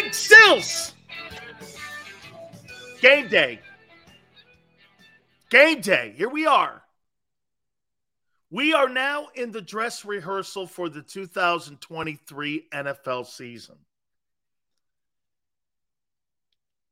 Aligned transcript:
Big 0.00 0.12
Stills! 0.12 0.92
Game 3.00 3.28
day. 3.28 3.60
Game 5.50 5.80
day. 5.80 6.14
Here 6.16 6.28
we 6.28 6.46
are. 6.46 6.82
We 8.50 8.74
are 8.74 8.88
now 8.88 9.28
in 9.36 9.52
the 9.52 9.60
dress 9.60 10.04
rehearsal 10.04 10.66
for 10.66 10.88
the 10.88 11.02
2023 11.02 12.66
NFL 12.72 13.26
season. 13.26 13.76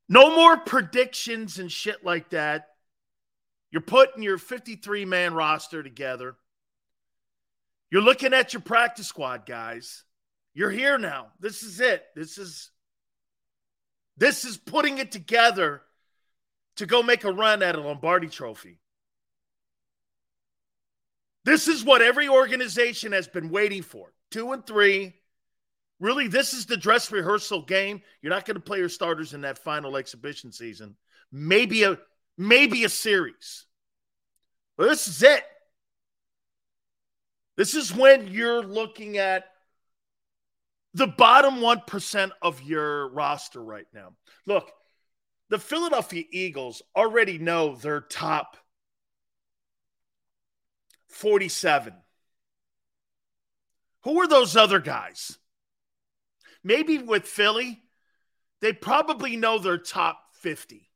No 0.08 0.36
more 0.36 0.58
predictions 0.58 1.58
and 1.58 1.73
shit 1.73 2.05
like 2.05 2.30
that. 2.30 2.69
You're 3.73 3.80
putting 3.80 4.23
your 4.23 4.39
53 4.39 5.06
man 5.06 5.34
roster 5.34 5.83
together. 5.83 6.36
You're 7.91 8.03
looking 8.03 8.33
at 8.33 8.53
your 8.53 8.62
practice 8.62 9.08
squad, 9.08 9.45
guys. 9.45 10.05
You're 10.55 10.70
here 10.70 10.98
now. 10.98 11.28
This 11.41 11.64
is 11.64 11.80
it. 11.80 12.05
This 12.14 12.39
is 12.39 12.72
this 14.16 14.44
is 14.44 14.56
putting 14.56 14.98
it 14.98 15.12
together 15.12 15.82
to 16.77 16.86
go 16.86 17.02
make 17.02 17.24
a 17.24 17.32
run 17.32 17.62
at 17.62 17.74
a 17.74 17.80
Lombardi 17.80 18.28
trophy. 18.28 18.78
This 21.45 21.68
is 21.68 21.84
what 21.84 22.02
every 22.02 22.28
organization 22.28 23.12
has 23.12 23.27
been 23.27 23.51
waiting 23.51 23.83
for. 23.83 24.12
Two 24.30 24.52
and 24.52 24.67
three. 24.67 25.14
Really, 25.98 26.28
this 26.28 26.52
is 26.52 26.67
the 26.67 26.77
dress 26.77 27.12
rehearsal 27.12 27.62
game. 27.62 28.02
You're 28.20 28.33
not 28.33 28.45
going 28.45 28.56
to 28.56 28.61
play 28.61 28.78
your 28.78 28.89
starters 28.89 29.34
in 29.34 29.42
that 29.42 29.58
final 29.58 29.96
exhibition 29.96 30.52
season. 30.52 30.96
Maybe 31.30 31.84
a 31.84 31.98
maybe 32.36 32.84
a 32.84 32.89
series. 32.89 33.67
But 34.77 34.89
this 34.89 35.06
is 35.06 35.22
it. 35.22 35.45
This 37.56 37.74
is 37.74 37.95
when 37.95 38.28
you're 38.28 38.62
looking 38.62 39.18
at 39.18 39.52
the 40.95 41.07
bottom 41.07 41.57
1% 41.57 42.30
of 42.42 42.63
your 42.63 43.08
roster 43.08 43.63
right 43.63 43.86
now. 43.95 44.13
Look, 44.47 44.70
the 45.48 45.58
Philadelphia 45.58 46.25
Eagles 46.30 46.83
already 46.97 47.39
know 47.39 47.77
their 47.77 48.01
top 48.01 48.57
47. 51.08 51.95
Who 54.05 54.20
are 54.20 54.29
those 54.29 54.57
other 54.57 54.81
guys? 54.81 55.39
Maybe 56.64 56.98
with 56.98 57.27
Philly, 57.27 57.83
they 58.61 58.73
probably 58.73 59.36
know 59.36 59.58
their 59.58 59.79
top 59.79 60.19
50. 60.35 60.89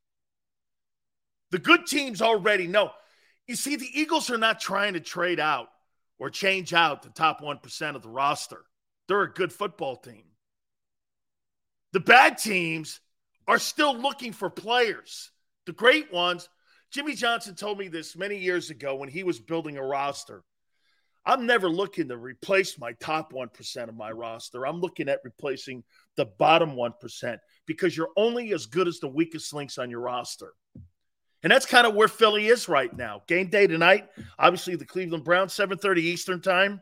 The 1.51 1.59
good 1.59 1.87
teams 1.87 2.23
already 2.23 2.67
know. 2.67 2.91
You 3.47 3.57
see, 3.57 3.77
the 3.77 3.91
Eagles 3.93 4.31
are 4.31 4.39
not 4.39 4.61
trying 4.61 4.95
to 4.95 5.01
trade 5.01 5.39
out 5.39 5.69
or 6.19 6.31
change 6.31 6.73
out 6.73 7.03
the 7.03 7.11
top 7.11 7.41
1% 7.41 7.97
of 7.97 8.03
the 8.03 8.09
roster. 8.09 8.65
They're 9.09 9.23
a 9.23 9.33
good 9.33 9.53
football 9.53 9.97
team. 9.97 10.25
The 11.93 12.01
bad 12.01 12.39
teams 12.39 13.01
are 13.47 13.59
still 13.59 13.97
looking 13.97 14.33
for 14.33 14.51
players. 14.51 15.31
The 15.67 15.73
great 15.73 16.13
ones, 16.13 16.49
Jimmy 16.91 17.15
Johnson 17.15 17.55
told 17.55 17.79
me 17.79 17.89
this 17.89 18.17
many 18.17 18.39
years 18.39 18.71
ago 18.71 18.97
when 18.97 19.09
he 19.09 19.23
was 19.23 19.39
building 19.39 19.77
a 19.77 19.83
roster. 19.83 20.43
I'm 21.25 21.45
never 21.45 21.69
looking 21.69 22.09
to 22.09 22.17
replace 22.17 22.79
my 22.79 22.93
top 23.01 23.33
1% 23.33 23.89
of 23.89 23.97
my 23.97 24.13
roster. 24.13 24.65
I'm 24.65 24.81
looking 24.81 25.09
at 25.09 25.21
replacing 25.25 25.83
the 26.17 26.27
bottom 26.27 26.77
1% 26.77 27.39
because 27.67 27.97
you're 27.97 28.11
only 28.17 28.53
as 28.53 28.67
good 28.67 28.87
as 28.87 29.01
the 29.01 29.09
weakest 29.09 29.53
links 29.53 29.77
on 29.77 29.91
your 29.91 30.01
roster. 30.01 30.53
And 31.43 31.51
that's 31.51 31.67
kind 31.67 31.87
of 31.87 31.95
where 31.95 32.09
Philly 32.09 32.47
is 32.47 32.69
right 32.69 32.95
now. 32.97 33.23
Game 33.27 33.49
day 33.49 33.67
tonight, 33.67 34.09
obviously 34.39 34.77
the 34.77 34.85
Cleveland 34.85 35.25
Browns, 35.25 35.53
7:30 35.53 35.99
Eastern 35.99 36.41
time. 36.41 36.81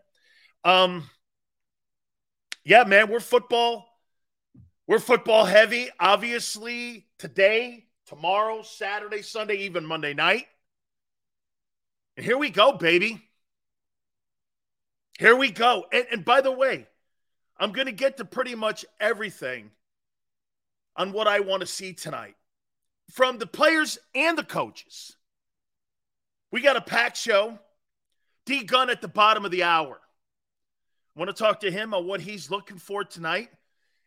Um, 0.62 1.09
yeah, 2.65 2.85
man, 2.85 3.11
we're 3.11 3.21
football. 3.21 3.87
We're 4.87 4.99
football 4.99 5.45
heavy. 5.45 5.89
Obviously, 5.99 7.07
today, 7.19 7.85
tomorrow, 8.07 8.63
Saturday, 8.63 9.23
Sunday, 9.23 9.57
even 9.59 9.85
Monday 9.87 10.15
night. 10.15 10.47
And 12.17 12.25
here 12.25 12.39
we 12.39 12.51
go, 12.51 12.73
baby. 12.73 13.23
Here 15.19 15.37
we 15.37 15.51
go. 15.51 15.87
And, 15.93 16.07
and 16.13 16.25
by 16.25 16.41
the 16.41 16.53
way, 16.53 16.87
I'm 17.59 17.73
going 17.73 17.87
to 17.87 17.93
get 17.93 18.17
to 18.17 18.25
pretty 18.25 18.55
much 18.55 18.85
everything 19.01 19.71
on 20.97 21.13
what 21.13 21.29
I 21.29 21.41
want 21.41 21.61
to 21.61 21.67
see 21.67 21.93
tonight 21.93 22.35
from 23.11 23.39
the 23.39 23.47
players 23.47 23.99
and 24.15 24.37
the 24.37 24.45
coaches. 24.45 25.17
We 26.51 26.61
got 26.61 26.77
a 26.77 26.81
packed 26.81 27.17
show. 27.17 27.59
D 28.47 28.65
Gun 28.65 28.91
at 28.91 29.01
the 29.01 29.09
bottom 29.09 29.45
of 29.45 29.51
the 29.51 29.63
hour. 29.63 29.99
Want 31.17 31.29
to 31.29 31.35
talk 31.35 31.61
to 31.61 31.71
him 31.71 31.95
on 31.95 32.07
what 32.07 32.21
he's 32.21 32.51
looking 32.51 32.79
for 32.79 33.05
tonight. 33.05 33.51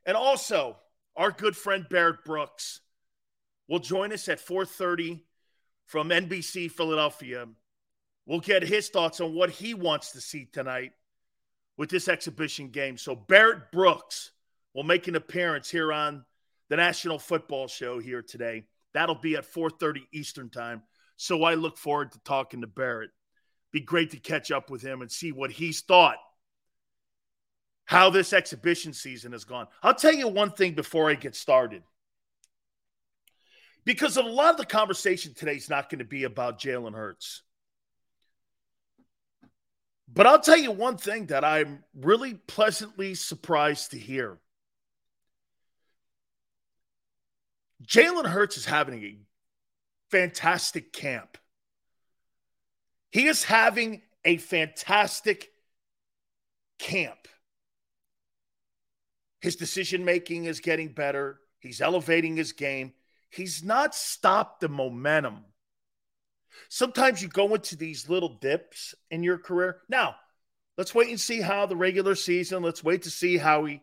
And 0.05 0.17
also, 0.17 0.77
our 1.15 1.31
good 1.31 1.55
friend 1.55 1.85
Barrett 1.89 2.25
Brooks 2.25 2.81
will 3.69 3.79
join 3.79 4.11
us 4.11 4.27
at 4.27 4.39
4:30 4.39 5.23
from 5.85 6.11
NBC 6.11 6.67
Philadelphia. 6.67 7.47
We'll 8.25 8.41
get 8.41 8.63
his 8.63 8.89
thoughts 8.89 9.21
on 9.21 9.33
what 9.33 9.51
he 9.51 9.73
wants 9.73 10.11
to 10.11 10.21
see 10.21 10.45
tonight 10.45 10.91
with 11.77 11.89
this 11.89 12.09
exhibition 12.09 12.71
game. 12.71 12.97
So 12.97 13.15
Barrett 13.15 13.71
Brooks 13.71 14.31
will 14.73 14.83
make 14.83 15.07
an 15.07 15.15
appearance 15.15 15.69
here 15.69 15.93
on 15.93 16.25
the 16.67 16.75
National 16.75 17.19
Football 17.19 17.69
Show 17.69 17.99
here 17.99 18.21
today. 18.21 18.67
That'll 18.93 19.15
be 19.15 19.37
at 19.37 19.45
4:30 19.45 20.07
Eastern 20.11 20.49
Time. 20.49 20.83
So 21.15 21.43
I 21.43 21.53
look 21.53 21.77
forward 21.77 22.11
to 22.11 22.19
talking 22.19 22.61
to 22.61 22.67
Barrett. 22.67 23.11
Be 23.71 23.79
great 23.79 24.11
to 24.11 24.19
catch 24.19 24.51
up 24.51 24.69
with 24.69 24.81
him 24.81 25.01
and 25.01 25.09
see 25.09 25.31
what 25.31 25.51
he's 25.51 25.81
thought 25.81 26.17
how 27.87 28.09
this 28.09 28.33
exhibition 28.33 28.93
season 28.93 29.31
has 29.31 29.45
gone. 29.45 29.65
I'll 29.81 29.95
tell 29.95 30.13
you 30.13 30.27
one 30.27 30.51
thing 30.51 30.73
before 30.73 31.09
I 31.09 31.15
get 31.15 31.35
started. 31.35 31.81
Because 33.85 34.17
a 34.17 34.21
lot 34.21 34.51
of 34.51 34.57
the 34.57 34.65
conversation 34.65 35.33
today 35.33 35.55
is 35.55 35.69
not 35.69 35.89
going 35.89 35.99
to 35.99 36.05
be 36.05 36.25
about 36.25 36.59
Jalen 36.59 36.93
Hurts. 36.93 37.43
But 40.13 40.27
I'll 40.27 40.41
tell 40.41 40.57
you 40.57 40.71
one 40.71 40.97
thing 40.97 41.27
that 41.27 41.45
I'm 41.45 41.85
really 41.95 42.33
pleasantly 42.33 43.15
surprised 43.15 43.91
to 43.91 43.97
hear. 43.97 44.37
Jalen 47.85 48.25
Hurts 48.25 48.57
is 48.57 48.65
having 48.65 49.01
a 49.01 49.17
fantastic 50.11 50.91
camp. 50.91 51.37
He 53.11 53.27
is 53.27 53.45
having 53.45 54.01
a 54.25 54.35
fantastic 54.35 55.49
camp. 56.79 57.29
His 59.39 59.55
decision 59.55 60.03
making 60.03 60.45
is 60.45 60.59
getting 60.59 60.89
better. 60.89 61.39
He's 61.59 61.81
elevating 61.81 62.35
his 62.35 62.53
game. 62.53 62.93
He's 63.29 63.63
not 63.63 63.93
stopped 63.93 64.61
the 64.61 64.69
momentum. 64.69 65.45
Sometimes 66.69 67.21
you 67.21 67.27
go 67.27 67.53
into 67.53 67.75
these 67.75 68.09
little 68.09 68.29
dips 68.29 68.95
in 69.11 69.23
your 69.23 69.37
career. 69.37 69.77
Now, 69.89 70.15
let's 70.77 70.95
wait 70.95 71.09
and 71.09 71.19
see 71.19 71.41
how 71.41 71.65
the 71.65 71.75
regular 71.75 72.15
season, 72.15 72.63
let's 72.63 72.83
wait 72.83 73.03
to 73.03 73.09
see 73.09 73.37
how 73.37 73.65
he 73.65 73.81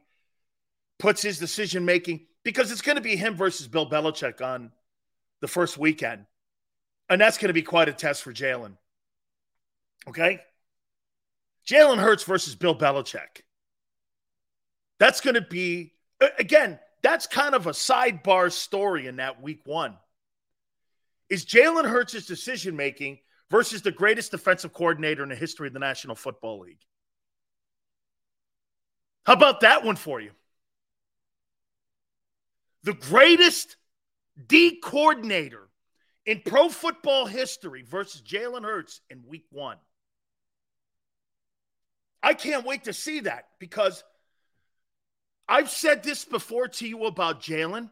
puts 0.98 1.22
his 1.22 1.38
decision 1.38 1.84
making 1.84 2.26
because 2.42 2.70
it's 2.70 2.82
going 2.82 2.96
to 2.96 3.02
be 3.02 3.16
him 3.16 3.34
versus 3.34 3.68
Bill 3.68 3.88
Belichick 3.88 4.40
on 4.40 4.72
the 5.40 5.48
first 5.48 5.78
weekend. 5.78 6.26
And 7.08 7.20
that's 7.20 7.38
going 7.38 7.48
to 7.48 7.54
be 7.54 7.62
quite 7.62 7.88
a 7.88 7.92
test 7.92 8.22
for 8.22 8.32
Jalen. 8.32 8.76
Okay? 10.08 10.40
Jalen 11.66 11.98
Hurts 11.98 12.24
versus 12.24 12.54
Bill 12.54 12.76
Belichick. 12.76 13.42
That's 14.98 15.20
going 15.20 15.34
to 15.34 15.40
be, 15.40 15.92
again, 16.38 16.78
that's 17.02 17.26
kind 17.26 17.54
of 17.54 17.66
a 17.66 17.72
sidebar 17.72 18.50
story 18.50 19.06
in 19.06 19.16
that 19.16 19.42
week 19.42 19.60
one. 19.64 19.96
Is 21.28 21.44
Jalen 21.44 21.88
Hurts' 21.88 22.26
decision 22.26 22.76
making 22.76 23.18
versus 23.50 23.82
the 23.82 23.90
greatest 23.90 24.30
defensive 24.30 24.72
coordinator 24.72 25.22
in 25.22 25.28
the 25.28 25.34
history 25.34 25.66
of 25.66 25.72
the 25.74 25.80
National 25.80 26.14
Football 26.14 26.60
League? 26.60 26.80
How 29.26 29.32
about 29.32 29.60
that 29.60 29.84
one 29.84 29.96
for 29.96 30.20
you? 30.20 30.30
The 32.84 32.94
greatest 32.94 33.76
D 34.46 34.78
coordinator 34.82 35.68
in 36.26 36.42
pro 36.44 36.68
football 36.68 37.26
history 37.26 37.82
versus 37.82 38.22
Jalen 38.22 38.64
Hurts 38.64 39.00
in 39.10 39.22
week 39.26 39.46
one. 39.50 39.78
I 42.22 42.34
can't 42.34 42.66
wait 42.66 42.84
to 42.84 42.92
see 42.92 43.20
that 43.20 43.48
because 43.58 44.02
I've 45.48 45.70
said 45.70 46.02
this 46.02 46.24
before 46.24 46.68
to 46.68 46.88
you 46.88 47.04
about 47.04 47.42
Jalen. 47.42 47.90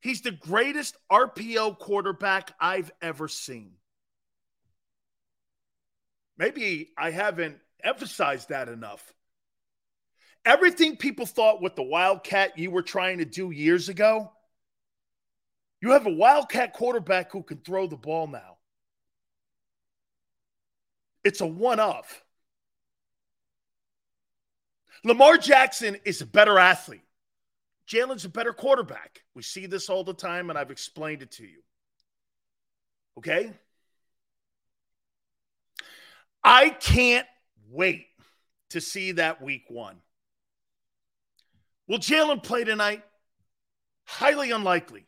He's 0.00 0.20
the 0.20 0.32
greatest 0.32 0.96
RPO 1.10 1.78
quarterback 1.78 2.52
I've 2.60 2.90
ever 3.00 3.28
seen. 3.28 3.72
Maybe 6.36 6.90
I 6.98 7.10
haven't 7.10 7.58
emphasized 7.82 8.48
that 8.48 8.68
enough. 8.68 9.14
Everything 10.44 10.96
people 10.96 11.26
thought 11.26 11.62
with 11.62 11.74
the 11.74 11.82
Wildcat 11.82 12.58
you 12.58 12.70
were 12.70 12.82
trying 12.82 13.18
to 13.18 13.24
do 13.24 13.50
years 13.50 13.88
ago, 13.88 14.30
you 15.80 15.92
have 15.92 16.06
a 16.06 16.10
Wildcat 16.10 16.74
quarterback 16.74 17.32
who 17.32 17.42
can 17.42 17.58
throw 17.58 17.86
the 17.86 17.96
ball 17.96 18.26
now. 18.26 18.56
It's 21.22 21.40
a 21.40 21.46
one 21.46 21.80
of. 21.80 22.23
Lamar 25.04 25.36
Jackson 25.36 25.98
is 26.04 26.22
a 26.22 26.26
better 26.26 26.58
athlete. 26.58 27.02
Jalen's 27.86 28.24
a 28.24 28.30
better 28.30 28.54
quarterback. 28.54 29.22
We 29.34 29.42
see 29.42 29.66
this 29.66 29.90
all 29.90 30.02
the 30.02 30.14
time, 30.14 30.48
and 30.48 30.58
I've 30.58 30.70
explained 30.70 31.22
it 31.22 31.32
to 31.32 31.44
you. 31.44 31.62
Okay? 33.18 33.52
I 36.42 36.70
can't 36.70 37.26
wait 37.70 38.06
to 38.70 38.80
see 38.80 39.12
that 39.12 39.42
week 39.42 39.64
one. 39.68 39.96
Will 41.86 41.98
Jalen 41.98 42.42
play 42.42 42.64
tonight? 42.64 43.02
Highly 44.06 44.50
unlikely. 44.50 45.04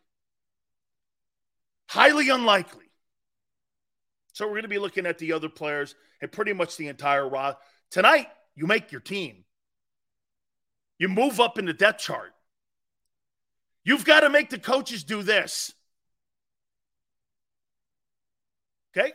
Highly 1.88 2.28
unlikely. 2.28 2.84
So 4.34 4.44
we're 4.44 4.52
going 4.52 4.62
to 4.62 4.68
be 4.68 4.78
looking 4.78 5.06
at 5.06 5.16
the 5.16 5.32
other 5.32 5.48
players 5.48 5.94
and 6.20 6.30
pretty 6.30 6.52
much 6.52 6.76
the 6.76 6.88
entire 6.88 7.26
roster. 7.26 7.58
Tonight, 7.90 8.28
you 8.54 8.66
make 8.66 8.92
your 8.92 9.00
team. 9.00 9.45
You 10.98 11.08
move 11.08 11.40
up 11.40 11.58
in 11.58 11.66
the 11.66 11.72
depth 11.72 12.00
chart. 12.00 12.32
You've 13.84 14.04
got 14.04 14.20
to 14.20 14.30
make 14.30 14.50
the 14.50 14.58
coaches 14.58 15.04
do 15.04 15.22
this. 15.22 15.72
Okay? 18.96 19.12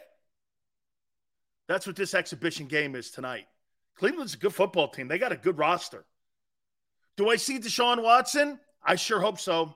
That's 1.68 1.88
what 1.88 1.96
this 1.96 2.14
exhibition 2.14 2.68
game 2.68 2.96
is 2.96 3.12
tonight. 3.12 3.48
Cleveland's 3.96 4.36
a 4.36 4.38
good 4.38 4.54
football 4.54 4.88
team. 4.88 5.08
They 5.08 5.18
got 5.18 5.32
a 5.32 5.38
good 5.38 5.58
roster. 5.58 6.06
Do 7.18 7.30
I 7.30 7.36
see 7.36 7.60
Deshaun 7.60 8.02
Watson? 8.02 8.60
I 8.84 8.96
sure 8.96 9.20
hope 9.20 9.40
so. 9.40 9.76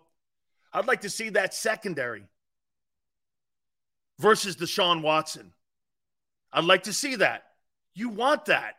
I'd 0.74 0.88
like 0.88 1.02
to 1.02 1.10
see 1.10 1.30
that 1.30 1.54
secondary 1.54 2.24
versus 4.20 4.56
Deshaun 4.56 5.02
Watson. 5.02 5.54
I'd 6.52 6.66
like 6.66 6.84
to 6.84 6.94
see 6.94 7.18
that. 7.18 7.44
You 7.94 8.10
want 8.10 8.46
that. 8.46 8.76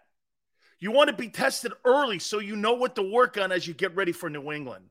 You 0.78 0.90
want 0.90 1.08
to 1.08 1.16
be 1.16 1.28
tested 1.28 1.72
early 1.84 2.18
so 2.18 2.38
you 2.38 2.56
know 2.56 2.74
what 2.74 2.96
to 2.96 3.02
work 3.02 3.38
on 3.38 3.50
as 3.52 3.66
you 3.66 3.74
get 3.74 3.96
ready 3.96 4.12
for 4.12 4.28
New 4.28 4.52
England. 4.52 4.86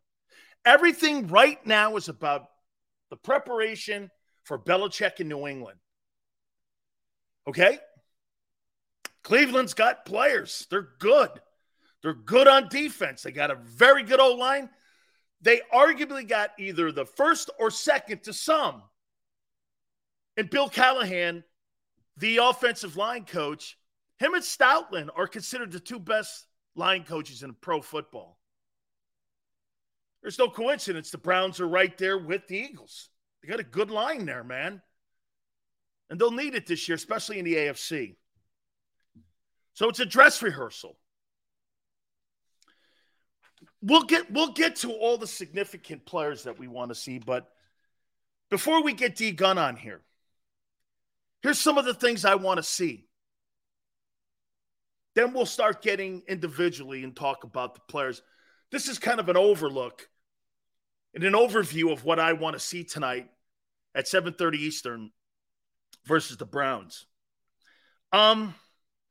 Everything 0.65 1.27
right 1.27 1.63
now 1.65 1.95
is 1.95 2.09
about 2.09 2.47
the 3.11 3.17
preparation 3.17 4.09
for 4.43 4.57
Belichick 4.57 5.19
in 5.19 5.27
New 5.27 5.47
England. 5.47 5.77
Okay? 7.47 7.77
Cleveland's 9.23 9.75
got 9.75 10.05
players. 10.05 10.65
They're 10.69 10.89
good. 10.99 11.29
They're 12.01 12.13
good 12.13 12.47
on 12.47 12.69
defense. 12.69 13.23
They 13.23 13.31
got 13.31 13.51
a 13.51 13.55
very 13.55 14.03
good 14.03 14.19
O 14.19 14.33
line. 14.33 14.69
They 15.41 15.61
arguably 15.73 16.27
got 16.27 16.51
either 16.57 16.91
the 16.91 17.05
first 17.05 17.49
or 17.59 17.69
second 17.69 18.23
to 18.23 18.33
some. 18.33 18.81
And 20.37 20.49
Bill 20.49 20.69
Callahan, 20.69 21.43
the 22.17 22.37
offensive 22.37 22.97
line 22.97 23.25
coach, 23.25 23.77
him 24.19 24.33
and 24.33 24.43
Stoutland 24.43 25.09
are 25.15 25.27
considered 25.27 25.71
the 25.71 25.79
two 25.79 25.99
best 25.99 26.47
line 26.75 27.03
coaches 27.03 27.43
in 27.43 27.53
pro 27.53 27.81
football. 27.81 28.37
There's 30.21 30.39
no 30.39 30.49
coincidence 30.49 31.11
the 31.11 31.17
Browns 31.17 31.59
are 31.59 31.67
right 31.67 31.95
there 31.97 32.17
with 32.17 32.47
the 32.47 32.57
Eagles. 32.57 33.09
They 33.41 33.47
got 33.49 33.59
a 33.59 33.63
good 33.63 33.91
line 33.91 34.25
there, 34.25 34.43
man. 34.43 34.81
And 36.09 36.19
they'll 36.19 36.31
need 36.31 36.55
it 36.55 36.65
this 36.65 36.87
year, 36.87 36.95
especially 36.95 37.39
in 37.39 37.45
the 37.45 37.55
AFC. 37.55 38.15
So 39.73 39.89
it's 39.89 39.99
a 39.99 40.05
dress 40.05 40.41
rehearsal. 40.41 40.97
We'll 43.81 44.03
get 44.03 44.31
we'll 44.31 44.53
get 44.53 44.77
to 44.77 44.91
all 44.91 45.17
the 45.17 45.27
significant 45.27 46.05
players 46.05 46.43
that 46.43 46.57
we 46.57 46.67
want 46.67 46.89
to 46.89 46.95
see, 46.95 47.19
but 47.19 47.51
before 48.49 48.81
we 48.81 48.93
get 48.93 49.15
D 49.15 49.31
Gun 49.31 49.57
on 49.57 49.75
here, 49.75 50.01
here's 51.43 51.59
some 51.59 51.77
of 51.77 51.85
the 51.85 51.93
things 51.93 52.25
I 52.25 52.35
want 52.35 52.57
to 52.57 52.63
see. 52.63 53.05
Then 55.15 55.33
we'll 55.33 55.45
start 55.45 55.81
getting 55.81 56.23
individually 56.27 57.03
and 57.03 57.15
talk 57.15 57.43
about 57.43 57.73
the 57.73 57.81
players. 57.87 58.21
This 58.71 58.87
is 58.87 58.99
kind 58.99 59.19
of 59.19 59.29
an 59.29 59.37
overlook 59.37 60.09
and 61.13 61.23
an 61.23 61.33
overview 61.33 61.91
of 61.91 62.03
what 62.03 62.19
I 62.19 62.33
want 62.33 62.55
to 62.55 62.59
see 62.59 62.83
tonight 62.83 63.29
at 63.95 64.07
7:30 64.07 64.57
Eastern 64.57 65.11
versus 66.05 66.37
the 66.37 66.45
Browns. 66.45 67.05
Um, 68.11 68.53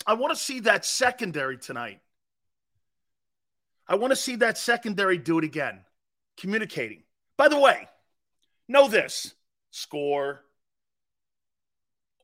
I 0.06 0.14
want 0.14 0.32
to 0.32 0.38
see 0.38 0.60
that 0.60 0.84
secondary 0.84 1.56
tonight. 1.56 2.00
I 3.88 3.96
want 3.96 4.12
to 4.12 4.16
see 4.16 4.36
that 4.36 4.58
secondary 4.58 5.18
do 5.18 5.38
it 5.38 5.44
again, 5.44 5.84
communicating. 6.36 7.04
By 7.36 7.48
the 7.48 7.58
way, 7.58 7.88
know 8.68 8.88
this 8.88 9.34
score, 9.70 10.42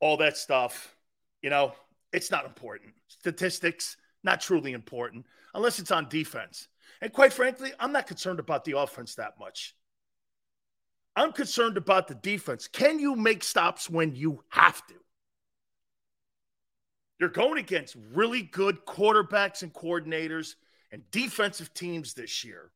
all 0.01 0.19
that 0.19 0.37
stuff, 0.37 0.95
you 1.43 1.51
know, 1.51 1.75
it's 2.13 2.31
not 2.31 2.47
important. 2.47 2.95
Statistics, 3.21 3.97
not 4.23 4.41
truly 4.41 4.73
important, 4.73 5.27
unless 5.55 5.79
it's 5.79 5.91
on 5.91 6.09
defense. 6.09 6.69
And 7.03 7.13
quite 7.13 7.33
frankly, 7.33 7.71
I'm 7.79 7.93
not 7.93 8.07
concerned 8.07 8.41
about 8.41 8.65
the 8.65 8.79
offense 8.79 9.15
that 9.17 9.39
much. 9.39 9.75
I'm 11.15 11.33
concerned 11.33 11.77
about 11.77 12.09
the 12.09 12.15
defense. 12.15 12.67
Can 12.67 12.99
you 12.99 13.15
make 13.15 13.45
stops 13.45 13.91
when 13.91 14.15
you 14.15 14.43
have 14.49 14.87
to? 14.87 14.95
You're 17.19 17.29
going 17.29 17.59
against 17.59 17.97
really 18.15 18.41
good 18.41 18.87
quarterbacks 18.87 19.63
and 19.63 19.73
coordinators 19.75 20.55
and 20.91 21.03
defensive 21.11 21.75
teams 21.75 22.15
this 22.15 22.43
year. 22.43 22.71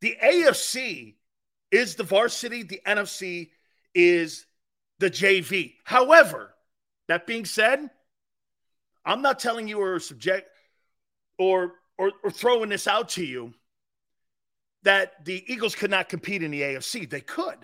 The 0.00 0.16
AFC 0.22 1.16
is 1.70 1.96
the 1.96 2.04
varsity, 2.04 2.62
the 2.62 2.80
NFC 2.86 3.50
is 3.94 4.46
the 4.98 5.10
JV. 5.10 5.74
However, 5.84 6.54
that 7.08 7.26
being 7.26 7.44
said, 7.44 7.90
I'm 9.08 9.22
not 9.22 9.38
telling 9.38 9.66
you 9.66 9.80
or 9.80 9.98
subject 10.00 10.48
or, 11.38 11.72
or 11.96 12.12
or 12.22 12.30
throwing 12.30 12.68
this 12.68 12.86
out 12.86 13.08
to 13.10 13.24
you 13.24 13.54
that 14.82 15.24
the 15.24 15.42
Eagles 15.50 15.74
could 15.74 15.90
not 15.90 16.10
compete 16.10 16.42
in 16.42 16.50
the 16.50 16.60
AFC. 16.60 17.08
They 17.08 17.22
could, 17.22 17.56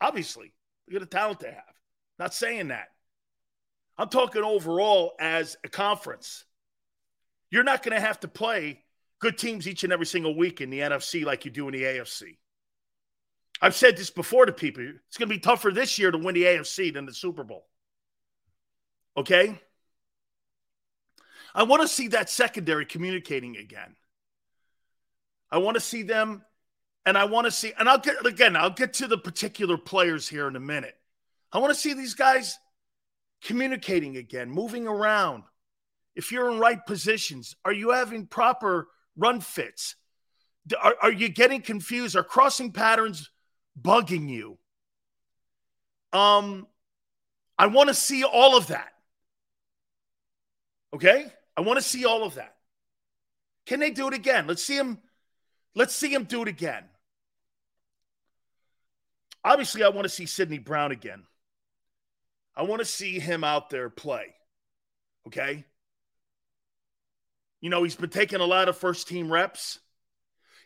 obviously. 0.00 0.52
Look 0.86 1.02
at 1.02 1.10
the 1.10 1.16
talent 1.16 1.40
they 1.40 1.48
have. 1.48 1.74
Not 2.18 2.34
saying 2.34 2.68
that. 2.68 2.88
I'm 3.96 4.08
talking 4.08 4.42
overall 4.42 5.14
as 5.18 5.56
a 5.64 5.68
conference. 5.68 6.44
You're 7.50 7.64
not 7.64 7.82
going 7.82 7.94
to 7.94 8.00
have 8.00 8.20
to 8.20 8.28
play 8.28 8.82
good 9.20 9.38
teams 9.38 9.66
each 9.66 9.84
and 9.84 9.92
every 9.92 10.06
single 10.06 10.36
week 10.36 10.60
in 10.60 10.68
the 10.70 10.80
NFC 10.80 11.24
like 11.24 11.44
you 11.44 11.50
do 11.50 11.66
in 11.68 11.72
the 11.72 11.82
AFC. 11.82 12.36
I've 13.62 13.74
said 13.74 13.96
this 13.96 14.10
before 14.10 14.46
to 14.46 14.52
people. 14.52 14.86
It's 15.08 15.16
going 15.16 15.28
to 15.28 15.34
be 15.34 15.40
tougher 15.40 15.70
this 15.70 15.98
year 15.98 16.10
to 16.10 16.18
win 16.18 16.34
the 16.34 16.44
AFC 16.44 16.92
than 16.92 17.06
the 17.06 17.14
Super 17.14 17.44
Bowl. 17.44 17.66
Okay? 19.16 19.58
I 21.54 21.64
want 21.64 21.82
to 21.82 21.88
see 21.88 22.08
that 22.08 22.30
secondary 22.30 22.86
communicating 22.86 23.56
again. 23.56 23.96
I 25.50 25.58
want 25.58 25.74
to 25.74 25.80
see 25.80 26.02
them, 26.02 26.44
and 27.04 27.18
I 27.18 27.24
want 27.24 27.46
to 27.46 27.50
see, 27.50 27.72
and 27.78 27.88
I'll 27.88 27.98
get 27.98 28.24
again, 28.24 28.56
I'll 28.56 28.70
get 28.70 28.94
to 28.94 29.06
the 29.06 29.18
particular 29.18 29.76
players 29.76 30.28
here 30.28 30.46
in 30.46 30.56
a 30.56 30.60
minute. 30.60 30.96
I 31.52 31.58
want 31.58 31.74
to 31.74 31.80
see 31.80 31.94
these 31.94 32.14
guys 32.14 32.58
communicating 33.42 34.16
again, 34.16 34.50
moving 34.50 34.86
around. 34.86 35.44
If 36.14 36.30
you're 36.30 36.50
in 36.50 36.58
right 36.58 36.84
positions, 36.86 37.56
are 37.64 37.72
you 37.72 37.90
having 37.90 38.26
proper 38.26 38.88
run 39.16 39.40
fits? 39.40 39.96
Are, 40.80 40.94
are 41.02 41.12
you 41.12 41.28
getting 41.28 41.62
confused? 41.62 42.14
Are 42.16 42.22
crossing 42.22 42.72
patterns 42.72 43.30
bugging 43.80 44.28
you? 44.28 44.58
Um, 46.12 46.66
I 47.58 47.66
want 47.66 47.88
to 47.88 47.94
see 47.94 48.24
all 48.24 48.56
of 48.56 48.68
that. 48.68 48.92
Okay? 50.94 51.32
I 51.56 51.62
want 51.62 51.78
to 51.78 51.84
see 51.84 52.04
all 52.04 52.24
of 52.24 52.36
that. 52.36 52.54
Can 53.66 53.80
they 53.80 53.90
do 53.90 54.08
it 54.08 54.14
again? 54.14 54.46
Let's 54.46 54.64
see 54.64 54.76
him. 54.76 54.98
Let's 55.74 55.94
see 55.94 56.12
him 56.12 56.24
do 56.24 56.42
it 56.42 56.48
again. 56.48 56.84
Obviously, 59.44 59.82
I 59.82 59.88
want 59.88 60.04
to 60.04 60.10
see 60.10 60.26
Sydney 60.26 60.58
Brown 60.58 60.92
again. 60.92 61.24
I 62.56 62.62
want 62.62 62.80
to 62.80 62.86
see 62.86 63.18
him 63.18 63.44
out 63.44 63.70
there 63.70 63.88
play. 63.88 64.34
Okay? 65.26 65.64
You 67.60 67.70
know, 67.70 67.82
he's 67.82 67.96
been 67.96 68.10
taking 68.10 68.40
a 68.40 68.46
lot 68.46 68.68
of 68.68 68.76
first 68.76 69.08
team 69.08 69.32
reps. 69.32 69.78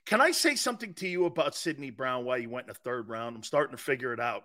Can 0.07 0.21
I 0.21 0.33
say 0.33 0.55
something 0.55 0.95
to 0.95 1.09
you 1.09 1.25
about 1.25 1.55
Sydney 1.55 1.91
Brown 1.91 2.25
why 2.25 2.41
he 2.41 2.47
went 2.47 2.67
in 2.67 2.73
the 2.73 2.79
third 2.79 3.09
round? 3.09 3.37
I'm 3.37 3.43
starting 3.43 3.77
to 3.77 3.83
figure 3.83 4.13
it 4.13 4.21
out. 4.21 4.45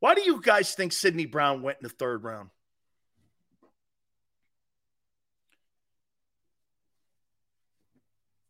Why 0.00 0.14
do 0.14 0.22
you 0.22 0.40
guys 0.40 0.74
think 0.74 0.92
Sydney 0.92 1.26
Brown 1.26 1.62
went 1.62 1.78
in 1.80 1.84
the 1.84 1.94
third 1.94 2.24
round? 2.24 2.50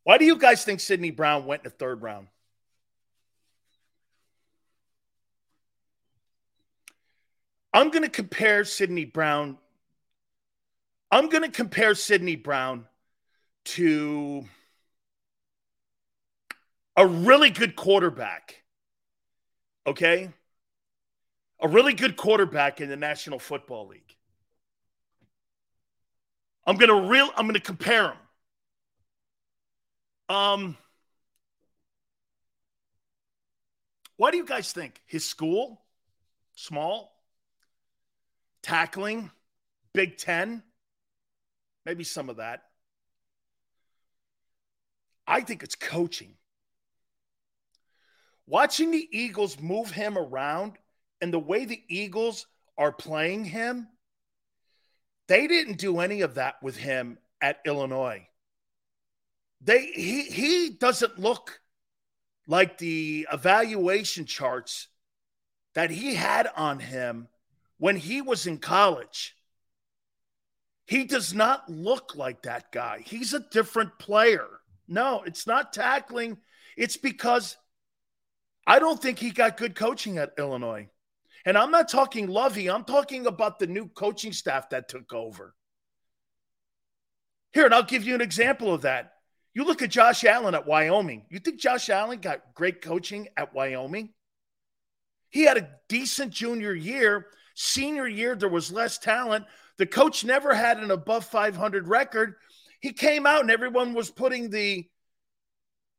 Why 0.03 0.17
do 0.17 0.25
you 0.25 0.37
guys 0.37 0.63
think 0.63 0.79
Sydney 0.79 1.11
Brown 1.11 1.45
went 1.45 1.61
in 1.61 1.63
the 1.65 1.69
third 1.69 2.01
round? 2.01 2.27
I'm 7.73 7.89
going 7.89 8.03
to 8.03 8.09
compare 8.09 8.65
Sydney 8.65 9.05
Brown. 9.05 9.57
I'm 11.09 11.29
going 11.29 11.43
to 11.43 11.51
compare 11.51 11.95
Sydney 11.95 12.35
Brown 12.35 12.85
to 13.63 14.45
a 16.97 17.05
really 17.05 17.49
good 17.49 17.75
quarterback. 17.75 18.63
Okay? 19.87 20.29
A 21.61 21.67
really 21.67 21.93
good 21.93 22.17
quarterback 22.17 22.81
in 22.81 22.89
the 22.89 22.97
National 22.97 23.39
Football 23.39 23.87
League. 23.87 24.15
I'm 26.65 26.75
going 26.75 26.89
to 26.89 27.09
real 27.09 27.29
I'm 27.35 27.45
going 27.45 27.53
to 27.53 27.59
compare 27.59 28.09
him. 28.09 28.17
Um 30.29 30.77
What 34.21 34.29
do 34.29 34.37
you 34.37 34.45
guys 34.45 34.71
think? 34.71 35.01
His 35.07 35.25
school? 35.25 35.81
Small? 36.53 37.11
Tackling? 38.61 39.31
Big 39.95 40.17
10? 40.17 40.61
Maybe 41.87 42.03
some 42.03 42.29
of 42.29 42.37
that. 42.37 42.61
I 45.25 45.41
think 45.41 45.63
it's 45.63 45.73
coaching. 45.73 46.35
Watching 48.45 48.91
the 48.91 49.09
Eagles 49.11 49.59
move 49.59 49.89
him 49.89 50.19
around 50.19 50.73
and 51.19 51.33
the 51.33 51.39
way 51.39 51.65
the 51.65 51.81
Eagles 51.87 52.45
are 52.77 52.91
playing 52.91 53.45
him, 53.45 53.87
they 55.27 55.47
didn't 55.47 55.79
do 55.79 55.99
any 55.99 56.21
of 56.21 56.35
that 56.35 56.61
with 56.61 56.77
him 56.77 57.17
at 57.41 57.59
Illinois. 57.65 58.27
They 59.63 59.85
he 59.85 60.23
he 60.23 60.69
doesn't 60.71 61.19
look 61.19 61.61
like 62.47 62.77
the 62.77 63.27
evaluation 63.31 64.25
charts 64.25 64.87
that 65.75 65.91
he 65.91 66.15
had 66.15 66.49
on 66.55 66.79
him 66.79 67.27
when 67.77 67.95
he 67.95 68.21
was 68.21 68.47
in 68.47 68.57
college. 68.57 69.35
He 70.85 71.05
does 71.05 71.33
not 71.33 71.69
look 71.69 72.15
like 72.15 72.43
that 72.43 72.71
guy. 72.71 73.01
He's 73.05 73.33
a 73.33 73.45
different 73.51 73.97
player. 73.97 74.47
No, 74.87 75.23
it's 75.25 75.47
not 75.47 75.71
tackling. 75.71 76.37
It's 76.75 76.97
because 76.97 77.55
I 78.67 78.79
don't 78.79 79.01
think 79.01 79.19
he 79.19 79.31
got 79.31 79.57
good 79.57 79.75
coaching 79.75 80.17
at 80.17 80.33
Illinois. 80.37 80.89
And 81.45 81.57
I'm 81.57 81.71
not 81.71 81.89
talking 81.89 82.27
Lovie, 82.27 82.69
I'm 82.69 82.83
talking 82.83 83.25
about 83.25 83.57
the 83.57 83.67
new 83.67 83.87
coaching 83.87 84.33
staff 84.33 84.69
that 84.69 84.89
took 84.89 85.13
over. 85.13 85.55
Here, 87.53 87.65
and 87.65 87.73
I'll 87.73 87.83
give 87.83 88.03
you 88.03 88.15
an 88.15 88.21
example 88.21 88.73
of 88.73 88.81
that. 88.81 89.13
You 89.53 89.65
look 89.65 89.81
at 89.81 89.89
Josh 89.89 90.23
Allen 90.23 90.55
at 90.55 90.65
Wyoming. 90.65 91.25
You 91.29 91.39
think 91.39 91.59
Josh 91.59 91.89
Allen 91.89 92.19
got 92.19 92.53
great 92.53 92.81
coaching 92.81 93.27
at 93.35 93.53
Wyoming? 93.53 94.09
He 95.29 95.43
had 95.43 95.57
a 95.57 95.69
decent 95.89 96.31
junior 96.31 96.73
year. 96.73 97.27
Senior 97.55 98.07
year, 98.07 98.35
there 98.35 98.49
was 98.49 98.71
less 98.71 98.97
talent. 98.97 99.45
The 99.77 99.85
coach 99.85 100.23
never 100.23 100.53
had 100.53 100.77
an 100.77 100.91
above 100.91 101.25
500 101.25 101.87
record. 101.87 102.35
He 102.79 102.93
came 102.93 103.25
out 103.25 103.41
and 103.41 103.51
everyone 103.51 103.93
was 103.93 104.09
putting 104.09 104.49
the, 104.49 104.85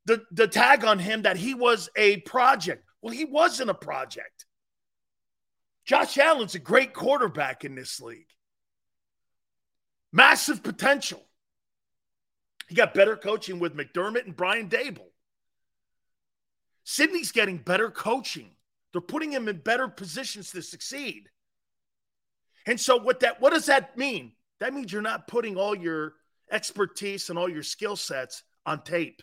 the, 0.06 0.22
the 0.32 0.48
tag 0.48 0.84
on 0.84 0.98
him 0.98 1.22
that 1.22 1.36
he 1.36 1.54
was 1.54 1.90
a 1.96 2.18
project. 2.18 2.84
Well, 3.02 3.14
he 3.14 3.24
wasn't 3.24 3.70
a 3.70 3.74
project. 3.74 4.46
Josh 5.84 6.16
Allen's 6.16 6.54
a 6.54 6.58
great 6.60 6.94
quarterback 6.94 7.64
in 7.64 7.74
this 7.74 8.00
league. 8.00 8.28
Massive 10.12 10.62
potential. 10.62 11.22
He 12.72 12.76
got 12.76 12.94
better 12.94 13.16
coaching 13.16 13.58
with 13.58 13.76
McDermott 13.76 14.24
and 14.24 14.34
Brian 14.34 14.70
Daboll. 14.70 15.10
Sydney's 16.84 17.30
getting 17.30 17.58
better 17.58 17.90
coaching. 17.90 18.52
They're 18.92 19.02
putting 19.02 19.30
him 19.30 19.46
in 19.46 19.58
better 19.58 19.88
positions 19.88 20.52
to 20.52 20.62
succeed. 20.62 21.28
And 22.64 22.80
so 22.80 22.96
what 22.96 23.20
that 23.20 23.42
what 23.42 23.52
does 23.52 23.66
that 23.66 23.98
mean? 23.98 24.32
That 24.58 24.72
means 24.72 24.90
you're 24.90 25.02
not 25.02 25.28
putting 25.28 25.58
all 25.58 25.76
your 25.76 26.14
expertise 26.50 27.28
and 27.28 27.38
all 27.38 27.46
your 27.46 27.62
skill 27.62 27.94
sets 27.94 28.42
on 28.64 28.82
tape. 28.84 29.20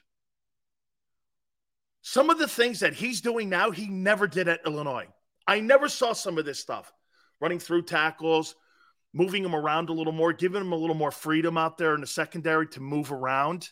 Some 2.03 2.29
of 2.29 2.37
the 2.37 2.47
things 2.47 2.81
that 2.81 2.93
he's 2.93 3.19
doing 3.19 3.49
now, 3.49 3.71
he 3.71 3.87
never 3.87 4.27
did 4.27 4.47
at 4.47 4.61
Illinois. 4.63 5.07
I 5.47 5.59
never 5.59 5.89
saw 5.89 6.13
some 6.13 6.37
of 6.37 6.45
this 6.45 6.59
stuff. 6.59 6.93
Running 7.41 7.57
through 7.57 7.85
tackles, 7.85 8.53
moving 9.13 9.43
him 9.43 9.55
around 9.55 9.89
a 9.89 9.93
little 9.93 10.13
more, 10.13 10.33
giving 10.33 10.61
him 10.61 10.71
a 10.71 10.75
little 10.75 10.95
more 10.95 11.11
freedom 11.11 11.57
out 11.57 11.77
there 11.77 11.95
in 11.95 12.01
the 12.01 12.07
secondary 12.07 12.67
to 12.67 12.79
move 12.79 13.11
around. 13.11 13.69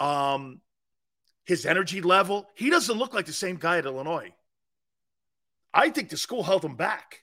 Um, 0.00 0.60
his 1.44 1.66
energy 1.66 2.00
level, 2.00 2.46
he 2.54 2.70
doesn't 2.70 2.96
look 2.96 3.14
like 3.14 3.26
the 3.26 3.32
same 3.32 3.56
guy 3.56 3.78
at 3.78 3.86
Illinois. 3.86 4.32
I 5.72 5.90
think 5.90 6.08
the 6.08 6.16
school 6.16 6.42
held 6.42 6.64
him 6.64 6.76
back. 6.76 7.22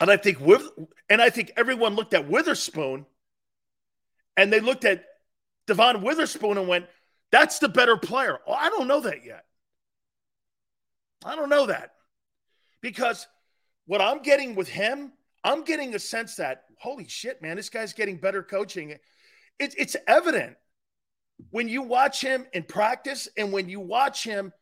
And 0.00 0.10
I 0.10 0.16
think 0.16 0.40
with 0.40 0.68
and 1.08 1.22
I 1.22 1.30
think 1.30 1.52
everyone 1.56 1.94
looked 1.94 2.14
at 2.14 2.28
Witherspoon 2.28 3.06
and 4.36 4.52
they 4.52 4.58
looked 4.58 4.84
at 4.84 5.04
Devon 5.68 6.02
Witherspoon 6.02 6.58
and 6.58 6.66
went, 6.66 6.86
that's 7.30 7.60
the 7.60 7.68
better 7.68 7.96
player. 7.96 8.38
Oh, 8.46 8.52
I 8.52 8.68
don't 8.70 8.88
know 8.88 9.00
that 9.00 9.24
yet. 9.24 9.44
I 11.24 11.36
don't 11.36 11.48
know 11.48 11.66
that. 11.66 11.92
Because 12.80 13.28
what 13.86 14.00
I'm 14.00 14.22
getting 14.22 14.54
with 14.54 14.68
him, 14.68 15.12
I'm 15.44 15.64
getting 15.64 15.94
a 15.94 15.98
sense 15.98 16.36
that, 16.36 16.64
holy 16.78 17.08
shit, 17.08 17.42
man, 17.42 17.56
this 17.56 17.68
guy's 17.68 17.92
getting 17.92 18.16
better 18.16 18.42
coaching. 18.42 18.90
It, 18.90 19.00
it's 19.58 19.96
evident 20.06 20.56
when 21.50 21.68
you 21.68 21.82
watch 21.82 22.20
him 22.20 22.46
in 22.52 22.62
practice 22.62 23.28
and 23.36 23.52
when 23.52 23.68
you 23.68 23.80
watch 23.80 24.24
him 24.24 24.52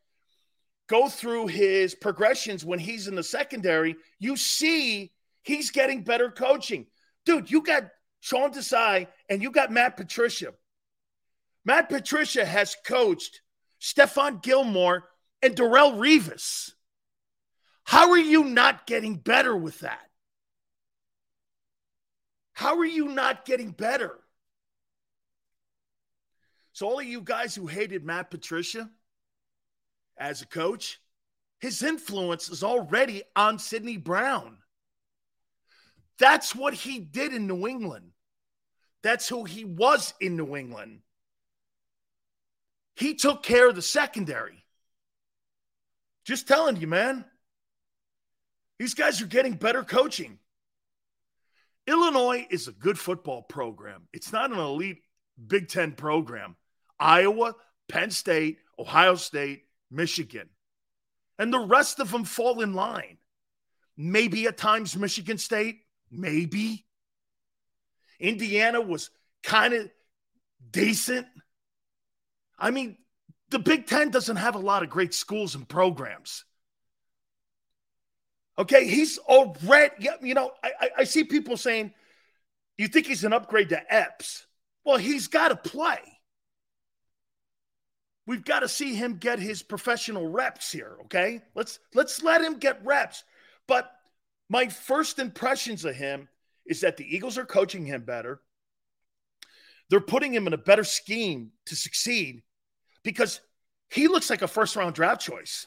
go 0.88 1.08
through 1.08 1.46
his 1.46 1.94
progressions 1.94 2.64
when 2.64 2.78
he's 2.78 3.06
in 3.06 3.14
the 3.14 3.22
secondary, 3.22 3.96
you 4.18 4.36
see 4.36 5.12
he's 5.42 5.70
getting 5.70 6.02
better 6.02 6.30
coaching. 6.30 6.86
Dude, 7.26 7.50
you 7.50 7.62
got 7.62 7.84
Sean 8.20 8.52
Desai 8.52 9.06
and 9.28 9.42
you 9.42 9.50
got 9.50 9.70
Matt 9.70 9.96
Patricia. 9.96 10.52
Matt 11.64 11.88
Patricia 11.88 12.44
has 12.44 12.76
coached 12.86 13.42
Stephon 13.80 14.42
Gilmore 14.42 15.04
and 15.42 15.54
Darrelle 15.54 15.96
Revis. 15.96 16.72
How 17.90 18.12
are 18.12 18.18
you 18.18 18.44
not 18.44 18.86
getting 18.86 19.16
better 19.16 19.56
with 19.56 19.80
that? 19.80 20.08
How 22.52 22.78
are 22.78 22.84
you 22.84 23.08
not 23.08 23.44
getting 23.44 23.72
better? 23.72 24.16
So, 26.72 26.86
all 26.86 27.00
of 27.00 27.04
you 27.04 27.20
guys 27.20 27.52
who 27.52 27.66
hated 27.66 28.04
Matt 28.04 28.30
Patricia 28.30 28.88
as 30.16 30.40
a 30.40 30.46
coach, 30.46 31.00
his 31.58 31.82
influence 31.82 32.48
is 32.48 32.62
already 32.62 33.24
on 33.34 33.58
Sydney 33.58 33.96
Brown. 33.96 34.58
That's 36.16 36.54
what 36.54 36.74
he 36.74 37.00
did 37.00 37.34
in 37.34 37.48
New 37.48 37.66
England. 37.66 38.12
That's 39.02 39.28
who 39.28 39.42
he 39.42 39.64
was 39.64 40.14
in 40.20 40.36
New 40.36 40.54
England. 40.54 41.00
He 42.94 43.16
took 43.16 43.42
care 43.42 43.68
of 43.68 43.74
the 43.74 43.82
secondary. 43.82 44.64
Just 46.24 46.46
telling 46.46 46.76
you, 46.76 46.86
man. 46.86 47.24
These 48.80 48.94
guys 48.94 49.20
are 49.20 49.26
getting 49.26 49.52
better 49.52 49.82
coaching. 49.82 50.38
Illinois 51.86 52.46
is 52.48 52.66
a 52.66 52.72
good 52.72 52.98
football 52.98 53.42
program. 53.42 54.08
It's 54.14 54.32
not 54.32 54.50
an 54.50 54.58
elite 54.58 55.02
Big 55.46 55.68
Ten 55.68 55.92
program 55.92 56.56
Iowa, 56.98 57.56
Penn 57.90 58.10
State, 58.10 58.56
Ohio 58.78 59.16
State, 59.16 59.64
Michigan. 59.90 60.48
And 61.38 61.52
the 61.52 61.58
rest 61.58 62.00
of 62.00 62.10
them 62.10 62.24
fall 62.24 62.62
in 62.62 62.72
line. 62.72 63.18
Maybe 63.98 64.46
at 64.46 64.56
times 64.56 64.96
Michigan 64.96 65.36
State, 65.36 65.80
maybe. 66.10 66.86
Indiana 68.18 68.80
was 68.80 69.10
kind 69.42 69.74
of 69.74 69.90
decent. 70.70 71.26
I 72.58 72.70
mean, 72.70 72.96
the 73.50 73.58
Big 73.58 73.86
Ten 73.86 74.08
doesn't 74.08 74.36
have 74.36 74.54
a 74.54 74.58
lot 74.58 74.82
of 74.82 74.88
great 74.88 75.12
schools 75.12 75.54
and 75.54 75.68
programs. 75.68 76.46
Okay, 78.60 78.86
he's 78.86 79.16
already, 79.16 80.10
you 80.20 80.34
know, 80.34 80.52
I, 80.62 80.90
I 80.98 81.04
see 81.04 81.24
people 81.24 81.56
saying, 81.56 81.94
you 82.76 82.88
think 82.88 83.06
he's 83.06 83.24
an 83.24 83.32
upgrade 83.32 83.70
to 83.70 83.94
Epps? 83.94 84.46
Well, 84.84 84.98
he's 84.98 85.28
got 85.28 85.48
to 85.48 85.56
play. 85.56 85.98
We've 88.26 88.44
got 88.44 88.60
to 88.60 88.68
see 88.68 88.94
him 88.94 89.16
get 89.16 89.38
his 89.38 89.62
professional 89.62 90.28
reps 90.28 90.70
here, 90.70 90.98
okay? 91.06 91.40
Let's 91.54 91.78
let's 91.94 92.22
let 92.22 92.42
him 92.42 92.58
get 92.58 92.84
reps. 92.84 93.24
But 93.66 93.90
my 94.50 94.68
first 94.68 95.18
impressions 95.18 95.86
of 95.86 95.94
him 95.96 96.28
is 96.66 96.82
that 96.82 96.98
the 96.98 97.16
Eagles 97.16 97.38
are 97.38 97.46
coaching 97.46 97.86
him 97.86 98.02
better. 98.02 98.42
They're 99.88 100.00
putting 100.00 100.34
him 100.34 100.46
in 100.46 100.52
a 100.52 100.58
better 100.58 100.84
scheme 100.84 101.52
to 101.66 101.74
succeed 101.74 102.42
because 103.02 103.40
he 103.88 104.06
looks 104.06 104.28
like 104.28 104.42
a 104.42 104.48
first 104.48 104.76
round 104.76 104.94
draft 104.94 105.22
choice. 105.22 105.66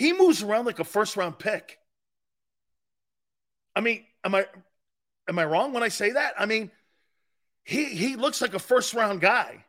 He 0.00 0.14
moves 0.14 0.42
around 0.42 0.64
like 0.64 0.78
a 0.78 0.84
first 0.84 1.14
round 1.18 1.38
pick. 1.38 1.78
I 3.76 3.82
mean, 3.82 4.06
am 4.24 4.34
I 4.34 4.46
am 5.28 5.38
I 5.38 5.44
wrong 5.44 5.74
when 5.74 5.82
I 5.82 5.88
say 5.88 6.12
that? 6.12 6.32
I 6.38 6.46
mean, 6.46 6.70
he 7.64 7.84
he 7.84 8.16
looks 8.16 8.40
like 8.40 8.54
a 8.54 8.58
first 8.58 8.94
round 8.94 9.20
guy. 9.20 9.62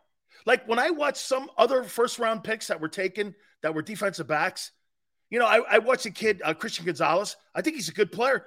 Like 0.46 0.66
when 0.70 0.80
I 0.80 0.92
watch 0.92 1.18
some 1.18 1.52
other 1.58 1.84
first 1.84 2.18
round 2.18 2.46
picks 2.46 2.68
that 2.68 2.80
were 2.80 2.88
taken 2.88 3.36
that 3.62 3.76
were 3.76 3.82
defensive 3.82 4.26
backs, 4.26 4.72
you 5.30 5.38
know, 5.38 5.46
I, 5.46 5.64
I 5.70 5.80
watched 5.80 6.06
a 6.06 6.12
kid, 6.12 6.42
uh, 6.46 6.54
Christian 6.54 6.86
Gonzalez. 6.86 7.36
I 7.54 7.62
think 7.62 7.76
he's 7.76 7.90
a 7.90 7.94
good 7.94 8.14
player. 8.14 8.46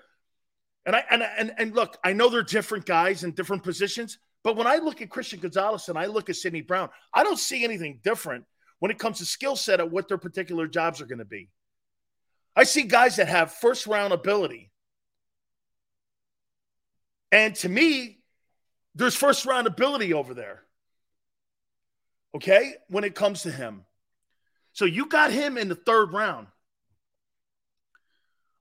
And 0.87 0.97
I 0.97 1.05
and, 1.11 1.23
and 1.23 1.53
and 1.59 1.75
look, 1.75 1.99
I 2.03 2.15
know 2.15 2.31
they're 2.31 2.43
different 2.43 2.87
guys 2.87 3.25
in 3.25 3.33
different 3.33 3.63
positions, 3.63 4.17
but 4.43 4.57
when 4.57 4.67
I 4.67 4.77
look 4.77 5.03
at 5.03 5.11
Christian 5.11 5.39
Gonzalez 5.39 5.91
and 5.91 5.99
I 5.99 6.07
look 6.07 6.31
at 6.31 6.37
Sydney 6.37 6.63
Brown, 6.63 6.89
I 7.13 7.25
don't 7.25 7.39
see 7.39 7.63
anything 7.63 8.01
different 8.03 8.47
when 8.79 8.91
it 8.91 8.99
comes 8.99 9.19
to 9.19 9.27
skill 9.27 9.55
set 9.55 9.81
of 9.81 9.93
what 9.93 10.09
their 10.09 10.17
particular 10.17 10.67
jobs 10.67 11.03
are 11.03 11.07
going 11.07 11.19
to 11.19 11.27
be. 11.27 11.51
I 12.57 12.65
see 12.65 12.83
guys 12.85 13.17
that 13.17 13.29
have 13.29 13.53
first 13.53 13.87
round 13.87 14.13
ability. 14.13 14.71
And 17.33 17.55
to 17.57 17.69
me, 17.69 18.19
there's 18.95 19.17
first 19.17 19.45
round 19.45 19.67
ability 19.67 20.13
over 20.13 20.35
there. 20.35 20.63
Okay? 22.35 22.75
When 22.89 23.05
it 23.05 23.15
comes 23.15 23.43
to 23.43 23.51
him. 23.51 23.85
So 24.73 24.85
you 24.85 25.07
got 25.07 25.33
him 25.33 25.57
in 25.57 25.69
the 25.69 25.75
third 25.75 26.13
round. 26.13 26.49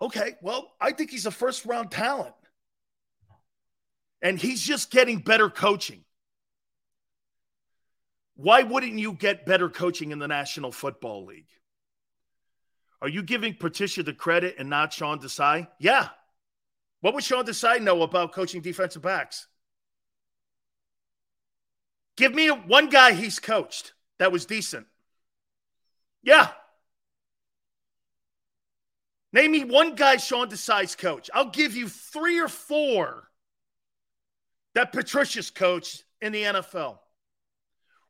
Okay, 0.01 0.35
well, 0.41 0.73
I 0.81 0.91
think 0.91 1.11
he's 1.11 1.25
a 1.25 1.31
first 1.31 1.65
round 1.65 1.89
talent. 1.89 2.35
And 4.21 4.37
he's 4.37 4.61
just 4.61 4.91
getting 4.91 5.19
better 5.19 5.49
coaching. 5.49 6.03
Why 8.35 8.63
wouldn't 8.63 8.99
you 8.99 9.13
get 9.13 9.45
better 9.45 9.69
coaching 9.69 10.11
in 10.11 10.19
the 10.19 10.27
National 10.27 10.71
Football 10.71 11.25
League? 11.25 11.47
Are 13.03 13.09
you 13.09 13.21
giving 13.21 13.53
Patricia 13.53 14.01
the 14.01 14.13
credit 14.13 14.55
and 14.57 14.69
not 14.69 14.93
Sean 14.93 15.19
Desai? 15.19 15.67
Yeah. 15.77 16.07
What 17.01 17.13
would 17.13 17.23
Sean 17.25 17.45
Desai 17.45 17.81
know 17.81 18.01
about 18.01 18.31
coaching 18.31 18.61
defensive 18.61 19.01
backs? 19.01 19.45
Give 22.15 22.33
me 22.33 22.47
one 22.47 22.87
guy 22.87 23.11
he's 23.11 23.39
coached 23.39 23.91
that 24.19 24.31
was 24.31 24.45
decent. 24.45 24.87
Yeah. 26.21 26.47
Name 29.33 29.51
me 29.51 29.65
one 29.65 29.95
guy 29.95 30.15
Sean 30.15 30.49
Desai's 30.49 30.95
coach. 30.95 31.29
I'll 31.33 31.49
give 31.49 31.75
you 31.75 31.89
three 31.89 32.39
or 32.39 32.47
four 32.47 33.27
that 34.75 34.93
Patricia's 34.93 35.49
coached 35.49 36.05
in 36.21 36.31
the 36.31 36.43
NFL. 36.43 36.99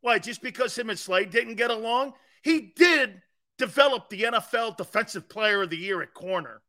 Why? 0.02 0.20
Just 0.20 0.40
because 0.40 0.78
him 0.78 0.88
and 0.88 0.98
Slade 0.98 1.30
didn't 1.30 1.56
get 1.56 1.72
along? 1.72 2.12
He 2.44 2.72
did 2.76 3.20
develop 3.58 4.08
the 4.08 4.22
NFL 4.22 4.76
Defensive 4.76 5.28
Player 5.28 5.62
of 5.62 5.70
the 5.70 5.76
Year 5.76 6.02
at 6.02 6.14
corner 6.14 6.62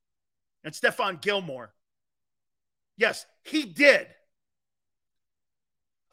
and 0.64 0.74
Stephon 0.74 1.22
Gilmore. 1.22 1.74
Yes, 2.98 3.26
he 3.44 3.66
did. 3.66 4.08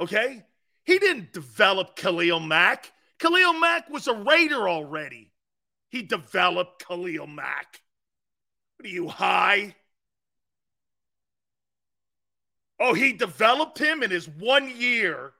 Okay? 0.01 0.45
He 0.85 0.99
didn't 0.99 1.33
develop 1.33 1.97
Khalil 1.97 2.41
Mack. 2.41 2.91
Khalil 3.19 3.55
Mack 3.55 3.89
was 3.89 4.09
a 4.09 4.15
Raider 4.15 4.69
already. 4.69 5.31
He 5.91 6.03
developed 6.03 6.85
Khalil 6.85 7.27
Mack. 7.27 7.83
What 8.77 8.87
are 8.87 8.93
you 8.93 9.09
high? 9.09 9.77
Oh, 12.81 12.95
he 12.95 13.13
developed 13.13 13.79
him 13.79 14.03
in 14.03 14.11
his 14.11 14.29
one 14.29 14.69
year 14.77 15.33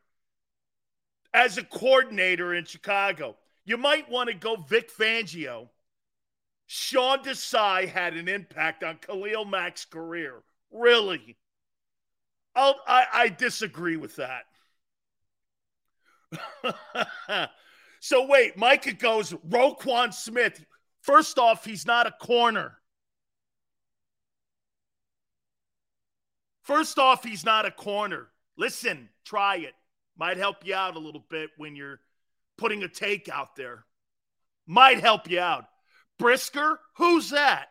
as 1.35 1.59
a 1.59 1.65
coordinator 1.65 2.55
in 2.55 2.65
Chicago. 2.65 3.37
You 3.65 3.77
might 3.77 4.11
want 4.11 4.29
to 4.29 4.35
go 4.35 4.57
Vic 4.57 4.91
Fangio. 4.93 5.69
Sean 6.67 7.23
Desai 7.23 7.89
had 7.89 8.17
an 8.17 8.29
impact 8.29 8.83
on 8.83 8.97
Khalil 8.97 9.45
Mack's 9.45 9.85
career. 9.85 10.43
Really? 10.71 11.37
I'll, 12.55 12.77
I, 12.87 13.07
I 13.13 13.29
disagree 13.29 13.97
with 13.97 14.17
that. 14.17 14.45
so 18.01 18.27
wait, 18.27 18.57
Micah 18.57 18.95
goes 18.95 19.33
Roquan 19.33 20.13
Smith. 20.13 20.65
First 21.03 21.39
off, 21.39 21.65
he's 21.65 21.87
not 21.87 22.07
a 22.07 22.13
corner. 22.13 22.79
First 26.63 26.99
off, 26.99 27.25
he's 27.25 27.45
not 27.45 27.67
a 27.67 27.71
corner. 27.71 28.29
Listen, 28.57 29.09
try 29.25 29.57
it. 29.57 29.75
Might 30.17 30.37
help 30.37 30.65
you 30.65 30.75
out 30.75 30.97
a 30.97 31.01
little 31.01 31.25
bit 31.29 31.51
when 31.57 31.75
you're 31.75 32.01
putting 32.63 32.85
a 32.85 32.89
take 32.89 33.29
out 33.29 33.57
there. 33.57 33.85
Might 34.69 35.01
help 35.01 35.29
you 35.29 35.41
out. 35.41 35.65
Brisker, 36.17 36.79
who's 36.97 37.31
that? 37.31 37.67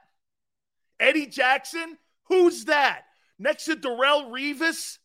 Eddie 0.99 1.27
Jackson, 1.27 1.97
who's 2.25 2.65
that? 2.65 3.03
Next 3.39 3.65
to 3.65 3.77
Darrelle 3.77 4.29
Revis? 4.29 4.97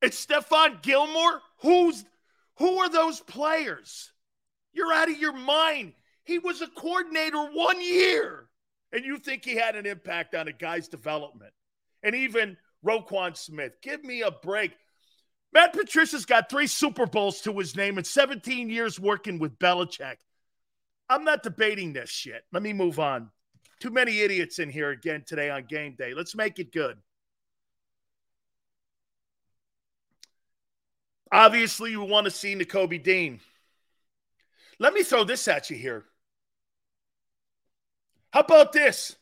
It's 0.00 0.24
Stephon 0.24 0.82
Gilmore? 0.82 1.42
Who's 1.60 2.02
who 2.56 2.78
are 2.78 2.88
those 2.88 3.20
players? 3.20 4.10
You're 4.72 4.94
out 4.94 5.10
of 5.10 5.18
your 5.18 5.34
mind. 5.34 5.92
He 6.24 6.38
was 6.38 6.62
a 6.62 6.68
coordinator 6.68 7.44
one 7.52 7.82
year, 7.82 8.48
and 8.90 9.04
you 9.04 9.18
think 9.18 9.44
he 9.44 9.54
had 9.54 9.76
an 9.76 9.84
impact 9.84 10.34
on 10.34 10.48
a 10.48 10.52
guy's 10.52 10.88
development 10.88 11.52
and 12.02 12.14
even 12.14 12.56
Roquan 12.82 13.36
Smith. 13.36 13.74
Give 13.82 14.02
me 14.02 14.22
a 14.22 14.30
break. 14.30 14.72
Matt 15.52 15.72
Patricia's 15.72 16.24
got 16.24 16.48
three 16.48 16.66
Super 16.66 17.06
Bowls 17.06 17.40
to 17.42 17.52
his 17.58 17.76
name 17.76 17.98
and 17.98 18.06
17 18.06 18.70
years 18.70 18.98
working 18.98 19.38
with 19.38 19.58
Belichick. 19.58 20.16
I'm 21.08 21.24
not 21.24 21.42
debating 21.42 21.92
this 21.92 22.08
shit. 22.08 22.42
Let 22.52 22.62
me 22.62 22.72
move 22.72 22.98
on. 22.98 23.30
Too 23.80 23.90
many 23.90 24.20
idiots 24.20 24.58
in 24.58 24.70
here 24.70 24.90
again 24.90 25.24
today 25.26 25.50
on 25.50 25.64
game 25.64 25.94
day. 25.98 26.14
Let's 26.14 26.34
make 26.34 26.58
it 26.58 26.72
good. 26.72 26.96
Obviously, 31.30 31.90
you 31.90 32.02
want 32.02 32.26
to 32.26 32.30
see 32.30 32.54
Nakobe 32.54 33.02
Dean. 33.02 33.40
Let 34.78 34.94
me 34.94 35.02
throw 35.02 35.24
this 35.24 35.48
at 35.48 35.70
you 35.70 35.76
here. 35.76 36.04
How 38.32 38.40
about 38.40 38.72
this? 38.72 39.16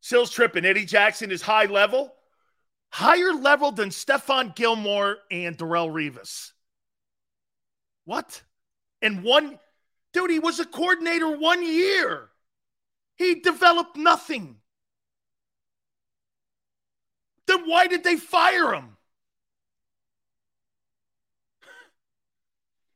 Sills 0.00 0.30
tripping. 0.30 0.64
Eddie 0.64 0.84
Jackson 0.84 1.30
is 1.30 1.42
high 1.42 1.66
level, 1.66 2.14
higher 2.90 3.32
level 3.32 3.72
than 3.72 3.90
Stephon 3.90 4.54
Gilmore 4.54 5.18
and 5.30 5.56
Darrelle 5.56 5.90
Revis. 5.90 6.52
What? 8.04 8.42
And 9.00 9.22
one, 9.22 9.58
dude, 10.12 10.30
he 10.30 10.38
was 10.38 10.60
a 10.60 10.64
coordinator 10.64 11.36
one 11.36 11.62
year. 11.62 12.28
He 13.16 13.36
developed 13.36 13.96
nothing. 13.96 14.56
Then 17.46 17.68
why 17.68 17.86
did 17.86 18.04
they 18.04 18.16
fire 18.16 18.74
him? 18.74 18.96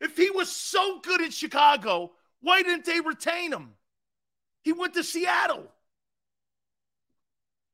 If 0.00 0.16
he 0.16 0.30
was 0.30 0.50
so 0.50 1.00
good 1.00 1.20
in 1.20 1.30
Chicago, 1.30 2.12
why 2.40 2.62
didn't 2.62 2.84
they 2.84 3.00
retain 3.00 3.52
him? 3.52 3.72
He 4.62 4.72
went 4.72 4.94
to 4.94 5.02
Seattle. 5.04 5.70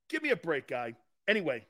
Give 0.09 0.23
me 0.23 0.31
a 0.31 0.37
break, 0.37 0.69
guy. 0.69 0.95
Anyway, 1.27 1.65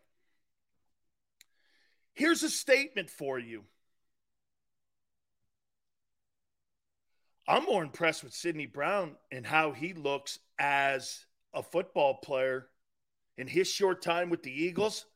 here's 2.20 2.42
a 2.42 2.50
statement 2.50 3.08
for 3.08 3.38
you. 3.38 3.64
I'm 7.48 7.64
more 7.64 7.82
impressed 7.82 8.22
with 8.22 8.34
Sydney 8.34 8.66
Brown 8.66 9.16
and 9.32 9.46
how 9.46 9.72
he 9.72 9.94
looks 9.94 10.38
as 10.58 11.24
a 11.54 11.62
football 11.62 12.18
player 12.22 12.66
in 13.38 13.46
his 13.48 13.68
short 13.68 14.02
time 14.02 14.28
with 14.28 14.42
the 14.42 14.52
Eagles 14.52 15.06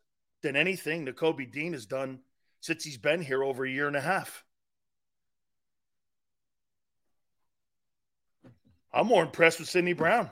than 0.43 0.57
anything 0.57 1.05
that 1.05 1.17
Kobe 1.17 1.45
Dean 1.45 1.75
has 1.75 1.85
done 1.85 2.21
since 2.61 2.83
he's 2.83 2.97
been 2.97 3.21
here 3.21 3.45
over 3.45 3.67
a 3.67 3.71
year 3.71 3.87
and 3.87 3.97
a 3.97 4.01
half. 4.01 4.43
I'm 8.95 9.09
more 9.09 9.23
impressed 9.23 9.61
with 9.61 9.69
Sydney 9.69 9.93
Brown. 9.93 10.31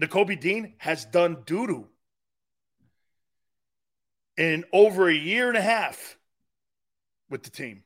Nakobe 0.00 0.38
Dean 0.38 0.74
has 0.78 1.04
done 1.06 1.38
doo 1.44 1.66
doo 1.66 1.88
in 4.36 4.64
over 4.72 5.08
a 5.08 5.14
year 5.14 5.48
and 5.48 5.56
a 5.56 5.62
half 5.62 6.16
with 7.30 7.42
the 7.42 7.50
team. 7.50 7.82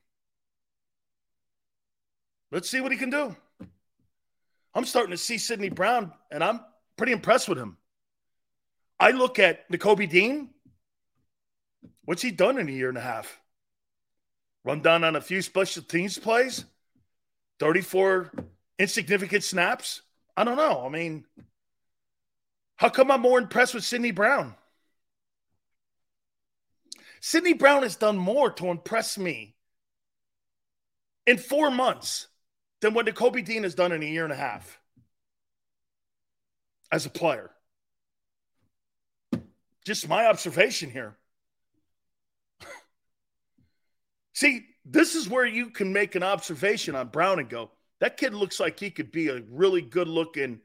Let's 2.53 2.71
see 2.71 2.81
what 2.81 2.93
he 2.93 2.99
can 2.99 3.11
do. 3.11 3.37
I'm 4.75 4.85
starting 4.85 5.11
to 5.11 5.17
see 5.17 5.39
Sydney 5.39 5.71
Brown, 5.71 6.13
and 6.31 6.45
I'm 6.45 6.61
pretty 6.97 7.13
impressed 7.13 7.49
with 7.49 7.59
him. 7.59 7.77
I 9.01 9.11
look 9.11 9.39
at 9.39 9.71
Nakobe 9.71 10.09
Dean. 10.09 10.51
What's 12.05 12.23
he 12.23 12.31
done 12.31 12.59
in 12.59 12.69
a 12.69 12.73
year 12.73 12.89
and 12.89 12.99
a 12.99 13.03
half? 13.03 13.41
Run 14.65 14.83
down 14.83 15.05
on 15.05 15.17
a 15.17 15.21
few 15.21 15.43
special 15.43 15.83
teams 15.83 16.19
plays, 16.19 16.65
34 17.61 18.33
insignificant 18.79 19.45
snaps. 19.45 20.03
I 20.37 20.45
don't 20.45 20.57
know. 20.57 20.85
I 20.85 20.89
mean, 20.89 21.25
how 22.77 22.89
come 22.89 23.11
I'm 23.11 23.23
more 23.23 23.39
impressed 23.39 23.75
with 23.75 23.85
Sydney 23.85 24.11
Brown? 24.11 24.55
Sydney 27.27 27.55
Brown 27.55 27.83
has 27.83 27.97
done 27.97 28.17
more 28.17 28.53
to 28.53 28.69
impress 28.69 29.19
me 29.19 29.57
in 31.27 31.39
four 31.39 31.73
months 31.73 32.29
than 32.81 32.95
what 32.95 33.13
Kobe 33.17 33.43
Dean 33.43 33.65
has 33.65 33.75
done 33.75 33.91
in 33.91 34.01
a 34.01 34.07
year 34.07 34.23
and 34.23 34.33
a 34.33 34.37
half 34.37 34.79
as 36.93 37.05
a 37.05 37.11
player. 37.11 37.51
Just 39.85 40.09
my 40.09 40.27
observation 40.27 40.89
here. 40.89 41.17
See, 44.35 44.65
this 44.85 45.17
is 45.17 45.29
where 45.29 45.47
you 45.47 45.71
can 45.71 45.93
make 45.93 46.15
an 46.15 46.23
observation 46.23 46.95
on 46.95 47.09
Brown 47.09 47.41
and 47.41 47.49
go, 47.49 47.73
that 47.99 48.19
kid 48.19 48.35
looks 48.35 48.61
like 48.61 48.79
he 48.79 48.93
could 48.93 49.11
be 49.11 49.31
a 49.31 49.43
really 49.51 49.83
good 49.83 50.07
looking 50.07 50.61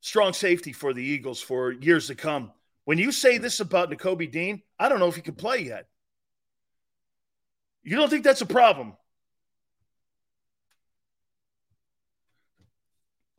strong 0.00 0.32
safety 0.32 0.72
for 0.72 0.92
the 0.92 1.04
Eagles 1.04 1.40
for 1.40 1.70
years 1.70 2.08
to 2.08 2.16
come. 2.16 2.50
When 2.86 2.98
you 2.98 3.10
say 3.10 3.38
this 3.38 3.58
about 3.58 3.90
Nakobe 3.90 4.30
Dean, 4.30 4.62
I 4.78 4.88
don't 4.88 5.00
know 5.00 5.08
if 5.08 5.16
he 5.16 5.20
can 5.20 5.34
play 5.34 5.58
yet. 5.58 5.88
You 7.82 7.96
don't 7.96 8.08
think 8.08 8.22
that's 8.22 8.42
a 8.42 8.46
problem? 8.46 8.96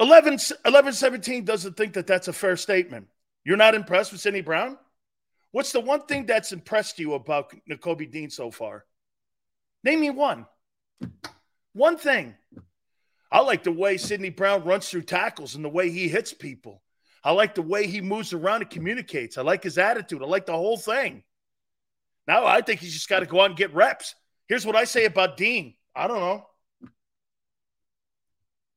11, 0.02 0.40
11 0.66 0.94
17 0.94 1.46
doesn't 1.46 1.78
think 1.78 1.94
that 1.94 2.06
that's 2.06 2.28
a 2.28 2.34
fair 2.34 2.58
statement. 2.58 3.08
You're 3.46 3.56
not 3.56 3.74
impressed 3.74 4.12
with 4.12 4.20
Sydney 4.20 4.42
Brown? 4.42 4.78
What's 5.52 5.72
the 5.72 5.80
one 5.80 6.02
thing 6.02 6.26
that's 6.26 6.52
impressed 6.52 7.00
you 7.00 7.14
about 7.14 7.54
Nakobe 7.70 8.12
Dean 8.12 8.30
so 8.30 8.52
far? 8.52 8.84
Name 9.82 10.02
me 10.02 10.10
one. 10.10 10.46
One 11.72 11.98
thing. 11.98 12.36
I 13.32 13.40
like 13.40 13.64
the 13.64 13.72
way 13.72 13.96
Sydney 13.96 14.30
Brown 14.30 14.66
runs 14.66 14.90
through 14.90 15.04
tackles 15.04 15.56
and 15.56 15.64
the 15.64 15.70
way 15.70 15.90
he 15.90 16.10
hits 16.10 16.34
people. 16.34 16.82
I 17.24 17.32
like 17.32 17.56
the 17.56 17.62
way 17.62 17.88
he 17.88 18.02
moves 18.02 18.34
around 18.34 18.62
and 18.62 18.70
communicates. 18.70 19.38
I 19.38 19.42
like 19.42 19.64
his 19.64 19.78
attitude. 19.78 20.22
I 20.22 20.26
like 20.26 20.46
the 20.46 20.54
whole 20.54 20.78
thing. 20.78 21.24
Now 22.28 22.46
I 22.46 22.62
think 22.62 22.80
he's 22.80 22.94
just 22.94 23.10
got 23.10 23.20
to 23.20 23.26
go 23.26 23.42
out 23.42 23.50
and 23.50 23.58
get 23.58 23.74
reps. 23.74 24.16
Here's 24.48 24.66
what 24.66 24.76
I 24.76 24.84
say 24.84 25.06
about 25.06 25.38
Dean. 25.38 25.76
I 25.96 26.08
don't 26.08 26.20
know. 26.20 26.48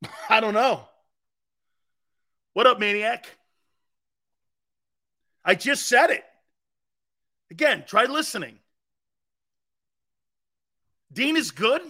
I 0.29 0.40
don't 0.40 0.55
know. 0.55 0.88
What 2.53 2.66
up, 2.66 2.79
maniac? 2.79 3.26
I 5.44 5.55
just 5.55 5.88
said 5.88 6.11
it. 6.11 6.24
Again, 7.50 7.85
try 7.87 8.05
listening. 8.05 8.59
Dean 11.12 11.37
is 11.37 11.50
good. 11.50 11.83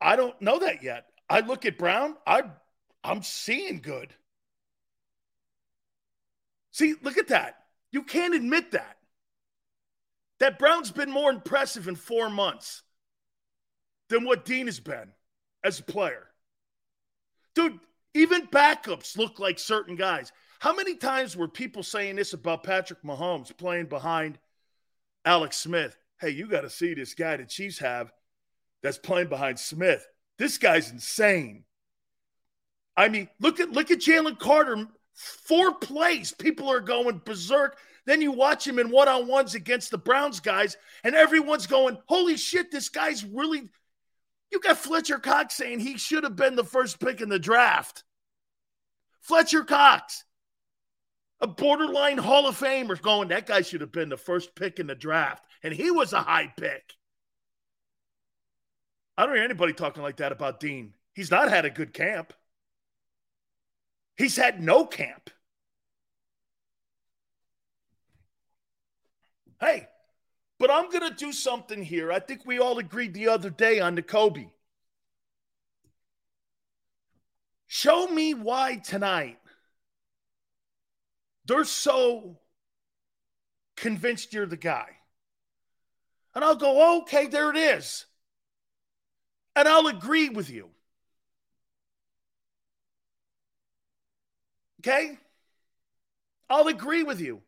I 0.00 0.16
don't 0.16 0.40
know 0.40 0.60
that 0.60 0.82
yet. 0.82 1.06
I 1.28 1.40
look 1.40 1.66
at 1.66 1.78
Brown, 1.78 2.16
I 2.26 2.42
I'm 3.04 3.22
seeing 3.22 3.80
good. 3.80 4.14
See, 6.72 6.94
look 7.02 7.18
at 7.18 7.28
that. 7.28 7.56
You 7.92 8.02
can't 8.02 8.34
admit 8.34 8.72
that. 8.72 8.96
That 10.38 10.58
Brown's 10.58 10.90
been 10.90 11.10
more 11.10 11.30
impressive 11.30 11.88
in 11.88 11.96
4 11.96 12.30
months 12.30 12.82
than 14.08 14.24
what 14.24 14.44
Dean 14.44 14.66
has 14.66 14.80
been 14.80 15.12
as 15.62 15.78
a 15.80 15.84
player. 15.84 16.28
Dude, 17.54 17.78
even 18.14 18.46
backups 18.46 19.16
look 19.16 19.38
like 19.38 19.58
certain 19.58 19.96
guys. 19.96 20.32
How 20.60 20.74
many 20.74 20.94
times 20.96 21.36
were 21.36 21.48
people 21.48 21.82
saying 21.82 22.16
this 22.16 22.32
about 22.32 22.64
Patrick 22.64 23.02
Mahomes 23.02 23.56
playing 23.56 23.86
behind 23.86 24.38
Alex 25.24 25.56
Smith? 25.56 25.96
Hey, 26.20 26.30
you 26.30 26.46
got 26.46 26.62
to 26.62 26.70
see 26.70 26.94
this 26.94 27.14
guy 27.14 27.36
the 27.36 27.44
Chiefs 27.44 27.78
have 27.78 28.12
that's 28.82 28.98
playing 28.98 29.28
behind 29.28 29.58
Smith. 29.58 30.06
This 30.38 30.58
guy's 30.58 30.90
insane. 30.90 31.64
I 32.96 33.08
mean, 33.08 33.28
look 33.40 33.60
at 33.60 33.70
look 33.72 33.90
at 33.90 33.98
Jalen 33.98 34.38
Carter. 34.38 34.86
Four 35.14 35.74
plays, 35.74 36.32
people 36.32 36.70
are 36.70 36.80
going 36.80 37.20
berserk. 37.24 37.78
Then 38.06 38.22
you 38.22 38.32
watch 38.32 38.66
him 38.66 38.78
in 38.78 38.90
one-on-ones 38.90 39.54
against 39.54 39.90
the 39.90 39.98
Browns 39.98 40.40
guys, 40.40 40.76
and 41.04 41.14
everyone's 41.14 41.66
going, 41.66 41.98
"Holy 42.06 42.36
shit, 42.36 42.70
this 42.70 42.88
guy's 42.88 43.24
really 43.24 43.68
you 44.50 44.60
got 44.60 44.78
Fletcher 44.78 45.18
Cox 45.18 45.54
saying 45.54 45.80
he 45.80 45.96
should 45.96 46.24
have 46.24 46.36
been 46.36 46.56
the 46.56 46.64
first 46.64 46.98
pick 46.98 47.20
in 47.20 47.28
the 47.28 47.38
draft. 47.38 48.04
Fletcher 49.20 49.64
Cox, 49.64 50.24
a 51.40 51.46
borderline 51.46 52.18
Hall 52.18 52.48
of 52.48 52.58
Famer, 52.58 53.00
going, 53.00 53.28
that 53.28 53.46
guy 53.46 53.62
should 53.62 53.80
have 53.80 53.92
been 53.92 54.08
the 54.08 54.16
first 54.16 54.54
pick 54.56 54.78
in 54.78 54.86
the 54.86 54.94
draft. 54.94 55.44
And 55.62 55.72
he 55.72 55.90
was 55.90 56.12
a 56.12 56.20
high 56.20 56.52
pick. 56.56 56.94
I 59.16 59.26
don't 59.26 59.34
hear 59.34 59.44
anybody 59.44 59.72
talking 59.72 60.02
like 60.02 60.16
that 60.16 60.32
about 60.32 60.60
Dean. 60.60 60.94
He's 61.14 61.30
not 61.30 61.50
had 61.50 61.64
a 61.64 61.70
good 61.70 61.92
camp, 61.92 62.32
he's 64.20 64.36
had 64.36 64.62
no 64.62 64.84
camp. 64.84 65.30
Hey, 69.58 69.86
but 70.58 70.70
I'm 70.70 70.90
going 70.90 71.08
to 71.08 71.16
do 71.16 71.32
something 71.32 71.82
here. 71.82 72.12
I 72.12 72.18
think 72.18 72.44
we 72.44 72.58
all 72.58 72.78
agreed 72.78 73.14
the 73.14 73.28
other 73.28 73.48
day 73.50 73.80
on 73.80 73.94
the 73.94 74.02
Kobe. 74.02 74.48
Show 77.66 78.08
me 78.08 78.34
why 78.34 78.76
tonight 78.76 79.38
they're 81.46 81.64
so 81.64 82.40
convinced 83.76 84.34
you're 84.34 84.46
the 84.46 84.56
guy. 84.56 84.88
And 86.34 86.44
I'll 86.44 86.56
go, 86.56 86.98
okay, 86.98 87.26
there 87.26 87.50
it 87.50 87.56
is. 87.56 88.04
And 89.56 89.66
I'll 89.66 89.86
agree 89.86 90.28
with 90.28 90.50
you. 90.50 90.70
Okay? 94.80 95.18
I'll 96.48 96.68
agree 96.68 97.02
with 97.02 97.20
you. 97.20 97.42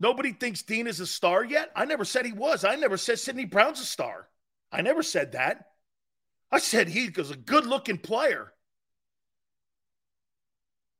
Nobody 0.00 0.32
thinks 0.32 0.62
Dean 0.62 0.86
is 0.86 1.00
a 1.00 1.06
star 1.06 1.44
yet. 1.44 1.70
I 1.74 1.84
never 1.84 2.04
said 2.04 2.26
he 2.26 2.32
was. 2.32 2.64
I 2.64 2.76
never 2.76 2.96
said 2.96 3.18
Sydney 3.18 3.44
Brown's 3.44 3.80
a 3.80 3.84
star. 3.84 4.28
I 4.70 4.82
never 4.82 5.02
said 5.02 5.32
that. 5.32 5.70
I 6.50 6.58
said 6.58 6.88
he 6.88 7.10
was 7.16 7.30
a 7.30 7.36
good 7.36 7.66
looking 7.66 7.98
player. 7.98 8.52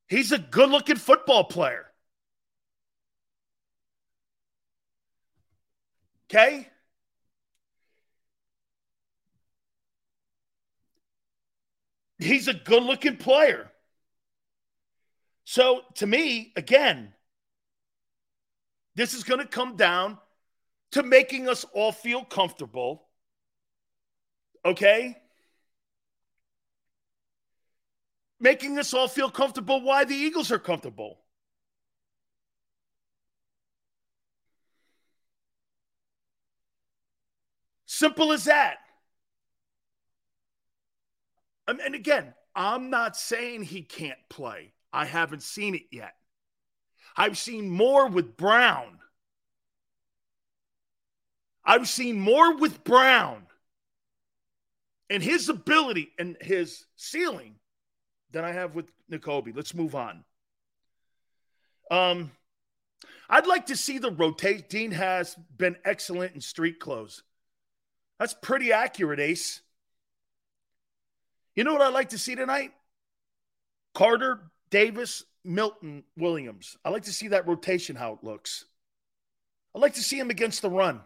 He's 0.08 0.32
a 0.32 0.38
good 0.38 0.70
looking 0.70 0.96
football 0.96 1.44
player. 1.44 1.86
Okay? 6.30 6.68
He's 12.18 12.48
a 12.48 12.54
good 12.54 12.82
looking 12.82 13.16
player. 13.16 13.67
So 15.50 15.80
to 15.94 16.06
me, 16.06 16.52
again, 16.56 17.14
this 18.96 19.14
is 19.14 19.24
going 19.24 19.40
to 19.40 19.46
come 19.46 19.76
down 19.76 20.18
to 20.90 21.02
making 21.02 21.48
us 21.48 21.64
all 21.72 21.90
feel 21.90 22.22
comfortable. 22.22 23.06
Okay? 24.62 25.16
Making 28.38 28.78
us 28.78 28.92
all 28.92 29.08
feel 29.08 29.30
comfortable 29.30 29.80
why 29.80 30.04
the 30.04 30.14
Eagles 30.14 30.52
are 30.52 30.58
comfortable. 30.58 31.18
Simple 37.86 38.34
as 38.34 38.44
that. 38.44 38.80
Um, 41.66 41.80
and 41.82 41.94
again, 41.94 42.34
I'm 42.54 42.90
not 42.90 43.16
saying 43.16 43.62
he 43.62 43.80
can't 43.80 44.18
play. 44.28 44.74
I 44.92 45.04
haven't 45.04 45.42
seen 45.42 45.74
it 45.74 45.86
yet. 45.90 46.14
I've 47.16 47.38
seen 47.38 47.68
more 47.68 48.08
with 48.08 48.36
Brown. 48.36 48.98
I've 51.64 51.88
seen 51.88 52.18
more 52.18 52.56
with 52.56 52.82
Brown 52.84 53.46
and 55.10 55.22
his 55.22 55.48
ability 55.48 56.12
and 56.18 56.36
his 56.40 56.86
ceiling 56.96 57.56
than 58.30 58.44
I 58.44 58.52
have 58.52 58.74
with 58.74 58.86
Nakobe. 59.10 59.54
Let's 59.54 59.74
move 59.74 59.94
on. 59.94 60.24
Um, 61.90 62.30
I'd 63.28 63.46
like 63.46 63.66
to 63.66 63.76
see 63.76 63.98
the 63.98 64.10
rotate. 64.10 64.68
Dean 64.68 64.92
has 64.92 65.36
been 65.56 65.76
excellent 65.84 66.34
in 66.34 66.40
street 66.40 66.80
clothes. 66.80 67.22
That's 68.18 68.34
pretty 68.34 68.72
accurate, 68.72 69.20
Ace. 69.20 69.60
You 71.54 71.64
know 71.64 71.72
what 71.72 71.82
I'd 71.82 71.94
like 71.94 72.10
to 72.10 72.18
see 72.18 72.34
tonight? 72.34 72.72
Carter, 73.94 74.40
Davis, 74.70 75.24
Milton, 75.44 76.04
Williams. 76.16 76.76
I 76.84 76.90
like 76.90 77.04
to 77.04 77.12
see 77.12 77.28
that 77.28 77.46
rotation, 77.46 77.96
how 77.96 78.14
it 78.14 78.24
looks. 78.24 78.64
I'd 79.74 79.82
like 79.82 79.94
to 79.94 80.02
see 80.02 80.18
him 80.18 80.30
against 80.30 80.62
the 80.62 80.70
run. 80.70 81.00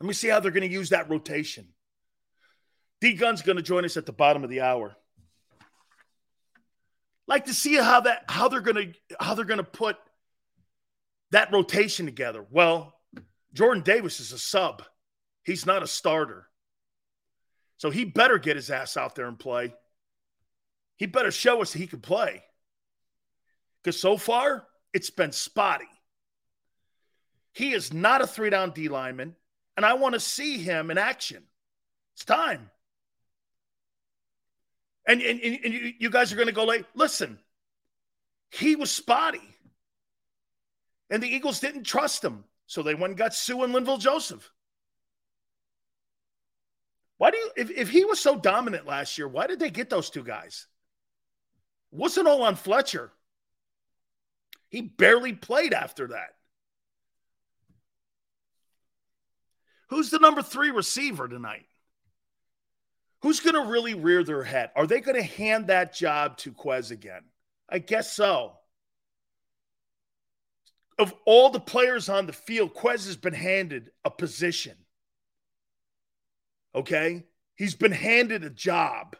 Let 0.00 0.06
me 0.06 0.14
see 0.14 0.28
how 0.28 0.40
they're 0.40 0.52
going 0.52 0.68
to 0.68 0.72
use 0.72 0.90
that 0.90 1.10
rotation. 1.10 1.68
D 3.00 3.14
Gun's 3.14 3.42
going 3.42 3.56
to 3.56 3.62
join 3.62 3.84
us 3.84 3.96
at 3.96 4.06
the 4.06 4.12
bottom 4.12 4.44
of 4.44 4.50
the 4.50 4.60
hour. 4.60 4.96
Like 7.26 7.44
to 7.44 7.54
see 7.54 7.74
how 7.74 8.00
that 8.00 8.24
how 8.28 8.48
they're 8.48 8.60
going 8.60 8.92
to 8.92 9.16
how 9.20 9.34
they're 9.34 9.44
going 9.44 9.58
to 9.58 9.64
put 9.64 9.96
that 11.30 11.52
rotation 11.52 12.06
together. 12.06 12.44
Well, 12.50 12.94
Jordan 13.52 13.82
Davis 13.82 14.20
is 14.20 14.32
a 14.32 14.38
sub. 14.38 14.82
He's 15.44 15.66
not 15.66 15.82
a 15.82 15.86
starter. 15.86 16.48
So 17.76 17.90
he 17.90 18.04
better 18.04 18.38
get 18.38 18.56
his 18.56 18.70
ass 18.70 18.96
out 18.96 19.14
there 19.14 19.26
and 19.26 19.38
play. 19.38 19.74
He 20.98 21.06
better 21.06 21.30
show 21.30 21.62
us 21.62 21.72
he 21.72 21.86
can 21.86 22.00
play. 22.00 22.42
Because 23.82 23.98
so 23.98 24.18
far, 24.18 24.66
it's 24.92 25.10
been 25.10 25.32
spotty. 25.32 25.88
He 27.52 27.72
is 27.72 27.92
not 27.92 28.20
a 28.20 28.26
three 28.26 28.50
down 28.50 28.72
D 28.72 28.88
lineman, 28.88 29.34
and 29.76 29.86
I 29.86 29.94
want 29.94 30.14
to 30.14 30.20
see 30.20 30.58
him 30.58 30.90
in 30.90 30.98
action. 30.98 31.42
It's 32.14 32.24
time. 32.24 32.70
And, 35.06 35.22
and, 35.22 35.40
and 35.40 35.94
you 35.98 36.10
guys 36.10 36.32
are 36.32 36.36
going 36.36 36.48
to 36.48 36.52
go 36.52 36.64
like, 36.64 36.84
listen, 36.94 37.38
he 38.50 38.76
was 38.76 38.90
spotty. 38.90 39.40
And 41.10 41.22
the 41.22 41.28
Eagles 41.28 41.60
didn't 41.60 41.84
trust 41.84 42.22
him. 42.22 42.44
So 42.66 42.82
they 42.82 42.94
went 42.94 43.12
and 43.12 43.18
got 43.18 43.34
Sue 43.34 43.62
and 43.62 43.74
Linval 43.74 43.98
Joseph. 43.98 44.52
Why 47.16 47.30
do 47.32 47.38
you, 47.38 47.50
if, 47.56 47.70
if 47.70 47.88
he 47.88 48.04
was 48.04 48.20
so 48.20 48.38
dominant 48.38 48.86
last 48.86 49.18
year, 49.18 49.26
why 49.26 49.48
did 49.48 49.58
they 49.58 49.70
get 49.70 49.90
those 49.90 50.10
two 50.10 50.22
guys? 50.22 50.67
Wasn't 51.90 52.28
all 52.28 52.42
on 52.42 52.56
Fletcher. 52.56 53.10
He 54.68 54.82
barely 54.82 55.32
played 55.32 55.72
after 55.72 56.08
that. 56.08 56.34
Who's 59.88 60.10
the 60.10 60.18
number 60.18 60.42
three 60.42 60.70
receiver 60.70 61.28
tonight? 61.28 61.66
Who's 63.22 63.40
going 63.40 63.54
to 63.54 63.70
really 63.70 63.94
rear 63.94 64.22
their 64.22 64.44
head? 64.44 64.70
Are 64.76 64.86
they 64.86 65.00
going 65.00 65.16
to 65.16 65.22
hand 65.22 65.68
that 65.68 65.94
job 65.94 66.36
to 66.38 66.52
Quez 66.52 66.90
again? 66.90 67.22
I 67.68 67.78
guess 67.78 68.12
so. 68.12 68.52
Of 70.98 71.14
all 71.24 71.50
the 71.50 71.60
players 71.60 72.08
on 72.08 72.26
the 72.26 72.32
field, 72.32 72.74
Quez 72.74 73.06
has 73.06 73.16
been 73.16 73.34
handed 73.34 73.90
a 74.04 74.10
position. 74.10 74.76
Okay? 76.74 77.24
He's 77.56 77.74
been 77.74 77.92
handed 77.92 78.44
a 78.44 78.50
job. 78.50 79.16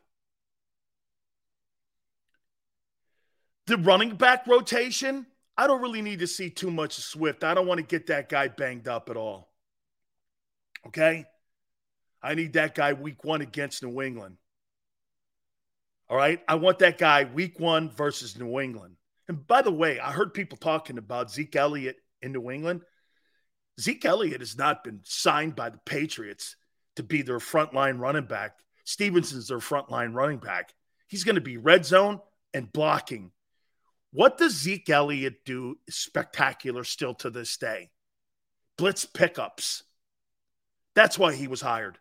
The 3.68 3.76
running 3.76 4.16
back 4.16 4.46
rotation, 4.46 5.26
I 5.54 5.66
don't 5.66 5.83
really 5.83 6.00
need 6.00 6.20
to 6.20 6.26
see 6.26 6.48
too 6.48 6.70
much 6.70 6.96
of 6.96 7.04
Swift. 7.04 7.44
I 7.44 7.52
don't 7.52 7.66
want 7.66 7.78
to 7.78 7.87
get 7.87 8.07
that 8.07 8.31
guy 8.31 8.48
banged 8.48 8.88
up 8.88 9.11
at 9.11 9.16
all. 9.18 9.52
Okay? 10.87 11.26
I 12.22 12.35
need 12.35 12.54
that 12.54 12.74
guy 12.74 12.94
week 12.94 13.24
one 13.24 13.42
against 13.42 13.83
New 13.83 14.00
England. 14.00 14.38
All 16.09 16.16
right. 16.16 16.40
I 16.48 16.54
want 16.54 16.78
that 16.78 16.96
guy 16.96 17.24
week 17.24 17.61
one 17.61 17.90
versus 17.90 18.38
New 18.38 18.59
England. 18.59 18.96
And 19.28 19.46
by 19.46 19.61
the 19.61 19.70
way, 19.70 20.00
I 20.00 20.12
heard 20.12 20.33
people 20.33 20.57
talking 20.57 20.96
about 20.96 21.31
Zeke 21.31 21.54
Elliott 21.54 21.96
in 22.22 22.33
New 22.33 22.50
England. 22.50 22.81
Zeke 23.78 24.07
Elliott 24.07 24.40
has 24.40 24.57
not 24.57 24.83
been 24.83 25.00
signed 25.04 25.54
by 25.54 25.68
the 25.68 25.81
Patriots 25.85 26.57
to 26.96 27.02
be 27.02 27.20
their 27.20 27.38
frontline 27.38 27.98
running 27.98 28.24
back. 28.24 28.57
Stevenson's 28.85 29.48
their 29.48 29.59
frontline 29.59 30.14
running 30.14 30.38
back. 30.38 30.72
He's 31.07 31.24
going 31.24 31.35
to 31.35 31.42
be 31.42 31.59
red 31.59 31.85
zone 31.85 32.20
and 32.54 32.72
blocking. 32.72 33.31
What 34.10 34.38
does 34.38 34.54
Zeke 34.54 34.88
Elliott 34.88 35.44
do 35.44 35.78
spectacular 35.88 36.84
still 36.84 37.14
to 37.14 37.30
this 37.30 37.56
day? 37.56 37.90
Blitz 38.76 39.04
pickups. 39.04 39.82
That's 40.94 41.18
why 41.18 41.34
he 41.34 41.46
was 41.46 41.60
hired. 41.60 41.98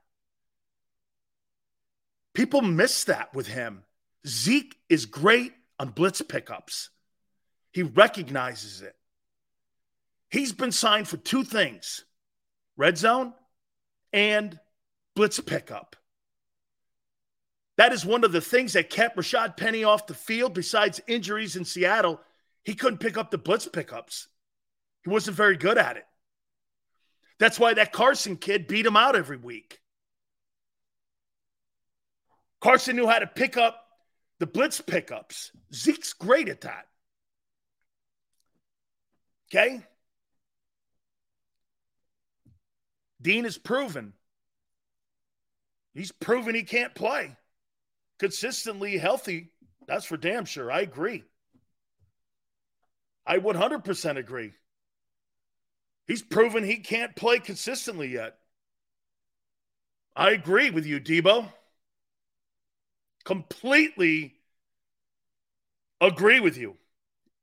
People 2.33 2.61
miss 2.61 3.03
that 3.05 3.33
with 3.33 3.47
him. 3.47 3.83
Zeke 4.25 4.75
is 4.89 5.05
great 5.05 5.53
on 5.79 5.89
blitz 5.89 6.21
pickups. 6.21 6.89
He 7.71 7.83
recognizes 7.83 8.81
it. 8.81 8.95
He's 10.29 10.53
been 10.53 10.71
signed 10.71 11.07
for 11.07 11.17
two 11.17 11.43
things 11.43 12.05
red 12.77 12.97
zone 12.97 13.33
and 14.13 14.59
blitz 15.15 15.39
pickup. 15.39 15.96
That 17.77 17.93
is 17.93 18.05
one 18.05 18.23
of 18.23 18.31
the 18.31 18.41
things 18.41 18.73
that 18.73 18.89
kept 18.89 19.17
Rashad 19.17 19.55
Penny 19.55 19.83
off 19.83 20.07
the 20.07 20.15
field 20.15 20.53
besides 20.53 20.99
injuries 21.07 21.55
in 21.55 21.63
Seattle. 21.63 22.19
He 22.63 22.73
couldn't 22.73 22.99
pick 22.99 23.17
up 23.17 23.31
the 23.31 23.37
blitz 23.37 23.67
pickups, 23.67 24.27
he 25.03 25.09
wasn't 25.09 25.37
very 25.37 25.57
good 25.57 25.77
at 25.77 25.97
it. 25.97 26.05
That's 27.39 27.59
why 27.59 27.75
that 27.75 27.91
Carson 27.91 28.35
kid 28.35 28.67
beat 28.67 28.85
him 28.85 28.97
out 28.97 29.15
every 29.15 29.37
week. 29.37 29.79
Carson 32.59 32.95
knew 32.95 33.07
how 33.07 33.19
to 33.19 33.27
pick 33.27 33.57
up 33.57 33.83
the 34.39 34.47
blitz 34.47 34.81
pickups. 34.81 35.51
Zeke's 35.71 36.13
great 36.13 36.49
at 36.49 36.61
that. 36.61 36.87
Okay? 39.49 39.83
Dean 43.21 43.43
has 43.43 43.57
proven. 43.57 44.13
He's 45.93 46.11
proven 46.11 46.55
he 46.55 46.63
can't 46.63 46.93
play. 46.95 47.35
Consistently 48.19 48.97
healthy, 48.97 49.51
that's 49.87 50.05
for 50.05 50.17
damn 50.17 50.45
sure. 50.45 50.71
I 50.71 50.81
agree. 50.81 51.23
I 53.25 53.37
100% 53.39 54.17
agree. 54.17 54.53
He's 56.07 56.21
proven 56.21 56.63
he 56.63 56.77
can't 56.77 57.15
play 57.15 57.39
consistently 57.39 58.07
yet. 58.07 58.37
I 60.15 60.31
agree 60.31 60.69
with 60.69 60.85
you, 60.85 60.99
Debo 60.99 61.51
completely 63.27 64.33
agree 65.99 66.39
with 66.39 66.55
you. 66.55 66.77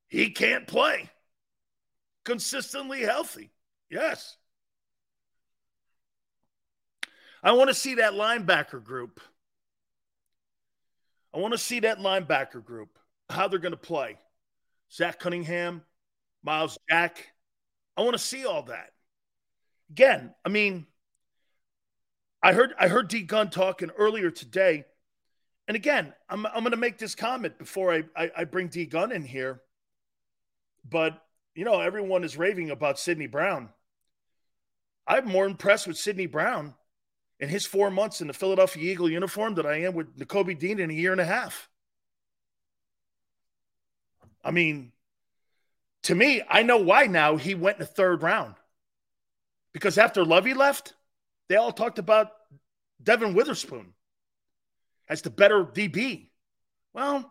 He 0.08 0.30
can't 0.30 0.66
play 0.66 1.10
consistently 2.24 3.02
healthy. 3.02 3.50
Yes. 3.90 4.38
I 7.42 7.52
want 7.52 7.68
to 7.68 7.74
see 7.74 7.96
that 7.96 8.14
linebacker 8.14 8.82
group. 8.82 9.20
I 11.34 11.38
want 11.38 11.52
to 11.52 11.58
see 11.58 11.80
that 11.80 11.98
linebacker 11.98 12.64
group, 12.64 12.98
how 13.28 13.48
they're 13.48 13.58
going 13.58 13.72
to 13.72 13.76
play. 13.76 14.16
Zach 14.92 15.18
Cunningham, 15.18 15.82
Myles 16.42 16.78
Jack. 16.88 17.32
I 17.96 18.02
want 18.02 18.14
to 18.14 18.22
see 18.22 18.46
all 18.46 18.62
that. 18.64 18.90
Again, 19.90 20.34
I 20.44 20.48
mean, 20.48 20.86
I 22.42 22.52
heard 22.52 22.74
I 22.78 22.88
heard 22.88 23.08
D 23.08 23.22
Gun 23.22 23.50
talking 23.50 23.90
earlier 23.96 24.30
today 24.30 24.84
and 25.66 25.76
again, 25.76 26.12
I'm, 26.28 26.46
I'm 26.46 26.60
going 26.60 26.72
to 26.72 26.76
make 26.76 26.98
this 26.98 27.14
comment 27.14 27.58
before 27.58 27.92
I, 27.92 28.04
I, 28.16 28.30
I 28.38 28.44
bring 28.44 28.68
D 28.68 28.84
Gun 28.86 29.12
in 29.12 29.24
here. 29.24 29.62
But, 30.88 31.18
you 31.54 31.64
know, 31.64 31.80
everyone 31.80 32.24
is 32.24 32.36
raving 32.36 32.70
about 32.70 32.98
Sydney 32.98 33.26
Brown. 33.26 33.70
I'm 35.06 35.26
more 35.26 35.46
impressed 35.46 35.86
with 35.86 35.96
Sydney 35.96 36.26
Brown 36.26 36.74
in 37.40 37.48
his 37.48 37.66
four 37.66 37.90
months 37.90 38.20
in 38.20 38.26
the 38.26 38.32
Philadelphia 38.32 38.92
Eagle 38.92 39.10
uniform 39.10 39.54
than 39.54 39.66
I 39.66 39.82
am 39.82 39.94
with 39.94 40.16
Nakobe 40.18 40.58
Dean 40.58 40.78
in 40.78 40.90
a 40.90 40.94
year 40.94 41.12
and 41.12 41.20
a 41.20 41.24
half. 41.24 41.68
I 44.44 44.50
mean, 44.50 44.92
to 46.04 46.14
me, 46.14 46.42
I 46.48 46.62
know 46.62 46.78
why 46.78 47.06
now 47.06 47.36
he 47.36 47.54
went 47.54 47.78
in 47.78 47.80
the 47.80 47.86
third 47.86 48.22
round. 48.22 48.54
Because 49.72 49.98
after 49.98 50.24
Lovie 50.24 50.54
left, 50.54 50.94
they 51.48 51.56
all 51.56 51.72
talked 51.72 51.98
about 51.98 52.30
Devon 53.02 53.34
Witherspoon 53.34 53.94
as 55.08 55.22
the 55.22 55.30
better 55.30 55.64
DB. 55.64 56.28
Well, 56.92 57.30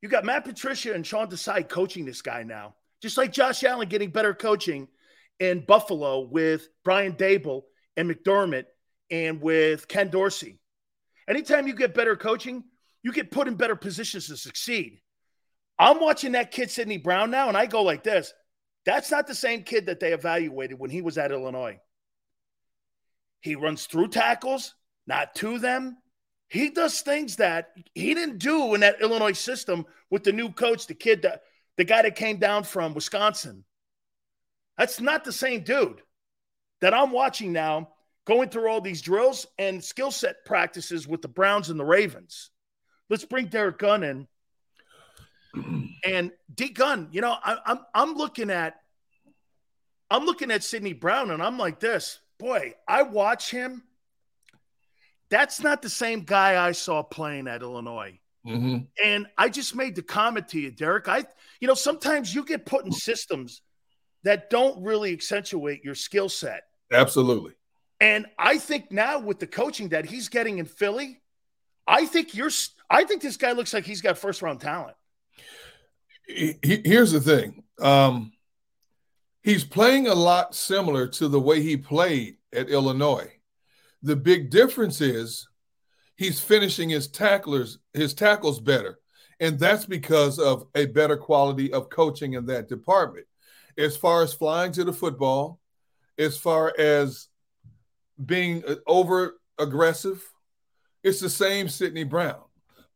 you 0.00 0.08
got 0.08 0.24
Matt 0.24 0.44
Patricia 0.44 0.94
and 0.94 1.06
Sean 1.06 1.28
Desai 1.28 1.68
coaching 1.68 2.04
this 2.04 2.22
guy 2.22 2.42
now, 2.42 2.74
just 3.00 3.18
like 3.18 3.32
Josh 3.32 3.62
Allen 3.64 3.88
getting 3.88 4.10
better 4.10 4.32
coaching 4.32 4.88
in 5.38 5.64
Buffalo 5.64 6.20
with 6.20 6.68
Brian 6.84 7.12
Daboll 7.12 7.62
and 7.96 8.10
McDermott 8.10 8.64
and 9.12 9.40
with 9.40 9.86
Ken 9.86 10.08
Dorsey. 10.08 10.58
Anytime 11.28 11.68
you 11.68 11.74
get 11.74 11.94
better 11.94 12.16
coaching, 12.16 12.64
you 13.02 13.12
get 13.12 13.30
put 13.30 13.46
in 13.46 13.54
better 13.54 13.76
positions 13.76 14.26
to 14.26 14.36
succeed. 14.36 15.00
I'm 15.78 16.00
watching 16.00 16.32
that 16.32 16.50
kid, 16.50 16.70
Sydney 16.70 16.96
Brown, 16.96 17.30
now, 17.30 17.48
and 17.48 17.56
I 17.56 17.66
go 17.66 17.82
like 17.82 18.02
this. 18.02 18.32
That's 18.84 19.10
not 19.10 19.26
the 19.26 19.34
same 19.34 19.62
kid 19.62 19.86
that 19.86 20.00
they 20.00 20.12
evaluated 20.12 20.78
when 20.78 20.90
he 20.90 21.02
was 21.02 21.18
at 21.18 21.30
Illinois. 21.30 21.78
He 23.40 23.54
runs 23.54 23.86
through 23.86 24.08
tackles, 24.08 24.74
not 25.06 25.34
to 25.36 25.58
them. 25.58 25.98
He 26.48 26.70
does 26.70 27.00
things 27.00 27.36
that 27.36 27.72
he 27.94 28.14
didn't 28.14 28.38
do 28.38 28.74
in 28.74 28.80
that 28.80 29.00
Illinois 29.00 29.32
system 29.32 29.84
with 30.10 30.24
the 30.24 30.32
new 30.32 30.50
coach, 30.50 30.86
the 30.86 30.94
kid 30.94 31.22
that 31.22 31.42
the 31.76 31.84
guy 31.84 32.02
that 32.02 32.16
came 32.16 32.38
down 32.38 32.64
from 32.64 32.94
Wisconsin. 32.94 33.64
That's 34.78 35.00
not 35.00 35.24
the 35.24 35.32
same 35.32 35.64
dude 35.64 36.02
that 36.80 36.94
I'm 36.94 37.10
watching 37.10 37.52
now 37.52 37.91
going 38.24 38.48
through 38.48 38.68
all 38.68 38.80
these 38.80 39.02
drills 39.02 39.46
and 39.58 39.82
skill 39.82 40.10
set 40.10 40.44
practices 40.44 41.06
with 41.08 41.22
the 41.22 41.28
Browns 41.28 41.70
and 41.70 41.78
the 41.78 41.84
Ravens. 41.84 42.50
Let's 43.10 43.24
bring 43.24 43.46
Derek 43.46 43.78
Gunn 43.78 44.02
in. 44.02 44.28
And 46.04 46.32
D 46.52 46.70
Gunn, 46.70 47.10
you 47.12 47.20
know, 47.20 47.36
I, 47.40 47.58
I'm 47.64 47.78
I'm 47.94 48.14
looking 48.14 48.50
at 48.50 48.74
I'm 50.10 50.24
looking 50.24 50.50
at 50.50 50.64
Sydney 50.64 50.94
Brown 50.94 51.30
and 51.30 51.40
I'm 51.40 51.58
like 51.58 51.78
this, 51.78 52.18
boy, 52.38 52.74
I 52.88 53.04
watch 53.04 53.52
him. 53.52 53.84
That's 55.30 55.62
not 55.62 55.80
the 55.80 55.88
same 55.88 56.22
guy 56.22 56.62
I 56.62 56.72
saw 56.72 57.04
playing 57.04 57.46
at 57.46 57.62
Illinois. 57.62 58.18
Mm-hmm. 58.46 58.78
And 59.02 59.26
I 59.38 59.48
just 59.48 59.76
made 59.76 59.94
the 59.94 60.02
comment 60.02 60.48
to 60.48 60.60
you, 60.60 60.70
Derek. 60.70 61.06
I, 61.06 61.24
you 61.60 61.68
know, 61.68 61.74
sometimes 61.74 62.34
you 62.34 62.44
get 62.44 62.66
put 62.66 62.84
in 62.84 62.92
systems 62.92 63.62
that 64.24 64.50
don't 64.50 64.82
really 64.82 65.12
accentuate 65.12 65.84
your 65.84 65.94
skill 65.94 66.28
set. 66.28 66.64
Absolutely. 66.92 67.52
And 68.02 68.26
I 68.36 68.58
think 68.58 68.90
now 68.90 69.20
with 69.20 69.38
the 69.38 69.46
coaching 69.46 69.90
that 69.90 70.04
he's 70.04 70.28
getting 70.28 70.58
in 70.58 70.64
Philly, 70.64 71.22
I 71.86 72.04
think 72.04 72.34
you're. 72.34 72.50
I 72.90 73.04
think 73.04 73.22
this 73.22 73.36
guy 73.36 73.52
looks 73.52 73.72
like 73.72 73.84
he's 73.84 74.02
got 74.02 74.18
first 74.18 74.42
round 74.42 74.60
talent. 74.60 74.96
He, 76.26 76.58
here's 76.62 77.12
the 77.12 77.20
thing. 77.20 77.62
Um, 77.80 78.32
he's 79.44 79.62
playing 79.62 80.08
a 80.08 80.14
lot 80.16 80.56
similar 80.56 81.06
to 81.06 81.28
the 81.28 81.38
way 81.38 81.62
he 81.62 81.76
played 81.76 82.38
at 82.52 82.70
Illinois. 82.70 83.30
The 84.02 84.16
big 84.16 84.50
difference 84.50 85.00
is 85.00 85.48
he's 86.16 86.40
finishing 86.40 86.88
his 86.88 87.06
tacklers 87.06 87.78
his 87.92 88.14
tackles 88.14 88.58
better, 88.58 88.98
and 89.38 89.60
that's 89.60 89.86
because 89.86 90.40
of 90.40 90.66
a 90.74 90.86
better 90.86 91.16
quality 91.16 91.72
of 91.72 91.88
coaching 91.88 92.32
in 92.32 92.46
that 92.46 92.68
department. 92.68 93.26
As 93.78 93.96
far 93.96 94.24
as 94.24 94.34
flying 94.34 94.72
to 94.72 94.82
the 94.82 94.92
football, 94.92 95.60
as 96.18 96.36
far 96.36 96.74
as 96.76 97.28
being 98.24 98.62
uh, 98.66 98.76
over 98.86 99.38
aggressive, 99.58 100.22
it's 101.02 101.20
the 101.20 101.30
same 101.30 101.68
Sydney 101.68 102.04
Brown. 102.04 102.42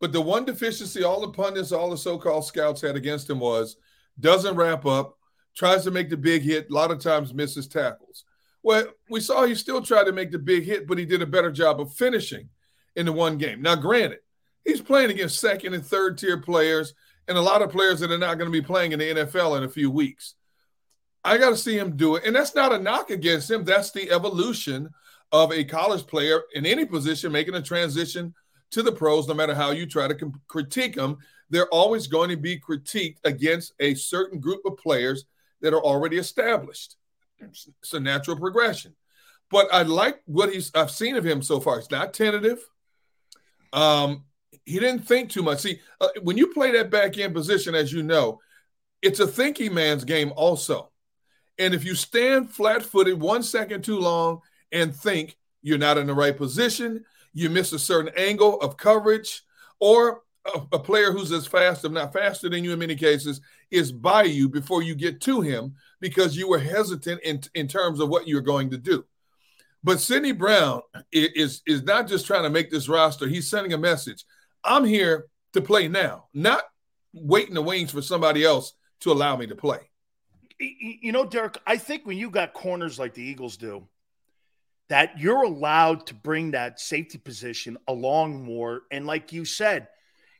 But 0.00 0.12
the 0.12 0.20
one 0.20 0.44
deficiency 0.44 1.04
all 1.04 1.20
the 1.20 1.28
pundits, 1.28 1.72
all 1.72 1.90
the 1.90 1.96
so-called 1.96 2.44
scouts 2.44 2.80
had 2.80 2.96
against 2.96 3.30
him 3.30 3.40
was 3.40 3.76
doesn't 4.20 4.56
wrap 4.56 4.86
up, 4.86 5.16
tries 5.56 5.84
to 5.84 5.90
make 5.90 6.10
the 6.10 6.16
big 6.16 6.42
hit, 6.42 6.70
a 6.70 6.74
lot 6.74 6.90
of 6.90 7.00
times 7.00 7.32
misses 7.32 7.66
tackles. 7.66 8.24
Well, 8.62 8.86
we 9.08 9.20
saw 9.20 9.44
he 9.44 9.54
still 9.54 9.80
tried 9.80 10.04
to 10.04 10.12
make 10.12 10.30
the 10.30 10.38
big 10.38 10.64
hit, 10.64 10.86
but 10.86 10.98
he 10.98 11.04
did 11.04 11.22
a 11.22 11.26
better 11.26 11.50
job 11.50 11.80
of 11.80 11.94
finishing 11.94 12.48
in 12.96 13.06
the 13.06 13.12
one 13.12 13.38
game. 13.38 13.62
Now, 13.62 13.76
granted, 13.76 14.18
he's 14.64 14.80
playing 14.80 15.10
against 15.10 15.38
second 15.38 15.74
and 15.74 15.84
third 15.84 16.18
tier 16.18 16.38
players 16.40 16.94
and 17.28 17.38
a 17.38 17.42
lot 17.42 17.62
of 17.62 17.70
players 17.70 18.00
that 18.00 18.10
are 18.10 18.18
not 18.18 18.38
going 18.38 18.50
to 18.50 18.60
be 18.60 18.66
playing 18.66 18.92
in 18.92 18.98
the 18.98 19.14
NFL 19.14 19.56
in 19.58 19.64
a 19.64 19.68
few 19.68 19.90
weeks. 19.90 20.34
I 21.24 21.38
got 21.38 21.50
to 21.50 21.56
see 21.56 21.76
him 21.76 21.96
do 21.96 22.16
it. 22.16 22.24
And 22.24 22.36
that's 22.36 22.54
not 22.54 22.72
a 22.72 22.78
knock 22.78 23.10
against 23.10 23.50
him. 23.50 23.64
That's 23.64 23.90
the 23.90 24.10
evolution 24.10 24.90
of 25.32 25.52
a 25.52 25.64
college 25.64 26.06
player 26.06 26.42
in 26.54 26.66
any 26.66 26.84
position 26.84 27.32
making 27.32 27.54
a 27.54 27.62
transition 27.62 28.34
to 28.70 28.82
the 28.82 28.92
pros, 28.92 29.28
no 29.28 29.34
matter 29.34 29.54
how 29.54 29.70
you 29.70 29.86
try 29.86 30.08
to 30.08 30.32
critique 30.48 30.94
them. 30.94 31.16
They're 31.50 31.68
always 31.68 32.06
going 32.06 32.30
to 32.30 32.36
be 32.36 32.58
critiqued 32.58 33.18
against 33.24 33.74
a 33.78 33.94
certain 33.94 34.40
group 34.40 34.60
of 34.64 34.76
players 34.76 35.24
that 35.60 35.72
are 35.72 35.82
already 35.82 36.18
established. 36.18 36.96
It's 37.38 37.92
a 37.92 38.00
natural 38.00 38.36
progression. 38.36 38.94
But 39.50 39.72
I 39.72 39.82
like 39.82 40.20
what 40.26 40.52
he's 40.52 40.72
I've 40.74 40.90
seen 40.90 41.16
of 41.16 41.24
him 41.24 41.42
so 41.42 41.60
far. 41.60 41.78
It's 41.78 41.90
not 41.90 42.12
tentative. 42.12 42.58
Um, 43.72 44.24
he 44.64 44.80
didn't 44.80 45.06
think 45.06 45.30
too 45.30 45.42
much. 45.42 45.60
See, 45.60 45.80
uh, 46.00 46.08
when 46.22 46.36
you 46.36 46.48
play 46.48 46.72
that 46.72 46.90
back 46.90 47.16
end 47.18 47.34
position, 47.34 47.74
as 47.74 47.92
you 47.92 48.02
know, 48.02 48.40
it's 49.02 49.20
a 49.20 49.26
thinking 49.26 49.72
man's 49.72 50.04
game 50.04 50.32
also. 50.34 50.90
And 51.58 51.74
if 51.74 51.84
you 51.84 51.94
stand 51.94 52.50
flat 52.50 52.82
footed 52.82 53.20
one 53.20 53.42
second 53.42 53.84
too 53.84 53.98
long 53.98 54.40
and 54.72 54.94
think 54.94 55.36
you're 55.62 55.78
not 55.78 55.98
in 55.98 56.06
the 56.06 56.14
right 56.14 56.36
position, 56.36 57.04
you 57.32 57.50
miss 57.50 57.72
a 57.72 57.78
certain 57.78 58.12
angle 58.16 58.60
of 58.60 58.76
coverage, 58.76 59.42
or 59.80 60.22
a, 60.54 60.62
a, 60.72 60.78
player 60.78 61.12
who's 61.12 61.32
as 61.32 61.46
fast, 61.46 61.84
if 61.84 61.92
not 61.92 62.12
faster 62.12 62.48
than 62.48 62.64
you 62.64 62.72
in 62.72 62.78
many 62.78 62.94
cases, 62.94 63.40
is 63.70 63.92
by 63.92 64.22
you 64.22 64.48
before 64.48 64.82
you 64.82 64.94
get 64.94 65.20
to 65.22 65.40
him 65.40 65.74
because 66.00 66.36
you 66.36 66.48
were 66.48 66.58
hesitant 66.58 67.20
in, 67.22 67.40
in 67.54 67.68
terms 67.68 68.00
of 68.00 68.08
what 68.08 68.28
you're 68.28 68.40
going 68.40 68.70
to 68.70 68.78
do. 68.78 69.04
But 69.84 70.00
Sydney 70.00 70.32
Brown 70.32 70.82
is, 71.12 71.62
is 71.66 71.82
not 71.82 72.08
just 72.08 72.26
trying 72.26 72.42
to 72.44 72.50
make 72.50 72.70
this 72.70 72.88
roster, 72.88 73.28
he's 73.28 73.50
sending 73.50 73.72
a 73.72 73.78
message. 73.78 74.24
I'm 74.64 74.84
here 74.84 75.26
to 75.52 75.60
play 75.60 75.88
now, 75.88 76.26
not 76.34 76.64
waiting 77.12 77.54
the 77.54 77.62
wings 77.62 77.90
for 77.90 78.02
somebody 78.02 78.44
else 78.44 78.72
to 79.00 79.12
allow 79.12 79.36
me 79.36 79.46
to 79.46 79.54
play. 79.54 79.80
You 80.58 81.12
know, 81.12 81.26
Derek, 81.26 81.58
I 81.66 81.76
think 81.76 82.06
when 82.06 82.16
you 82.16 82.30
got 82.30 82.54
corners 82.54 82.98
like 82.98 83.14
the 83.14 83.22
Eagles 83.22 83.56
do, 83.56 83.86
that 84.88 85.18
you're 85.18 85.42
allowed 85.42 86.06
to 86.06 86.14
bring 86.14 86.52
that 86.52 86.80
safety 86.80 87.18
position 87.18 87.76
along 87.88 88.44
more. 88.44 88.82
And 88.90 89.06
like 89.06 89.32
you 89.32 89.44
said, 89.44 89.88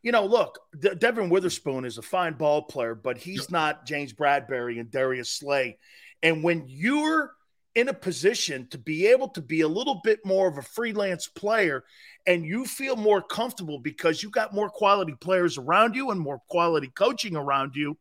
you 0.02 0.12
know, 0.12 0.24
look, 0.24 0.60
De- 0.78 0.94
Devon 0.94 1.30
Witherspoon 1.30 1.84
is 1.84 1.98
a 1.98 2.02
fine 2.02 2.34
ball 2.34 2.62
player, 2.62 2.94
but 2.94 3.18
he's 3.18 3.50
not 3.50 3.86
James 3.86 4.12
Bradberry 4.12 4.78
and 4.78 4.90
Darius 4.90 5.30
Slay. 5.30 5.78
And 6.22 6.44
when 6.44 6.64
you're 6.68 7.32
in 7.74 7.88
a 7.88 7.94
position 7.94 8.66
to 8.68 8.78
be 8.78 9.06
able 9.08 9.28
to 9.28 9.42
be 9.42 9.60
a 9.60 9.68
little 9.68 10.00
bit 10.02 10.24
more 10.24 10.48
of 10.48 10.56
a 10.56 10.62
freelance 10.62 11.28
player 11.28 11.84
and 12.26 12.44
you 12.44 12.64
feel 12.64 12.96
more 12.96 13.20
comfortable 13.20 13.78
because 13.78 14.22
you 14.22 14.30
got 14.30 14.54
more 14.54 14.70
quality 14.70 15.14
players 15.20 15.58
around 15.58 15.94
you 15.94 16.10
and 16.10 16.18
more 16.18 16.40
quality 16.48 16.90
coaching 16.94 17.36
around 17.36 17.76
you, 17.76 17.98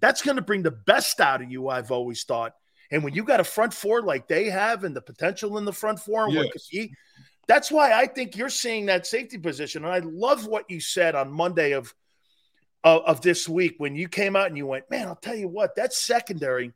that's 0.00 0.20
going 0.20 0.36
to 0.36 0.42
bring 0.42 0.62
the 0.62 0.70
best 0.70 1.18
out 1.20 1.42
of 1.42 1.50
you, 1.50 1.68
I've 1.68 1.90
always 1.90 2.24
thought. 2.24 2.52
And 2.90 3.02
when 3.02 3.14
you 3.14 3.24
got 3.24 3.40
a 3.40 3.44
front 3.44 3.74
four 3.74 4.02
like 4.02 4.28
they 4.28 4.50
have 4.50 4.84
and 4.84 4.94
the 4.94 5.00
potential 5.00 5.58
in 5.58 5.64
the 5.64 5.72
front 5.72 6.00
four 6.00 6.28
yes. 6.28 6.46
what 6.72 6.88
that's 7.48 7.70
why 7.70 7.92
I 7.92 8.06
think 8.06 8.36
you're 8.36 8.48
seeing 8.48 8.86
that 8.86 9.06
safety 9.06 9.38
position. 9.38 9.84
And 9.84 9.92
I 9.92 10.00
love 10.00 10.46
what 10.46 10.70
you 10.70 10.80
said 10.80 11.14
on 11.14 11.30
Monday 11.30 11.72
of, 11.72 11.94
of, 12.82 13.02
of 13.02 13.20
this 13.20 13.48
week 13.48 13.76
when 13.78 13.94
you 13.94 14.08
came 14.08 14.34
out 14.34 14.48
and 14.48 14.56
you 14.56 14.66
went, 14.66 14.90
man, 14.90 15.06
I'll 15.06 15.16
tell 15.16 15.36
you 15.36 15.48
what, 15.48 15.76
that's 15.76 15.96
secondary 15.96 16.72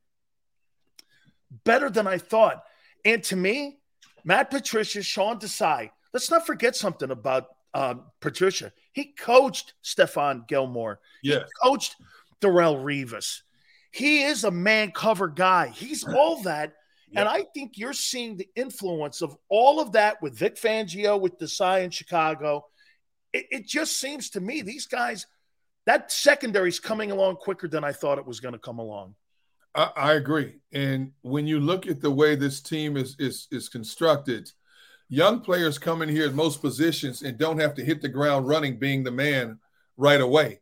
better 1.65 1.91
than 1.91 2.07
I 2.07 2.19
thought. 2.19 2.63
And 3.05 3.23
to 3.25 3.37
me, 3.37 3.79
Matt 4.25 4.51
Patricia, 4.51 5.03
Sean 5.03 5.39
Desai, 5.39 5.91
let's 6.13 6.31
not 6.31 6.47
forget 6.47 6.77
something 6.77 7.11
about 7.11 7.49
um, 7.75 8.03
Patricia. 8.21 8.73
He 8.93 9.07
coached 9.07 9.75
Stephon 9.83 10.47
Gilmore. 10.47 11.01
Yes. 11.23 11.45
He 11.45 11.69
coached 11.69 11.97
Darrelle 12.41 12.83
Revis. 12.83 13.43
He 13.91 14.23
is 14.23 14.45
a 14.45 14.51
man 14.51 14.93
cover 14.93 15.29
guy. 15.29 15.69
He's 15.69 16.05
all 16.09 16.43
that. 16.43 16.75
Yep. 17.11 17.21
And 17.21 17.29
I 17.29 17.45
think 17.55 17.77
you're 17.77 17.93
seeing 17.93 18.37
the 18.37 18.49
influence 18.55 19.21
of 19.21 19.37
all 19.49 19.81
of 19.81 19.93
that 19.93 20.23
with 20.23 20.37
Vic 20.37 20.57
Fangio, 20.57 21.21
with 21.21 21.39
Desai 21.39 21.83
in 21.83 21.91
Chicago. 21.91 22.67
It, 23.33 23.47
it 23.51 23.67
just 23.67 23.99
seems 23.99 24.31
to 24.31 24.41
me 24.41 24.63
these 24.63 24.87
guys, 24.87 25.27
that 25.87 26.13
secondary 26.13 26.69
is 26.69 26.79
coming 26.79 27.11
along 27.11 27.37
quicker 27.37 27.67
than 27.67 27.83
I 27.83 27.93
thought 27.93 28.19
it 28.19 28.27
was 28.27 28.39
going 28.39 28.53
to 28.53 28.61
come 28.61 28.79
along. 28.79 29.17
I, 29.75 29.91
I, 29.97 30.13
agree. 30.15 30.57
And 30.73 31.13
when 31.23 31.47
you 31.47 31.59
look 31.59 31.87
at 31.87 32.01
the 32.01 32.11
way 32.11 32.35
this 32.35 32.61
team 32.61 32.97
is 32.97 33.17
is 33.19 33.47
is 33.53 33.69
constructed, 33.69 34.51
young 35.09 35.41
players 35.41 35.79
come 35.79 36.03
in 36.03 36.09
here 36.09 36.27
at 36.27 36.35
most 36.35 36.61
positions 36.61 37.23
and 37.23 37.39
don't 37.39 37.61
have 37.61 37.75
to 37.75 37.85
hit 37.85 38.03
the 38.03 38.09
ground 38.09 38.49
running, 38.49 38.79
being 38.79 39.05
the 39.05 39.13
man 39.13 39.59
right 39.97 40.21
away 40.21 40.61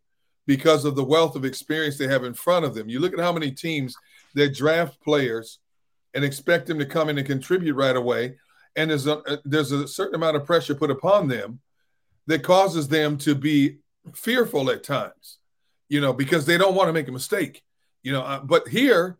because 0.48 0.86
of 0.86 0.96
the 0.96 1.04
wealth 1.04 1.36
of 1.36 1.44
experience 1.44 1.98
they 1.98 2.08
have 2.08 2.24
in 2.24 2.32
front 2.32 2.64
of 2.64 2.74
them. 2.74 2.88
You 2.88 3.00
look 3.00 3.12
at 3.12 3.20
how 3.20 3.32
many 3.32 3.50
teams 3.50 3.94
that 4.34 4.56
draft 4.56 4.98
players 5.02 5.58
and 6.14 6.24
expect 6.24 6.66
them 6.66 6.78
to 6.78 6.86
come 6.86 7.10
in 7.10 7.18
and 7.18 7.26
contribute 7.26 7.74
right 7.74 7.94
away, 7.94 8.36
and 8.74 8.90
there's 8.90 9.06
a 9.06 9.22
there's 9.44 9.72
a 9.72 9.86
certain 9.86 10.14
amount 10.14 10.36
of 10.36 10.46
pressure 10.46 10.74
put 10.74 10.90
upon 10.90 11.28
them 11.28 11.60
that 12.26 12.42
causes 12.42 12.88
them 12.88 13.18
to 13.18 13.34
be 13.34 13.76
fearful 14.14 14.70
at 14.70 14.82
times, 14.82 15.36
you 15.90 16.00
know, 16.00 16.14
because 16.14 16.46
they 16.46 16.56
don't 16.56 16.74
want 16.74 16.88
to 16.88 16.94
make 16.94 17.08
a 17.08 17.12
mistake, 17.12 17.62
you 18.02 18.12
know. 18.12 18.22
Uh, 18.22 18.40
but 18.40 18.66
here, 18.68 19.18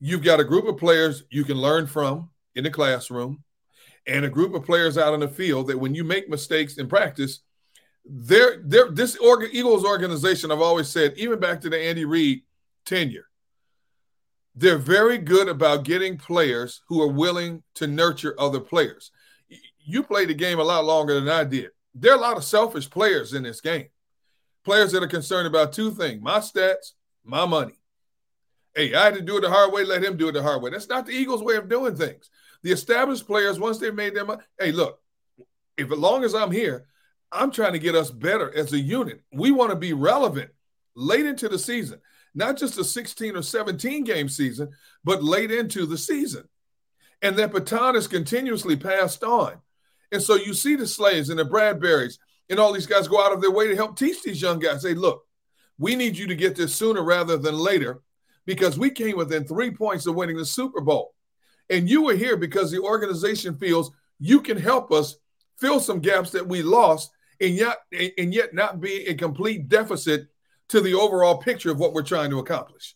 you've 0.00 0.24
got 0.24 0.40
a 0.40 0.44
group 0.44 0.66
of 0.66 0.76
players 0.76 1.22
you 1.30 1.44
can 1.44 1.56
learn 1.56 1.86
from 1.86 2.30
in 2.56 2.64
the 2.64 2.70
classroom, 2.70 3.44
and 4.08 4.24
a 4.24 4.28
group 4.28 4.54
of 4.54 4.66
players 4.66 4.98
out 4.98 5.14
in 5.14 5.20
the 5.20 5.28
field 5.28 5.68
that 5.68 5.78
when 5.78 5.94
you 5.94 6.02
make 6.02 6.28
mistakes 6.28 6.78
in 6.78 6.88
practice, 6.88 7.42
they're, 8.04 8.60
they're, 8.64 8.90
this 8.90 9.16
org, 9.16 9.48
Eagles 9.52 9.84
organization, 9.84 10.50
I've 10.50 10.60
always 10.60 10.88
said, 10.88 11.14
even 11.16 11.40
back 11.40 11.60
to 11.62 11.70
the 11.70 11.80
Andy 11.80 12.04
Reid 12.04 12.42
tenure, 12.84 13.28
they're 14.54 14.78
very 14.78 15.18
good 15.18 15.48
about 15.48 15.84
getting 15.84 16.16
players 16.16 16.82
who 16.88 17.02
are 17.02 17.10
willing 17.10 17.62
to 17.74 17.86
nurture 17.86 18.34
other 18.38 18.60
players. 18.60 19.10
You 19.84 20.02
played 20.02 20.28
the 20.28 20.34
game 20.34 20.60
a 20.60 20.64
lot 20.64 20.84
longer 20.84 21.18
than 21.18 21.28
I 21.28 21.44
did. 21.44 21.70
There 21.94 22.12
are 22.12 22.18
a 22.18 22.20
lot 22.20 22.36
of 22.36 22.44
selfish 22.44 22.88
players 22.88 23.34
in 23.34 23.42
this 23.42 23.60
game. 23.60 23.88
Players 24.64 24.92
that 24.92 25.02
are 25.02 25.08
concerned 25.08 25.46
about 25.46 25.72
two 25.72 25.90
things 25.90 26.22
my 26.22 26.38
stats, 26.38 26.92
my 27.24 27.44
money. 27.46 27.78
Hey, 28.74 28.94
I 28.94 29.04
had 29.04 29.14
to 29.14 29.22
do 29.22 29.36
it 29.36 29.42
the 29.42 29.50
hard 29.50 29.72
way, 29.72 29.84
let 29.84 30.02
him 30.02 30.16
do 30.16 30.28
it 30.28 30.32
the 30.32 30.42
hard 30.42 30.62
way. 30.62 30.70
That's 30.70 30.88
not 30.88 31.06
the 31.06 31.12
Eagles' 31.12 31.42
way 31.42 31.56
of 31.56 31.68
doing 31.68 31.94
things. 31.94 32.28
The 32.62 32.72
established 32.72 33.26
players, 33.26 33.60
once 33.60 33.78
they've 33.78 33.94
made 33.94 34.16
their 34.16 34.24
money, 34.24 34.42
hey, 34.58 34.72
look, 34.72 35.00
if 35.76 35.92
as 35.92 35.98
long 35.98 36.24
as 36.24 36.34
I'm 36.34 36.50
here, 36.50 36.86
I'm 37.34 37.50
trying 37.50 37.72
to 37.72 37.78
get 37.78 37.94
us 37.94 38.10
better 38.10 38.54
as 38.56 38.72
a 38.72 38.78
unit. 38.78 39.20
We 39.32 39.50
want 39.50 39.70
to 39.70 39.76
be 39.76 39.92
relevant 39.92 40.50
late 40.94 41.26
into 41.26 41.48
the 41.48 41.58
season. 41.58 42.00
not 42.36 42.56
just 42.56 42.78
a 42.78 42.84
16 42.84 43.36
or 43.36 43.42
17 43.42 44.04
game 44.04 44.28
season, 44.28 44.70
but 45.04 45.22
late 45.22 45.50
into 45.52 45.86
the 45.86 45.98
season. 45.98 46.48
And 47.22 47.36
that 47.36 47.52
baton 47.52 47.96
is 47.96 48.06
continuously 48.08 48.76
passed 48.76 49.22
on. 49.22 49.54
And 50.12 50.22
so 50.22 50.34
you 50.34 50.52
see 50.52 50.76
the 50.76 50.86
Slaves 50.86 51.30
and 51.30 51.38
the 51.38 51.44
Bradberries 51.44 52.18
and 52.50 52.58
all 52.58 52.72
these 52.72 52.86
guys 52.86 53.08
go 53.08 53.24
out 53.24 53.32
of 53.32 53.40
their 53.40 53.50
way 53.50 53.68
to 53.68 53.76
help 53.76 53.96
teach 53.96 54.22
these 54.22 54.42
young 54.42 54.58
guys. 54.58 54.82
Say, 54.82 54.94
look, 54.94 55.24
we 55.78 55.96
need 55.96 56.16
you 56.16 56.26
to 56.26 56.34
get 56.34 56.56
this 56.56 56.74
sooner 56.74 57.02
rather 57.02 57.36
than 57.36 57.56
later 57.56 58.02
because 58.46 58.78
we 58.78 58.90
came 58.90 59.16
within 59.16 59.44
three 59.44 59.70
points 59.70 60.06
of 60.06 60.14
winning 60.14 60.36
the 60.36 60.44
Super 60.44 60.80
Bowl. 60.80 61.14
And 61.70 61.88
you 61.88 62.02
were 62.02 62.14
here 62.14 62.36
because 62.36 62.70
the 62.70 62.80
organization 62.80 63.56
feels 63.56 63.90
you 64.20 64.40
can 64.40 64.58
help 64.58 64.92
us 64.92 65.16
fill 65.58 65.80
some 65.80 66.00
gaps 66.00 66.30
that 66.30 66.46
we 66.46 66.62
lost 66.62 67.10
and 67.40 67.54
yet 67.54 67.78
and 67.92 68.32
yet 68.34 68.54
not 68.54 68.80
be 68.80 69.06
a 69.06 69.14
complete 69.14 69.68
deficit 69.68 70.28
to 70.68 70.80
the 70.80 70.94
overall 70.94 71.38
picture 71.38 71.70
of 71.70 71.78
what 71.78 71.92
we're 71.92 72.02
trying 72.02 72.30
to 72.30 72.38
accomplish. 72.38 72.94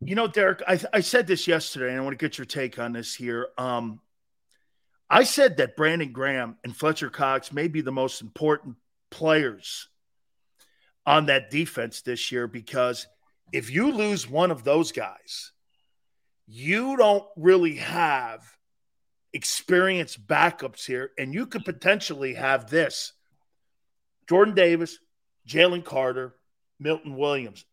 You 0.00 0.14
know, 0.14 0.26
Derek, 0.26 0.62
I, 0.66 0.80
I 0.92 1.00
said 1.00 1.26
this 1.26 1.46
yesterday, 1.46 1.90
and 1.90 2.00
I 2.00 2.04
want 2.04 2.18
to 2.18 2.24
get 2.24 2.38
your 2.38 2.46
take 2.46 2.78
on 2.78 2.92
this 2.92 3.14
here. 3.14 3.48
Um, 3.58 4.00
I 5.10 5.24
said 5.24 5.58
that 5.58 5.76
Brandon 5.76 6.12
Graham 6.12 6.56
and 6.64 6.74
Fletcher 6.74 7.10
Cox 7.10 7.52
may 7.52 7.68
be 7.68 7.80
the 7.80 7.92
most 7.92 8.22
important 8.22 8.76
players 9.10 9.88
on 11.04 11.26
that 11.26 11.50
defense 11.50 12.02
this 12.02 12.30
year 12.30 12.46
because 12.46 13.06
if 13.52 13.70
you 13.70 13.92
lose 13.92 14.30
one 14.30 14.50
of 14.50 14.64
those 14.64 14.92
guys, 14.92 15.52
you 16.46 16.96
don't 16.96 17.24
really 17.36 17.76
have 17.76 18.42
experienced 19.32 20.26
backups 20.26 20.86
here, 20.86 21.10
and 21.18 21.34
you 21.34 21.46
could 21.46 21.64
potentially 21.64 22.34
have 22.34 22.70
this 22.70 23.12
Jordan 24.30 24.54
Davis, 24.54 25.00
Jalen 25.48 25.84
Carter, 25.84 26.36
Milton 26.78 27.16
Williams, 27.16 27.64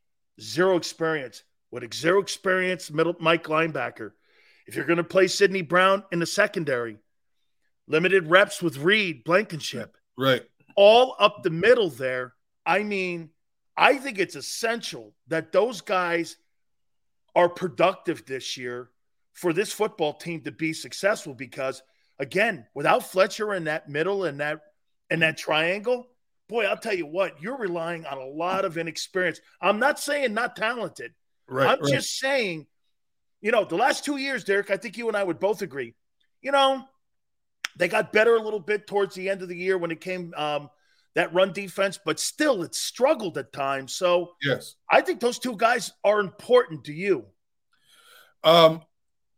zero 0.42 0.76
experience. 0.76 1.44
With 1.70 1.94
zero 1.94 2.20
experience, 2.20 2.90
middle 2.90 3.16
Mike 3.20 3.44
linebacker. 3.44 4.14
If 4.66 4.76
you're 4.76 4.86
going 4.86 4.98
to 4.98 5.04
play 5.04 5.28
Sydney 5.28 5.62
Brown 5.62 6.04
in 6.12 6.18
the 6.18 6.26
secondary, 6.26 6.98
limited 7.88 8.26
reps 8.26 8.60
with 8.60 8.78
Reed, 8.78 9.24
Blankenship. 9.24 9.98
Right. 10.18 10.42
All 10.76 11.16
up 11.20 11.44
the 11.44 11.52
middle 11.52 11.92
there. 11.92 12.34
I 12.66 12.82
mean, 12.82 13.30
I 13.78 13.98
think 13.98 14.18
it's 14.18 14.36
essential 14.36 15.14
that 15.28 15.52
those 15.52 15.82
guys 15.82 16.38
are 17.36 17.50
productive 17.50 18.26
this 18.26 18.58
year 18.58 18.90
for 19.34 19.54
this 19.54 19.72
football 19.72 20.14
team 20.14 20.42
to 20.42 20.52
be 20.52 20.74
successful 20.74 21.36
because 21.36 21.84
again, 22.18 22.66
without 22.74 23.04
Fletcher 23.12 23.54
in 23.54 23.66
that 23.66 23.90
middle 23.90 24.24
and 24.24 24.40
that 24.40 24.62
and 25.12 25.22
that 25.22 25.38
triangle, 25.38 26.08
boy, 26.48 26.66
I'll 26.66 26.78
tell 26.78 26.94
you 26.94 27.06
what, 27.06 27.42
you're 27.42 27.58
relying 27.58 28.06
on 28.06 28.18
a 28.18 28.26
lot 28.26 28.66
of 28.66 28.78
inexperience. 28.78 29.40
I'm 29.62 29.80
not 29.80 30.00
saying 30.00 30.34
not 30.34 30.56
talented. 30.56 31.14
Right. 31.48 31.70
I'm 31.70 31.82
right. 31.82 31.94
just 31.94 32.18
saying, 32.18 32.68
you 33.42 33.52
know, 33.52 33.66
the 33.66 33.76
last 33.76 34.06
two 34.06 34.18
years, 34.18 34.44
Derek, 34.44 34.72
I 34.72 34.78
think 34.78 34.98
you 34.98 35.08
and 35.08 35.18
I 35.18 35.24
would 35.24 35.40
both 35.40 35.62
agree. 35.62 35.94
You 36.42 36.52
know, 36.52 36.84
they 37.78 37.88
got 37.88 38.14
better 38.14 38.36
a 38.36 38.42
little 38.42 38.60
bit 38.60 38.88
towards 38.88 39.16
the 39.16 39.30
end 39.30 39.42
of 39.42 39.50
the 39.50 39.56
year 39.56 39.78
when 39.78 39.92
it 39.92 40.02
came 40.02 40.34
um, 40.36 40.70
that 41.16 41.34
run 41.34 41.54
defense, 41.54 42.00
but 42.04 42.20
still 42.20 42.64
it 42.64 42.76
struggled 42.76 43.38
at 43.38 43.54
times. 43.54 43.94
So 43.94 44.32
yes, 44.42 44.76
I 44.90 45.02
think 45.02 45.20
those 45.20 45.40
two 45.40 45.56
guys 45.56 45.92
are 46.04 46.20
important 46.20 46.86
to 46.86 46.94
you. 46.94 47.26
Um, 48.44 48.82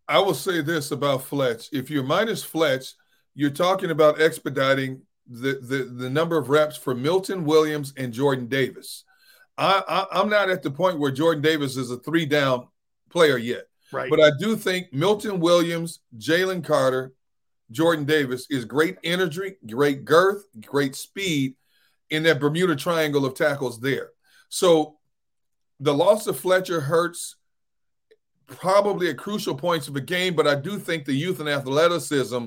I 0.07 0.19
will 0.19 0.33
say 0.33 0.61
this 0.61 0.91
about 0.91 1.23
Fletch: 1.23 1.69
if 1.71 1.89
you're 1.89 2.03
minus 2.03 2.43
Fletch, 2.43 2.93
you're 3.33 3.49
talking 3.49 3.91
about 3.91 4.21
expediting 4.21 5.01
the 5.29 5.59
the, 5.61 5.83
the 5.83 6.09
number 6.09 6.37
of 6.37 6.49
reps 6.49 6.75
for 6.75 6.95
Milton 6.95 7.45
Williams 7.45 7.93
and 7.95 8.11
Jordan 8.11 8.47
Davis. 8.47 9.05
I, 9.57 9.83
I 9.87 10.19
I'm 10.19 10.29
not 10.29 10.49
at 10.49 10.63
the 10.63 10.71
point 10.71 10.99
where 10.99 11.11
Jordan 11.11 11.43
Davis 11.43 11.77
is 11.77 11.91
a 11.91 11.97
three 11.97 12.25
down 12.25 12.67
player 13.09 13.37
yet. 13.37 13.65
Right. 13.91 14.09
But 14.09 14.21
I 14.21 14.31
do 14.39 14.55
think 14.55 14.93
Milton 14.93 15.39
Williams, 15.39 15.99
Jalen 16.17 16.63
Carter, 16.63 17.13
Jordan 17.71 18.05
Davis 18.05 18.47
is 18.49 18.65
great 18.65 18.97
energy, 19.03 19.55
great 19.67 20.05
girth, 20.05 20.43
great 20.65 20.95
speed 20.95 21.55
in 22.09 22.23
that 22.23 22.39
Bermuda 22.39 22.75
Triangle 22.75 23.25
of 23.25 23.35
tackles 23.35 23.79
there. 23.79 24.09
So 24.49 24.97
the 25.79 25.93
loss 25.93 26.27
of 26.27 26.39
Fletcher 26.39 26.81
hurts 26.81 27.35
probably 28.47 29.09
at 29.09 29.17
crucial 29.17 29.55
points 29.55 29.87
of 29.87 29.95
a 29.95 30.01
game, 30.01 30.35
but 30.35 30.47
I 30.47 30.55
do 30.55 30.79
think 30.79 31.05
the 31.05 31.13
youth 31.13 31.39
and 31.39 31.49
athleticism, 31.49 32.45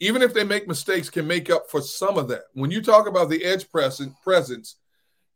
even 0.00 0.22
if 0.22 0.34
they 0.34 0.44
make 0.44 0.68
mistakes, 0.68 1.10
can 1.10 1.26
make 1.26 1.50
up 1.50 1.70
for 1.70 1.80
some 1.80 2.18
of 2.18 2.28
that. 2.28 2.44
When 2.52 2.70
you 2.70 2.82
talk 2.82 3.06
about 3.06 3.30
the 3.30 3.44
edge 3.44 3.70
present, 3.70 4.14
presence, 4.22 4.76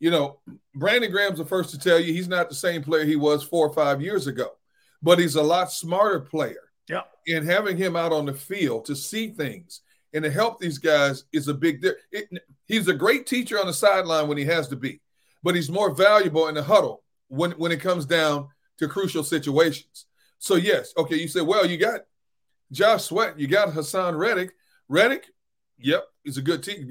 you 0.01 0.11
know, 0.11 0.41
Brandon 0.75 1.11
Graham's 1.11 1.39
the 1.39 1.45
first 1.45 1.71
to 1.71 1.79
tell 1.79 1.99
you 1.99 2.13
he's 2.13 2.29
not 2.29 2.49
the 2.49 2.55
same 2.55 2.83
player 2.83 3.05
he 3.05 3.17
was 3.17 3.43
four 3.43 3.67
or 3.67 3.73
five 3.73 4.01
years 4.01 4.27
ago, 4.27 4.51
but 5.03 5.19
he's 5.19 5.37
a 5.37 5.43
lot 5.43 5.73
smarter 5.73 6.21
player. 6.21 6.71
Yeah. 6.89 7.03
And 7.27 7.45
having 7.45 7.77
him 7.77 7.97
out 7.97 8.13
on 8.13 8.27
the 8.27 8.33
field 8.33 8.87
to 8.87 8.97
see 8.97 9.29
things 9.29 9.83
and 10.15 10.25
to 10.25 10.31
help 10.31 10.59
these 10.59 10.79
guys 10.79 11.25
is 11.33 11.49
a 11.49 11.55
big 11.55 11.83
difference. 11.83 12.41
He's 12.67 12.89
a 12.89 12.95
great 12.95 13.27
teacher 13.27 13.59
on 13.59 13.67
the 13.67 13.73
sideline 13.73 14.29
when 14.29 14.39
he 14.39 14.45
has 14.45 14.69
to 14.69 14.77
be, 14.77 15.01
but 15.43 15.55
he's 15.55 15.71
more 15.71 15.95
valuable 15.95 16.49
in 16.49 16.55
the 16.55 16.63
huddle 16.63 17.03
when, 17.29 17.53
when 17.53 17.73
it 17.73 17.81
comes 17.81 18.07
down 18.07 18.49
to 18.79 18.89
crucial 18.89 19.25
situations. 19.25 20.07
So, 20.39 20.55
yes, 20.55 20.93
okay, 20.97 21.17
you 21.17 21.29
say, 21.29 21.41
well, 21.41 21.67
you 21.67 21.77
got 21.77 22.03
Josh 22.73 23.05
Sweat, 23.05 23.39
you 23.39 23.47
got 23.47 23.71
Haason 23.71 24.19
Reddick. 24.19 24.53
Reddick, 24.89 25.27
yep, 25.79 26.05
he's 26.25 26.39
a 26.39 26.43
good 26.43 26.62
teacher. 26.62 26.87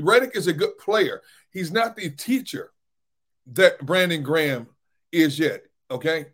Reddick 0.00 0.36
is 0.36 0.46
a 0.46 0.52
good 0.52 0.78
player. 0.78 1.22
He's 1.50 1.70
not 1.70 1.96
the 1.96 2.10
teacher 2.10 2.70
that 3.52 3.84
Brandon 3.84 4.22
Graham 4.22 4.68
is 5.10 5.38
yet, 5.38 5.62
okay? 5.90 6.26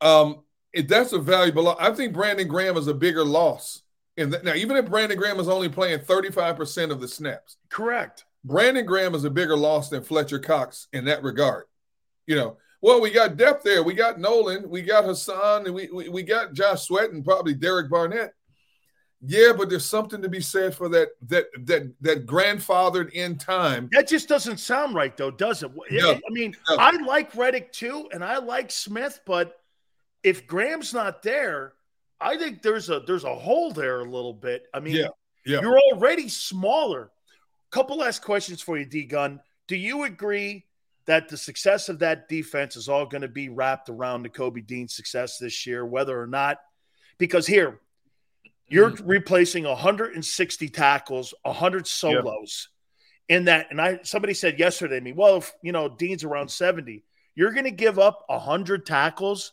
Um, 0.00 0.42
it, 0.72 0.88
that's 0.88 1.12
a 1.12 1.18
valuable. 1.18 1.76
I 1.78 1.92
think 1.92 2.12
Brandon 2.12 2.48
Graham 2.48 2.76
is 2.76 2.88
a 2.88 2.94
bigger 2.94 3.24
loss. 3.24 3.82
in 4.16 4.32
And 4.34 4.44
now, 4.44 4.54
even 4.54 4.76
if 4.76 4.90
Brandon 4.90 5.18
Graham 5.18 5.40
is 5.40 5.48
only 5.48 5.68
playing 5.68 6.00
35% 6.00 6.90
of 6.90 7.00
the 7.00 7.08
snaps, 7.08 7.56
correct. 7.68 8.24
Brandon 8.44 8.84
Graham 8.84 9.14
is 9.14 9.24
a 9.24 9.30
bigger 9.30 9.56
loss 9.56 9.88
than 9.88 10.02
Fletcher 10.02 10.38
Cox 10.38 10.88
in 10.92 11.04
that 11.04 11.22
regard. 11.22 11.64
You 12.26 12.36
know, 12.36 12.56
well, 12.82 13.00
we 13.00 13.10
got 13.10 13.36
depth 13.36 13.62
there. 13.62 13.84
We 13.84 13.94
got 13.94 14.18
Nolan, 14.18 14.68
we 14.68 14.82
got 14.82 15.04
Haason, 15.04 15.66
and 15.66 15.74
we, 15.74 15.88
we, 15.92 16.08
we 16.08 16.22
got 16.24 16.52
Josh 16.52 16.82
Sweat 16.82 17.12
and 17.12 17.24
probably 17.24 17.54
Derek 17.54 17.88
Barnett. 17.88 18.34
Yeah, 19.24 19.52
but 19.56 19.70
there's 19.70 19.86
something 19.86 20.20
to 20.20 20.28
be 20.28 20.40
said 20.40 20.74
for 20.74 20.88
that 20.88 21.10
that 21.28 21.46
that 21.66 21.92
that 22.00 22.26
grandfathered 22.26 23.12
in 23.12 23.38
time. 23.38 23.88
That 23.92 24.08
just 24.08 24.28
doesn't 24.28 24.58
sound 24.58 24.96
right, 24.96 25.16
though, 25.16 25.30
does 25.30 25.62
it? 25.62 25.70
No, 25.92 26.10
I 26.10 26.30
mean, 26.30 26.56
no. 26.68 26.76
I 26.76 26.90
like 26.90 27.32
Reddick 27.36 27.72
too, 27.72 28.08
and 28.12 28.24
I 28.24 28.38
like 28.38 28.72
Smith, 28.72 29.20
but 29.24 29.60
if 30.24 30.44
Graham's 30.48 30.92
not 30.92 31.22
there, 31.22 31.74
I 32.20 32.36
think 32.36 32.62
there's 32.62 32.90
a 32.90 32.98
there's 33.06 33.22
a 33.22 33.34
hole 33.34 33.70
there 33.70 34.00
a 34.00 34.10
little 34.10 34.34
bit. 34.34 34.66
I 34.74 34.80
mean, 34.80 34.96
yeah, 34.96 35.06
yeah. 35.46 35.60
you're 35.60 35.78
already 35.92 36.28
smaller. 36.28 37.12
Couple 37.70 37.98
last 37.98 38.22
questions 38.22 38.60
for 38.60 38.76
you, 38.76 38.84
D 38.84 39.04
Gun. 39.04 39.40
Do 39.68 39.76
you 39.76 40.02
agree 40.02 40.64
that 41.06 41.28
the 41.28 41.36
success 41.36 41.88
of 41.88 41.98
that 42.00 42.28
defense 42.28 42.76
is 42.76 42.88
all 42.88 43.06
going 43.06 43.22
to 43.22 43.28
be 43.28 43.48
wrapped 43.48 43.88
around 43.88 44.22
the 44.22 44.28
Kobe 44.28 44.60
Dean 44.60 44.88
success 44.88 45.38
this 45.38 45.66
year, 45.66 45.84
whether 45.84 46.20
or 46.20 46.26
not? 46.26 46.58
Because 47.18 47.46
here, 47.46 47.80
you're 48.68 48.90
mm. 48.90 49.02
replacing 49.04 49.64
160 49.64 50.68
tackles, 50.68 51.34
100 51.42 51.86
solos 51.86 52.68
yeah. 53.28 53.36
in 53.36 53.44
that. 53.46 53.66
And 53.70 53.80
I 53.80 54.00
somebody 54.02 54.34
said 54.34 54.58
yesterday 54.58 54.98
to 54.98 55.04
me, 55.04 55.12
well, 55.12 55.36
if 55.36 55.52
you 55.62 55.72
know 55.72 55.88
Dean's 55.88 56.24
around 56.24 56.48
70, 56.48 57.04
you're 57.34 57.52
going 57.52 57.64
to 57.64 57.70
give 57.70 57.98
up 57.98 58.24
100 58.28 58.86
tackles 58.86 59.52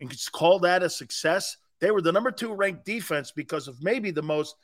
and 0.00 0.12
call 0.32 0.60
that 0.60 0.82
a 0.82 0.90
success. 0.90 1.56
They 1.80 1.90
were 1.90 2.02
the 2.02 2.12
number 2.12 2.30
two 2.30 2.52
ranked 2.52 2.84
defense 2.84 3.32
because 3.32 3.68
of 3.68 3.82
maybe 3.82 4.10
the 4.10 4.22
most 4.22 4.54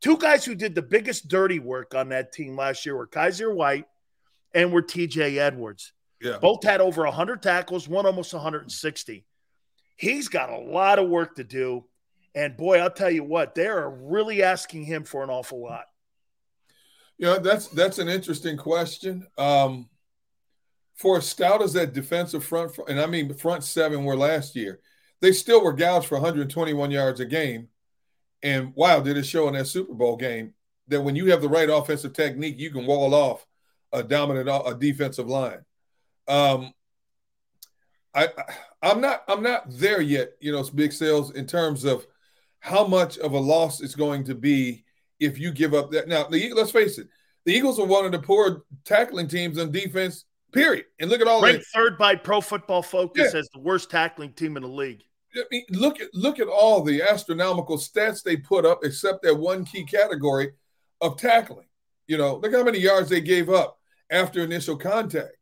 two 0.00 0.16
guys 0.16 0.44
who 0.44 0.54
did 0.54 0.74
the 0.74 0.82
biggest 0.82 1.28
dirty 1.28 1.58
work 1.58 1.94
on 1.94 2.08
that 2.10 2.32
team 2.32 2.56
last 2.56 2.86
year 2.86 2.96
were 2.96 3.06
Kyzir 3.06 3.54
White 3.54 3.86
and 4.54 4.72
were 4.72 4.82
TJ 4.82 5.36
Edwards. 5.36 5.92
Yeah. 6.20 6.38
Both 6.38 6.64
had 6.64 6.80
over 6.80 7.04
100 7.04 7.42
tackles, 7.42 7.88
one 7.88 8.06
almost 8.06 8.32
160. 8.32 9.24
He's 9.96 10.28
got 10.28 10.50
a 10.50 10.58
lot 10.58 10.98
of 10.98 11.08
work 11.08 11.36
to 11.36 11.44
do. 11.44 11.84
And 12.34 12.56
boy, 12.56 12.78
I'll 12.78 12.90
tell 12.90 13.10
you 13.10 13.24
what, 13.24 13.54
they 13.54 13.66
are 13.66 13.90
really 13.90 14.42
asking 14.42 14.84
him 14.84 15.04
for 15.04 15.22
an 15.24 15.30
awful 15.30 15.62
lot. 15.62 15.84
Yeah, 17.18 17.38
that's 17.38 17.68
that's 17.68 17.98
an 17.98 18.08
interesting 18.08 18.56
question. 18.56 19.26
Um, 19.36 19.88
for 20.94 21.18
as 21.18 21.26
stout 21.26 21.62
as 21.62 21.74
that 21.74 21.92
defensive 21.92 22.44
front, 22.44 22.78
and 22.88 23.00
I 23.00 23.06
mean 23.06 23.32
front 23.34 23.64
seven 23.64 24.04
were 24.04 24.16
last 24.16 24.56
year, 24.56 24.80
they 25.20 25.32
still 25.32 25.62
were 25.62 25.72
gouged 25.72 26.06
for 26.06 26.14
121 26.14 26.90
yards 26.90 27.20
a 27.20 27.26
game. 27.26 27.68
And 28.42 28.72
wow, 28.74 29.00
did 29.00 29.18
it 29.18 29.26
show 29.26 29.48
in 29.48 29.54
that 29.54 29.66
Super 29.66 29.92
Bowl 29.92 30.16
game 30.16 30.54
that 30.88 31.02
when 31.02 31.14
you 31.16 31.30
have 31.30 31.42
the 31.42 31.48
right 31.48 31.68
offensive 31.68 32.14
technique, 32.14 32.58
you 32.58 32.70
can 32.70 32.86
wall 32.86 33.14
off 33.14 33.46
a 33.92 34.02
dominant 34.02 34.48
a 34.48 34.74
defensive 34.74 35.28
line. 35.28 35.64
Um, 36.28 36.72
I, 38.14 38.28
I 38.82 38.90
am 38.90 39.00
not 39.00 39.22
I'm 39.28 39.42
not 39.42 39.64
there 39.68 40.00
yet, 40.00 40.32
you 40.40 40.52
know, 40.52 40.62
big 40.74 40.92
sales 40.92 41.32
in 41.32 41.46
terms 41.46 41.84
of 41.84 42.06
how 42.60 42.86
much 42.86 43.18
of 43.18 43.32
a 43.32 43.38
loss 43.38 43.80
it's 43.80 43.94
going 43.94 44.24
to 44.24 44.34
be 44.34 44.84
if 45.18 45.38
you 45.38 45.52
give 45.52 45.74
up 45.74 45.90
that. 45.92 46.08
Now, 46.08 46.24
the, 46.24 46.52
let's 46.52 46.72
face 46.72 46.98
it, 46.98 47.08
the 47.44 47.52
Eagles 47.52 47.78
are 47.78 47.86
one 47.86 48.04
of 48.04 48.12
the 48.12 48.18
poor 48.18 48.64
tackling 48.84 49.28
teams 49.28 49.58
on 49.58 49.70
defense 49.70 50.24
Period. 50.52 50.86
And 50.98 51.10
look 51.10 51.20
at 51.20 51.28
all 51.28 51.42
Ranked 51.42 51.66
third 51.66 51.96
by 51.96 52.16
Pro 52.16 52.40
Football 52.40 52.82
Focus 52.82 53.32
Yeah. 53.32 53.38
as 53.38 53.48
the 53.50 53.60
worst 53.60 53.90
tackling 53.90 54.32
team 54.32 54.56
in 54.56 54.62
the 54.62 54.68
league. 54.68 55.02
I 55.36 55.44
mean, 55.50 55.64
look 55.70 56.00
at 56.00 56.12
look 56.12 56.40
at 56.40 56.48
all 56.48 56.82
the 56.82 57.02
astronomical 57.02 57.78
stats 57.78 58.22
they 58.22 58.36
put 58.36 58.66
up, 58.66 58.80
except 58.82 59.22
that 59.22 59.36
one 59.36 59.64
key 59.64 59.84
category 59.84 60.50
of 61.00 61.16
tackling. 61.16 61.68
You 62.08 62.18
know, 62.18 62.36
look 62.36 62.52
how 62.52 62.64
many 62.64 62.80
yards 62.80 63.08
they 63.08 63.20
gave 63.20 63.48
up 63.48 63.78
after 64.10 64.42
initial 64.42 64.76
contact, 64.76 65.36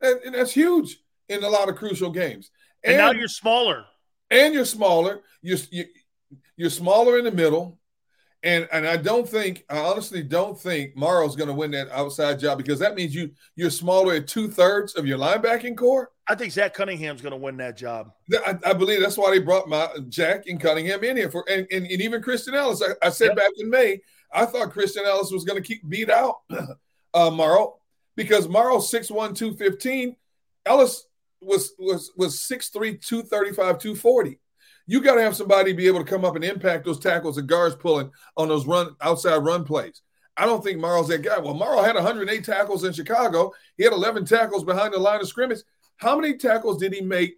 and, 0.00 0.20
and 0.24 0.34
that's 0.34 0.52
huge 0.52 0.98
in 1.28 1.44
a 1.44 1.48
lot 1.48 1.68
of 1.68 1.76
crucial 1.76 2.10
games. 2.10 2.50
And, 2.84 2.96
now 2.96 3.10
you're 3.10 3.28
smaller. 3.28 3.84
and 4.30 4.54
you're 4.54 4.64
smaller. 4.64 5.20
You're 5.42 5.58
you, 5.70 5.84
you're 6.56 6.70
smaller 6.70 7.18
in 7.18 7.24
the 7.24 7.32
middle, 7.32 7.78
and 8.42 8.68
and 8.72 8.86
I 8.86 8.96
don't 8.96 9.28
think 9.28 9.64
I 9.68 9.78
honestly 9.78 10.22
don't 10.22 10.58
think 10.58 10.96
Morrow's 10.96 11.36
going 11.36 11.48
to 11.48 11.54
win 11.54 11.70
that 11.72 11.90
outside 11.90 12.38
job 12.38 12.58
because 12.58 12.78
that 12.78 12.94
means 12.94 13.14
you 13.14 13.30
you're 13.56 13.70
smaller 13.70 14.14
at 14.14 14.28
two 14.28 14.48
thirds 14.48 14.94
of 14.94 15.06
your 15.06 15.18
linebacking 15.18 15.76
core. 15.76 16.10
I 16.30 16.34
think 16.34 16.52
Zach 16.52 16.74
Cunningham's 16.74 17.22
going 17.22 17.30
to 17.32 17.38
win 17.38 17.56
that 17.56 17.76
job. 17.76 18.12
I, 18.46 18.58
I 18.66 18.72
believe 18.74 19.00
that's 19.00 19.16
why 19.16 19.30
they 19.30 19.38
brought 19.38 19.66
Myles 19.66 20.00
Jack 20.10 20.46
and 20.46 20.60
Cunningham 20.60 21.02
in 21.02 21.16
here 21.16 21.30
for, 21.30 21.42
and, 21.48 21.66
and, 21.72 21.86
and 21.86 22.02
even 22.02 22.20
Christian 22.20 22.54
Ellis. 22.54 22.82
I, 22.82 23.06
I 23.06 23.08
said 23.08 23.28
Yep. 23.28 23.36
back 23.36 23.50
in 23.56 23.70
May, 23.70 23.98
I 24.30 24.44
thought 24.44 24.70
Christian 24.70 25.04
Ellis 25.06 25.30
was 25.30 25.44
going 25.44 25.60
to 25.60 25.66
keep 25.66 25.88
beat 25.88 26.10
out 26.10 26.40
uh, 27.14 27.30
Morrow 27.30 27.78
because 28.18 28.48
Morrow's 28.48 28.90
6'1", 28.90 29.36
215. 29.36 30.16
Ellis 30.66 31.06
was 31.40 31.72
was 31.78 32.10
was 32.16 32.36
6'3", 32.36 33.00
235, 33.00 33.78
240. 33.78 34.40
You 34.88 35.00
got 35.00 35.14
to 35.14 35.22
have 35.22 35.36
somebody 35.36 35.72
be 35.72 35.86
able 35.86 36.00
to 36.00 36.10
come 36.10 36.24
up 36.24 36.34
and 36.34 36.44
impact 36.44 36.84
those 36.84 36.98
tackles 36.98 37.38
and 37.38 37.48
guards 37.48 37.76
pulling 37.76 38.10
on 38.36 38.48
those 38.48 38.66
run 38.66 38.96
outside 39.00 39.36
run 39.36 39.62
plays. 39.62 40.02
I 40.36 40.46
don't 40.46 40.64
think 40.64 40.80
Morrow's 40.80 41.08
that 41.08 41.22
guy. 41.22 41.38
Well, 41.38 41.54
Morrow 41.54 41.80
had 41.82 41.94
108 41.94 42.44
tackles 42.44 42.82
in 42.82 42.92
Chicago. 42.92 43.52
He 43.76 43.84
had 43.84 43.92
11 43.92 44.24
tackles 44.24 44.64
behind 44.64 44.94
the 44.94 44.98
line 44.98 45.20
of 45.20 45.28
scrimmage. 45.28 45.60
How 45.98 46.18
many 46.18 46.36
tackles 46.36 46.78
did 46.78 46.92
he 46.92 47.00
make 47.00 47.36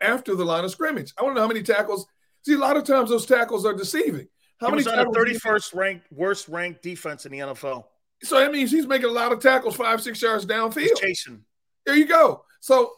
after 0.00 0.34
the 0.34 0.44
line 0.44 0.64
of 0.64 0.70
scrimmage? 0.70 1.14
I 1.16 1.22
want 1.22 1.32
to 1.32 1.36
know 1.36 1.46
how 1.46 1.48
many 1.48 1.62
tackles. 1.62 2.06
See, 2.44 2.54
a 2.54 2.58
lot 2.58 2.76
of 2.76 2.84
times 2.84 3.08
those 3.08 3.26
tackles 3.26 3.64
are 3.64 3.74
deceiving. 3.74 4.28
How 4.60 4.66
he 4.66 4.72
many 4.72 4.80
was 4.80 4.88
on 4.88 4.98
the 4.98 5.04
tackles 5.04 5.16
did 5.26 5.42
31st 5.42 5.74
ranked, 5.74 6.12
worst 6.12 6.48
ranked 6.48 6.82
defense 6.82 7.24
in 7.24 7.32
the 7.32 7.38
NFL. 7.38 7.84
So 8.24 8.38
that 8.38 8.52
means 8.52 8.70
he's 8.70 8.86
making 8.86 9.08
a 9.08 9.12
lot 9.12 9.32
of 9.32 9.40
tackles 9.40 9.76
five, 9.76 10.00
six 10.02 10.22
yards 10.22 10.44
He's 10.44 10.52
downfield. 10.52 11.00
chasing. 11.00 11.44
There 11.84 11.96
you 11.96 12.06
go. 12.06 12.44
So 12.60 12.92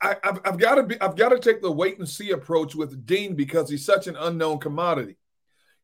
I, 0.00 0.16
I've, 0.24 0.40
I've 0.44 0.58
got 0.58 0.76
to 0.76 0.82
be. 0.84 1.00
I've 1.00 1.16
got 1.16 1.30
to 1.30 1.38
take 1.38 1.62
the 1.62 1.70
wait 1.70 1.98
and 1.98 2.08
see 2.08 2.30
approach 2.30 2.74
with 2.74 3.06
Dean 3.06 3.34
because 3.34 3.68
he's 3.68 3.84
such 3.84 4.06
an 4.06 4.16
unknown 4.16 4.58
commodity. 4.58 5.16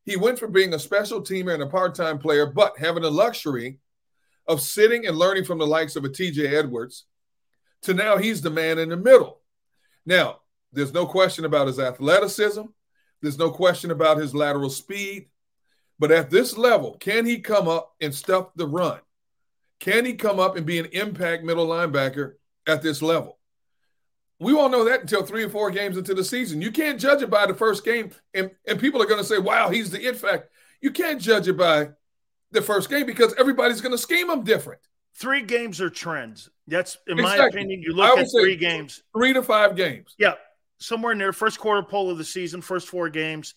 He 0.05 0.17
went 0.17 0.39
from 0.39 0.51
being 0.51 0.73
a 0.73 0.79
special 0.79 1.21
teamer 1.21 1.53
and 1.53 1.63
a 1.63 1.67
part-time 1.67 2.19
player, 2.19 2.45
but 2.45 2.77
having 2.77 3.03
the 3.03 3.11
luxury 3.11 3.79
of 4.47 4.59
sitting 4.59 5.07
and 5.07 5.17
learning 5.17 5.45
from 5.45 5.57
the 5.59 5.67
likes 5.67 5.95
of 5.95 6.03
a 6.03 6.09
TJ 6.09 6.51
Edwards, 6.51 7.05
to 7.83 7.93
now 7.93 8.17
he's 8.17 8.41
the 8.41 8.49
man 8.49 8.79
in 8.79 8.89
the 8.89 8.97
middle. 8.97 9.39
Now, 10.05 10.39
there's 10.73 10.93
no 10.93 11.05
question 11.05 11.45
about 11.45 11.67
his 11.67 11.79
athleticism. 11.79 12.63
There's 13.21 13.37
no 13.37 13.51
question 13.51 13.91
about 13.91 14.17
his 14.17 14.35
lateral 14.35 14.69
speed. 14.69 15.29
But 15.99 16.11
at 16.11 16.29
this 16.29 16.57
level, 16.57 16.97
can 16.99 17.25
he 17.25 17.39
come 17.39 17.67
up 17.67 17.93
and 18.01 18.13
stuff 18.13 18.53
the 18.55 18.67
run? 18.67 18.99
Can 19.79 20.05
he 20.05 20.13
come 20.13 20.39
up 20.39 20.55
and 20.55 20.65
be 20.65 20.79
an 20.79 20.87
impact 20.87 21.43
middle 21.43 21.67
linebacker 21.67 22.33
at 22.67 22.81
this 22.81 23.01
level? 23.01 23.37
We 24.39 24.53
won't 24.53 24.71
know 24.71 24.85
that 24.85 25.01
until 25.01 25.23
three 25.23 25.43
or 25.43 25.49
four 25.49 25.71
games 25.71 25.97
into 25.97 26.13
the 26.13 26.23
season. 26.23 26.61
You 26.61 26.71
can't 26.71 26.99
judge 26.99 27.21
it 27.21 27.29
by 27.29 27.45
the 27.45 27.53
first 27.53 27.85
game, 27.85 28.11
and, 28.33 28.51
and 28.67 28.79
people 28.79 29.01
are 29.01 29.05
going 29.05 29.21
to 29.21 29.25
say, 29.25 29.37
wow, 29.37 29.69
he's 29.69 29.91
the 29.91 30.05
it 30.05 30.17
fact. 30.17 30.49
You 30.81 30.91
can't 30.91 31.21
judge 31.21 31.47
it 31.47 31.57
by 31.57 31.89
the 32.51 32.61
first 32.61 32.89
game 32.89 33.05
because 33.05 33.33
everybody's 33.37 33.81
going 33.81 33.93
to 33.93 33.97
scheme 33.97 34.29
him 34.29 34.43
different. 34.43 34.81
Three 35.15 35.43
games 35.43 35.79
are 35.79 35.89
trends. 35.89 36.49
That's, 36.67 36.97
in 37.07 37.17
my 37.17 37.37
opinion, 37.37 37.81
you 37.81 37.93
look 37.93 38.17
at 38.17 38.27
three 38.31 38.55
games. 38.55 39.03
Three 39.15 39.33
to 39.33 39.43
five 39.43 39.75
games. 39.75 40.15
Yeah, 40.17 40.33
somewhere 40.77 41.15
near 41.15 41.31
first 41.31 41.59
quarter 41.59 41.83
poll 41.83 42.09
of 42.09 42.17
the 42.17 42.25
season, 42.25 42.61
first 42.61 42.87
four 42.87 43.09
games. 43.09 43.53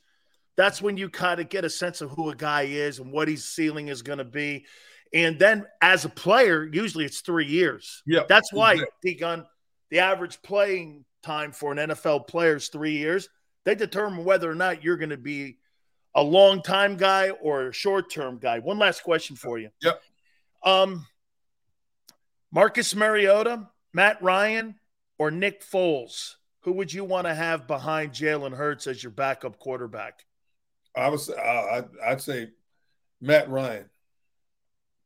That's 0.56 0.80
when 0.80 0.96
you 0.96 1.08
kind 1.08 1.40
of 1.40 1.48
get 1.48 1.64
a 1.64 1.70
sense 1.70 2.00
of 2.00 2.10
who 2.10 2.30
a 2.30 2.34
guy 2.34 2.62
is 2.62 2.98
and 2.98 3.12
what 3.12 3.28
his 3.28 3.44
ceiling 3.44 3.88
is 3.88 4.02
going 4.02 4.18
to 4.18 4.24
be. 4.24 4.64
And 5.12 5.38
then 5.38 5.66
as 5.80 6.04
a 6.04 6.08
player, 6.08 6.68
usually 6.72 7.04
it's 7.04 7.20
three 7.20 7.46
years. 7.46 8.02
Yeah. 8.06 8.22
That's 8.28 8.52
why, 8.52 8.72
Exactly. 8.72 9.14
Gun, 9.14 9.46
the 9.90 10.00
average 10.00 10.42
playing 10.42 11.04
time 11.22 11.52
for 11.52 11.72
an 11.72 11.78
NFL 11.78 12.26
player 12.26 12.56
is 12.56 12.68
three 12.68 12.96
years. 12.96 13.28
They 13.64 13.74
determine 13.74 14.24
whether 14.24 14.50
or 14.50 14.54
not 14.54 14.82
you're 14.82 14.96
going 14.96 15.10
to 15.10 15.16
be 15.16 15.58
a 16.14 16.22
long 16.22 16.62
time 16.62 16.96
guy 16.96 17.30
or 17.30 17.68
a 17.68 17.72
short 17.72 18.10
term 18.10 18.38
guy. 18.38 18.58
One 18.58 18.78
last 18.78 19.02
question 19.02 19.36
for 19.36 19.58
you. 19.58 19.70
Yep. 19.82 20.00
Um, 20.62 21.06
Marcus 22.52 22.94
Mariota, 22.94 23.68
Matt 23.92 24.22
Ryan, 24.22 24.76
or 25.18 25.30
Nick 25.30 25.62
Foles? 25.62 26.34
Who 26.60 26.72
would 26.72 26.92
you 26.92 27.04
want 27.04 27.26
to 27.26 27.34
have 27.34 27.66
behind 27.66 28.12
Jalen 28.12 28.56
Hurts 28.56 28.86
as 28.86 29.02
your 29.02 29.12
backup 29.12 29.58
quarterback? 29.58 30.24
I 30.96 31.08
was, 31.08 31.30
I, 31.30 31.84
I'd 32.04 32.20
say 32.20 32.50
Matt 33.20 33.50
Ryan. 33.50 33.88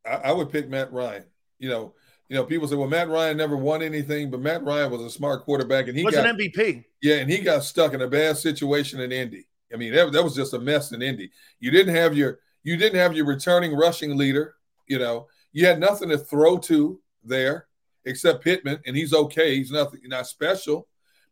I, 0.07 0.15
I 0.15 0.33
would 0.33 0.51
pick 0.51 0.69
Matt 0.69 0.93
Ryan. 0.93 1.25
You 1.59 1.69
know, 1.69 1.95
you 2.29 2.37
know, 2.37 2.45
people 2.45 2.69
say, 2.69 2.77
well, 2.77 2.89
Matt 2.89 3.09
Ryan 3.09 3.37
never 3.37 3.57
won 3.57 3.83
anything, 3.83 4.31
but 4.31 4.41
Matt 4.41 4.63
Ryan 4.63 4.91
was 4.91 5.03
a 5.03 5.11
smart 5.11 5.43
quarterback, 5.43 5.89
and 5.89 5.97
he 5.97 6.05
was 6.05 6.15
got 6.15 6.29
an 6.29 6.37
MVP. 6.37 6.85
Yeah, 7.03 7.17
and 7.17 7.29
he 7.29 7.41
got 7.41 7.65
stuck 7.65 7.93
in 7.93 8.03
a 8.03 8.09
bad 8.09 8.37
situation 8.37 9.01
in 9.01 9.11
Indy. 9.11 9.47
I 9.73 9.77
mean, 9.77 9.93
that, 9.95 10.13
that 10.13 10.23
was 10.23 10.35
just 10.35 10.55
a 10.55 10.59
mess 10.59 10.93
in 10.93 11.03
Indy. 11.03 11.31
You 11.59 11.71
didn't 11.71 11.95
have 11.95 12.17
your 12.17 12.39
you 12.63 12.77
didn't 12.77 12.99
have 12.99 13.15
your 13.15 13.27
returning 13.27 13.75
rushing 13.75 14.17
leader. 14.17 14.55
You 14.87 14.99
know, 14.99 15.27
you 15.53 15.67
had 15.67 15.81
nothing 15.81 16.09
to 16.11 16.19
throw 16.19 16.59
to 16.59 17.01
there 17.25 17.67
except 18.05 18.45
Pittman, 18.45 18.81
and 18.87 18.97
he's 18.97 19.13
okay. 19.13 19.57
He's 19.57 19.71
nothing 19.71 20.01
not 20.05 20.27
special. 20.27 20.87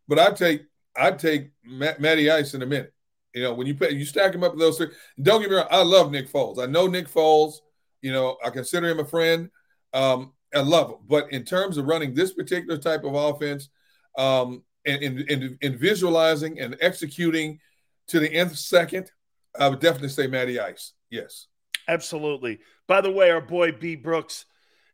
But 0.07 0.19
I'd 0.19 0.35
take 0.35 0.63
I'd 0.97 1.17
take 1.17 1.51
Matt, 1.63 2.01
Matty 2.01 2.29
Ice 2.29 2.53
in 2.53 2.61
a 2.61 2.65
minute. 2.65 2.93
You 3.33 3.43
know, 3.43 3.53
when 3.53 3.67
you 3.67 3.75
put 3.75 3.91
you 3.91 4.05
stack 4.05 4.33
him 4.33 4.43
up 4.43 4.53
with 4.53 4.59
those 4.59 4.77
three. 4.77 4.87
Don't 5.21 5.41
get 5.41 5.49
me 5.49 5.55
wrong, 5.57 5.67
I 5.69 5.83
love 5.83 6.11
Nick 6.11 6.31
Foles. 6.31 6.61
I 6.61 6.65
know 6.65 6.87
Nick 6.87 7.07
Foles. 7.07 7.55
You 8.01 8.11
know, 8.11 8.37
I 8.43 8.49
consider 8.49 8.89
him 8.89 8.99
a 8.99 9.05
friend. 9.05 9.49
Um, 9.93 10.33
I 10.53 10.61
love 10.61 10.89
him. 10.89 10.97
But 11.07 11.31
in 11.31 11.43
terms 11.43 11.77
of 11.77 11.85
running 11.85 12.13
this 12.13 12.33
particular 12.33 12.77
type 12.77 13.03
of 13.03 13.13
offense, 13.13 13.69
um, 14.17 14.63
and, 14.85 15.03
and, 15.03 15.19
and, 15.29 15.57
and 15.61 15.79
visualizing 15.79 16.59
and 16.59 16.75
executing 16.81 17.59
to 18.07 18.19
the 18.19 18.31
nth 18.31 18.57
second, 18.57 19.11
I 19.59 19.67
would 19.67 19.79
definitely 19.79 20.09
say 20.09 20.27
Matty 20.27 20.59
Ice. 20.59 20.93
Yes. 21.09 21.47
Absolutely. 21.87 22.59
By 22.87 23.01
the 23.01 23.11
way, 23.11 23.29
our 23.31 23.41
boy 23.41 23.71
B 23.71 23.95
Brooks 23.95 24.45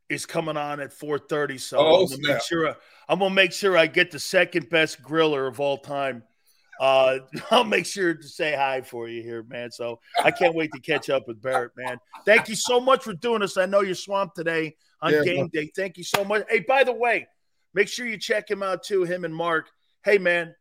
is 0.10 0.26
coming 0.26 0.58
on 0.58 0.80
at 0.80 0.92
4:30. 0.92 1.60
So 1.60 1.78
Oh, 1.78 2.04
I'm, 2.04 2.10
gonna 2.10 2.34
make 2.34 2.42
sure 2.42 2.70
I, 2.70 2.76
I'm 3.10 3.20
gonna 3.20 3.34
make 3.34 3.52
sure 3.52 3.78
I 3.78 3.88
get 3.88 4.12
the 4.12 4.20
second 4.20 4.70
best 4.70 5.02
griller 5.02 5.48
of 5.48 5.60
all 5.60 5.78
time. 5.78 6.24
Uh, 6.80 7.19
I'll 7.51 7.63
make 7.63 7.86
sure 7.86 8.13
to 8.13 8.28
say 8.28 8.55
hi 8.55 8.82
for 8.82 9.07
you 9.07 9.21
here, 9.23 9.43
man. 9.43 9.71
So 9.71 9.99
I 10.23 10.32
can't 10.32 10.55
wait 10.55 10.71
to 10.73 10.80
catch 10.80 11.09
up 11.09 11.28
with 11.28 11.41
Barrett, 11.41 11.71
man. 11.78 11.97
Thank 12.26 12.49
you 12.49 12.55
so 12.55 12.80
much 12.80 13.03
for 13.03 13.13
doing 13.13 13.41
this. 13.41 13.57
I 13.57 13.65
know 13.65 13.82
you're 13.82 13.95
swamped 13.95 14.36
today 14.36 14.76
on 15.01 15.13
Yeah, 15.13 15.23
game 15.23 15.47
day. 15.53 15.71
Thank 15.76 15.97
you 15.97 16.03
so 16.03 16.23
much. 16.26 16.43
Hey, 16.49 16.59
by 16.67 16.84
the 16.84 16.93
way, 16.93 17.28
make 17.73 17.88
sure 17.88 18.05
you 18.05 18.17
check 18.17 18.49
him 18.49 18.63
out 18.63 18.84
too, 18.84 19.03
him 19.03 19.26
and 19.26 19.36
Mark. 19.36 19.69
Hey, 20.03 20.17
man, 20.17 20.53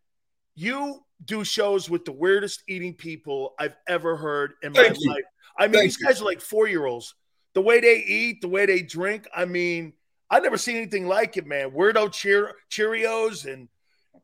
you 0.54 1.00
do 1.24 1.44
shows 1.44 1.88
with 1.90 2.04
the 2.04 2.12
weirdest 2.12 2.62
eating 2.68 2.94
people 2.94 3.54
I've 3.58 3.76
ever 3.88 4.16
heard 4.16 4.54
in 4.62 4.72
my 4.72 4.82
Thank 4.82 4.96
you. 5.00 5.10
life. 5.10 5.24
I 5.58 5.66
mean, 5.66 5.72
Thank 5.74 5.82
these 5.84 6.00
you. 6.00 6.06
guys 6.06 6.20
are 6.20 6.24
like 6.24 6.40
four 6.40 6.66
year 6.68 6.86
olds. 6.86 7.14
The 7.54 7.60
way 7.62 7.80
they 7.80 7.98
eat, 7.98 8.40
the 8.40 8.48
way 8.48 8.66
they 8.66 8.82
drink. 8.82 9.28
I 9.34 9.44
mean, 9.44 9.92
I've 10.30 10.42
never 10.42 10.58
seen 10.58 10.76
anything 10.76 11.06
like 11.06 11.36
it, 11.36 11.46
man. 11.46 11.70
Weirdo 11.70 12.12
cheer- 12.12 12.54
Cheerios 12.70 13.44
and 13.52 13.68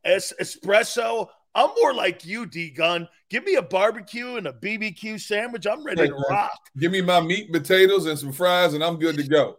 es- 0.05 0.33
espresso. 0.41 1.29
I'm 1.55 1.71
more 1.81 1.95
like 1.95 2.25
you, 2.25 2.47
D 2.47 2.71
Gun. 2.71 3.09
Give 3.29 3.45
me 3.45 3.57
a 3.57 3.63
barbecue 3.63 4.37
and 4.37 4.47
a 4.47 4.53
BBQ 4.53 5.21
sandwich. 5.21 5.67
I'm 5.67 5.85
ready 5.85 6.09
to 6.09 6.15
rock. 6.29 6.59
Give 6.79 6.93
me 6.93 7.01
my 7.01 7.21
meat 7.21 7.47
and 7.47 7.55
potatoes 7.55 8.07
and 8.07 8.19
some 8.19 8.33
fries, 8.33 8.75
and 8.75 8.85
I'm 8.85 8.99
good 8.99 9.17
to 9.17 9.27
go. 9.27 9.57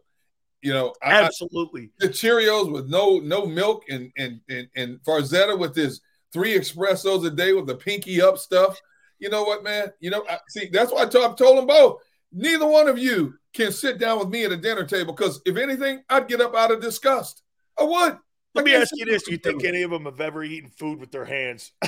You 0.61 0.73
know, 0.73 0.93
I, 1.01 1.21
I, 1.21 1.23
Absolutely. 1.23 1.89
the 1.99 2.07
Cheerios 2.07 2.71
with 2.71 2.87
no 2.87 3.19
no 3.19 3.45
milk 3.45 3.83
and 3.89 4.11
and 4.17 4.39
and 4.49 4.67
and 4.75 4.99
Farzetta 5.03 5.57
with 5.57 5.73
this 5.73 5.99
three 6.31 6.57
espressos 6.57 7.25
a 7.25 7.29
day 7.29 7.53
with 7.53 7.67
the 7.67 7.75
pinky 7.75 8.21
up 8.21 8.37
stuff. 8.37 8.79
You 9.19 9.29
know 9.29 9.43
what, 9.43 9.63
man? 9.63 9.91
You 9.99 10.11
know, 10.11 10.23
I, 10.29 10.39
see, 10.49 10.69
that's 10.71 10.91
why 10.91 11.03
I 11.03 11.05
told, 11.05 11.31
I 11.31 11.35
told 11.35 11.57
them 11.57 11.67
both. 11.67 12.01
Neither 12.31 12.67
one 12.67 12.87
of 12.87 12.97
you 12.97 13.33
can 13.53 13.71
sit 13.71 13.99
down 13.99 14.19
with 14.19 14.29
me 14.29 14.45
at 14.45 14.51
a 14.51 14.57
dinner 14.57 14.85
table 14.85 15.13
because 15.13 15.41
if 15.45 15.57
anything, 15.57 16.03
I'd 16.09 16.27
get 16.27 16.41
up 16.41 16.55
out 16.55 16.71
of 16.71 16.81
disgust. 16.81 17.43
I 17.77 17.83
would. 17.83 18.17
Let 18.53 18.65
me 18.65 18.75
ask 18.75 18.91
you 18.93 19.05
this: 19.05 19.23
Do 19.23 19.31
you 19.31 19.37
think 19.37 19.63
any 19.63 19.81
of 19.83 19.91
them 19.91 20.05
have 20.05 20.19
ever 20.19 20.43
eaten 20.43 20.69
food 20.69 20.99
with 20.99 21.11
their 21.11 21.25
hands? 21.25 21.71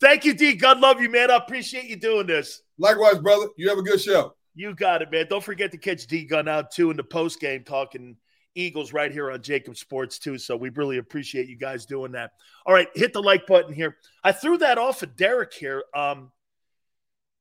Thank 0.00 0.24
you, 0.24 0.32
D. 0.34 0.54
God 0.54 0.80
love 0.80 1.00
you, 1.00 1.10
man. 1.10 1.30
I 1.30 1.36
appreciate 1.36 1.84
you 1.84 1.96
doing 1.96 2.26
this. 2.26 2.62
Likewise, 2.78 3.18
brother. 3.18 3.46
You 3.56 3.68
have 3.68 3.78
a 3.78 3.82
good 3.82 4.00
show. 4.00 4.34
You 4.54 4.74
got 4.74 5.02
it, 5.02 5.10
man. 5.10 5.26
Don't 5.28 5.44
forget 5.44 5.70
to 5.72 5.78
catch 5.78 6.06
D 6.06 6.24
Gun 6.24 6.48
out 6.48 6.70
too 6.72 6.90
in 6.90 6.96
the 6.96 7.04
post 7.04 7.38
game 7.40 7.64
talking 7.64 8.16
Eagles 8.54 8.92
right 8.92 9.12
here 9.12 9.30
on 9.30 9.40
JAKIB 9.40 9.76
Sports 9.76 10.18
too. 10.18 10.38
So 10.38 10.56
we 10.56 10.70
really 10.70 10.98
appreciate 10.98 11.48
you 11.48 11.56
guys 11.56 11.86
doing 11.86 12.12
that. 12.12 12.32
All 12.66 12.74
right, 12.74 12.88
hit 12.94 13.12
the 13.12 13.22
like 13.22 13.46
button 13.46 13.72
here. 13.72 13.96
I 14.24 14.32
threw 14.32 14.58
that 14.58 14.78
off 14.78 15.02
of 15.02 15.16
Derek 15.16 15.52
here. 15.52 15.84
Um, 15.94 16.32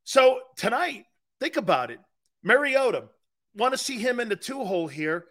So 0.03 0.39
tonight, 0.57 1.05
think 1.39 1.57
about 1.57 1.91
it. 1.91 1.99
Mariota, 2.43 3.05
want 3.55 3.73
to 3.73 3.77
see 3.77 3.97
him 3.97 4.19
in 4.19 4.29
the 4.29 4.35
two 4.35 4.63
hole 4.63 4.87
here. 4.87 5.25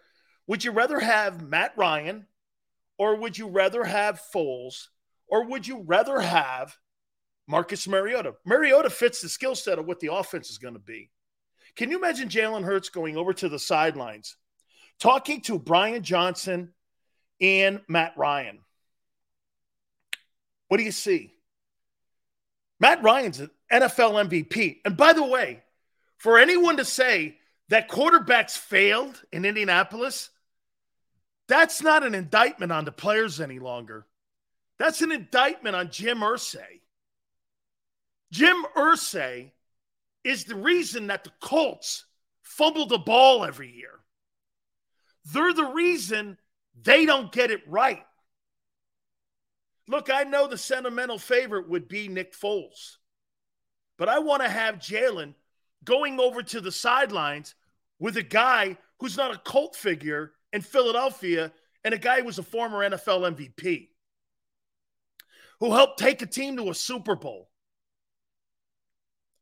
Would 0.47 0.63
you 0.63 0.71
rather 0.71 0.99
have 0.99 1.47
Matt 1.47 1.73
Ryan 1.77 2.27
or 2.97 3.15
would 3.15 3.37
you 3.37 3.47
rather 3.47 3.83
have 3.83 4.21
Foles 4.33 4.87
or 5.27 5.45
would 5.45 5.67
you 5.67 5.83
rather 5.85 6.19
have 6.19 6.75
Marcus 7.47 7.87
Mariota? 7.87 8.35
Mariota 8.45 8.89
fits 8.89 9.21
the 9.21 9.29
skill 9.29 9.55
set 9.55 9.79
of 9.79 9.85
what 9.85 9.99
the 9.99 10.13
offense 10.13 10.49
is 10.49 10.57
going 10.57 10.73
to 10.73 10.79
be. 10.79 11.09
Can 11.75 11.91
you 11.91 11.97
imagine 11.97 12.29
Jalen 12.29 12.63
Hurts 12.63 12.89
going 12.89 13.15
over 13.15 13.33
to 13.33 13.47
the 13.47 13.59
sidelines, 13.59 14.37
talking 14.99 15.41
to 15.41 15.59
Brian 15.59 16.03
Johnson 16.03 16.73
and 17.39 17.81
Matt 17.87 18.13
Ryan? 18.17 18.59
What 20.67 20.77
do 20.77 20.83
you 20.83 20.91
see? 20.91 21.33
Matt 22.79 23.03
Ryan's 23.03 23.39
an 23.39 23.49
NFL 23.71 24.29
MVP. 24.29 24.77
And 24.85 24.95
by 24.95 25.13
the 25.13 25.23
way, 25.23 25.61
for 26.19 26.37
anyone 26.37 26.77
to 26.77 26.85
say 26.85 27.37
that 27.69 27.89
quarterbacks 27.89 28.57
failed 28.57 29.21
in 29.31 29.45
Indianapolis, 29.45 30.29
that's 31.47 31.81
not 31.81 32.05
an 32.05 32.13
indictment 32.13 32.71
on 32.71 32.85
the 32.85 32.91
players 32.91 33.41
any 33.41 33.57
longer. 33.57 34.05
That's 34.77 35.01
an 35.01 35.11
indictment 35.11 35.75
on 35.75 35.89
Jim 35.89 36.19
Irsay. 36.19 36.81
Jim 38.31 38.63
Irsay 38.75 39.51
is 40.23 40.43
the 40.43 40.55
reason 40.55 41.07
that 41.07 41.23
the 41.23 41.31
Colts 41.41 42.05
fumble 42.43 42.85
the 42.85 42.99
ball 42.99 43.43
every 43.45 43.71
year. 43.71 43.99
They're 45.25 45.53
the 45.53 45.65
reason 45.65 46.37
they 46.81 47.05
don't 47.05 47.31
get 47.31 47.49
it 47.49 47.61
right. 47.67 48.05
Look, 49.87 50.09
I 50.09 50.23
know 50.23 50.47
the 50.47 50.57
sentimental 50.57 51.17
favorite 51.17 51.69
would 51.69 51.87
be 51.87 52.07
Nick 52.07 52.33
Foles, 52.33 52.97
but 53.97 54.09
I 54.09 54.19
want 54.19 54.43
to 54.43 54.49
have 54.49 54.75
Jalen 54.75 55.33
going 55.83 56.19
over 56.19 56.43
to 56.43 56.61
the 56.61 56.71
sidelines 56.71 57.55
with 57.99 58.17
a 58.17 58.23
guy 58.23 58.77
who's 58.99 59.17
not 59.17 59.33
a 59.33 59.37
cult 59.39 59.75
figure 59.75 60.33
in 60.51 60.61
Philadelphia 60.61 61.51
and 61.83 61.93
a 61.93 61.97
guy 61.97 62.19
who 62.19 62.25
was 62.25 62.39
a 62.39 62.43
former 62.43 62.79
NFL 62.79 63.35
MVP 63.35 63.89
who 65.59 65.73
helped 65.73 65.99
take 65.99 66.21
a 66.21 66.25
team 66.25 66.57
to 66.57 66.69
a 66.69 66.73
Super 66.73 67.15
Bowl. 67.15 67.49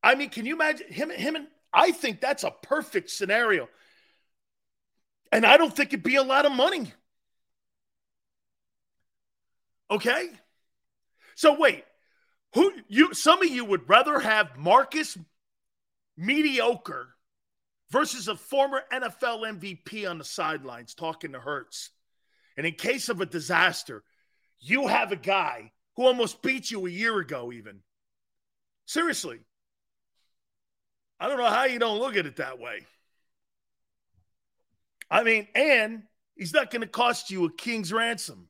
I 0.03 0.15
mean, 0.15 0.29
can 0.29 0.45
you 0.45 0.55
imagine 0.55 0.87
him? 0.91 1.09
Him 1.09 1.35
and 1.35 1.47
I 1.73 1.91
think 1.91 2.21
that's 2.21 2.43
a 2.43 2.51
perfect 2.63 3.09
scenario, 3.09 3.67
and 5.31 5.45
I 5.45 5.57
don't 5.57 5.75
think 5.75 5.89
it'd 5.89 6.03
be 6.03 6.15
a 6.15 6.23
lot 6.23 6.45
of 6.45 6.51
money. 6.51 6.91
Okay, 9.89 10.29
so 11.35 11.57
wait, 11.59 11.83
who 12.53 12.71
you? 12.87 13.13
Some 13.13 13.41
of 13.41 13.49
you 13.49 13.65
would 13.65 13.89
rather 13.89 14.19
have 14.19 14.57
Marcus 14.57 15.17
mediocre 16.17 17.09
versus 17.91 18.27
a 18.27 18.35
former 18.35 18.81
NFL 18.91 19.59
MVP 19.59 20.09
on 20.09 20.17
the 20.17 20.23
sidelines 20.23 20.93
talking 20.93 21.33
to 21.33 21.39
Hurts. 21.39 21.91
and 22.57 22.65
in 22.65 22.73
case 22.73 23.09
of 23.09 23.21
a 23.21 23.25
disaster, 23.25 24.03
you 24.59 24.87
have 24.87 25.11
a 25.11 25.15
guy 25.15 25.71
who 25.95 26.05
almost 26.05 26.41
beat 26.41 26.71
you 26.71 26.85
a 26.85 26.89
year 26.89 27.19
ago, 27.19 27.51
even. 27.51 27.79
Seriously. 28.85 29.39
I 31.19 31.27
don't 31.27 31.37
know 31.37 31.45
how 31.45 31.65
you 31.65 31.79
don't 31.79 31.99
look 31.99 32.15
at 32.15 32.25
it 32.25 32.37
that 32.37 32.59
way. 32.59 32.85
I 35.09 35.23
mean, 35.23 35.47
and 35.55 36.03
he's 36.35 36.53
not 36.53 36.71
going 36.71 36.81
to 36.81 36.87
cost 36.87 37.31
you 37.31 37.45
a 37.45 37.53
king's 37.53 37.93
ransom. 37.93 38.49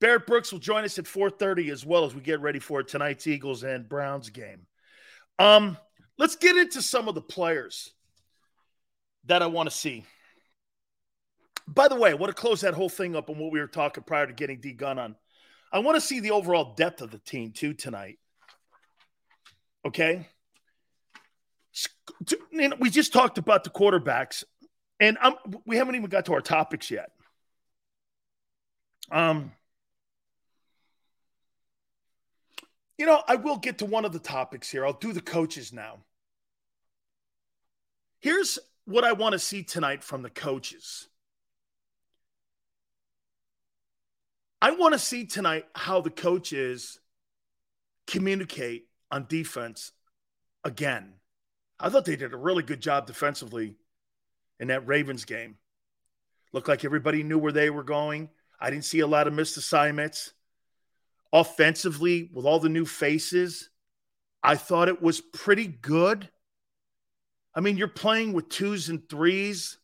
Barrett 0.00 0.26
Brooks 0.26 0.52
will 0.52 0.58
join 0.58 0.84
us 0.84 0.98
at 0.98 1.06
4:30 1.06 1.70
as 1.70 1.84
well 1.84 2.04
as 2.04 2.14
we 2.14 2.20
get 2.20 2.40
ready 2.40 2.58
for 2.58 2.82
tonight's 2.82 3.26
Eagles 3.26 3.62
and 3.62 3.88
Browns 3.88 4.30
game. 4.30 4.66
Um, 5.38 5.78
let's 6.18 6.36
get 6.36 6.56
into 6.56 6.82
some 6.82 7.08
of 7.08 7.14
the 7.14 7.20
players 7.20 7.92
that 9.26 9.42
I 9.42 9.46
want 9.46 9.68
to 9.68 9.74
see. 9.74 10.04
By 11.66 11.88
the 11.88 11.96
way, 11.96 12.10
I 12.10 12.14
want 12.14 12.34
to 12.34 12.40
close 12.40 12.60
that 12.60 12.74
whole 12.74 12.90
thing 12.90 13.16
up 13.16 13.30
on 13.30 13.38
what 13.38 13.52
we 13.52 13.60
were 13.60 13.66
talking 13.66 14.04
prior 14.04 14.26
to 14.26 14.32
getting 14.32 14.60
D 14.60 14.72
Gun 14.72 14.98
on. 14.98 15.16
I 15.72 15.78
want 15.78 15.96
to 15.96 16.00
see 16.00 16.20
the 16.20 16.32
overall 16.32 16.74
depth 16.74 17.00
of 17.00 17.10
the 17.10 17.18
team 17.18 17.52
too 17.52 17.72
tonight. 17.72 18.18
Okay 19.86 20.26
we 22.78 22.90
just 22.90 23.12
talked 23.12 23.38
about 23.38 23.64
the 23.64 23.70
quarterbacks, 23.70 24.44
and 25.00 25.18
I'm, 25.20 25.34
we 25.66 25.76
haven't 25.76 25.96
even 25.96 26.08
got 26.08 26.26
to 26.26 26.34
our 26.34 26.40
topics 26.40 26.90
yet. 26.90 27.10
Um, 29.10 29.52
you 32.98 33.06
know, 33.06 33.22
I 33.26 33.36
will 33.36 33.56
get 33.56 33.78
to 33.78 33.86
one 33.86 34.04
of 34.04 34.12
the 34.12 34.18
topics 34.18 34.70
here. 34.70 34.86
I'll 34.86 34.92
do 34.92 35.12
the 35.12 35.20
coaches 35.20 35.72
now. 35.72 35.98
Here's 38.20 38.58
what 38.84 39.04
I 39.04 39.12
want 39.12 39.32
to 39.32 39.38
see 39.38 39.62
tonight 39.62 40.02
from 40.02 40.22
the 40.22 40.30
coaches. 40.30 41.08
I 44.62 44.70
want 44.70 44.94
to 44.94 44.98
see 44.98 45.26
tonight 45.26 45.66
how 45.74 46.00
the 46.00 46.10
coaches 46.10 46.98
communicate 48.06 48.86
on 49.10 49.26
defense 49.28 49.92
again. 50.64 51.14
I 51.78 51.90
thought 51.90 52.04
they 52.04 52.16
did 52.16 52.32
a 52.32 52.38
really 52.38 52.62
good 52.62 52.80
job 52.80 53.06
defensively 53.06 53.76
in 54.58 54.68
that 54.68 54.86
Ravens 54.86 55.24
game. 55.24 55.56
Looked 56.52 56.68
like 56.68 56.84
everybody 56.84 57.22
knew 57.22 57.38
where 57.38 57.52
they 57.52 57.68
were 57.68 57.82
going. 57.82 58.30
I 58.60 58.70
didn't 58.70 58.84
see 58.84 59.00
a 59.00 59.06
lot 59.06 59.26
of 59.26 59.34
missed 59.34 59.56
assignments. 59.56 60.32
Offensively, 61.34 62.30
with 62.32 62.46
all 62.46 62.60
the 62.60 62.68
new 62.68 62.86
faces, 62.86 63.68
I 64.40 64.54
thought 64.54 64.88
it 64.88 65.02
was 65.02 65.20
pretty 65.20 65.66
good. 65.66 66.28
I 67.52 67.60
mean, 67.60 67.76
you're 67.76 67.88
playing 67.88 68.34
with 68.34 68.48
twos 68.48 68.88
and 68.88 69.08
threes, 69.08 69.78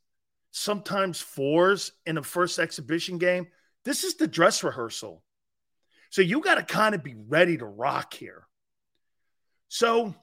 sometimes 0.53 1.21
fours 1.21 1.91
in 2.07 2.19
a 2.19 2.23
first 2.23 2.61
exhibition 2.61 3.19
game. 3.19 3.49
This 3.85 4.05
is 4.05 4.15
the 4.15 4.29
dress 4.29 4.63
rehearsal. 4.63 5.25
So 6.11 6.23
you 6.23 6.41
got 6.41 6.55
to 6.55 6.63
kind 6.63 6.95
of 6.95 7.03
be 7.03 7.17
ready 7.17 7.57
to 7.57 7.67
rock 7.67 8.15
here. 8.15 8.47
So 9.67 10.15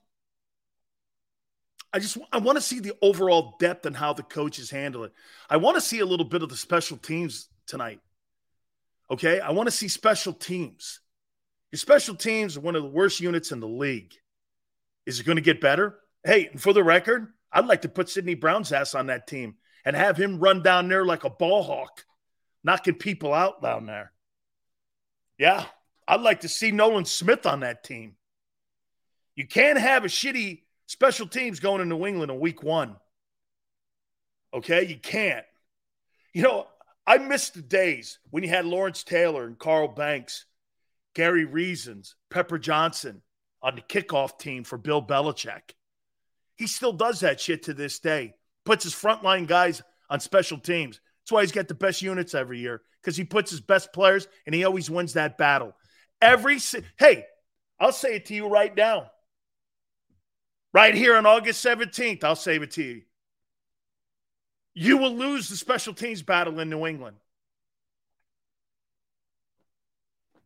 I 1.91 1.99
just 1.99 2.17
I 2.31 2.37
want 2.37 2.57
to 2.57 2.61
see 2.61 2.79
the 2.79 2.95
overall 3.01 3.55
depth 3.59 3.85
and 3.85 3.97
how 3.97 4.13
the 4.13 4.23
coaches 4.23 4.69
handle 4.69 5.03
it. 5.03 5.11
I 5.49 5.57
want 5.57 5.75
to 5.75 5.81
see 5.81 5.99
a 5.99 6.05
little 6.05 6.25
bit 6.25 6.41
of 6.41 6.47
the 6.47 6.55
special 6.55 6.95
teams 6.95 7.49
tonight. 7.65 7.99
Okay, 9.11 9.41
I 9.41 9.51
want 9.51 9.67
to 9.67 9.71
see 9.71 9.89
special 9.89 10.31
teams. 10.31 11.01
Special 11.77 12.15
teams 12.15 12.57
are 12.57 12.61
one 12.61 12.75
of 12.75 12.83
the 12.83 12.89
worst 12.89 13.19
units 13.19 13.51
in 13.51 13.59
the 13.59 13.67
league. 13.67 14.13
Is 15.05 15.19
it 15.19 15.25
going 15.25 15.37
to 15.37 15.41
get 15.41 15.61
better? 15.61 15.97
Hey, 16.23 16.49
for 16.57 16.73
the 16.73 16.83
record, 16.83 17.27
I'd 17.51 17.67
like 17.67 17.83
to 17.83 17.89
put 17.89 18.09
Sydney 18.09 18.35
Brown's 18.35 18.71
ass 18.71 18.95
on 18.95 19.07
that 19.07 19.27
team 19.27 19.55
and 19.85 19.95
have 19.95 20.17
him 20.17 20.39
run 20.39 20.63
down 20.63 20.87
there 20.89 21.05
like 21.05 21.23
a 21.23 21.29
ball 21.29 21.63
hawk, 21.63 22.03
knocking 22.63 22.95
people 22.95 23.33
out 23.33 23.61
down 23.61 23.85
there. 23.85 24.11
Yeah, 25.37 25.65
I'd 26.07 26.21
like 26.21 26.41
to 26.41 26.49
see 26.49 26.71
Nolan 26.71 27.05
Smith 27.05 27.45
on 27.45 27.61
that 27.61 27.83
team. 27.83 28.15
You 29.35 29.47
can't 29.47 29.79
have 29.79 30.03
a 30.03 30.07
shitty 30.07 30.61
Special 30.87 31.27
teams 31.27 31.59
going 31.59 31.79
to 31.79 31.85
New 31.85 32.05
England 32.05 32.31
in 32.31 32.39
week 32.39 32.63
one. 32.63 32.95
Okay, 34.53 34.85
you 34.85 34.97
can't. 34.97 35.45
You 36.33 36.43
know, 36.43 36.67
I 37.05 37.17
miss 37.17 37.49
the 37.49 37.61
days 37.61 38.19
when 38.29 38.43
you 38.43 38.49
had 38.49 38.65
Lawrence 38.65 39.03
Taylor 39.03 39.45
and 39.45 39.59
Carl 39.59 39.89
Banks, 39.89 40.45
Gary 41.17 41.45
Reasons, 41.45 42.15
Pepper 42.29 42.59
Johnson 42.59 43.23
on 43.63 43.73
the 43.73 43.81
kickoff 43.81 44.37
team 44.37 44.63
for 44.63 44.77
Bill 44.77 45.01
Belichick. 45.01 45.71
He 46.57 46.67
still 46.67 46.93
does 46.93 47.21
that 47.21 47.41
shit 47.41 47.63
to 47.63 47.73
this 47.73 47.97
day. 47.97 48.35
Puts 48.65 48.83
his 48.83 48.93
frontline 48.93 49.47
guys 49.47 49.81
on 50.11 50.19
special 50.19 50.59
teams. 50.59 51.01
That's 51.23 51.31
why 51.31 51.41
he's 51.41 51.51
got 51.51 51.67
the 51.67 51.73
best 51.73 52.03
units 52.03 52.35
every 52.35 52.59
year 52.59 52.83
because 53.01 53.17
he 53.17 53.23
puts 53.23 53.49
his 53.49 53.61
best 53.61 53.91
players 53.93 54.27
and 54.45 54.53
he 54.53 54.63
always 54.63 54.91
wins 54.91 55.13
that 55.13 55.39
battle. 55.39 55.75
Every 56.21 56.59
hey, 56.99 57.25
I'll 57.79 57.91
say 57.91 58.17
it 58.17 58.27
to 58.27 58.35
you 58.35 58.47
right 58.47 58.75
now. 58.75 59.09
Right 60.71 60.93
here 60.93 61.17
on 61.17 61.25
August 61.25 61.65
17th, 61.65 62.23
I'll 62.23 62.35
save 62.35 62.61
it 62.61 62.71
to 62.73 62.83
you. 62.83 63.01
You 64.75 64.97
will 64.97 65.15
lose 65.15 65.49
the 65.49 65.55
special 65.55 65.95
teams 65.95 66.21
battle 66.21 66.59
in 66.59 66.69
New 66.69 66.85
England. 66.85 67.17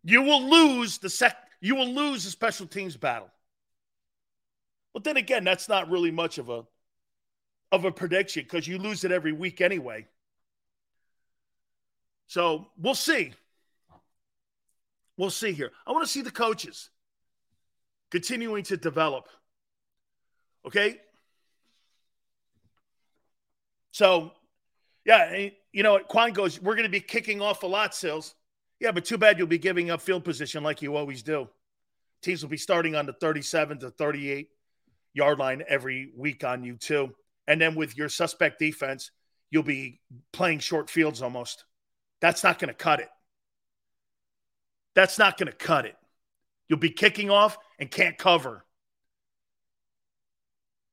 You 0.04 0.22
will 0.24 0.50
lose 0.50 0.98
the 0.98 1.10
sec 1.10 1.38
you 1.60 1.76
will 1.76 1.94
lose 1.94 2.24
the 2.24 2.32
special 2.32 2.66
teams 2.66 2.98
battle. 2.98 3.30
But 4.94 5.04
then 5.04 5.18
again, 5.18 5.44
that's 5.44 5.70
not 5.70 5.90
really 5.90 6.12
much 6.12 6.38
of 6.38 6.50
a 6.50 6.64
of 7.72 7.86
a 7.86 7.92
prediction 7.92 8.44
because 8.44 8.68
you 8.68 8.78
lose 8.78 9.04
it 9.04 9.12
every 9.12 9.32
week 9.32 9.62
anyway. 9.62 10.08
So 12.28 12.68
we'll 12.78 12.96
see. 12.96 13.34
We'll 15.18 15.30
see 15.30 15.52
here. 15.52 15.72
I 15.86 15.92
want 15.92 16.06
to 16.06 16.12
see 16.12 16.22
the 16.22 16.32
coaches 16.32 16.90
continuing 18.10 18.64
to 18.64 18.78
develop. 18.78 19.28
Okay. 20.66 21.00
So, 23.92 24.32
yeah, 25.06 25.50
you 25.72 25.84
know, 25.84 26.00
Quan 26.00 26.34
goes, 26.34 26.62
we're 26.62 26.76
going 26.76 26.84
to 26.86 26.90
be 26.90 27.02
kicking 27.02 27.42
off 27.42 27.64
a 27.64 27.68
lot, 27.68 27.94
Sills. 27.94 28.34
Yeah, 28.82 28.92
but 28.92 29.06
too 29.06 29.20
bad 29.20 29.38
you'll 29.38 29.46
be 29.46 29.60
giving 29.60 29.92
up 29.92 30.02
field 30.02 30.24
position 30.24 30.64
like 30.64 30.82
you 30.82 30.96
always 30.96 31.22
do. 31.22 31.48
Teams 32.24 32.42
will 32.42 32.50
be 32.50 32.58
starting 32.58 32.96
on 32.96 33.06
the 33.06 33.14
37 33.14 33.80
to 33.80 33.92
38, 33.92 34.50
yard 35.14 35.38
line 35.38 35.64
every 35.68 36.12
week 36.18 36.44
on 36.44 36.64
you, 36.64 36.78
too. 36.78 37.14
And 37.48 37.62
then 37.62 37.76
with 37.76 37.96
your 37.96 38.10
suspect 38.10 38.58
defense, 38.58 39.12
you'll 39.52 39.62
be 39.62 40.02
playing 40.34 40.60
short 40.60 40.90
fields 40.90 41.22
almost. 41.22 41.64
That's 42.22 42.44
not 42.44 42.58
going 42.58 42.70
to 42.70 42.74
cut 42.74 43.00
it. 43.00 43.10
That's 44.96 45.20
not 45.20 45.38
going 45.38 45.52
to 45.52 45.56
cut 45.56 45.86
it. 45.86 45.96
You'll 46.68 46.80
be 46.80 46.90
kicking 46.90 47.30
off 47.30 47.60
and 47.78 47.90
can't 47.90 48.18
cover. 48.18 48.66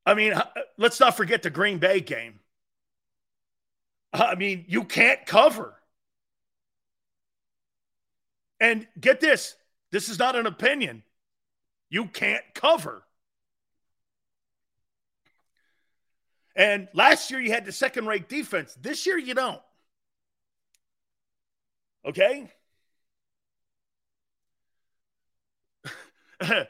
I 0.05 0.13
mean, 0.13 0.35
let's 0.77 0.99
not 0.99 1.17
forget 1.17 1.41
the 1.41 1.49
Green 1.49 1.79
Bay 1.79 2.01
game. 2.01 2.39
I 4.13 4.35
mean, 4.35 4.65
you 4.67 4.83
can't 4.83 5.25
cover. 5.25 5.78
And 8.59 8.87
get 8.99 9.19
this 9.19 9.55
this 9.91 10.09
is 10.09 10.19
not 10.19 10.35
an 10.35 10.45
opinion. 10.45 11.03
You 11.89 12.05
can't 12.05 12.43
cover. 12.53 13.03
And 16.55 16.87
last 16.93 17.31
year 17.31 17.39
you 17.39 17.51
had 17.51 17.65
the 17.65 17.71
second 17.71 18.05
rate 18.05 18.27
defense. 18.27 18.75
This 18.79 19.05
year 19.05 19.17
you 19.17 19.33
don't. 19.33 19.61
Okay? 22.05 22.51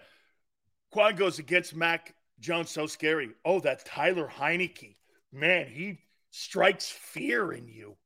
Quan 0.91 1.15
goes 1.15 1.39
against 1.39 1.75
Mac 1.75 2.15
Jones, 2.39 2.69
so 2.71 2.87
scary. 2.87 3.29
Oh, 3.45 3.59
that 3.61 3.85
Tyler 3.85 4.27
Heinicke. 4.27 4.95
Man, 5.31 5.67
he 5.67 5.99
strikes 6.31 6.89
fear 6.89 7.51
in 7.51 7.67
you. 7.67 7.97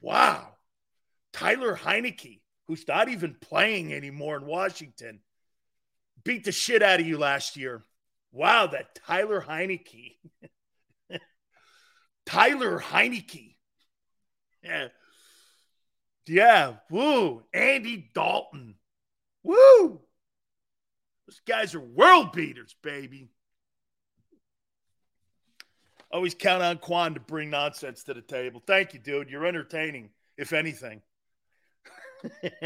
Wow. 0.00 0.54
Tyler 1.32 1.76
Heinicke, 1.76 2.40
who's 2.66 2.86
not 2.86 3.08
even 3.08 3.36
playing 3.40 3.92
anymore 3.92 4.36
in 4.36 4.46
Washington, 4.46 5.20
beat 6.24 6.44
the 6.44 6.52
shit 6.52 6.82
out 6.82 7.00
of 7.00 7.06
you 7.06 7.18
last 7.18 7.56
year. 7.56 7.84
Wow, 8.32 8.66
that 8.68 8.94
Tyler 9.06 9.40
Heinicke. 9.40 10.16
Tyler 12.26 12.78
Heinicke. 12.78 13.54
Yeah. 14.62 14.88
Yeah. 16.26 16.74
Woo. 16.90 17.44
Andy 17.54 18.10
Dalton. 18.14 18.74
Woo. 19.42 20.00
Those 21.26 21.40
guys 21.46 21.74
are 21.74 21.80
world 21.80 22.32
beaters, 22.32 22.74
baby. 22.82 23.30
Always 26.10 26.34
count 26.34 26.62
on 26.62 26.78
Quan 26.78 27.14
to 27.14 27.20
bring 27.20 27.50
nonsense 27.50 28.04
to 28.04 28.14
the 28.14 28.22
table. 28.22 28.62
Thank 28.64 28.94
you, 28.94 29.00
dude. 29.00 29.28
You're 29.28 29.46
entertaining, 29.46 30.10
if 30.36 30.52
anything. 30.52 31.02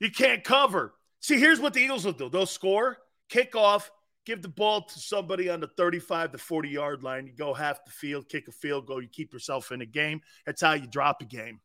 you 0.00 0.10
can't 0.10 0.44
cover. 0.44 0.94
See, 1.20 1.38
here's 1.38 1.60
what 1.60 1.74
the 1.74 1.80
Eagles 1.80 2.04
will 2.04 2.12
do 2.12 2.28
they'll 2.28 2.46
score, 2.46 2.98
kick 3.28 3.54
off, 3.54 3.90
give 4.24 4.42
the 4.42 4.48
ball 4.48 4.82
to 4.82 4.98
somebody 4.98 5.48
on 5.48 5.60
the 5.60 5.68
35 5.76 6.32
to 6.32 6.38
40 6.38 6.68
yard 6.68 7.02
line. 7.02 7.26
You 7.26 7.32
go 7.32 7.54
half 7.54 7.84
the 7.84 7.90
field, 7.90 8.28
kick 8.28 8.48
a 8.48 8.52
field 8.52 8.86
goal, 8.86 9.02
you 9.02 9.08
keep 9.08 9.32
yourself 9.32 9.72
in 9.72 9.80
a 9.80 9.86
game. 9.86 10.20
That's 10.46 10.60
how 10.60 10.74
you 10.74 10.86
drop 10.86 11.22
a 11.22 11.24
game. 11.24 11.60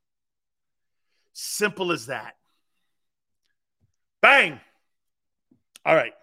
Simple 1.34 1.92
as 1.92 2.08
that. 2.08 2.36
Bang. 4.22 4.60
All 5.86 5.96
right. 5.96 6.14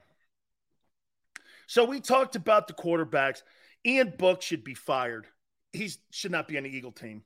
So 1.66 1.84
we 1.84 2.00
talked 2.00 2.36
about 2.36 2.66
the 2.66 2.74
quarterbacks. 2.74 3.42
Ian 3.86 4.14
Book 4.18 4.42
should 4.42 4.64
be 4.64 4.74
fired. 4.74 5.26
He 5.72 5.90
should 6.10 6.32
not 6.32 6.48
be 6.48 6.56
on 6.58 6.64
the 6.64 6.70
Eagle 6.70 6.92
team. 6.92 7.22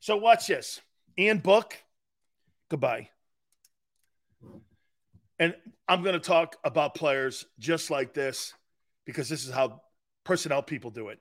So 0.00 0.16
watch 0.16 0.46
this. 0.46 0.80
Ian 1.18 1.38
Book, 1.38 1.76
goodbye. 2.68 3.08
And 5.38 5.54
I'm 5.86 6.02
going 6.02 6.14
to 6.14 6.20
talk 6.20 6.56
about 6.64 6.94
players 6.94 7.46
just 7.58 7.90
like 7.90 8.12
this 8.12 8.52
because 9.06 9.28
this 9.28 9.46
is 9.46 9.52
how 9.52 9.82
personnel 10.24 10.62
people 10.62 10.90
do 10.90 11.08
it. 11.08 11.18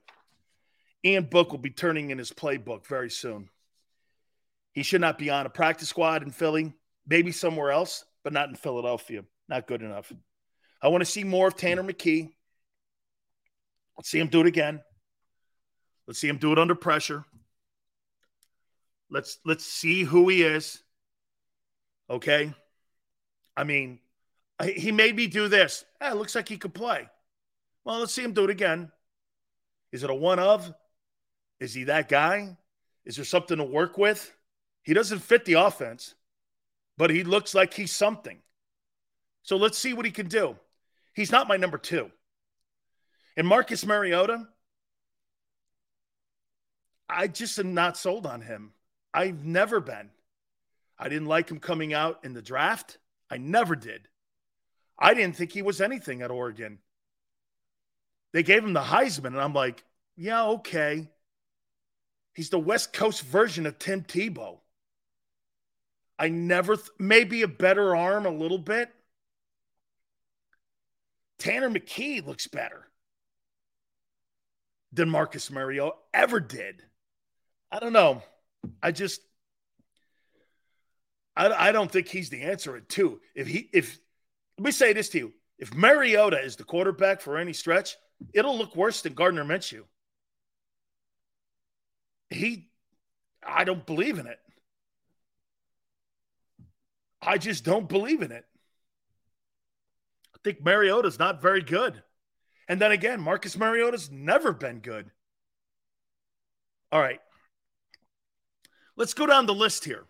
Ian 1.06 1.26
Book 1.26 1.52
will 1.52 1.60
be 1.60 1.70
turning 1.70 2.10
in 2.10 2.18
his 2.18 2.32
playbook 2.32 2.88
very 2.88 3.10
soon. 3.10 3.50
He 4.74 4.84
should 4.84 5.02
not 5.02 5.18
be 5.18 5.30
on 5.30 5.46
a 5.46 5.50
practice 5.50 5.90
squad 5.90 6.24
in 6.24 6.32
Philly, 6.32 6.74
maybe 7.08 7.32
somewhere 7.32 7.72
else, 7.72 8.04
but 8.24 8.34
not 8.34 8.50
in 8.50 8.56
Philadelphia. 8.56 9.24
Not 9.48 9.68
good 9.68 9.82
enough. 9.82 10.12
I 10.82 10.90
want 10.90 11.02
to 11.02 11.10
see 11.10 11.24
more 11.24 11.48
of 11.48 11.56
Tanner 11.56 11.84
McKee. 11.84 12.30
Let's 13.98 14.10
see 14.10 14.20
him 14.20 14.28
do 14.28 14.42
it 14.42 14.48
again. 14.48 14.82
Let's 16.06 16.20
see 16.20 16.28
him 16.28 16.38
do 16.38 16.52
it 16.52 16.60
under 16.60 16.76
pressure. 16.76 17.26
Let's 19.10 19.40
let's 19.46 19.66
see 19.66 20.04
who 20.04 20.28
he 20.30 20.44
is. 20.44 20.82
Okay. 22.10 22.54
I 23.56 23.64
mean, 23.64 24.00
he 24.64 24.92
made 24.92 25.16
me 25.16 25.28
do 25.28 25.48
this. 25.48 25.86
Eh, 26.02 26.14
looks 26.14 26.36
like 26.36 26.48
he 26.48 26.58
could 26.58 26.74
play. 26.74 27.08
Well, 27.84 28.00
let's 28.00 28.14
see 28.14 28.24
him 28.24 28.34
do 28.34 28.44
it 28.44 28.50
again. 28.50 28.92
Is 29.92 30.04
it 30.04 30.10
a 30.10 30.16
one 30.16 30.40
of? 30.40 30.74
Is 31.60 31.74
he 31.74 31.86
that 31.86 32.10
guy? 32.10 32.58
Is 33.06 33.16
there 33.16 33.26
something 33.26 33.58
to 33.58 33.64
work 33.64 33.98
with? 33.98 34.34
He 34.84 34.94
doesn't 34.94 35.20
fit 35.20 35.46
the 35.46 35.54
offense, 35.54 36.16
but 36.98 37.10
he 37.10 37.24
looks 37.24 37.56
like 37.56 37.74
he's 37.74 37.92
something. 37.92 38.40
So 39.44 39.58
let's 39.58 39.78
see 39.78 39.94
what 39.94 40.06
he 40.06 40.12
can 40.12 40.28
do. 40.28 40.58
He's 41.14 41.32
not 41.32 41.48
my 41.48 41.58
number 41.58 41.78
two. 41.78 42.12
And 43.38 43.48
Marcus 43.48 43.86
Mariota, 43.86 44.48
I 47.10 47.28
just 47.28 47.58
am 47.60 47.74
not 47.74 47.98
sold 47.98 48.26
on 48.26 48.42
him. 48.42 48.74
I've 49.14 49.46
never 49.46 49.80
been. 49.80 50.10
I 51.00 51.10
didn't 51.10 51.28
like 51.28 51.50
him 51.50 51.60
coming 51.60 51.94
out 51.94 52.20
in 52.24 52.34
the 52.34 52.42
draft. 52.42 52.98
I 53.30 53.38
never 53.38 53.76
did. 53.76 54.08
I 54.98 55.14
didn't 55.14 55.36
think 55.36 55.52
he 55.52 55.62
was 55.62 55.80
anything 55.80 56.22
at 56.22 56.32
Oregon. 56.32 56.80
They 58.34 58.44
gave 58.44 58.64
him 58.64 58.74
the 58.74 58.82
Heisman, 58.82 59.28
and 59.28 59.40
I'm 59.40 59.54
like, 59.54 59.84
yeah, 60.16 60.46
okay. 60.46 61.08
He's 62.34 62.50
the 62.50 62.60
West 62.60 62.94
Coast 62.94 63.22
version 63.22 63.66
of 63.66 63.80
Tim 63.80 64.04
Tebow. 64.04 64.60
I 66.20 66.30
never, 66.30 66.76
th- 66.76 66.90
maybe 66.98 67.44
a 67.44 67.48
better 67.48 67.96
arm 67.96 68.26
a 68.26 68.32
little 68.32 68.58
bit. 68.58 68.90
Tanner 71.38 71.70
McKee 71.70 72.26
looks 72.26 72.48
better 72.48 72.88
than 74.92 75.10
Marcus 75.10 75.52
Mariota 75.52 75.96
ever 76.14 76.40
did. 76.40 76.82
I 77.72 77.80
don't 77.80 77.94
know. 77.94 78.24
I 78.82 78.92
just, 78.92 79.22
I, 81.38 81.70
I 81.70 81.72
don't 81.72 81.92
think 81.92 82.08
he's 82.08 82.30
the 82.30 82.42
answer 82.42 82.76
at 82.76 82.90
two. 82.90 83.22
If 83.36 83.48
he, 83.48 83.70
if 83.72 84.00
let 84.58 84.66
me 84.66 84.72
say 84.72 84.92
this 84.92 85.10
to 85.10 85.20
you: 85.20 85.34
if 85.60 85.74
Mariota 85.74 86.40
is 86.40 86.56
the 86.56 86.64
quarterback 86.64 87.22
for 87.22 87.38
any 87.38 87.54
stretch, 87.54 87.96
it'll 88.34 88.58
look 88.58 88.76
worse 88.76 89.02
than 89.04 89.14
Gardner 89.14 89.46
Minshew. 89.46 89.84
He, 92.32 92.70
I 93.46 93.64
don't 93.64 93.86
believe 93.86 94.18
in 94.18 94.26
it. 94.26 94.40
I 97.22 97.38
just 97.38 97.64
don't 97.64 97.88
believe 97.88 98.22
in 98.22 98.32
it. 98.32 98.46
I 100.36 100.40
think 100.44 100.64
Mariota's 100.64 101.20
not 101.20 101.42
very 101.42 101.62
good. 101.62 102.02
And 102.68 102.82
then 102.82 102.92
again, 102.92 103.22
Marcus 103.22 103.58
Mariota's 103.58 104.12
never 104.12 104.54
been 104.54 104.80
good. 104.80 105.10
All 106.92 107.00
right. 107.00 107.20
Let's 108.96 109.14
go 109.14 109.26
down 109.26 109.46
the 109.46 109.54
list 109.54 109.86
here. 109.86 110.06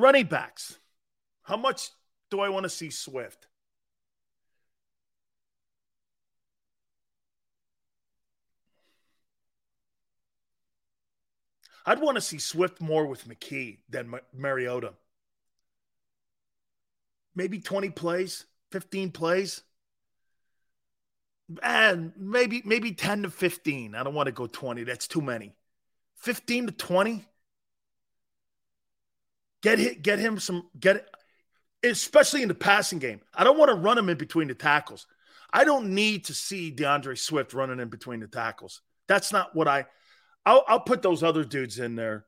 Running 0.00 0.24
backs. 0.24 0.78
How 1.42 1.58
much 1.58 1.90
do 2.30 2.40
I 2.40 2.48
want 2.48 2.64
to 2.64 2.70
see 2.70 2.88
Swift? 2.88 3.48
I'd 11.84 12.00
want 12.00 12.14
to 12.14 12.22
see 12.22 12.38
Swift 12.38 12.80
more 12.80 13.04
with 13.04 13.28
McKee 13.28 13.80
than 13.90 14.14
Mariota. 14.34 14.94
Maybe 17.34 17.60
20 17.60 17.90
plays, 17.90 18.46
15 18.72 19.10
plays. 19.10 19.62
And 21.62 22.12
maybe 22.16 22.62
maybe 22.64 22.92
10 22.92 23.24
to 23.24 23.30
15. 23.30 23.94
I 23.94 24.02
don't 24.02 24.14
want 24.14 24.28
to 24.28 24.32
go 24.32 24.46
20. 24.46 24.82
That's 24.84 25.06
too 25.06 25.20
many. 25.20 25.52
15 26.16 26.68
to 26.68 26.72
20. 26.72 27.26
Get 29.62 29.78
hit, 29.78 30.02
get 30.02 30.18
him 30.18 30.38
some 30.38 30.68
get 30.78 31.06
especially 31.82 32.42
in 32.42 32.48
the 32.48 32.54
passing 32.54 32.98
game. 32.98 33.20
I 33.34 33.44
don't 33.44 33.58
want 33.58 33.70
to 33.70 33.74
run 33.74 33.98
him 33.98 34.08
in 34.08 34.16
between 34.18 34.48
the 34.48 34.54
tackles. 34.54 35.06
I 35.52 35.64
don't 35.64 35.94
need 35.94 36.26
to 36.26 36.34
see 36.34 36.70
D'Andre 36.70 37.14
Swift 37.14 37.54
running 37.54 37.80
in 37.80 37.88
between 37.88 38.20
the 38.20 38.28
tackles. 38.28 38.82
That's 39.08 39.32
not 39.32 39.54
what 39.54 39.68
I. 39.68 39.86
I'll, 40.46 40.64
I'll 40.68 40.80
put 40.80 41.02
those 41.02 41.22
other 41.22 41.44
dudes 41.44 41.78
in 41.78 41.96
there, 41.96 42.24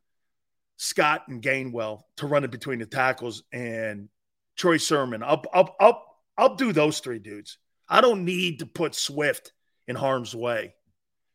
Scott 0.77 1.23
and 1.29 1.43
Gainwell, 1.43 2.03
to 2.17 2.27
run 2.27 2.45
in 2.45 2.51
between 2.51 2.79
the 2.79 2.87
tackles, 2.87 3.43
and 3.53 4.09
Troy 4.57 4.77
Sermon. 4.77 5.23
I'll, 5.23 5.43
I'll, 5.55 5.75
I'll, 5.81 6.05
I'll 6.37 6.55
do 6.57 6.73
those 6.73 7.01
three 7.01 7.19
dudes. 7.19 7.59
I 7.89 8.01
don't 8.01 8.25
need 8.25 8.59
to 8.59 8.67
put 8.67 8.95
Swift 8.95 9.53
in 9.87 9.97
harm's 9.97 10.35
way. 10.35 10.75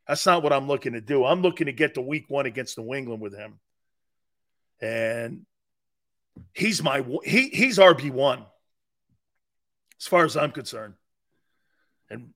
That's 0.08 0.26
not 0.26 0.44
what 0.44 0.54
I'm 0.54 0.68
looking 0.68 0.94
to 0.94 1.02
do. 1.02 1.26
I'm 1.26 1.42
looking 1.42 1.66
to 1.66 1.74
get 1.74 1.96
to 1.96 2.02
week 2.02 2.26
one 2.28 2.46
against 2.46 2.78
New 2.78 2.94
England 2.94 3.22
with 3.22 3.36
him. 3.36 3.60
And 4.82 5.46
he's 6.54 6.82
my 6.84 7.04
he 7.24 7.50
he's 7.50 7.78
RB 7.78 8.12
one 8.12 8.46
as 10.00 10.08
far 10.08 10.26
as 10.26 10.38
I'm 10.38 10.52
concerned. 10.52 10.94
And 12.10 12.34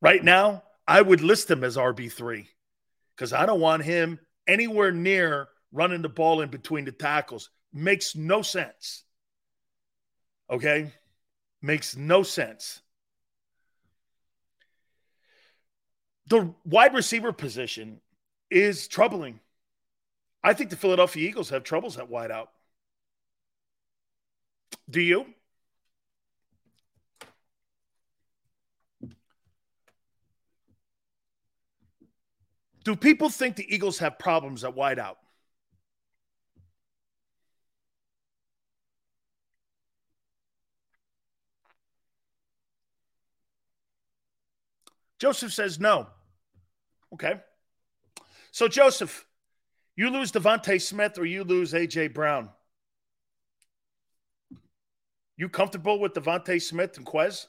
right 0.00 0.22
now, 0.22 0.62
I 0.86 1.00
would 1.00 1.20
list 1.20 1.50
him 1.50 1.64
as 1.64 1.76
RB3 1.76 2.46
because 3.16 3.32
I 3.32 3.46
don't 3.46 3.60
want 3.60 3.84
him 3.84 4.18
anywhere 4.46 4.92
near 4.92 5.48
running 5.72 6.02
the 6.02 6.08
ball 6.08 6.40
in 6.40 6.50
between 6.50 6.84
the 6.84 6.92
tackles. 6.92 7.50
Makes 7.72 8.14
no 8.14 8.42
sense. 8.42 9.04
Okay? 10.50 10.92
Makes 11.62 11.96
no 11.96 12.22
sense. 12.22 12.80
The 16.26 16.54
wide 16.64 16.94
receiver 16.94 17.32
position 17.32 18.00
is 18.50 18.88
troubling. 18.88 19.40
I 20.44 20.52
think 20.52 20.70
the 20.70 20.76
Philadelphia 20.76 21.28
Eagles 21.28 21.50
have 21.50 21.64
troubles 21.64 21.98
at 21.98 22.10
wideout. 22.10 22.48
Do 24.88 25.00
you? 25.00 25.26
Do 32.84 32.96
people 32.96 33.30
think 33.30 33.56
the 33.56 33.72
Eagles 33.72 33.98
have 33.98 34.18
problems 34.18 34.64
at 34.64 34.74
wideout? 34.74 35.16
Joseph 45.18 45.52
says 45.52 45.78
no. 45.78 46.08
Okay. 47.14 47.34
So, 48.50 48.66
Joseph, 48.66 49.24
you 49.94 50.10
lose 50.10 50.32
DeVonta 50.32 50.82
Smith 50.82 51.16
or 51.16 51.24
you 51.24 51.44
lose 51.44 51.74
A.J. 51.74 52.08
Brown. 52.08 52.50
You 55.36 55.48
comfortable 55.48 55.98
with 55.98 56.14
DeVonta 56.14 56.60
Smith 56.60 56.96
and 56.96 57.06
Quez? 57.06 57.46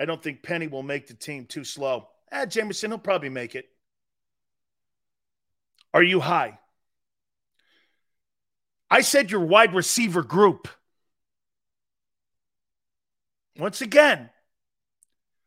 I 0.00 0.04
don't 0.04 0.22
think 0.22 0.42
Penny 0.42 0.66
will 0.66 0.82
make 0.82 1.06
the 1.06 1.14
team 1.14 1.46
too 1.46 1.64
slow. 1.64 2.08
Ah, 2.32 2.46
Jameson, 2.46 2.90
he'll 2.90 2.98
probably 2.98 3.28
make 3.28 3.54
it. 3.54 3.66
Are 5.92 6.02
you 6.02 6.20
high? 6.20 6.58
I 8.90 9.00
said 9.00 9.30
your 9.30 9.44
wide 9.44 9.74
receiver 9.74 10.22
group. 10.22 10.68
Once 13.56 13.80
again, 13.80 14.30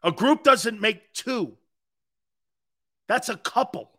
a 0.01 0.11
group 0.11 0.43
doesn't 0.43 0.79
make 0.79 1.13
two. 1.13 1.57
That's 3.07 3.29
a 3.29 3.35
couple. 3.35 3.91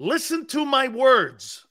Listen 0.00 0.46
to 0.46 0.64
my 0.64 0.88
words. 0.88 1.67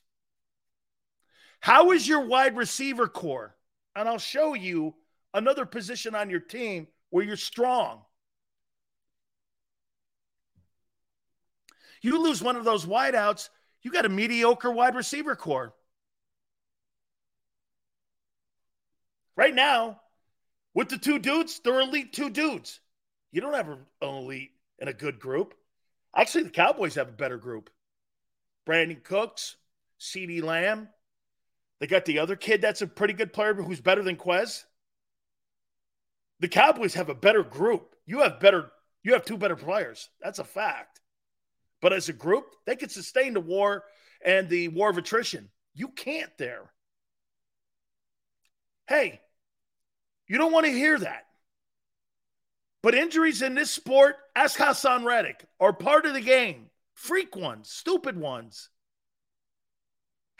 How 1.59 1.91
is 1.91 2.07
your 2.07 2.25
wide 2.25 2.55
receiver 2.55 3.07
core? 3.07 3.55
And 3.95 4.07
I'll 4.07 4.17
show 4.17 4.53
you 4.53 4.95
another 5.33 5.65
position 5.65 6.15
on 6.15 6.29
your 6.29 6.39
team 6.39 6.87
where 7.09 7.23
you're 7.23 7.35
strong. 7.35 8.01
You 12.01 12.21
lose 12.21 12.41
one 12.41 12.55
of 12.55 12.63
those 12.63 12.85
wideouts, 12.85 13.49
you 13.81 13.91
got 13.91 14.05
a 14.05 14.09
mediocre 14.09 14.71
wide 14.71 14.95
receiver 14.95 15.35
core. 15.35 15.73
Right 19.35 19.53
now, 19.53 20.01
with 20.73 20.89
the 20.89 20.97
two 20.97 21.19
dudes, 21.19 21.59
they're 21.63 21.79
elite 21.79 22.13
two 22.13 22.29
dudes. 22.29 22.79
You 23.31 23.41
don't 23.41 23.53
have 23.53 23.69
an 23.69 23.79
elite 24.01 24.51
and 24.79 24.89
a 24.89 24.93
good 24.93 25.19
group. 25.19 25.53
Actually, 26.15 26.45
the 26.45 26.49
Cowboys 26.49 26.95
have 26.95 27.09
a 27.09 27.13
better 27.13 27.37
group. 27.37 27.69
Brandin 28.67 29.03
Cooks, 29.03 29.55
CeeDee 29.99 30.43
Lamb. 30.43 30.89
They 31.79 31.87
got 31.87 32.05
the 32.05 32.19
other 32.19 32.35
kid 32.35 32.61
that's 32.61 32.81
a 32.81 32.87
pretty 32.87 33.13
good 33.13 33.33
player 33.33 33.53
who's 33.53 33.81
better 33.81 34.03
than 34.03 34.15
Quez. 34.15 34.63
The 36.39 36.47
Cowboys 36.47 36.95
have 36.95 37.09
a 37.09 37.15
better 37.15 37.43
group. 37.43 37.95
You 38.05 38.19
have 38.19 38.39
better, 38.39 38.71
you 39.03 39.13
have 39.13 39.25
two 39.25 39.37
better 39.37 39.55
players. 39.55 40.09
That's 40.21 40.39
a 40.39 40.43
fact. 40.43 40.99
But 41.81 41.93
as 41.93 42.09
a 42.09 42.13
group, 42.13 42.45
they 42.65 42.75
could 42.75 42.91
sustain 42.91 43.33
the 43.33 43.39
war 43.39 43.83
and 44.23 44.49
the 44.49 44.69
war 44.69 44.89
of 44.89 44.97
attrition. 44.97 45.49
You 45.73 45.89
can't 45.89 46.31
there. 46.37 46.71
Hey, 48.87 49.21
you 50.27 50.37
don't 50.37 50.51
want 50.51 50.65
to 50.65 50.71
hear 50.71 50.97
that. 50.97 51.25
But 52.81 52.95
injuries 52.95 53.41
in 53.41 53.53
this 53.53 53.71
sport, 53.71 54.15
ask 54.35 54.57
Haason 54.57 55.03
Reddick, 55.03 55.45
are 55.59 55.73
part 55.73 56.05
of 56.05 56.13
the 56.13 56.21
game. 56.21 56.69
Freak 56.93 57.35
ones, 57.35 57.69
stupid 57.69 58.17
ones. 58.17 58.69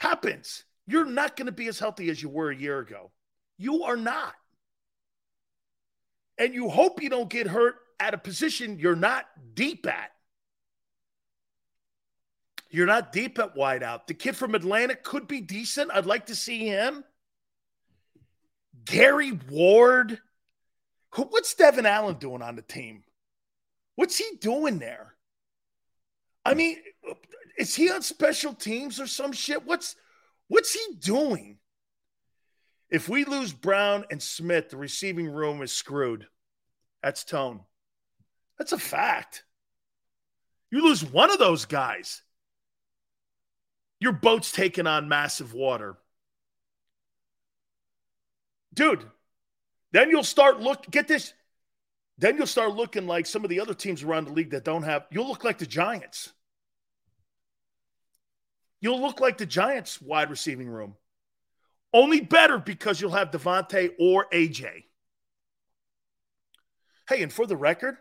Happens. 0.00 0.64
You're 0.88 1.04
not 1.04 1.36
going 1.36 1.46
to 1.46 1.52
be 1.52 1.68
as 1.68 1.78
healthy 1.78 2.08
as 2.08 2.22
you 2.22 2.30
were 2.30 2.50
a 2.50 2.56
year 2.56 2.78
ago. 2.78 3.10
You 3.58 3.84
are 3.84 3.96
not. 3.96 4.32
And 6.38 6.54
you 6.54 6.70
hope 6.70 7.02
you 7.02 7.10
don't 7.10 7.28
get 7.28 7.46
hurt 7.46 7.74
at 8.00 8.14
a 8.14 8.18
position 8.18 8.78
you're 8.78 8.96
not 8.96 9.26
deep 9.52 9.86
at. 9.86 10.10
You're 12.70 12.86
not 12.86 13.12
deep 13.12 13.38
at 13.38 13.54
wideout. 13.54 14.06
The 14.06 14.14
kid 14.14 14.34
from 14.34 14.54
Atlanta 14.54 14.94
could 14.94 15.28
be 15.28 15.42
decent. 15.42 15.90
I'd 15.92 16.06
like 16.06 16.26
to 16.26 16.34
see 16.34 16.66
him. 16.66 17.04
Gary 18.86 19.38
Ward. 19.50 20.18
What's 21.14 21.52
Devin 21.52 21.84
Allen 21.84 22.16
doing 22.16 22.40
on 22.40 22.56
the 22.56 22.62
team? 22.62 23.04
What's 23.96 24.16
he 24.16 24.36
doing 24.40 24.78
there? 24.78 25.16
I 26.46 26.54
mean, 26.54 26.76
is 27.58 27.74
he 27.74 27.90
on 27.90 28.00
special 28.00 28.54
teams 28.54 28.98
or 28.98 29.06
some 29.06 29.32
shit? 29.32 29.66
What's 29.66 29.94
what's 30.48 30.72
he 30.72 30.96
doing? 30.96 31.58
If 32.90 33.08
we 33.08 33.24
lose 33.24 33.52
Brown 33.52 34.04
and 34.10 34.22
Smith, 34.22 34.70
the 34.70 34.76
receiving 34.76 35.28
room 35.28 35.62
is 35.62 35.72
screwed. 35.72 36.26
That's 37.02 37.24
tone. 37.24 37.60
That's 38.58 38.72
a 38.72 38.78
fact. 38.78 39.44
You 40.70 40.82
lose 40.82 41.04
one 41.04 41.30
of 41.30 41.38
those 41.38 41.64
guys, 41.64 42.22
your 44.00 44.12
boat's 44.12 44.52
taking 44.52 44.86
on 44.86 45.08
massive 45.08 45.54
water. 45.54 45.96
Dude, 48.74 49.04
then 49.92 50.10
you'll 50.10 50.24
start 50.24 50.60
look 50.60 50.88
get 50.90 51.08
this. 51.08 51.32
Then 52.18 52.36
you'll 52.36 52.46
start 52.46 52.74
looking 52.74 53.06
like 53.06 53.26
some 53.26 53.44
of 53.44 53.50
the 53.50 53.60
other 53.60 53.74
teams 53.74 54.02
around 54.02 54.26
the 54.26 54.32
league 54.32 54.50
that 54.50 54.64
don't 54.64 54.82
have 54.82 55.06
you'll 55.10 55.28
look 55.28 55.44
like 55.44 55.58
the 55.58 55.66
Giants. 55.66 56.32
You'll 58.80 59.00
look 59.00 59.20
like 59.20 59.38
the 59.38 59.46
Giants 59.46 60.00
wide 60.00 60.30
receiving 60.30 60.68
room. 60.68 60.94
Only 61.92 62.20
better 62.20 62.58
because 62.58 63.00
you'll 63.00 63.12
have 63.12 63.30
DeVonta 63.30 63.92
or 63.98 64.26
AJ. 64.32 64.84
Hey, 67.08 67.22
and 67.22 67.32
for 67.32 67.46
the 67.46 67.56
record, 67.56 67.96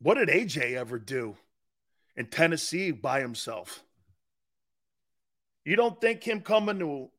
what 0.00 0.14
did 0.14 0.28
AJ 0.28 0.74
ever 0.74 0.98
do 0.98 1.36
in 2.16 2.26
Tennessee 2.26 2.90
by 2.90 3.20
himself? 3.20 3.84
You 5.64 5.76
don't 5.76 6.00
think 6.00 6.24
him 6.24 6.40
coming 6.40 6.78
to 6.80 7.10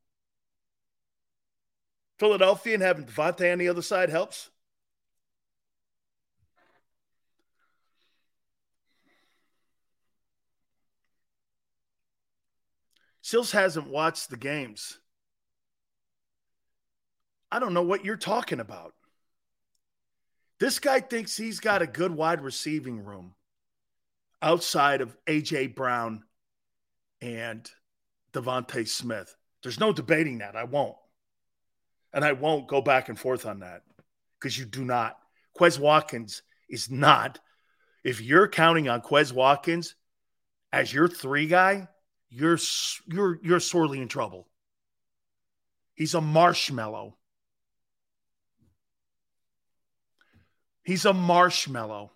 Philadelphia 2.18 2.74
and 2.74 2.82
having 2.82 3.06
DeVonta 3.06 3.52
on 3.52 3.58
the 3.58 3.68
other 3.68 3.82
side 3.82 4.10
helps? 4.10 4.50
Sills 13.24 13.52
hasn't 13.52 13.88
watched 13.88 14.28
the 14.28 14.36
games. 14.36 14.98
I 17.50 17.58
don't 17.58 17.72
know 17.72 17.80
what 17.80 18.04
you're 18.04 18.18
talking 18.18 18.60
about. 18.60 18.92
This 20.60 20.78
guy 20.78 21.00
thinks 21.00 21.34
he's 21.34 21.58
got 21.58 21.80
a 21.80 21.86
good 21.86 22.14
wide 22.14 22.42
receiving 22.42 23.02
room 23.02 23.34
outside 24.42 25.00
of 25.00 25.16
A.J. 25.26 25.68
Brown 25.68 26.24
and 27.22 27.66
DeVonta 28.34 28.86
Smith. 28.86 29.34
There's 29.62 29.80
no 29.80 29.90
debating 29.90 30.38
that. 30.38 30.54
I 30.54 30.64
won't. 30.64 30.96
And 32.12 32.26
I 32.26 32.32
won't 32.32 32.68
go 32.68 32.82
back 32.82 33.08
and 33.08 33.18
forth 33.18 33.46
on 33.46 33.60
that 33.60 33.84
because 34.38 34.58
you 34.58 34.66
do 34.66 34.84
not. 34.84 35.16
Quez 35.58 35.78
Watkins 35.78 36.42
is 36.68 36.90
not. 36.90 37.38
If 38.04 38.20
you're 38.20 38.48
counting 38.48 38.90
on 38.90 39.00
Quez 39.00 39.32
Watkins 39.32 39.94
as 40.74 40.92
your 40.92 41.08
three 41.08 41.46
guy, 41.46 41.88
you're 42.34 42.58
you're 43.06 43.38
you're 43.42 43.60
sorely 43.60 44.00
in 44.00 44.08
trouble. 44.08 44.48
He's 45.94 46.14
a 46.14 46.20
marshmallow. 46.20 47.16
He's 50.82 51.04
a 51.04 51.14
marshmallow. 51.14 52.10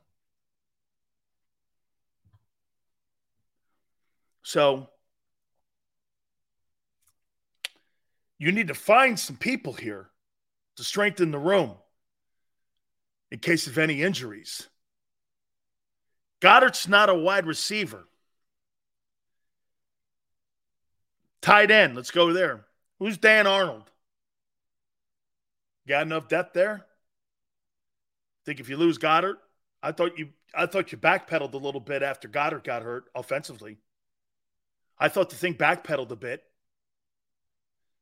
So 4.43 4.89
you 8.39 8.51
need 8.51 8.69
to 8.69 8.75
find 8.75 9.19
some 9.19 9.37
people 9.37 9.75
here 9.75 10.11
to 10.77 10.85
strengthen 10.85 11.31
the 11.31 11.39
room 11.39 11.77
in 13.31 13.39
case 13.39 13.69
of 13.69 13.79
any 13.79 14.03
injuries. 14.03 14.69
Goedert's 16.41 16.89
not 16.89 17.09
a 17.09 17.15
wide 17.15 17.47
receiver. 17.47 18.08
Tight 21.41 21.71
end, 21.71 21.95
let's 21.95 22.11
go 22.11 22.33
there. 22.33 22.67
Who's 22.99 23.19
Dan 23.19 23.47
Arnold? 23.47 23.91
Got 25.87 26.03
enough 26.03 26.29
depth 26.29 26.53
there? 26.53 26.85
Think 28.45 28.61
if 28.61 28.69
you 28.69 28.77
lose 28.77 28.99
Goedert, 28.99 29.37
I 29.83 29.93
thought 29.93 30.19
you 30.19 30.31
I 30.55 30.67
thought 30.67 30.93
you 30.93 30.99
backpedaled 30.99 31.53
a 31.53 31.59
little 31.59 31.81
bit 31.81 32.03
after 32.03 32.29
Goedert 32.29 32.65
got 32.65 32.83
hurt 32.83 33.05
offensively. 33.15 33.79
I 34.99 35.09
thought 35.09 35.31
the 35.31 35.37
thing 35.37 35.55
backpedaled 35.55 36.11
a 36.11 36.17
bit. 36.17 36.43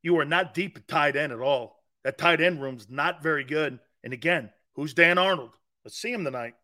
You 0.02 0.18
are 0.18 0.24
not 0.24 0.54
deep 0.54 0.76
at 0.76 0.88
tight 0.88 1.16
end 1.16 1.32
at 1.32 1.40
all. 1.40 1.82
That 2.04 2.18
tight 2.18 2.40
end 2.40 2.62
room's 2.62 2.88
not 2.88 3.22
very 3.22 3.44
good. 3.44 3.80
And 4.04 4.12
again, 4.12 4.50
who's 4.74 4.94
Dan 4.94 5.18
Arnold? 5.18 5.50
Let's 5.84 5.98
see 5.98 6.12
him 6.12 6.24
tonight. 6.24 6.54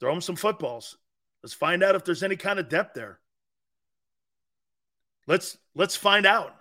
Throw 0.00 0.12
him 0.12 0.20
some 0.20 0.36
footballs. 0.36 0.96
Let's 1.42 1.54
find 1.54 1.82
out 1.82 1.94
if 1.94 2.04
there's 2.04 2.22
any 2.22 2.36
kind 2.36 2.58
of 2.58 2.68
depth 2.68 2.94
there. 2.94 3.18
Let's 5.26 5.56
let's 5.74 5.96
find 5.96 6.26
out. 6.26 6.54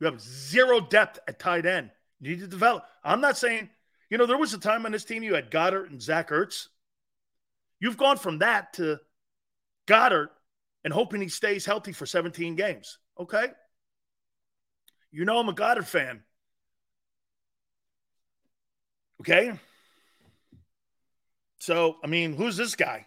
You 0.00 0.06
have 0.06 0.20
zero 0.20 0.80
depth 0.80 1.18
at 1.28 1.38
tight 1.38 1.66
end. 1.66 1.90
You 2.20 2.30
need 2.30 2.40
to 2.40 2.46
develop. 2.46 2.84
I'm 3.04 3.20
not 3.20 3.36
saying, 3.36 3.68
you 4.08 4.18
know, 4.18 4.26
there 4.26 4.38
was 4.38 4.54
a 4.54 4.58
time 4.58 4.86
on 4.86 4.92
this 4.92 5.04
team 5.04 5.22
you 5.22 5.34
had 5.34 5.50
Goedert 5.50 5.90
and 5.90 6.00
Zach 6.00 6.30
Ertz. 6.30 6.68
You've 7.80 7.96
gone 7.96 8.16
from 8.16 8.38
that 8.38 8.74
to 8.74 8.98
Goedert 9.86 10.28
and 10.84 10.92
hoping 10.92 11.20
he 11.20 11.28
stays 11.28 11.66
healthy 11.66 11.92
for 11.92 12.06
17 12.06 12.56
games. 12.56 12.98
Okay. 13.18 13.46
You 15.10 15.24
know, 15.24 15.38
I'm 15.38 15.48
a 15.48 15.54
Goedert 15.54 15.86
fan. 15.86 16.22
Okay. 19.20 19.52
So, 21.58 21.96
I 22.02 22.06
mean, 22.06 22.34
who's 22.34 22.56
this 22.56 22.74
guy? 22.74 23.06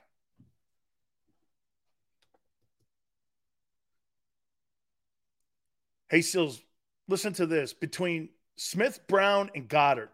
Hey, 6.14 6.22
Seals, 6.22 6.61
listen 7.07 7.34
to 7.34 7.47
this. 7.47 7.74
Between 7.74 8.30
Smith, 8.55 8.99
Brown, 9.07 9.49
and 9.55 9.68
Goedert, 9.68 10.11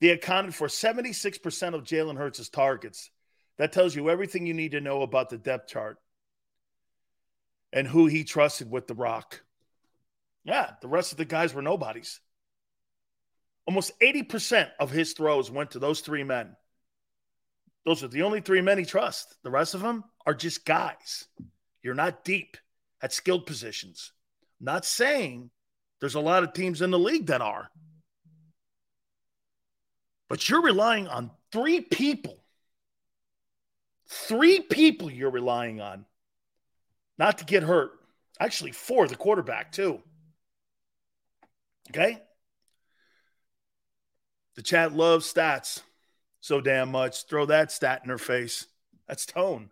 they 0.00 0.08
accounted 0.08 0.52
for 0.52 0.66
76% 0.66 1.74
of 1.74 1.84
Jalen 1.84 2.16
Hurts' 2.16 2.48
targets. 2.48 3.08
That 3.56 3.70
tells 3.70 3.94
you 3.94 4.10
everything 4.10 4.46
you 4.46 4.54
need 4.54 4.72
to 4.72 4.80
know 4.80 5.02
about 5.02 5.30
the 5.30 5.38
depth 5.38 5.68
chart 5.68 5.98
and 7.72 7.86
who 7.86 8.08
he 8.08 8.24
trusted 8.24 8.68
with 8.68 8.88
the 8.88 8.96
rock. 8.96 9.42
Yeah, 10.42 10.72
the 10.80 10.88
rest 10.88 11.12
of 11.12 11.18
the 11.18 11.24
guys 11.24 11.54
were 11.54 11.62
nobodies. 11.62 12.18
Almost 13.68 13.92
80% 14.00 14.72
of 14.80 14.90
his 14.90 15.12
throws 15.12 15.52
went 15.52 15.70
to 15.70 15.78
those 15.78 16.00
three 16.00 16.24
men. 16.24 16.56
Those 17.86 18.02
are 18.02 18.08
the 18.08 18.22
only 18.22 18.40
three 18.40 18.60
men 18.60 18.76
he 18.76 18.84
trusts. 18.84 19.36
The 19.44 19.52
rest 19.52 19.74
of 19.74 19.82
them 19.82 20.02
are 20.26 20.34
just 20.34 20.64
guys. 20.64 21.28
You're 21.80 21.94
not 21.94 22.24
deep 22.24 22.56
at 23.00 23.12
skilled 23.12 23.46
positions. 23.46 24.10
Not 24.62 24.84
saying 24.84 25.50
there's 26.00 26.14
a 26.14 26.20
lot 26.20 26.42
of 26.42 26.52
teams 26.52 26.80
in 26.80 26.90
the 26.90 26.98
league 26.98 27.26
that 27.26 27.42
are. 27.42 27.70
But 30.28 30.48
you're 30.48 30.62
relying 30.62 31.08
on 31.08 31.30
three 31.50 31.80
people. 31.80 32.38
Three 34.08 34.60
people 34.60 35.10
you're 35.10 35.30
relying 35.30 35.80
on 35.80 36.06
not 37.18 37.38
to 37.38 37.44
get 37.44 37.62
hurt. 37.62 37.90
Actually, 38.40 38.72
four, 38.72 39.06
the 39.06 39.16
quarterback, 39.16 39.72
too. 39.72 40.00
Okay? 41.90 42.20
The 44.56 44.62
chat 44.62 44.92
loves 44.92 45.32
stats 45.32 45.80
so 46.40 46.60
damn 46.60 46.90
much. 46.90 47.26
Throw 47.26 47.46
that 47.46 47.72
stat 47.72 48.02
in 48.04 48.10
her 48.10 48.18
face. 48.18 48.66
That's 49.08 49.24
tone. 49.24 49.70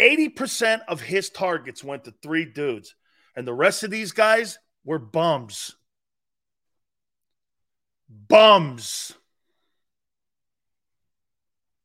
80% 0.00 0.80
of 0.88 1.00
his 1.00 1.30
targets 1.30 1.82
went 1.82 2.04
to 2.04 2.14
three 2.22 2.44
dudes, 2.44 2.94
and 3.36 3.46
the 3.46 3.54
rest 3.54 3.82
of 3.82 3.90
these 3.90 4.12
guys 4.12 4.58
were 4.84 4.98
bums. 4.98 5.76
Bums. 8.08 9.12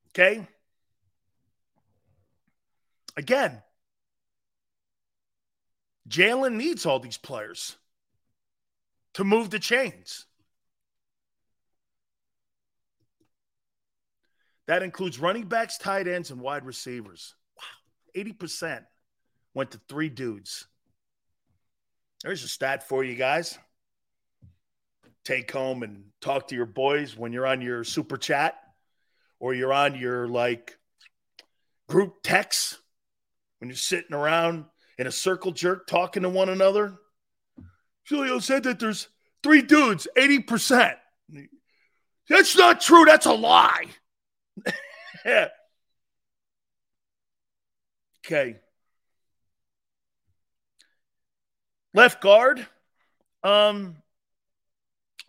Okay? 0.09 0.47
Again, 3.15 3.61
Jalen 6.07 6.55
needs 6.55 6.85
all 6.85 6.99
these 6.99 7.17
players 7.17 7.75
to 9.13 9.23
move 9.23 9.49
the 9.49 9.59
chains. 9.59 10.25
That 14.67 14.83
includes 14.83 15.19
running 15.19 15.47
backs, 15.47 15.77
tight 15.77 16.07
ends, 16.07 16.31
and 16.31 16.39
wide 16.39 16.65
receivers. 16.65 17.35
Wow. 17.57 18.21
80% 18.23 18.85
went 19.53 19.71
to 19.71 19.81
three 19.89 20.09
dudes. 20.09 20.67
There's 22.23 22.43
a 22.43 22.47
stat 22.47 22.87
for 22.87 23.03
you 23.03 23.15
guys. 23.15 23.57
Take 25.23 25.51
home 25.51 25.83
and 25.83 26.05
talk 26.21 26.47
to 26.49 26.55
your 26.55 26.65
boys 26.65 27.15
when 27.15 27.31
you're 27.33 27.47
on 27.47 27.61
your 27.61 27.83
super 27.83 28.17
chat 28.17 28.55
or 29.39 29.53
you're 29.53 29.73
on 29.73 29.95
your 29.95 30.27
like 30.27 30.77
group 31.87 32.17
text 32.23 32.77
when 33.59 33.69
you're 33.69 33.77
sitting 33.77 34.13
around 34.13 34.65
in 34.97 35.07
a 35.07 35.11
circle 35.11 35.51
jerk 35.51 35.87
talking 35.87 36.23
to 36.23 36.29
one 36.29 36.49
another. 36.49 36.97
Julio 38.07 38.39
said 38.39 38.63
that 38.63 38.79
there's 38.79 39.07
three 39.43 39.61
dudes, 39.61 40.07
80%. 40.17 40.95
That's 42.27 42.57
not 42.57 42.81
true. 42.81 43.05
That's 43.05 43.25
a 43.25 43.33
lie. 43.33 43.85
okay. 48.25 48.59
Left 51.93 52.21
guard. 52.21 52.65
Um 53.43 53.95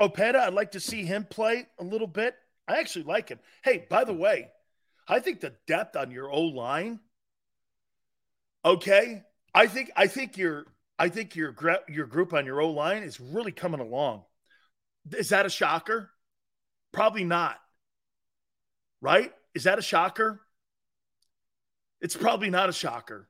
Opeta, 0.01 0.37
I'd 0.37 0.55
like 0.55 0.73
to 0.73 0.81
see 0.81 1.05
him 1.05 1.25
play 1.25 1.67
a 1.79 1.85
little 1.85 2.07
bit. 2.07 2.35
I 2.67 2.79
actually 2.79 3.05
like 3.05 3.29
him. 3.29 3.39
Hey, 3.63 3.87
by 3.91 4.05
the 4.05 4.15
way, 4.15 4.49
I 5.07 5.21
think 5.21 5.41
the 5.41 5.55
depth 5.67 5.95
on 5.97 6.11
your 6.11 6.31
O 6.31 6.43
line, 6.43 7.01
okay, 8.65 9.23
I 9.55 9.67
think 9.67 9.91
I 9.97 10.07
think 10.07 10.39
your 10.39 10.67
I 10.99 11.09
think 11.09 11.37
your 11.37 11.55
your 11.89 12.07
group 12.07 12.33
on 12.33 12.47
your 12.47 12.61
O 12.61 12.71
line 12.71 13.03
is 13.03 13.21
really 13.21 13.53
coming 13.53 13.81
along. 13.81 14.25
Is 15.13 15.31
that 15.31 15.47
a 15.47 15.51
shocker? 15.51 16.11
Probably 16.93 17.25
not. 17.25 17.59
Right? 19.01 19.33
Is 19.55 19.65
that 19.65 19.79
a 19.79 19.83
shocker? 19.83 20.41
It's 22.01 22.17
probably 22.17 22.51
not 22.51 22.69
a 22.69 22.73
shocker 22.73 23.29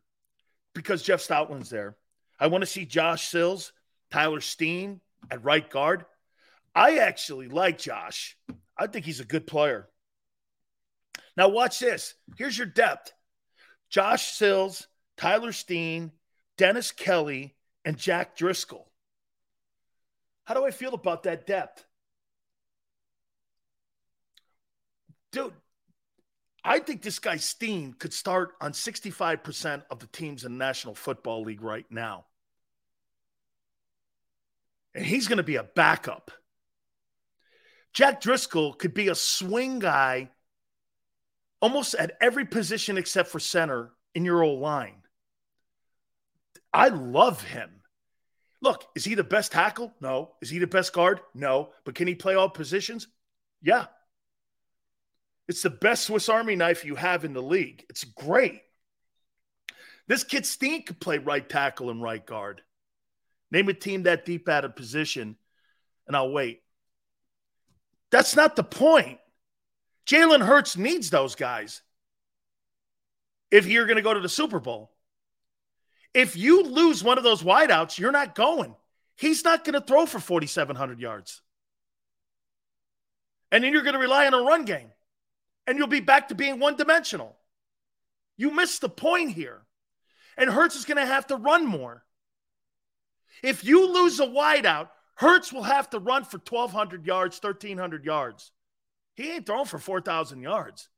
because 0.75 1.03
Jeff 1.03 1.21
Stoutland's 1.21 1.71
there. 1.71 1.97
I 2.41 2.47
want 2.47 2.63
to 2.63 2.67
see 2.67 2.87
Josh 2.87 3.29
Sills, 3.29 3.73
Tyler 4.11 4.41
Steen 4.41 5.01
at 5.31 5.45
right 5.45 5.69
guard. 5.69 6.07
I 6.75 6.99
actually 6.99 7.49
like 7.49 7.79
Josh. 7.79 8.37
I 8.79 8.87
think 8.87 9.05
he's 9.05 9.21
a 9.21 9.25
good 9.25 9.47
player. 9.47 9.89
Now, 11.37 11.49
watch 11.49 11.79
this. 11.79 12.15
Here's 12.37 12.57
your 12.57 12.67
depth 12.67 13.13
Josh 13.91 14.33
Sills, 14.33 14.89
Tyler 15.17 15.53
Steen, 15.53 16.13
Dennis 16.57 16.93
Kelly, 16.93 17.55
and 17.85 17.97
Jack 17.97 18.37
Driscoll. 18.37 18.91
How 20.45 20.55
do 20.55 20.65
I 20.65 20.71
feel 20.71 20.95
about 20.95 21.25
that 21.25 21.47
depth? 21.47 21.85
Dude, 25.33 25.53
I 26.65 26.81
think 26.81 27.03
this 27.03 27.19
guy 27.19 27.37
Steen 27.37 27.93
could 27.93 28.13
start 28.13 28.53
on 28.61 28.73
65% 28.73 29.83
of 29.91 30.01
the 30.01 30.07
teams 30.09 30.45
in 30.45 30.53
the 30.53 30.59
National 30.59 30.95
Football 30.95 31.43
League 31.43 31.63
right 31.63 31.87
now. 31.91 32.25
And 34.95 35.05
he's 35.05 35.29
going 35.29 35.39
to 35.39 35.43
be 35.43 35.57
a 35.57 35.63
backup. 35.63 36.31
Jack 37.93 38.21
Driscoll 38.21 38.75
could 38.75 38.95
be 38.95 39.09
a 39.09 39.15
swing 39.15 39.79
guy 39.79 40.31
almost 41.61 41.95
at 41.95 42.17
every 42.21 42.45
position 42.45 42.99
except 42.99 43.29
for 43.29 43.39
center 43.39 43.93
in 44.15 44.25
your 44.25 44.43
old 44.43 44.61
line. 44.61 45.03
I 46.73 46.89
love 46.89 47.43
him. 47.43 47.71
Look, 48.63 48.85
is 48.95 49.05
he 49.05 49.15
the 49.15 49.25
best 49.25 49.53
tackle? 49.53 49.93
No. 50.01 50.33
Is 50.43 50.51
he 50.51 50.59
the 50.59 50.67
best 50.67 50.93
guard? 50.93 51.21
No. 51.35 51.71
But 51.85 51.95
can 51.95 52.07
he 52.07 52.15
play 52.15 52.35
all 52.35 52.49
positions? 52.49 53.09
Yeah. 53.63 53.87
It's 55.49 55.63
the 55.63 55.71
best 55.71 56.05
Swiss 56.05 56.29
Army 56.29 56.57
knife 56.57 56.85
you 56.85 56.95
have 56.95 57.25
in 57.25 57.33
the 57.33 57.43
league. 57.43 57.85
It's 57.89 58.05
great. 58.05 58.61
This 60.07 60.25
kid 60.25 60.47
Steen 60.47 60.85
could 60.85 61.01
play 61.01 61.19
right 61.19 61.47
tackle 61.49 61.91
and 61.91 62.03
right 62.03 62.25
guard. 62.25 62.63
Name 63.51 63.69
a 63.69 63.75
team 63.75 64.05
that 64.05 64.25
deep 64.25 64.49
out 64.49 64.65
of 64.65 64.77
position, 64.77 65.37
and 66.07 66.17
I'll 66.17 66.33
wait. 66.33 66.63
That's 68.11 68.37
not 68.37 68.57
the 68.57 68.65
point. 68.65 69.19
Jalen 70.07 70.45
Hurts 70.45 70.77
needs 70.77 71.11
those 71.11 71.35
guys 71.35 71.83
if 73.51 73.67
you're 73.67 73.87
going 73.87 73.97
to 73.97 74.03
go 74.03 74.15
to 74.15 74.21
the 74.21 74.29
Super 74.29 74.61
Bowl. 74.61 74.93
If 76.13 76.37
you 76.37 76.65
lose 76.65 77.05
one 77.05 77.19
of 77.19 77.25
those 77.25 77.43
wideouts, 77.43 77.99
you're 77.99 78.13
not 78.13 78.35
going. 78.35 78.75
He's 79.17 79.45
not 79.45 79.65
going 79.65 79.75
to 79.75 79.81
throw 79.81 80.07
for 80.07 80.19
4,700 80.19 80.99
yards. 80.99 81.43
And 83.53 83.63
then 83.63 83.73
you're 83.73 83.83
going 83.83 83.95
to 83.95 84.01
rely 84.01 84.27
on 84.27 84.35
a 84.35 84.43
run 84.43 84.65
game. 84.65 84.91
And 85.67 85.79
you'll 85.79 85.87
be 85.89 86.01
back 86.01 86.29
to 86.29 86.35
being 86.35 86.59
one 86.59 86.77
dimensional. 86.77 87.37
You 88.37 88.51
missed 88.51 88.81
the 88.81 88.89
point 88.89 89.33
here. 89.33 89.63
And 90.37 90.51
Hurts 90.51 90.75
is 90.75 90.85
going 90.85 90.97
to 90.97 91.07
have 91.07 91.27
to 91.29 91.37
run 91.37 91.67
more. 91.67 92.05
If 93.43 93.65
you 93.65 93.93
lose 93.93 94.21
a 94.21 94.27
wideout, 94.27 94.89
Hurts 95.21 95.53
will 95.53 95.65
have 95.65 95.91
to 95.91 95.99
run 95.99 96.25
for 96.25 96.39
1,200 96.39 97.07
yards, 97.07 97.39
1,300 97.43 98.05
yards. 98.07 98.53
He 99.15 99.33
ain't 99.33 99.45
throwing 99.45 99.67
for 99.67 99.79
4,000 99.79 100.41
yards 100.41 100.89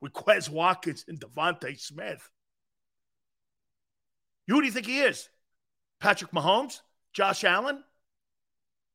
with 0.00 0.12
Quez 0.12 0.48
Watkins 0.48 1.04
and 1.06 1.20
DeVonta 1.20 1.78
Smith. 1.78 2.28
You 4.48 4.56
who 4.56 4.62
do 4.62 4.66
you 4.66 4.72
think 4.72 4.86
he 4.86 4.98
is? 4.98 5.28
Patrick 6.00 6.32
Mahomes? 6.32 6.80
Josh 7.12 7.44
Allen? 7.44 7.84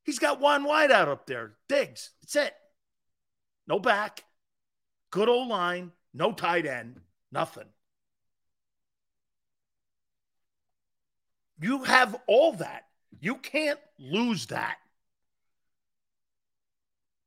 He's 0.03 0.19
got 0.19 0.41
one 0.41 0.65
wideout 0.65 1.07
up 1.07 1.27
there. 1.27 1.53
Diggs. 1.69 2.11
That's 2.21 2.35
it. 2.35 2.53
No 3.67 3.79
back. 3.79 4.25
Good 5.11 5.29
old 5.29 5.47
line. 5.47 5.91
No 6.13 6.33
tight 6.33 6.65
end. 6.65 6.99
Nothing. 7.31 7.67
You 11.61 11.83
have 11.85 12.17
all 12.27 12.53
that. 12.53 12.83
You 13.19 13.35
can't 13.35 13.79
lose 13.99 14.47
that. 14.47 14.77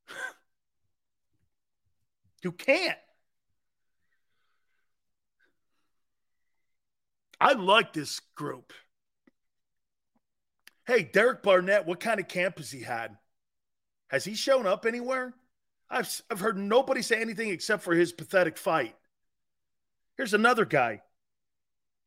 you 2.43 2.53
can't. 2.53 2.99
I 7.41 7.53
like 7.53 7.93
this 7.93 8.21
group. 8.35 8.73
Hey, 10.87 11.03
Derek 11.03 11.43
Barnett, 11.43 11.87
what 11.87 12.01
kind 12.01 12.21
of 12.21 12.29
camp 12.29 12.59
has 12.59 12.71
he 12.71 12.83
had? 12.83 13.17
Has 14.09 14.25
he 14.25 14.35
shown 14.35 14.67
up 14.67 14.87
anywhere? 14.87 15.35
I've, 15.91 16.23
I've 16.31 16.41
heard 16.41 16.57
nobody 16.57 17.03
say 17.03 17.21
anything 17.21 17.51
except 17.51 17.83
for 17.83 17.95
his 17.95 18.13
pathetic 18.13 18.57
fight. 18.57 18.95
Here's 20.17 20.35
another 20.35 20.65
guy. 20.65 21.03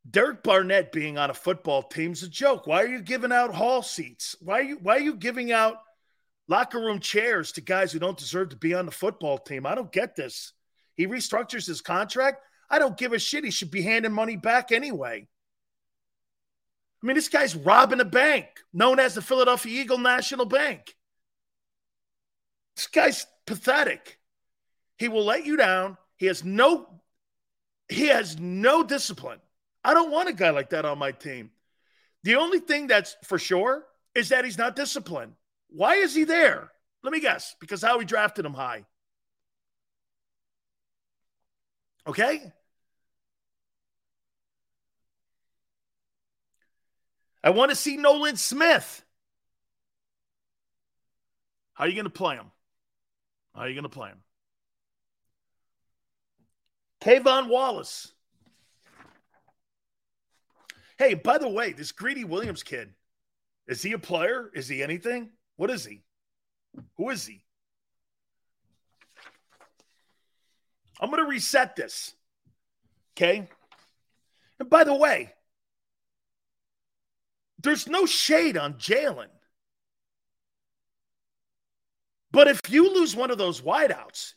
Derek 0.08 0.42
Barnett 0.42 0.92
being 0.92 1.18
on 1.18 1.30
a 1.30 1.34
football 1.34 1.82
team's 1.82 2.22
a 2.22 2.28
joke. 2.28 2.66
Why 2.66 2.82
are 2.82 2.88
you 2.88 3.02
giving 3.02 3.32
out 3.32 3.54
hall 3.54 3.82
seats? 3.82 4.34
Why 4.40 4.60
are 4.60 4.62
you 4.62 4.78
why 4.80 4.96
are 4.96 5.00
you 5.00 5.14
giving 5.14 5.52
out 5.52 5.76
locker 6.48 6.78
room 6.78 7.00
chairs 7.00 7.52
to 7.52 7.60
guys 7.60 7.92
who 7.92 7.98
don't 7.98 8.16
deserve 8.16 8.50
to 8.50 8.56
be 8.56 8.74
on 8.74 8.86
the 8.86 8.92
football 8.92 9.38
team? 9.38 9.66
I 9.66 9.74
don't 9.74 9.92
get 9.92 10.16
this. 10.16 10.52
He 10.96 11.06
restructures 11.06 11.66
his 11.66 11.80
contract. 11.80 12.42
I 12.70 12.78
don't 12.78 12.96
give 12.96 13.12
a 13.12 13.18
shit. 13.18 13.44
He 13.44 13.50
should 13.50 13.70
be 13.70 13.82
handing 13.82 14.12
money 14.12 14.36
back 14.36 14.72
anyway. 14.72 15.28
I 17.02 17.06
mean, 17.06 17.16
this 17.16 17.28
guy's 17.28 17.56
robbing 17.56 18.00
a 18.00 18.04
bank 18.04 18.46
known 18.72 19.00
as 19.00 19.14
the 19.14 19.22
Philadelphia 19.22 19.80
Eagle 19.80 19.98
National 19.98 20.44
Bank. 20.44 20.94
This 22.76 22.86
guy's 22.86 23.26
pathetic. 23.46 24.18
He 24.98 25.08
will 25.08 25.24
let 25.24 25.46
you 25.46 25.56
down. 25.56 25.96
He 26.16 26.26
has 26.26 26.44
no 26.44 26.86
he 27.88 28.06
has 28.06 28.38
no 28.38 28.84
discipline. 28.84 29.40
I 29.84 29.94
don't 29.94 30.10
want 30.10 30.28
a 30.28 30.32
guy 30.32 30.50
like 30.50 30.70
that 30.70 30.84
on 30.84 30.98
my 30.98 31.12
team. 31.12 31.50
The 32.22 32.36
only 32.36 32.58
thing 32.58 32.86
that's 32.86 33.16
for 33.24 33.38
sure 33.38 33.86
is 34.14 34.28
that 34.28 34.44
he's 34.44 34.58
not 34.58 34.76
disciplined. 34.76 35.32
Why 35.68 35.94
is 35.94 36.14
he 36.14 36.24
there? 36.24 36.70
Let 37.02 37.12
me 37.12 37.20
guess. 37.20 37.56
Because 37.60 37.82
Howie 37.82 38.04
drafted 38.04 38.44
him 38.44 38.54
high. 38.54 38.84
Okay? 42.06 42.52
I 47.42 47.50
want 47.50 47.70
to 47.70 47.76
see 47.76 47.96
Nolan 47.96 48.36
Smith. 48.36 49.02
How 51.72 51.84
are 51.84 51.88
you 51.88 51.94
going 51.94 52.04
to 52.04 52.10
play 52.10 52.34
him? 52.34 52.50
How 53.54 53.62
are 53.62 53.68
you 53.68 53.74
going 53.74 53.84
to 53.84 53.88
play 53.88 54.10
him? 54.10 54.18
K'Von 57.00 57.48
Wallace. 57.48 58.12
Hey, 61.00 61.14
by 61.14 61.38
the 61.38 61.48
way, 61.48 61.72
this 61.72 61.92
Greedy 61.92 62.24
Williams 62.24 62.62
kid, 62.62 62.92
is 63.66 63.80
he 63.80 63.92
a 63.92 63.98
player? 63.98 64.50
Is 64.54 64.68
he 64.68 64.82
anything? 64.82 65.30
What 65.56 65.70
is 65.70 65.82
he? 65.82 66.02
Who 66.98 67.08
is 67.08 67.24
he? 67.24 67.42
I'm 71.00 71.08
going 71.08 71.22
to 71.22 71.26
reset 71.26 71.74
this. 71.74 72.12
Okay. 73.16 73.48
And 74.58 74.68
by 74.68 74.84
the 74.84 74.94
way, 74.94 75.32
there's 77.62 77.88
no 77.88 78.04
shade 78.04 78.58
on 78.58 78.74
Jalen. 78.74 79.30
But 82.30 82.46
if 82.46 82.60
you 82.68 82.92
lose 82.92 83.16
one 83.16 83.30
of 83.30 83.38
those 83.38 83.62
wideouts, 83.62 84.34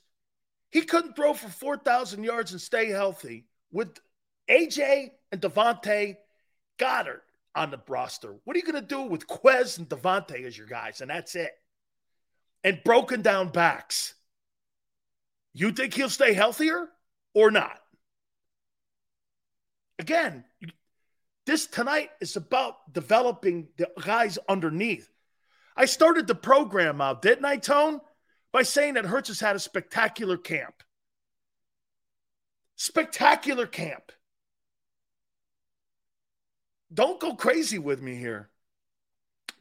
he 0.71 0.83
couldn't 0.83 1.17
throw 1.17 1.33
for 1.33 1.49
4,000 1.49 2.23
yards 2.23 2.53
and 2.53 2.61
stay 2.61 2.87
healthy 2.87 3.47
with 3.69 3.99
AJ 4.49 5.09
and 5.29 5.41
DeVonta 5.41 6.15
Goedert 6.77 7.21
on 7.55 7.71
the 7.71 7.79
roster. 7.87 8.35
What 8.43 8.55
are 8.55 8.59
you 8.59 8.65
going 8.65 8.81
to 8.81 8.87
do 8.87 9.03
with 9.03 9.27
Quez 9.27 9.77
and 9.77 9.87
DeVonta 9.87 10.43
as 10.45 10.57
your 10.57 10.67
guys? 10.67 11.01
And 11.01 11.09
that's 11.09 11.35
it. 11.35 11.51
And 12.63 12.83
broken 12.83 13.21
down 13.21 13.49
backs. 13.49 14.13
You 15.53 15.71
think 15.71 15.93
he'll 15.93 16.09
stay 16.09 16.33
healthier 16.33 16.87
or 17.33 17.51
not? 17.51 17.79
Again, 19.99 20.43
this 21.45 21.67
tonight 21.67 22.09
is 22.19 22.35
about 22.35 22.91
developing 22.91 23.67
the 23.77 23.89
guys 24.01 24.39
underneath. 24.49 25.09
I 25.75 25.85
started 25.85 26.27
the 26.27 26.35
program 26.35 27.01
out, 27.01 27.21
didn't 27.21 27.45
I, 27.45 27.57
Tone? 27.57 27.99
By 28.51 28.63
saying 28.63 28.95
that 28.95 29.05
Hurts 29.05 29.29
has 29.29 29.39
had 29.39 29.55
a 29.55 29.59
spectacular 29.59 30.37
camp. 30.37 30.75
Spectacular 32.75 33.67
camp. 33.67 34.11
Don't 36.93 37.19
go 37.19 37.33
crazy 37.33 37.79
with 37.79 38.01
me 38.01 38.15
here. 38.15 38.49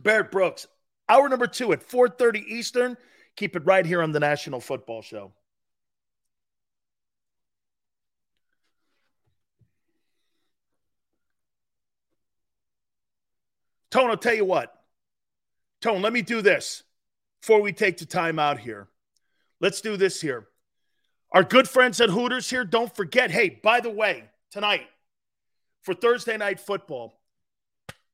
Barrett 0.00 0.30
Brooks, 0.30 0.66
hour 1.08 1.28
number 1.28 1.46
two 1.46 1.72
at 1.72 1.82
4:30 1.82 2.44
Eastern. 2.46 2.96
Keep 3.36 3.56
it 3.56 3.64
right 3.64 3.86
here 3.86 4.02
on 4.02 4.12
the 4.12 4.20
National 4.20 4.60
Football 4.60 5.02
Show. 5.02 5.32
Tone, 13.90 14.10
I'll 14.10 14.16
tell 14.16 14.34
you 14.34 14.44
what. 14.44 14.74
Tone, 15.80 16.00
let 16.02 16.12
me 16.12 16.22
do 16.22 16.42
this 16.42 16.82
before 17.40 17.60
we 17.60 17.72
take 17.72 17.98
the 17.98 18.06
time 18.06 18.38
out 18.38 18.58
here. 18.58 18.88
Let's 19.60 19.80
do 19.80 19.96
this 19.96 20.20
here. 20.20 20.48
Our 21.30 21.42
good 21.42 21.68
friends 21.68 22.00
at 22.00 22.10
Hooters 22.10 22.48
here, 22.48 22.64
don't 22.64 22.94
forget. 22.94 23.30
Hey, 23.30 23.48
by 23.48 23.80
the 23.80 23.90
way, 23.90 24.24
tonight 24.50 24.86
for 25.82 25.94
Thursday 25.94 26.36
night 26.36 26.60
football, 26.60 27.22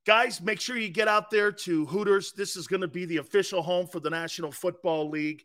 guys, 0.09 0.41
make 0.41 0.59
sure 0.59 0.79
you 0.79 0.89
get 0.89 1.07
out 1.07 1.31
there 1.31 1.53
to 1.53 1.85
Hooters. 1.85 2.33
This 2.33 2.57
is 2.57 2.67
going 2.67 2.81
to 2.81 2.89
be 2.89 3.05
the 3.05 3.19
official 3.19 3.61
home 3.61 3.87
for 3.87 4.01
the 4.01 4.09
National 4.09 4.51
Football 4.51 5.11
League, 5.11 5.45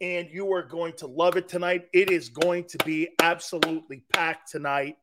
and 0.00 0.28
you 0.28 0.52
are 0.54 0.64
going 0.64 0.94
to 0.94 1.06
love 1.06 1.36
it 1.36 1.46
tonight. 1.46 1.84
It 1.92 2.10
is 2.10 2.28
going 2.28 2.64
to 2.70 2.78
be 2.84 3.10
absolutely 3.20 4.02
packed 4.12 4.50
tonight. 4.50 4.96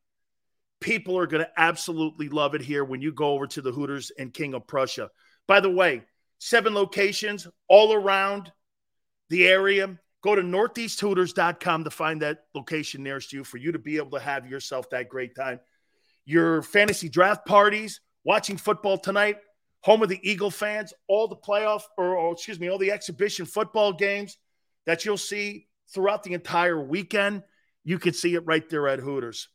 People 0.81 1.17
are 1.17 1.27
going 1.27 1.45
to 1.45 1.51
absolutely 1.55 2.27
love 2.27 2.55
it 2.55 2.61
here 2.61 2.83
when 2.83 3.01
you 3.01 3.13
go 3.13 3.31
over 3.31 3.47
to 3.47 3.61
the 3.61 3.71
Hooters 3.71 4.11
and 4.19 4.33
King 4.33 4.53
of 4.53 4.67
Prussia. 4.67 5.09
By 5.47 5.61
the 5.61 5.71
way, 5.71 6.03
seven 6.39 6.73
locations 6.73 7.47
all 7.69 7.93
around 7.93 8.51
the 9.29 9.47
area. 9.47 9.97
Go 10.21 10.35
to 10.35 10.41
northeasthooters.com 10.41 11.85
to 11.85 11.89
find 11.89 12.21
that 12.21 12.39
location 12.53 13.03
nearest 13.03 13.29
to 13.29 13.37
you 13.37 13.43
for 13.45 13.59
you 13.59 13.71
to 13.71 13.79
be 13.79 13.95
able 13.95 14.19
to 14.19 14.19
have 14.19 14.45
yourself 14.45 14.89
that 14.89 15.07
great 15.07 15.37
time. 15.37 15.61
Your 16.25 16.61
fantasy 16.63 17.07
draft 17.07 17.45
parties, 17.45 18.01
watching 18.23 18.57
football 18.57 18.97
tonight, 18.97 19.37
home 19.81 20.03
of 20.03 20.09
the 20.09 20.19
Eagle 20.29 20.51
fans, 20.51 20.93
all 21.07 21.27
the 21.27 21.35
playoff 21.35 21.83
or, 21.97 22.15
or 22.15 22.33
excuse 22.33 22.59
me, 22.59 22.69
all 22.69 22.77
the 22.77 22.91
exhibition 22.91 23.45
football 23.45 23.93
games 23.93 24.37
that 24.85 25.05
you'll 25.05 25.17
see 25.17 25.67
throughout 25.93 26.23
the 26.23 26.33
entire 26.33 26.81
weekend. 26.81 27.43
You 27.83 27.99
can 27.99 28.13
see 28.13 28.35
it 28.35 28.45
right 28.45 28.67
there 28.69 28.87
at 28.87 28.99
Hooters. 28.99 29.49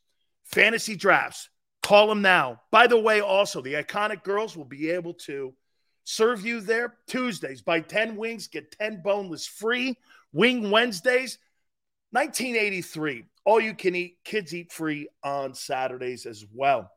Fantasy 0.45 0.97
drafts. 0.97 1.49
Call 1.82 2.07
them 2.07 2.23
now. 2.23 2.62
By 2.70 2.86
the 2.86 2.99
way, 2.99 3.20
also, 3.20 3.61
the 3.61 3.74
iconic 3.74 4.24
girls 4.24 4.57
will 4.57 4.65
be 4.65 4.91
able 4.91 5.15
to 5.15 5.55
serve 6.05 6.45
you 6.45 6.61
there 6.61 6.95
Tuesdays. 7.07 7.62
Buy 7.62 7.81
10 7.81 8.16
wings, 8.16 8.49
get 8.49 8.73
10 8.73 9.03
boneless 9.03 9.47
free. 9.47 9.99
Wing 10.32 10.70
Wednesdays, 10.70 11.39
1983. 12.12 13.24
All 13.45 13.61
you 13.61 13.74
can 13.74 13.95
eat, 13.95 14.19
kids 14.24 14.55
eat 14.55 14.73
free 14.73 15.09
on 15.23 15.55
Saturdays 15.55 16.24
as 16.24 16.45
well. 16.53 16.91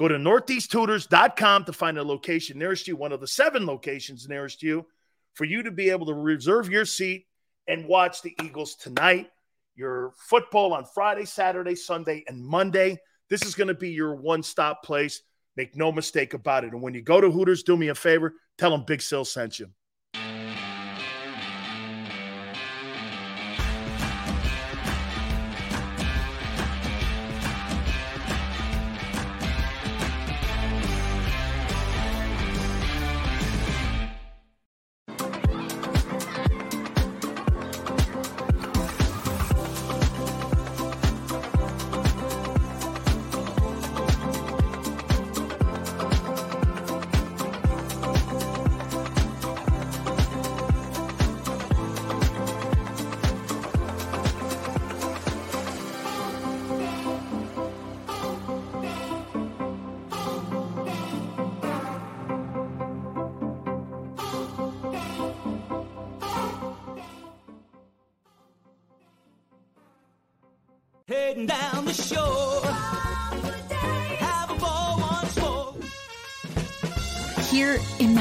Go 0.00 0.08
to 0.08 0.16
northeasthooters.com 0.16 1.66
to 1.66 1.74
find 1.74 1.98
a 1.98 2.02
location 2.02 2.58
nearest 2.58 2.88
you, 2.88 2.96
one 2.96 3.12
of 3.12 3.20
the 3.20 3.28
seven 3.28 3.66
locations 3.66 4.26
nearest 4.26 4.62
you, 4.62 4.86
for 5.34 5.44
you 5.44 5.62
to 5.62 5.70
be 5.70 5.90
able 5.90 6.06
to 6.06 6.14
reserve 6.14 6.70
your 6.70 6.86
seat 6.86 7.26
and 7.68 7.86
watch 7.86 8.22
the 8.22 8.34
Eagles 8.42 8.76
tonight 8.76 9.28
your 9.76 10.14
football 10.16 10.72
on 10.72 10.86
Friday, 10.86 11.26
Saturday, 11.26 11.74
Sunday, 11.74 12.24
and 12.28 12.42
Monday. 12.42 12.98
This 13.28 13.42
is 13.44 13.54
going 13.54 13.68
to 13.68 13.74
be 13.74 13.90
your 13.90 14.14
one 14.14 14.42
stop 14.42 14.82
place. 14.82 15.20
Make 15.54 15.76
no 15.76 15.92
mistake 15.92 16.32
about 16.32 16.64
it. 16.64 16.72
And 16.72 16.80
when 16.80 16.94
you 16.94 17.02
go 17.02 17.20
to 17.20 17.30
Hooters, 17.30 17.62
do 17.62 17.76
me 17.76 17.88
a 17.88 17.94
favor, 17.94 18.32
tell 18.56 18.70
them 18.70 18.84
Big 18.86 19.02
Sill 19.02 19.26
sent 19.26 19.58
you. 19.58 19.68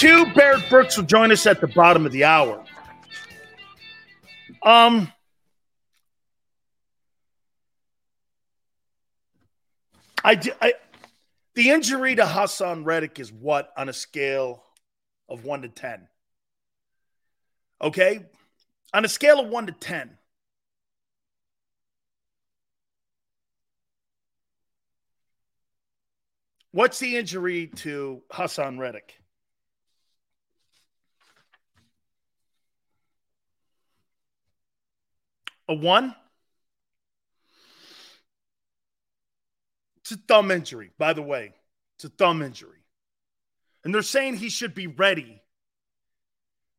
two. 0.00 0.24
Barrett 0.32 0.66
Brooks 0.70 0.96
will 0.96 1.04
join 1.04 1.30
us 1.30 1.46
at 1.46 1.60
the 1.60 1.66
bottom 1.66 2.06
of 2.06 2.12
the 2.12 2.24
hour. 2.24 2.64
Um, 4.62 5.12
I, 10.24 10.40
I 10.60 10.72
the 11.54 11.70
injury 11.70 12.14
to 12.14 12.24
Haason 12.24 12.84
Reddick 12.84 13.18
is 13.18 13.30
what 13.30 13.72
on 13.76 13.90
a 13.90 13.92
scale 13.92 14.64
of 15.28 15.44
one 15.44 15.62
to 15.62 15.68
ten? 15.68 16.08
Okay, 17.82 18.24
on 18.94 19.04
a 19.04 19.08
scale 19.08 19.38
of 19.40 19.48
one 19.48 19.66
to 19.66 19.72
ten. 19.72 20.16
What's 26.72 26.98
the 27.00 27.16
injury 27.16 27.66
to 27.76 28.22
Haason 28.32 28.78
Reddick? 28.78 29.19
A 35.70 35.74
one? 35.74 36.16
It's 39.98 40.10
a 40.10 40.16
thumb 40.16 40.50
injury, 40.50 40.90
by 40.98 41.12
the 41.12 41.22
way. 41.22 41.54
It's 41.94 42.04
a 42.04 42.08
thumb 42.08 42.42
injury. 42.42 42.80
And 43.84 43.94
they're 43.94 44.02
saying 44.02 44.36
he 44.36 44.48
should 44.48 44.74
be 44.74 44.88
ready 44.88 45.40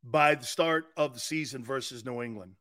by 0.03 0.35
the 0.35 0.45
start 0.45 0.87
of 0.97 1.13
the 1.13 1.21
season 1.21 1.63
versus 1.63 2.03
New 2.03 2.21
England. 2.21 2.55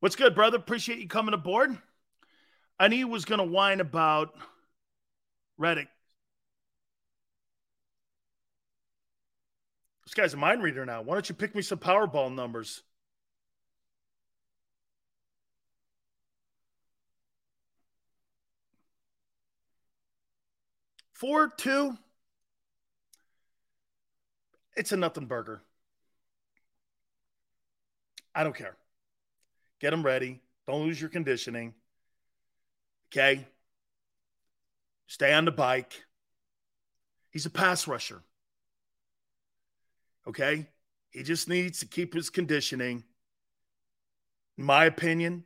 What's 0.00 0.16
good, 0.16 0.34
brother? 0.34 0.58
Appreciate 0.58 0.98
you 0.98 1.08
coming 1.08 1.32
aboard. 1.32 1.78
I 2.78 2.88
knew 2.88 2.96
he 2.96 3.04
was 3.04 3.24
going 3.24 3.38
to 3.38 3.44
whine 3.44 3.80
about 3.80 4.34
Reddick. 5.56 5.88
This 10.14 10.22
guy's 10.22 10.34
a 10.34 10.36
mind 10.36 10.62
reader 10.62 10.86
now. 10.86 11.02
Why 11.02 11.14
don't 11.14 11.28
you 11.28 11.34
pick 11.34 11.56
me 11.56 11.62
some 11.62 11.78
Powerball 11.78 12.32
numbers? 12.32 12.84
Four, 21.14 21.48
two. 21.48 21.98
It's 24.76 24.92
a 24.92 24.96
nothing 24.96 25.26
burger. 25.26 25.62
I 28.36 28.44
don't 28.44 28.54
care. 28.54 28.76
Get 29.80 29.90
them 29.90 30.04
ready. 30.04 30.40
Don't 30.68 30.84
lose 30.84 31.00
your 31.00 31.10
conditioning. 31.10 31.74
Okay. 33.08 33.48
Stay 35.08 35.32
on 35.32 35.44
the 35.44 35.50
bike. 35.50 36.04
He's 37.30 37.46
a 37.46 37.50
pass 37.50 37.88
rusher. 37.88 38.22
Okay. 40.28 40.68
He 41.10 41.22
just 41.22 41.48
needs 41.48 41.78
to 41.78 41.86
keep 41.86 42.12
his 42.12 42.28
conditioning. 42.28 43.04
In 44.58 44.64
my 44.64 44.86
opinion, 44.86 45.44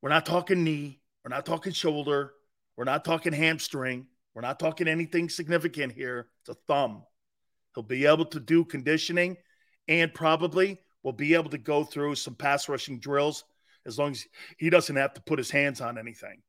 we're 0.00 0.08
not 0.08 0.24
talking 0.24 0.64
knee. 0.64 1.00
We're 1.24 1.34
not 1.34 1.46
talking 1.46 1.72
shoulder. 1.72 2.32
We're 2.76 2.84
not 2.84 3.04
talking 3.04 3.32
hamstring. 3.32 4.06
We're 4.34 4.42
not 4.42 4.58
talking 4.58 4.88
anything 4.88 5.28
significant 5.28 5.92
here. 5.92 6.28
It's 6.40 6.48
a 6.48 6.60
thumb. 6.66 7.02
He'll 7.74 7.84
be 7.84 8.06
able 8.06 8.24
to 8.26 8.40
do 8.40 8.64
conditioning 8.64 9.36
and 9.88 10.12
probably 10.12 10.80
will 11.02 11.12
be 11.12 11.34
able 11.34 11.50
to 11.50 11.58
go 11.58 11.84
through 11.84 12.14
some 12.14 12.34
pass 12.34 12.68
rushing 12.68 12.98
drills 12.98 13.44
as 13.84 13.98
long 13.98 14.12
as 14.12 14.24
he 14.58 14.70
doesn't 14.70 14.96
have 14.96 15.14
to 15.14 15.22
put 15.22 15.38
his 15.38 15.50
hands 15.50 15.80
on 15.80 15.98
anything. 15.98 16.42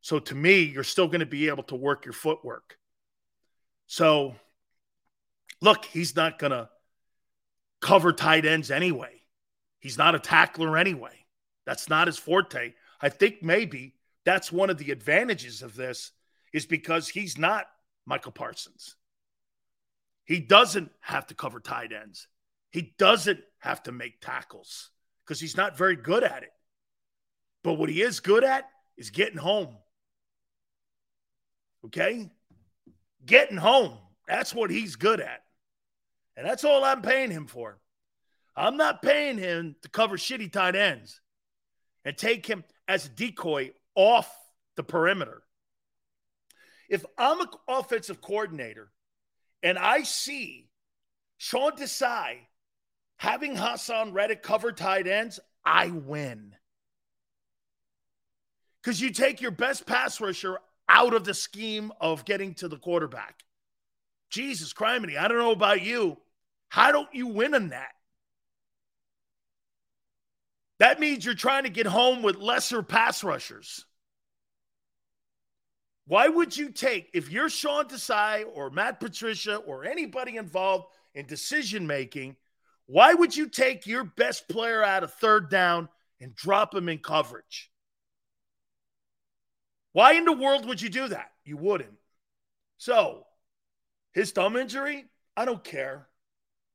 So 0.00 0.18
to 0.18 0.34
me, 0.34 0.62
you're 0.62 0.84
still 0.84 1.06
going 1.06 1.20
to 1.20 1.26
be 1.26 1.48
able 1.48 1.64
to 1.64 1.76
work 1.76 2.04
your 2.04 2.12
footwork. 2.12 2.76
So 3.86 4.36
look, 5.62 5.86
he's 5.86 6.14
not 6.14 6.38
going 6.38 6.50
to 6.50 6.68
cover 7.80 8.12
tight 8.12 8.44
ends 8.44 8.70
anyway. 8.70 9.22
He's 9.80 9.96
not 9.96 10.14
a 10.14 10.18
tackler 10.18 10.76
anyway. 10.76 11.24
That's 11.64 11.88
not 11.88 12.08
his 12.08 12.18
forte. 12.18 12.74
I 13.00 13.08
think 13.08 13.42
maybe 13.42 13.94
that's 14.24 14.52
one 14.52 14.70
of 14.70 14.78
the 14.78 14.90
advantages 14.90 15.62
of 15.62 15.74
this 15.74 16.12
is 16.52 16.66
because 16.66 17.08
he's 17.08 17.38
not 17.38 17.66
Michael 18.04 18.32
Parsons. 18.32 18.96
He 20.24 20.40
doesn't 20.40 20.90
have 21.00 21.26
to 21.28 21.34
cover 21.34 21.60
tight 21.60 21.92
ends. 21.92 22.28
He 22.70 22.94
doesn't 22.98 23.40
have 23.58 23.82
to 23.84 23.92
make 23.92 24.20
tackles 24.20 24.90
because 25.24 25.40
he's 25.40 25.56
not 25.56 25.76
very 25.76 25.96
good 25.96 26.24
at 26.24 26.42
it. 26.42 26.52
But 27.64 27.74
what 27.74 27.88
he 27.88 28.02
is 28.02 28.20
good 28.20 28.44
at 28.44 28.68
is 28.96 29.10
getting 29.10 29.38
home. 29.38 29.76
Okay? 31.86 32.30
Getting 33.24 33.56
home. 33.56 33.98
That's 34.26 34.54
what 34.54 34.70
he's 34.70 34.96
good 34.96 35.20
at. 35.20 35.42
And 36.36 36.46
that's 36.46 36.64
all 36.64 36.84
I'm 36.84 37.02
paying 37.02 37.30
him 37.30 37.46
for. 37.46 37.78
I'm 38.56 38.76
not 38.76 39.02
paying 39.02 39.38
him 39.38 39.76
to 39.82 39.88
cover 39.88 40.16
shitty 40.16 40.52
tight 40.52 40.76
ends 40.76 41.20
and 42.04 42.16
take 42.16 42.46
him 42.46 42.64
as 42.88 43.06
a 43.06 43.10
decoy 43.10 43.72
off 43.94 44.30
the 44.76 44.82
perimeter. 44.82 45.42
If 46.88 47.04
I'm 47.16 47.40
an 47.40 47.48
offensive 47.68 48.20
coordinator 48.20 48.90
and 49.62 49.78
I 49.78 50.02
see 50.02 50.68
Sean 51.38 51.72
Desai 51.72 52.36
having 53.16 53.56
Haason 53.56 54.12
Reddick 54.12 54.42
cover 54.42 54.72
tight 54.72 55.06
ends, 55.06 55.40
I 55.64 55.88
win. 55.88 56.54
Because 58.82 59.00
you 59.00 59.10
take 59.10 59.40
your 59.40 59.52
best 59.52 59.86
pass 59.86 60.20
rusher 60.20 60.58
out 60.88 61.14
of 61.14 61.24
the 61.24 61.34
scheme 61.34 61.92
of 62.00 62.24
getting 62.24 62.52
to 62.54 62.68
the 62.68 62.76
quarterback. 62.76 63.44
Jesus 64.32 64.72
criminy, 64.72 65.18
I 65.18 65.28
don't 65.28 65.38
know 65.38 65.52
about 65.52 65.82
you. 65.82 66.16
How 66.70 66.90
don't 66.90 67.14
you 67.14 67.26
win 67.26 67.54
on 67.54 67.68
that? 67.68 67.92
That 70.78 70.98
means 70.98 71.24
you're 71.24 71.34
trying 71.34 71.64
to 71.64 71.68
get 71.68 71.86
home 71.86 72.22
with 72.22 72.36
lesser 72.36 72.82
pass 72.82 73.22
rushers. 73.22 73.84
Why 76.06 76.28
would 76.28 76.56
you 76.56 76.70
take, 76.70 77.10
if 77.12 77.30
you're 77.30 77.50
Sean 77.50 77.84
Desai 77.84 78.44
or 78.52 78.70
Matt 78.70 79.00
Patricia 79.00 79.56
or 79.56 79.84
anybody 79.84 80.36
involved 80.36 80.86
in 81.14 81.26
decision 81.26 81.86
making, 81.86 82.36
why 82.86 83.12
would 83.12 83.36
you 83.36 83.48
take 83.48 83.86
your 83.86 84.02
best 84.02 84.48
player 84.48 84.82
out 84.82 85.04
of 85.04 85.12
third 85.12 85.50
down 85.50 85.90
and 86.20 86.34
drop 86.34 86.74
him 86.74 86.88
in 86.88 86.98
coverage? 86.98 87.70
Why 89.92 90.14
in 90.14 90.24
the 90.24 90.32
world 90.32 90.66
would 90.66 90.80
you 90.80 90.88
do 90.88 91.08
that? 91.08 91.30
You 91.44 91.58
wouldn't. 91.58 91.98
So, 92.78 93.26
his 94.12 94.32
thumb 94.32 94.56
injury, 94.56 95.06
I 95.36 95.44
don't 95.44 95.62
care. 95.62 96.08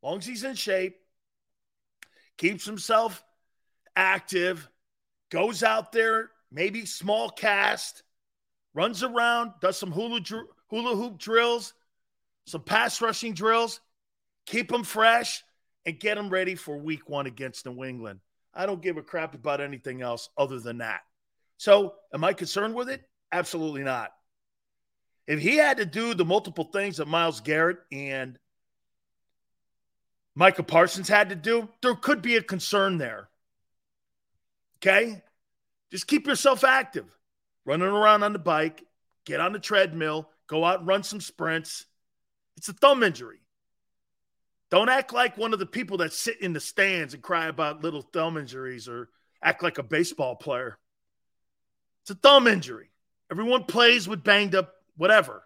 Long 0.01 0.19
as 0.19 0.25
he's 0.25 0.43
in 0.43 0.55
shape, 0.55 0.97
keeps 2.37 2.65
himself 2.65 3.23
active, 3.95 4.69
goes 5.29 5.63
out 5.63 5.91
there, 5.91 6.31
maybe 6.51 6.85
small 6.85 7.29
cast, 7.29 8.03
runs 8.73 9.03
around, 9.03 9.53
does 9.61 9.77
some 9.77 9.91
hula, 9.91 10.21
hula 10.69 10.95
hoop 10.95 11.17
drills, 11.17 11.73
some 12.45 12.61
pass 12.61 13.01
rushing 13.01 13.33
drills, 13.33 13.81
keep 14.45 14.71
him 14.71 14.83
fresh, 14.83 15.43
and 15.85 15.99
get 15.99 16.17
him 16.17 16.29
ready 16.29 16.55
for 16.55 16.77
week 16.77 17.09
one 17.09 17.25
against 17.25 17.65
New 17.65 17.83
England. 17.83 18.19
I 18.53 18.65
don't 18.65 18.81
give 18.81 18.97
a 18.97 19.01
crap 19.01 19.35
about 19.35 19.61
anything 19.61 20.01
else 20.01 20.29
other 20.37 20.59
than 20.59 20.79
that. 20.79 21.01
So, 21.57 21.95
am 22.13 22.23
I 22.23 22.33
concerned 22.33 22.75
with 22.75 22.89
it? 22.89 23.01
Absolutely 23.31 23.83
not. 23.83 24.11
If 25.27 25.39
he 25.41 25.57
had 25.57 25.77
to 25.77 25.85
do 25.85 26.13
the 26.13 26.25
multiple 26.25 26.63
things 26.63 26.97
that 26.97 27.07
Myles 27.07 27.41
Garrett 27.41 27.79
and 27.91 28.39
Micah 30.35 30.63
Parsons 30.63 31.09
had 31.09 31.29
to 31.29 31.35
do, 31.35 31.67
there 31.81 31.95
could 31.95 32.21
be 32.21 32.37
a 32.37 32.41
concern 32.41 32.97
there. 32.97 33.27
Okay? 34.77 35.21
Just 35.91 36.07
keep 36.07 36.27
yourself 36.27 36.63
active. 36.63 37.05
Running 37.65 37.87
around 37.87 38.23
on 38.23 38.31
the 38.31 38.39
bike, 38.39 38.85
get 39.25 39.41
on 39.41 39.51
the 39.51 39.59
treadmill, 39.59 40.29
go 40.47 40.63
out 40.63 40.79
and 40.79 40.87
run 40.87 41.03
some 41.03 41.19
sprints. 41.19 41.85
It's 42.55 42.69
a 42.69 42.73
thumb 42.73 43.03
injury. 43.03 43.39
Don't 44.69 44.89
act 44.89 45.13
like 45.13 45.37
one 45.37 45.53
of 45.53 45.59
the 45.59 45.65
people 45.65 45.97
that 45.97 46.13
sit 46.13 46.41
in 46.41 46.53
the 46.53 46.59
stands 46.59 47.13
and 47.13 47.23
cry 47.23 47.47
about 47.47 47.83
little 47.83 48.01
thumb 48.01 48.37
injuries 48.37 48.87
or 48.87 49.09
act 49.41 49.63
like 49.63 49.77
a 49.77 49.83
baseball 49.83 50.35
player. 50.35 50.77
It's 52.03 52.11
a 52.11 52.15
thumb 52.15 52.47
injury. 52.47 52.89
Everyone 53.29 53.65
plays 53.65 54.07
with 54.07 54.23
banged 54.23 54.55
up 54.55 54.73
whatever. 54.97 55.43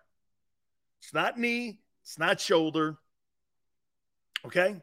It's 1.02 1.14
not 1.14 1.38
knee, 1.40 1.80
it's 2.04 2.18
not 2.18 2.40
shoulder. 2.40 2.98
Okay? 4.46 4.82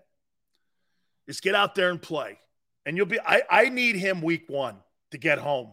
Just 1.27 1.43
get 1.43 1.55
out 1.55 1.74
there 1.74 1.90
and 1.90 2.01
play. 2.01 2.39
And 2.86 2.97
you'll 2.97 3.07
be 3.07 3.20
I, 3.20 3.43
I 3.51 3.69
need 3.69 3.97
him 3.97 4.23
week 4.23 4.45
one 4.49 4.77
to 5.11 5.19
get 5.19 5.39
home 5.39 5.70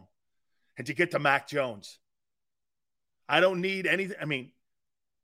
and 0.78 0.88
to 0.88 0.94
get 0.94 1.12
to 1.12 1.20
Mac 1.20 1.48
Jones. 1.48 2.00
I 3.28 3.40
don't 3.40 3.62
need 3.62 3.88
anything. 3.88 4.18
I 4.22 4.26
mean, 4.26 4.52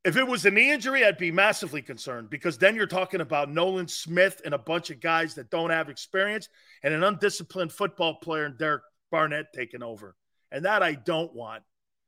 if 0.04 0.18
it 0.18 0.26
was 0.26 0.46
a 0.46 0.52
knee 0.52 0.72
injury, 0.72 1.06
I'd 1.06 1.18
be 1.18 1.32
massively 1.32 1.82
concerned 1.82 2.30
because 2.30 2.58
then 2.58 2.76
you're 2.76 2.88
talking 2.88 3.22
about 3.22 3.52
Nolan 3.52 3.88
Smith 3.88 4.42
and 4.44 4.54
a 4.54 4.58
bunch 4.58 4.90
of 4.90 5.00
guys 5.00 5.36
that 5.36 5.52
don't 5.52 5.70
have 5.70 5.90
experience 5.90 6.50
and 6.82 6.94
an 6.94 7.04
undisciplined 7.04 7.72
football 7.72 8.16
player 8.16 8.46
and 8.46 8.58
Derek 8.58 8.82
Barnett 9.12 9.54
taking 9.54 9.84
over. 9.84 10.16
And 10.52 10.66
that 10.66 10.82
I 10.82 10.94
don't 10.94 11.34
want. 11.36 11.64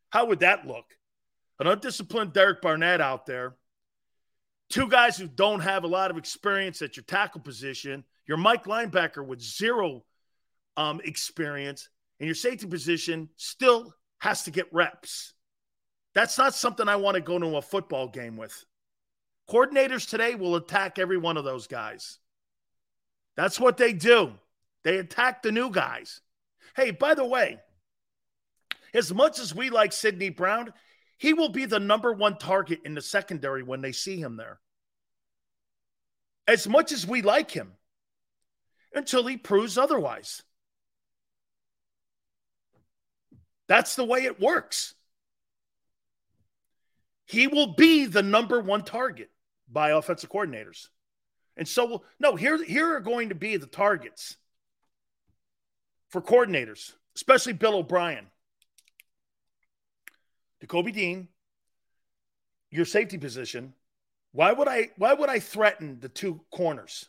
How 0.10 0.26
would 0.26 0.40
that 0.40 0.66
look? 0.66 0.86
An 1.64 1.70
undisciplined 1.70 2.34
Derek 2.34 2.62
Barnett 2.62 3.00
out 3.00 3.26
there, 3.26 3.56
two 4.70 4.90
guys 4.90 5.16
who 5.16 5.30
don't 5.30 5.62
have 5.62 5.86
a 5.86 5.88
lot 5.88 6.12
of 6.12 6.18
experience 6.18 6.82
at 6.82 6.98
your 6.98 7.06
tackle 7.06 7.40
position, 7.40 8.04
your 8.28 8.36
Mike 8.36 8.66
linebacker 8.66 9.26
with 9.26 9.40
zero 9.40 10.04
um, 10.76 11.00
experience, 11.06 11.88
and 12.20 12.28
your 12.28 12.36
safety 12.36 12.68
position 12.68 13.30
still 13.38 13.94
has 14.20 14.44
to 14.44 14.52
get 14.52 14.74
reps. 14.74 15.36
That's 16.14 16.38
not 16.38 16.54
something 16.54 16.90
I 16.90 16.98
want 16.98 17.16
to 17.16 17.22
go 17.22 17.40
to 17.40 17.56
a 17.56 17.62
football 17.62 18.10
game 18.10 18.36
with. 18.36 18.66
Coordinators 19.50 20.10
today 20.10 20.36
will 20.36 20.58
attack 20.58 21.00
every 21.00 21.18
one 21.18 21.38
of 21.38 21.46
those 21.46 21.68
guys. 21.68 22.20
That's 23.38 23.58
what 23.58 23.78
they 23.78 23.94
do. 23.94 24.34
They 24.84 24.98
attack 24.98 25.42
the 25.42 25.54
new 25.54 25.70
guys. 25.70 26.20
Hey, 26.76 26.92
by 26.92 27.14
the 27.14 27.24
way, 27.24 27.62
as 28.94 29.14
much 29.14 29.40
as 29.40 29.56
we 29.56 29.70
like 29.70 29.94
Sydney 29.94 30.30
Brown, 30.30 30.74
he 31.18 31.34
will 31.34 31.50
be 31.50 31.66
the 31.66 31.80
number 31.80 32.12
one 32.14 32.38
target 32.38 32.82
in 32.86 32.94
the 32.94 33.02
secondary 33.02 33.64
when 33.64 33.82
they 33.82 33.92
see 33.92 34.18
him 34.18 34.38
there. 34.38 34.60
As 36.48 36.68
much 36.68 36.92
as 36.92 37.08
we 37.08 37.22
like 37.22 37.52
him, 37.52 37.74
until 38.94 39.26
he 39.26 39.38
proves 39.38 39.78
otherwise. 39.78 40.44
That's 43.68 43.96
the 43.96 44.04
way 44.04 44.24
it 44.24 44.40
works. 44.40 44.94
He 47.26 47.48
will 47.48 47.74
be 47.76 48.06
the 48.06 48.22
number 48.22 48.60
one 48.60 48.84
target 48.84 49.30
by 49.72 49.92
offensive 49.92 50.30
coordinators. 50.30 50.90
And 51.56 51.68
so, 51.68 52.04
no, 52.20 52.36
here, 52.36 52.64
here 52.64 52.96
are 52.96 53.00
going 53.00 53.30
to 53.30 53.36
be 53.36 53.58
the 53.58 53.68
targets 53.68 54.36
for 56.10 56.22
coordinators, 56.22 56.94
especially 57.16 57.54
Bill 57.54 57.76
O'Brien. 57.76 58.28
Kobe 60.68 60.92
Dean, 60.92 61.28
your 62.72 62.86
safety 62.86 63.18
position. 63.18 63.74
Why 64.32 64.52
would 64.52 64.68
I 64.68 64.90
why 64.98 65.14
would 65.14 65.30
I 65.30 65.40
threaten 65.40 66.00
the 66.00 66.10
two 66.10 66.42
corners? 66.52 67.06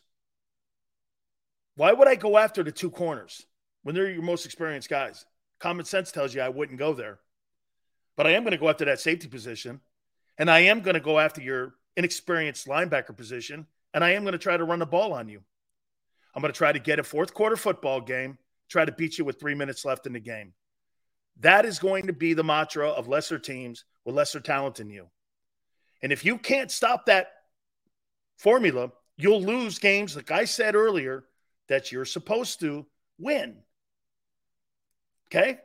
Why 1.76 1.92
would 1.92 2.06
I 2.06 2.14
go 2.14 2.38
after 2.38 2.62
the 2.62 2.72
two 2.72 2.90
corners 2.90 3.46
when 3.82 3.94
they're 3.94 4.10
your 4.10 4.22
most 4.22 4.44
experienced 4.44 4.88
guys? 4.88 5.24
Common 5.58 5.84
sense 5.84 6.12
tells 6.12 6.34
you 6.34 6.40
I 6.40 6.48
wouldn't 6.50 6.78
go 6.78 6.92
there. 6.92 7.18
But 8.16 8.26
I 8.26 8.30
am 8.30 8.42
going 8.42 8.52
to 8.52 8.58
go 8.58 8.68
after 8.68 8.84
that 8.84 9.00
safety 9.00 9.28
position. 9.28 9.80
And 10.38 10.50
I 10.50 10.60
am 10.60 10.80
going 10.80 10.94
to 10.94 11.00
go 11.00 11.18
after 11.18 11.40
your 11.40 11.74
inexperienced 11.96 12.66
linebacker 12.66 13.16
position. 13.16 13.66
And 13.92 14.04
I 14.04 14.10
am 14.10 14.22
going 14.22 14.32
to 14.32 14.38
try 14.38 14.56
to 14.56 14.64
run 14.64 14.78
the 14.78 14.86
ball 14.86 15.12
on 15.12 15.28
you. 15.28 15.40
I'm 16.34 16.42
going 16.42 16.52
to 16.52 16.56
try 16.56 16.72
to 16.72 16.78
get 16.78 16.98
a 16.98 17.04
fourth 17.04 17.32
quarter 17.32 17.56
football 17.56 18.00
game, 18.00 18.38
try 18.68 18.84
to 18.84 18.92
beat 18.92 19.18
you 19.18 19.24
with 19.24 19.38
three 19.38 19.54
minutes 19.54 19.84
left 19.84 20.06
in 20.06 20.12
the 20.12 20.20
game. 20.20 20.52
That 21.40 21.64
is 21.64 21.78
going 21.78 22.06
to 22.06 22.12
be 22.12 22.34
the 22.34 22.44
mantra 22.44 22.88
of 22.88 23.08
lesser 23.08 23.38
teams 23.38 23.84
with 24.04 24.14
lesser 24.14 24.40
talent 24.40 24.76
than 24.76 24.90
you. 24.90 25.08
And 26.02 26.12
if 26.12 26.24
you 26.24 26.38
can't 26.38 26.70
stop 26.70 27.06
that 27.06 27.28
formula, 28.36 28.92
you'll 29.16 29.42
lose 29.42 29.78
games, 29.78 30.16
like 30.16 30.30
I 30.30 30.44
said 30.44 30.74
earlier, 30.74 31.24
that 31.68 31.90
you're 31.90 32.04
supposed 32.04 32.60
to 32.60 32.86
win. 33.18 33.56
Okay? 35.28 35.58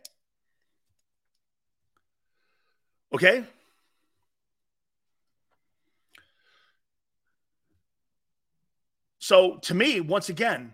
Okay? 3.13 3.45
So 9.19 9.57
to 9.63 9.75
me, 9.75 10.01
once 10.01 10.29
again, 10.29 10.73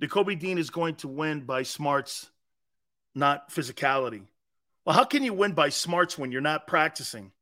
Nakobe 0.00 0.38
Dean 0.38 0.58
is 0.58 0.70
going 0.70 0.94
to 0.96 1.08
win 1.08 1.40
by 1.40 1.62
smarts 1.62 2.30
not 3.14 3.50
physicality. 3.50 4.26
Well, 4.84 4.96
how 4.96 5.04
can 5.04 5.22
you 5.22 5.32
win 5.32 5.52
by 5.52 5.68
smarts 5.68 6.16
when 6.16 6.32
you're 6.32 6.40
not 6.40 6.66
practicing? 6.66 7.32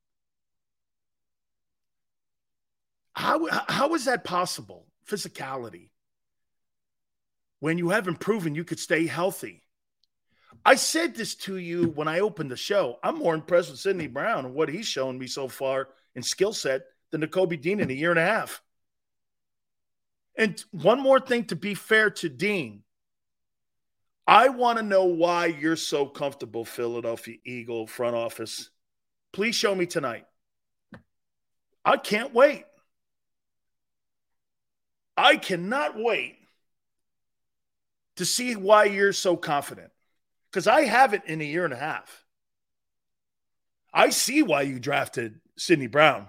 How, 3.13 3.47
how 3.69 3.95
is 3.95 4.05
that 4.05 4.25
possible? 4.25 4.87
Physicality. 5.07 5.89
When 7.61 7.79
you 7.79 7.91
haven't 7.91 8.21
proven 8.21 8.55
you 8.55 8.65
could 8.65 8.79
stay 8.79 9.07
healthy. 9.07 9.63
I 10.65 10.75
said 10.75 11.15
this 11.15 11.35
to 11.37 11.57
you 11.57 11.89
when 11.89 12.09
I 12.09 12.21
opened 12.21 12.51
the 12.51 12.57
show. 12.57 12.99
I'm 13.03 13.19
more 13.19 13.35
impressed 13.35 13.71
with 13.71 13.81
Sydney 13.81 14.07
Brown 14.07 14.45
and 14.45 14.55
what 14.55 14.69
he's 14.69 14.87
shown 14.87 15.19
me 15.19 15.27
so 15.27 15.49
far 15.49 15.89
in 16.15 16.23
skill 16.23 16.53
set 16.53 16.83
than 17.11 17.23
Nakobe 17.23 17.61
Dean 17.61 17.81
in 17.81 17.91
a 17.91 17.95
year 17.95 18.11
and 18.11 18.19
a 18.19 18.25
half. 18.25 18.63
And 20.37 20.63
one 20.71 21.01
more 21.01 21.19
thing 21.19 21.45
to 21.47 21.57
be 21.57 21.75
fair 21.75 22.11
to 22.11 22.29
Dean. 22.29 22.83
I 24.29 24.51
want 24.51 24.77
to 24.77 24.85
know 24.85 25.07
why 25.07 25.47
you're 25.47 25.75
so 25.75 26.05
comfortable, 26.05 26.67
Philadelphia 26.67 27.39
Eagle 27.47 27.87
front 27.87 28.15
office. 28.15 28.69
Please 29.33 29.55
show 29.55 29.75
me 29.75 29.87
tonight. 29.87 30.27
I 31.83 31.97
can't 31.97 32.35
wait. 32.35 32.67
I 35.17 35.37
cannot 35.39 35.95
wait 35.97 36.37
to 38.17 38.27
see 38.27 38.55
why 38.55 38.85
you're 38.85 39.15
so 39.15 39.35
confident 39.35 39.93
because 40.51 40.67
I 40.67 40.83
haven't 40.83 41.25
in 41.25 41.41
a 41.41 41.45
year 41.45 41.65
and 41.65 41.73
a 41.73 41.79
half. 41.79 42.27
I 43.95 44.11
see 44.11 44.43
why 44.43 44.61
you 44.61 44.79
drafted 44.79 45.41
Sydney 45.57 45.87
Brown. 45.87 46.27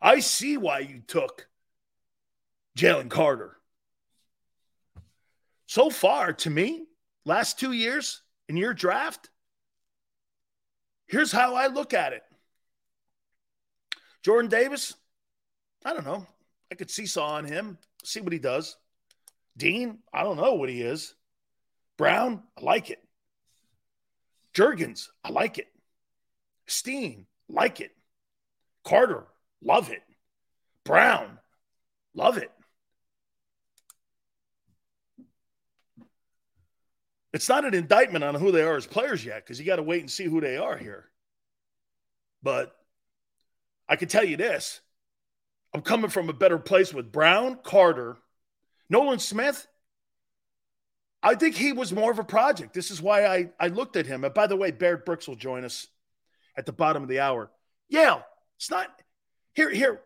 I 0.00 0.20
see 0.20 0.56
why 0.56 0.78
you 0.78 1.02
took 1.06 1.48
Jalen 2.78 3.10
Carter. 3.10 3.57
So 5.68 5.90
far, 5.90 6.32
to 6.32 6.50
me, 6.50 6.86
last 7.26 7.60
two 7.60 7.72
years 7.72 8.22
in 8.48 8.56
your 8.56 8.72
draft, 8.72 9.28
here's 11.06 11.30
how 11.30 11.56
I 11.56 11.66
look 11.66 11.92
at 11.92 12.14
it. 12.14 12.22
Jordan 14.22 14.48
Davis, 14.48 14.94
I 15.84 15.92
don't 15.92 16.06
know. 16.06 16.26
I 16.72 16.74
could 16.74 16.90
seesaw 16.90 17.34
on 17.34 17.44
him, 17.44 17.76
see 18.02 18.22
what 18.22 18.32
he 18.32 18.38
does. 18.38 18.78
Dean, 19.58 19.98
I 20.10 20.22
don't 20.22 20.38
know 20.38 20.54
what 20.54 20.70
he 20.70 20.80
is. 20.80 21.14
Brown, 21.98 22.42
I 22.58 22.62
like 22.62 22.88
it. 22.88 23.06
Jurgens, 24.54 25.08
I 25.22 25.28
like 25.28 25.58
it. 25.58 25.68
Steen, 26.66 27.26
like 27.46 27.82
it. 27.82 27.90
Carter, 28.84 29.26
love 29.62 29.90
it. 29.90 30.02
Brown, 30.84 31.38
love 32.14 32.38
it. 32.38 32.50
It's 37.38 37.48
not 37.48 37.64
an 37.64 37.72
indictment 37.72 38.24
on 38.24 38.34
who 38.34 38.50
they 38.50 38.62
are 38.62 38.74
as 38.74 38.84
players 38.84 39.24
yet 39.24 39.44
because 39.44 39.60
you 39.60 39.64
got 39.64 39.76
to 39.76 39.82
wait 39.84 40.00
and 40.00 40.10
see 40.10 40.24
who 40.24 40.40
they 40.40 40.56
are 40.56 40.76
here. 40.76 41.04
But 42.42 42.74
I 43.88 43.94
can 43.94 44.08
tell 44.08 44.24
you 44.24 44.36
this 44.36 44.80
I'm 45.72 45.82
coming 45.82 46.10
from 46.10 46.28
a 46.28 46.32
better 46.32 46.58
place 46.58 46.92
with 46.92 47.12
Brown, 47.12 47.60
Carter, 47.62 48.16
Nolan 48.90 49.20
Smith. 49.20 49.68
I 51.22 51.36
think 51.36 51.54
he 51.54 51.70
was 51.70 51.92
more 51.92 52.10
of 52.10 52.18
a 52.18 52.24
project. 52.24 52.74
This 52.74 52.90
is 52.90 53.00
why 53.00 53.24
I, 53.24 53.50
I 53.60 53.68
looked 53.68 53.94
at 53.94 54.06
him. 54.06 54.24
And 54.24 54.34
by 54.34 54.48
the 54.48 54.56
way, 54.56 54.72
Barrett 54.72 55.06
Brooks 55.06 55.28
will 55.28 55.36
join 55.36 55.64
us 55.64 55.86
at 56.56 56.66
the 56.66 56.72
bottom 56.72 57.04
of 57.04 57.08
the 57.08 57.20
hour. 57.20 57.52
Yeah, 57.88 58.22
it's 58.56 58.68
not 58.68 58.88
here. 59.54 59.70
Here, 59.70 60.00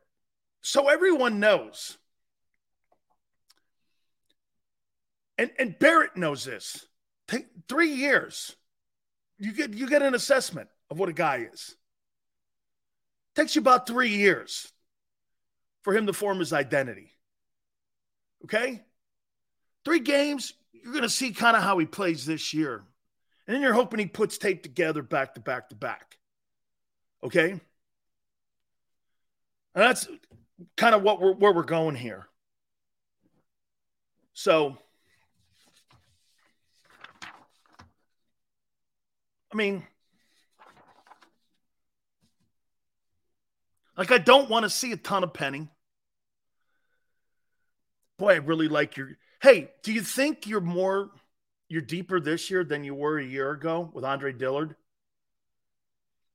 so 0.60 0.90
everyone 0.90 1.40
knows, 1.40 1.96
and 5.38 5.50
and 5.58 5.78
Barrett 5.78 6.14
knows 6.14 6.44
this. 6.44 6.84
Take 7.32 7.46
three 7.66 7.94
years. 7.94 8.54
You 9.38 9.52
get 9.52 9.72
you 9.72 9.88
get 9.88 10.02
an 10.02 10.14
assessment 10.14 10.68
of 10.90 10.98
what 10.98 11.08
a 11.08 11.14
guy 11.14 11.48
is. 11.50 11.74
Takes 13.34 13.56
you 13.56 13.62
about 13.62 13.86
three 13.86 14.10
years 14.10 14.70
for 15.80 15.96
him 15.96 16.06
to 16.06 16.12
form 16.12 16.38
his 16.40 16.52
identity. 16.52 17.10
Okay? 18.44 18.82
Three 19.82 20.00
games, 20.00 20.52
you're 20.74 21.00
to 21.00 21.08
see 21.08 21.32
kind 21.32 21.56
of 21.56 21.62
how 21.62 21.78
he 21.78 21.86
plays 21.86 22.26
this 22.26 22.52
year. 22.52 22.84
And 23.46 23.54
then 23.54 23.62
you're 23.62 23.72
hoping 23.72 23.98
he 23.98 24.06
puts 24.06 24.36
tape 24.36 24.62
together 24.62 25.00
back 25.00 25.34
to 25.34 25.40
back 25.40 25.70
to 25.70 25.74
back. 25.74 26.18
Okay? 27.24 27.52
And 27.52 27.60
that's 29.74 30.06
kind 30.76 30.94
of 30.94 31.02
what 31.02 31.18
we're 31.18 31.32
where 31.32 31.52
we're 31.52 31.62
going 31.62 31.94
here. 31.94 32.26
So 34.34 34.76
I 39.52 39.56
mean, 39.56 39.86
like 43.96 44.10
I 44.10 44.18
don't 44.18 44.48
want 44.48 44.64
to 44.64 44.70
see 44.70 44.92
a 44.92 44.96
ton 44.96 45.24
of 45.24 45.34
penning. 45.34 45.68
Boy, 48.18 48.34
I 48.34 48.36
really 48.36 48.68
like 48.68 48.96
your. 48.96 49.10
Hey, 49.42 49.70
do 49.82 49.92
you 49.92 50.00
think 50.00 50.46
you're 50.46 50.60
more, 50.60 51.10
you're 51.68 51.82
deeper 51.82 52.20
this 52.20 52.50
year 52.50 52.64
than 52.64 52.84
you 52.84 52.94
were 52.94 53.18
a 53.18 53.24
year 53.24 53.50
ago 53.50 53.90
with 53.92 54.04
Andre 54.04 54.32
Dillard? 54.32 54.76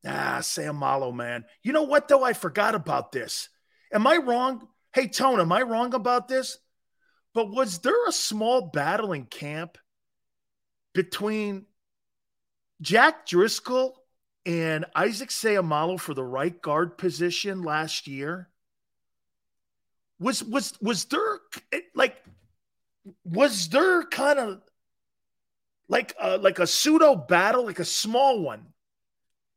Ah, 0.05 0.39
Seumalo, 0.41 1.13
man. 1.13 1.45
You 1.63 1.73
know 1.73 1.83
what, 1.83 2.07
though? 2.07 2.23
I 2.23 2.33
forgot 2.33 2.75
about 2.75 3.11
this. 3.11 3.49
Am 3.91 4.05
I 4.05 4.17
wrong? 4.17 4.67
Hey, 4.93 5.07
Tone, 5.07 5.39
am 5.39 5.51
I 5.51 5.61
wrong 5.61 5.93
about 5.93 6.27
this? 6.27 6.57
But 7.33 7.49
was 7.49 7.79
there 7.79 8.07
a 8.07 8.11
small 8.11 8.61
battle 8.61 9.13
in 9.13 9.25
camp 9.25 9.77
between 10.93 11.65
Jack 12.81 13.25
Driscoll 13.25 14.01
and 14.45 14.85
Isaac 14.95 15.29
Seumalo 15.29 15.99
for 15.99 16.13
the 16.13 16.23
right 16.23 16.59
guard 16.61 16.97
position 16.97 17.63
last 17.63 18.07
year? 18.07 18.49
Was 20.19 20.43
was 20.43 20.73
was 20.81 21.05
there 21.05 21.39
like 21.93 22.15
was 23.23 23.69
there 23.69 24.03
kind 24.03 24.39
of 24.39 24.61
like 25.89 26.15
a, 26.19 26.37
like 26.37 26.59
a 26.59 26.67
pseudo 26.67 27.15
battle, 27.15 27.65
like 27.65 27.79
a 27.79 27.85
small 27.85 28.41
one 28.41 28.67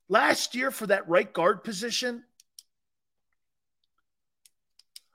last 0.09 0.55
year 0.55 0.71
for 0.71 0.87
that 0.87 1.09
right 1.09 1.33
guard 1.33 1.65
position? 1.65 2.25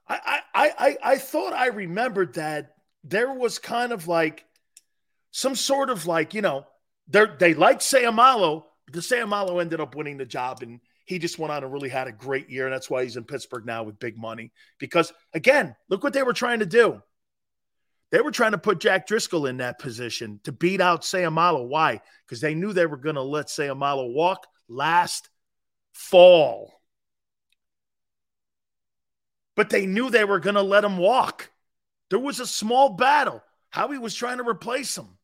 I 0.07 0.41
I 0.53 0.71
I 0.77 0.97
I 1.03 1.17
thought 1.17 1.53
I 1.53 1.67
remembered 1.67 2.35
that 2.35 2.75
there 3.03 3.33
was 3.33 3.59
kind 3.59 3.91
of 3.91 4.07
like 4.07 4.45
some 5.31 5.55
sort 5.55 5.89
of 5.89 6.05
like 6.05 6.33
you 6.33 6.41
know 6.41 6.65
they 7.07 7.25
they 7.39 7.53
like 7.53 7.79
but 7.79 8.93
the 8.93 8.99
Seumalo 8.99 9.61
ended 9.61 9.81
up 9.81 9.95
winning 9.95 10.17
the 10.17 10.25
job 10.25 10.61
and 10.61 10.79
he 11.05 11.19
just 11.19 11.37
went 11.39 11.51
on 11.51 11.63
and 11.63 11.71
really 11.71 11.89
had 11.89 12.07
a 12.07 12.11
great 12.11 12.49
year. 12.49 12.65
And 12.65 12.73
that's 12.73 12.89
why 12.89 13.03
he's 13.03 13.17
in 13.17 13.23
Pittsburgh 13.23 13.65
now 13.65 13.83
with 13.83 13.99
big 13.99 14.17
money. 14.17 14.51
Because 14.79 15.13
again, 15.33 15.75
look 15.87 16.03
what 16.03 16.13
they 16.13 16.23
were 16.23 16.33
trying 16.33 16.59
to 16.59 16.65
do. 16.65 17.01
They 18.11 18.21
were 18.21 18.31
trying 18.31 18.51
to 18.51 18.57
put 18.57 18.79
Jack 18.79 19.07
Driscoll 19.07 19.45
in 19.45 19.57
that 19.57 19.79
position 19.79 20.39
to 20.43 20.51
beat 20.51 20.81
out 20.81 21.01
Seumalo. 21.01 21.67
Why? 21.67 22.01
Because 22.25 22.41
they 22.41 22.55
knew 22.55 22.73
they 22.73 22.85
were 22.85 22.97
going 22.97 23.15
to 23.15 23.21
let 23.21 23.47
Seumalo 23.47 24.13
walk 24.13 24.47
last 24.67 25.29
fall. 25.93 26.73
But 29.55 29.69
they 29.69 29.85
knew 29.85 30.09
they 30.09 30.25
were 30.25 30.39
going 30.39 30.55
to 30.55 30.61
let 30.61 30.83
him 30.83 30.97
walk. 30.97 31.49
There 32.09 32.19
was 32.19 32.39
a 32.39 32.47
small 32.47 32.89
battle. 32.89 33.43
Howie 33.69 33.97
was 33.97 34.15
trying 34.15 34.37
to 34.37 34.47
replace 34.47 34.97
him. 34.97 35.14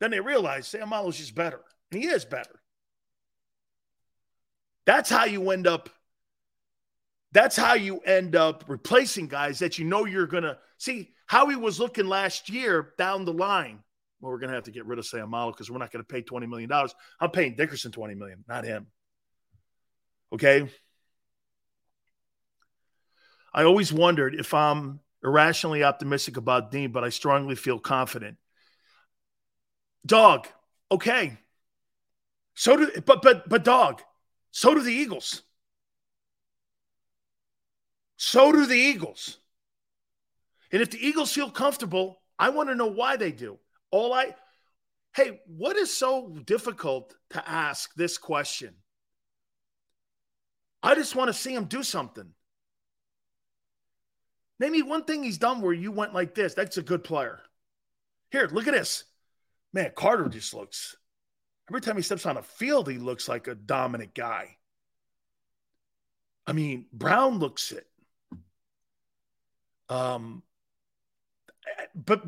Then 0.00 0.10
they 0.10 0.20
realized 0.20 0.74
Seumalo's 0.74 1.18
just 1.18 1.34
better. 1.34 1.60
And 1.92 2.02
he 2.02 2.08
is 2.08 2.24
better. 2.24 2.60
That's 4.86 5.10
how 5.10 5.24
you 5.24 5.50
end 5.50 5.66
up. 5.66 5.90
That's 7.32 7.56
how 7.56 7.74
you 7.74 7.98
end 8.00 8.34
up 8.34 8.64
replacing 8.66 9.28
guys 9.28 9.60
that 9.60 9.78
you 9.78 9.84
know 9.84 10.06
you're 10.06 10.26
gonna 10.26 10.58
see. 10.78 11.12
Howie 11.26 11.54
was 11.54 11.78
looking 11.78 12.06
last 12.06 12.48
year 12.48 12.94
down 12.98 13.24
the 13.24 13.32
line. 13.32 13.84
Well, 14.20 14.32
we're 14.32 14.38
gonna 14.38 14.54
have 14.54 14.64
to 14.64 14.72
get 14.72 14.86
rid 14.86 14.98
of 14.98 15.04
Seumalo 15.04 15.52
because 15.52 15.70
we're 15.70 15.78
not 15.78 15.92
gonna 15.92 16.02
pay 16.02 16.22
twenty 16.22 16.46
million 16.46 16.68
dollars. 16.68 16.94
I'm 17.20 17.30
paying 17.30 17.54
Dickerson 17.54 17.92
20 17.92 18.14
million, 18.14 18.44
not 18.48 18.64
him. 18.64 18.86
Okay. 20.32 20.68
I 23.52 23.64
always 23.64 23.92
wondered 23.92 24.34
if 24.34 24.54
I'm 24.54 25.00
irrationally 25.22 25.84
optimistic 25.84 26.36
about 26.36 26.70
Dean, 26.70 26.92
but 26.92 27.04
I 27.04 27.10
strongly 27.10 27.56
feel 27.56 27.78
confident. 27.78 28.38
Dog, 30.04 30.48
okay. 30.90 31.38
So 32.54 32.76
do 32.76 33.00
but 33.04 33.22
but 33.22 33.48
but 33.48 33.64
dog, 33.64 34.02
so 34.50 34.74
do 34.74 34.82
the 34.82 34.92
Eagles. 34.92 35.42
So 38.16 38.52
do 38.52 38.66
the 38.66 38.74
Eagles. 38.74 39.38
And 40.72 40.82
if 40.82 40.90
the 40.90 41.04
Eagles 41.04 41.32
feel 41.32 41.50
comfortable, 41.50 42.20
I 42.38 42.50
want 42.50 42.68
to 42.68 42.74
know 42.74 42.86
why 42.86 43.16
they 43.16 43.32
do. 43.32 43.58
All 43.90 44.12
I 44.12 44.34
Hey, 45.14 45.40
what 45.46 45.76
is 45.76 45.94
so 45.94 46.28
difficult 46.44 47.14
to 47.30 47.48
ask 47.48 47.92
this 47.94 48.16
question? 48.16 48.74
I 50.82 50.94
just 50.94 51.16
want 51.16 51.28
to 51.28 51.34
see 51.34 51.52
him 51.52 51.64
do 51.64 51.82
something. 51.82 52.30
Name 54.60 54.72
me 54.72 54.82
one 54.82 55.04
thing 55.04 55.22
he's 55.22 55.38
done 55.38 55.60
where 55.60 55.72
you 55.72 55.90
went 55.90 56.14
like 56.14 56.34
this. 56.34 56.54
That's 56.54 56.76
a 56.76 56.82
good 56.82 57.02
player. 57.02 57.40
Here, 58.30 58.48
look 58.52 58.68
at 58.68 58.74
this. 58.74 59.04
Man, 59.72 59.92
Carter 59.94 60.28
just 60.28 60.52
looks 60.54 60.96
every 61.70 61.80
time 61.80 61.96
he 61.96 62.02
steps 62.02 62.26
on 62.26 62.36
a 62.36 62.42
field, 62.42 62.88
he 62.88 62.98
looks 62.98 63.28
like 63.28 63.46
a 63.46 63.54
dominant 63.54 64.12
guy. 64.12 64.56
I 66.46 66.52
mean, 66.52 66.86
Brown 66.92 67.38
looks 67.38 67.70
it. 67.70 67.86
Um, 69.88 70.42
but 71.94 72.24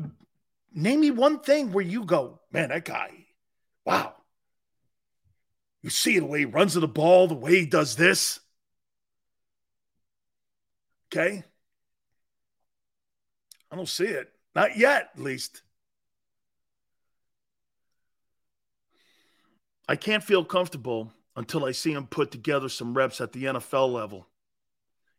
name 0.73 1.01
me 1.01 1.11
one 1.11 1.39
thing 1.39 1.73
where 1.73 1.83
you 1.83 2.05
go, 2.05 2.39
man, 2.51 2.69
that 2.69 2.85
guy, 2.85 3.11
wow. 3.85 4.13
You 5.81 5.89
see 5.89 6.19
the 6.19 6.25
way 6.25 6.39
he 6.39 6.45
runs 6.45 6.73
to 6.73 6.79
the 6.79 6.87
ball, 6.87 7.27
the 7.27 7.33
way 7.33 7.59
he 7.59 7.65
does 7.65 7.97
this. 7.97 8.39
Okay. 11.11 11.43
I 13.69 13.75
don't 13.75 13.89
see 13.89 14.05
it. 14.05 14.31
Not 14.55 14.77
yet, 14.77 15.09
at 15.15 15.21
least. 15.21 15.62
I 19.87 19.95
can't 19.95 20.23
feel 20.23 20.45
comfortable 20.45 21.11
until 21.35 21.65
I 21.65 21.71
see 21.71 21.91
him 21.91 22.07
put 22.07 22.31
together 22.31 22.69
some 22.69 22.93
reps 22.93 23.19
at 23.19 23.33
the 23.33 23.45
NFL 23.45 23.91
level. 23.91 24.27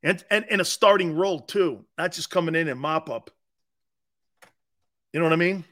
And, 0.02 0.22
and 0.30 0.44
in 0.50 0.60
a 0.60 0.64
starting 0.64 1.16
role, 1.16 1.40
too, 1.40 1.84
not 1.98 2.12
just 2.12 2.30
coming 2.30 2.54
in 2.54 2.68
and 2.68 2.78
mop 2.78 3.10
up. 3.10 3.30
You 5.12 5.20
know 5.20 5.24
what 5.24 5.32
I 5.32 5.36
mean? 5.36 5.64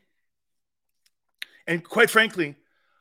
And 1.66 1.82
quite 1.84 2.10
frankly, 2.10 2.56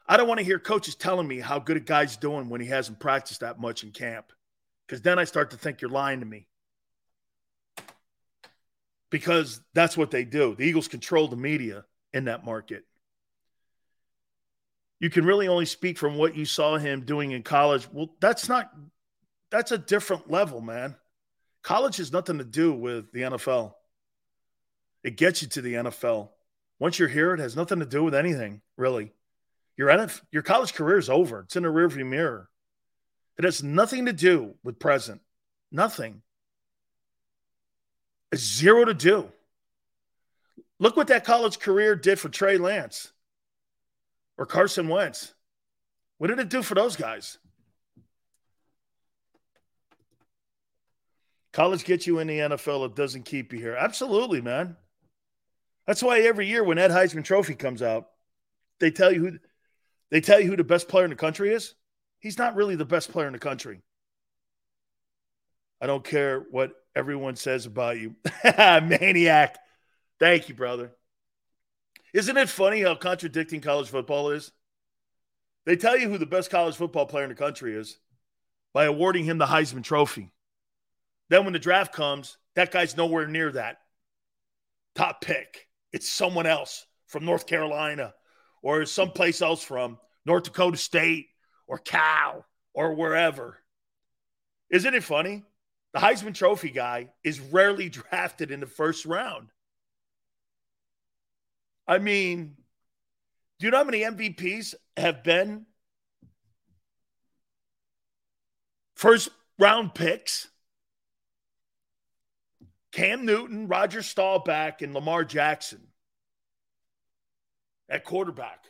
I 0.08 0.18
don't 0.18 0.28
want 0.28 0.40
to 0.40 0.46
hear 0.46 0.60
coaches 0.60 0.96
telling 0.96 1.28
me 1.28 1.40
how 1.40 1.60
good 1.60 1.78
a 1.78 1.82
guy's 1.82 2.18
doing 2.18 2.50
when 2.50 2.62
he 2.62 2.68
hasn't 2.68 3.00
practiced 3.00 3.40
that 3.40 3.60
much 3.60 3.84
in 3.84 3.92
camp. 3.92 4.34
Because 4.86 5.02
then 5.02 5.20
I 5.20 5.24
start 5.24 5.52
to 5.52 5.58
think 5.58 5.82
you're 5.82 5.90
lying 5.90 6.20
to 6.20 6.26
me. 6.26 6.48
Because 9.10 9.62
that's 9.74 9.98
what 9.98 10.12
they 10.12 10.26
do. 10.26 10.56
The 10.56 10.66
Eagles 10.66 10.88
control 10.88 11.28
the 11.28 11.36
media 11.36 11.86
in 12.14 12.26
that 12.26 12.46
market. 12.46 12.84
You 15.02 15.10
can 15.10 15.26
really 15.26 15.48
only 15.48 15.66
speak 15.66 15.98
from 15.98 16.16
what 16.16 16.36
you 16.36 16.46
saw 16.46 16.78
him 16.78 17.02
doing 17.02 17.32
in 17.32 17.42
college. 17.42 17.88
Well, 17.92 18.16
that's 18.22 18.48
not 18.48 18.72
that's 19.50 19.72
a 19.72 19.78
different 19.78 20.30
level, 20.30 20.62
man. 20.62 20.96
College 21.64 21.98
has 21.98 22.14
nothing 22.14 22.38
to 22.38 22.44
do 22.44 22.72
with 22.72 23.12
the 23.12 23.22
NFL. 23.22 23.74
It 25.04 25.18
gets 25.18 25.42
you 25.42 25.48
to 25.50 25.62
the 25.62 25.74
NFL. 25.74 26.30
Once 26.80 27.00
you're 27.00 27.08
here, 27.08 27.34
it 27.34 27.40
has 27.40 27.56
nothing 27.56 27.80
to 27.80 27.86
do 27.86 28.04
with 28.04 28.14
anything, 28.14 28.62
really. 28.78 29.12
Your 29.76 29.90
NFL, 29.90 30.22
your 30.32 30.44
college 30.44 30.76
career 30.76 31.00
is 31.00 31.10
over. 31.10 31.42
It's 31.42 31.56
in 31.56 31.64
the 31.64 31.70
rearview 31.70 32.06
mirror. 32.06 32.48
It 33.40 33.44
has 33.44 33.64
nothing 33.64 34.06
to 34.06 34.14
do 34.14 34.54
with 34.64 34.78
present. 34.78 35.22
Nothing. 35.72 36.22
It's 38.32 38.44
zero 38.44 38.86
to 38.86 38.94
do. 38.94 39.32
Look 40.80 40.96
what 40.96 41.08
that 41.08 41.26
college 41.26 41.58
career 41.58 41.96
did 41.96 42.20
for 42.20 42.30
Trey 42.30 42.58
Lance 42.58 43.12
or 44.42 44.48
Carson 44.48 44.88
Wentz. 44.88 45.36
What 46.18 46.30
did 46.30 46.40
it 46.40 46.50
do 46.50 46.64
for 46.64 46.74
those 46.74 46.96
guys? 46.96 47.38
College 51.54 51.86
gets 51.86 52.08
you 52.08 52.18
in 52.18 52.26
the 52.26 52.40
NFL, 52.40 52.88
it 52.88 52.96
doesn't 52.96 53.26
keep 53.26 53.54
you 53.54 53.60
here. 53.60 53.76
Absolutely, 53.76 54.42
man. 54.42 54.78
That's 55.86 56.02
why 56.02 56.22
every 56.22 56.48
year 56.48 56.64
when 56.64 56.78
that 56.78 56.90
Heisman 56.90 57.24
Trophy 57.24 57.54
comes 57.54 57.84
out, 57.84 58.08
they 58.80 58.90
tell 58.90 59.12
you 59.12 59.20
who 59.20 59.38
they 60.10 60.22
tell 60.22 60.40
you 60.40 60.48
who 60.50 60.56
the 60.56 60.64
best 60.64 60.88
player 60.88 61.04
in 61.04 61.12
the 61.12 61.16
country 61.16 61.54
is. 61.54 61.76
He's 62.20 62.40
not 62.40 62.56
really 62.56 62.76
the 62.76 62.84
best 62.84 63.12
player 63.12 63.28
in 63.28 63.34
the 63.34 63.40
country. 63.40 63.82
I 65.80 65.86
don't 65.86 66.04
care 66.04 66.40
what 66.50 66.72
everyone 66.96 67.36
says 67.36 67.68
about 67.68 68.00
you. 68.00 68.16
Maniac. 68.44 69.60
Thank 70.20 70.50
you, 70.50 70.56
brother. 70.56 70.94
Isn't 72.14 72.38
it 72.38 72.50
funny 72.50 72.82
how 72.82 72.96
contradicting 72.96 73.62
college 73.62 73.90
football 73.90 74.32
is? 74.32 74.52
They 75.66 75.76
tell 75.76 75.98
you 75.98 76.10
who 76.10 76.18
the 76.18 76.26
best 76.26 76.50
college 76.50 76.76
football 76.76 77.06
player 77.06 77.24
in 77.24 77.30
the 77.30 77.36
country 77.36 77.76
is 77.76 77.98
by 78.74 78.86
awarding 78.86 79.26
him 79.26 79.38
the 79.38 79.46
Heisman 79.46 79.84
Trophy. 79.84 80.32
Then 81.30 81.44
when 81.44 81.54
the 81.54 81.60
draft 81.60 81.94
comes, 81.94 82.38
that 82.56 82.72
guy's 82.72 82.98
nowhere 82.98 83.28
near 83.28 83.52
that 83.52 83.78
top 84.96 85.22
pick. 85.22 85.68
It's 85.94 86.10
someone 86.10 86.46
else 86.46 86.86
from 87.08 87.26
North 87.26 87.48
Carolina 87.48 88.14
or 88.62 88.86
someplace 88.86 89.42
else 89.42 89.64
from 89.64 89.98
North 90.26 90.44
Dakota 90.44 90.78
State 90.78 91.28
or 91.68 91.78
Cal 91.78 92.46
or 92.74 92.94
wherever. 92.94 93.58
Isn't 94.70 94.94
it 94.94 95.04
funny? 95.04 95.44
The 95.94 96.00
Heisman 96.00 96.34
Trophy 96.34 96.70
guy 96.70 97.10
is 97.24 97.40
rarely 97.40 97.90
drafted 97.90 98.52
in 98.52 98.60
the 98.60 98.66
first 98.66 99.06
round. 99.06 99.50
I 101.88 101.98
mean, 101.98 102.56
do 103.60 103.66
you 103.66 103.72
know 103.72 103.78
how 103.78 103.84
many 103.84 104.00
MVPs 104.00 104.76
have 104.98 105.24
been 105.24 105.66
first 108.96 109.30
round 109.60 109.94
picks? 109.94 110.48
Cam 112.92 113.26
Newton, 113.26 113.68
Roger 113.68 114.02
Staubach, 114.02 114.82
and 114.82 114.94
Lamar 114.94 115.24
Jackson 115.24 115.88
at 117.90 118.04
quarterback. 118.04 118.66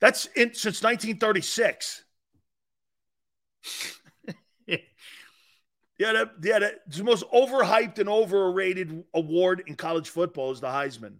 That's 0.00 0.26
in, 0.26 0.54
since 0.54 0.82
1936. 0.82 2.04
Yeah, 6.00 6.14
that, 6.14 6.30
yeah, 6.42 6.58
that, 6.60 6.90
the 6.90 7.04
most 7.04 7.26
overhyped 7.30 7.98
and 7.98 8.08
overrated 8.08 9.04
award 9.12 9.64
in 9.66 9.74
college 9.74 10.08
football 10.08 10.50
is 10.50 10.58
the 10.58 10.66
Heisman. 10.66 11.16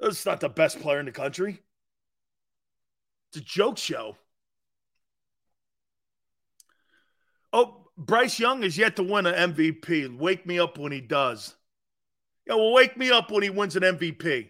It's 0.00 0.24
not 0.24 0.40
the 0.40 0.48
best 0.48 0.80
player 0.80 1.00
in 1.00 1.04
the 1.04 1.12
country. 1.12 1.60
It's 3.28 3.42
a 3.42 3.44
joke 3.44 3.76
show. 3.76 4.16
Oh, 7.52 7.88
Bryce 7.98 8.40
Young 8.40 8.62
is 8.62 8.78
yet 8.78 8.96
to 8.96 9.02
win 9.02 9.26
an 9.26 9.52
MVP. 9.52 10.16
Wake 10.16 10.46
me 10.46 10.58
up 10.58 10.78
when 10.78 10.90
he 10.90 11.02
does. 11.02 11.54
Yeah, 12.46 12.54
well, 12.54 12.72
wake 12.72 12.96
me 12.96 13.10
up 13.10 13.30
when 13.30 13.42
he 13.42 13.50
wins 13.50 13.76
an 13.76 13.82
MVP. 13.82 14.48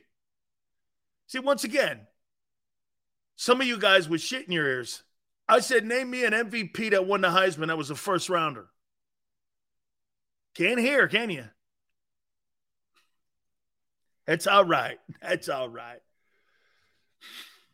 See, 1.27 1.39
once 1.41 1.65
again, 1.65 2.07
some 3.35 3.61
of 3.61 3.67
you 3.67 3.79
guys 3.79 4.09
with 4.09 4.21
shit 4.21 4.47
in 4.47 4.53
your 4.53 4.69
ears. 4.69 5.03
I 5.51 5.59
said, 5.59 5.85
name 5.85 6.11
me 6.11 6.25
an 6.25 6.33
MVP 6.33 6.91
that 6.93 7.07
won 7.07 7.23
the 7.23 7.29
Heisman 7.29 7.67
that 7.67 7.77
was 7.77 7.91
a 7.91 7.97
first 7.97 8.29
rounder. 8.29 8.69
Can't 10.55 10.79
hear, 10.79 11.09
can 11.09 11.29
you? 11.29 11.45
That's 14.27 14.47
all 14.47 14.65
right. 14.65 14.99
That's 15.21 15.49
all 15.49 15.69
right. 15.69 15.99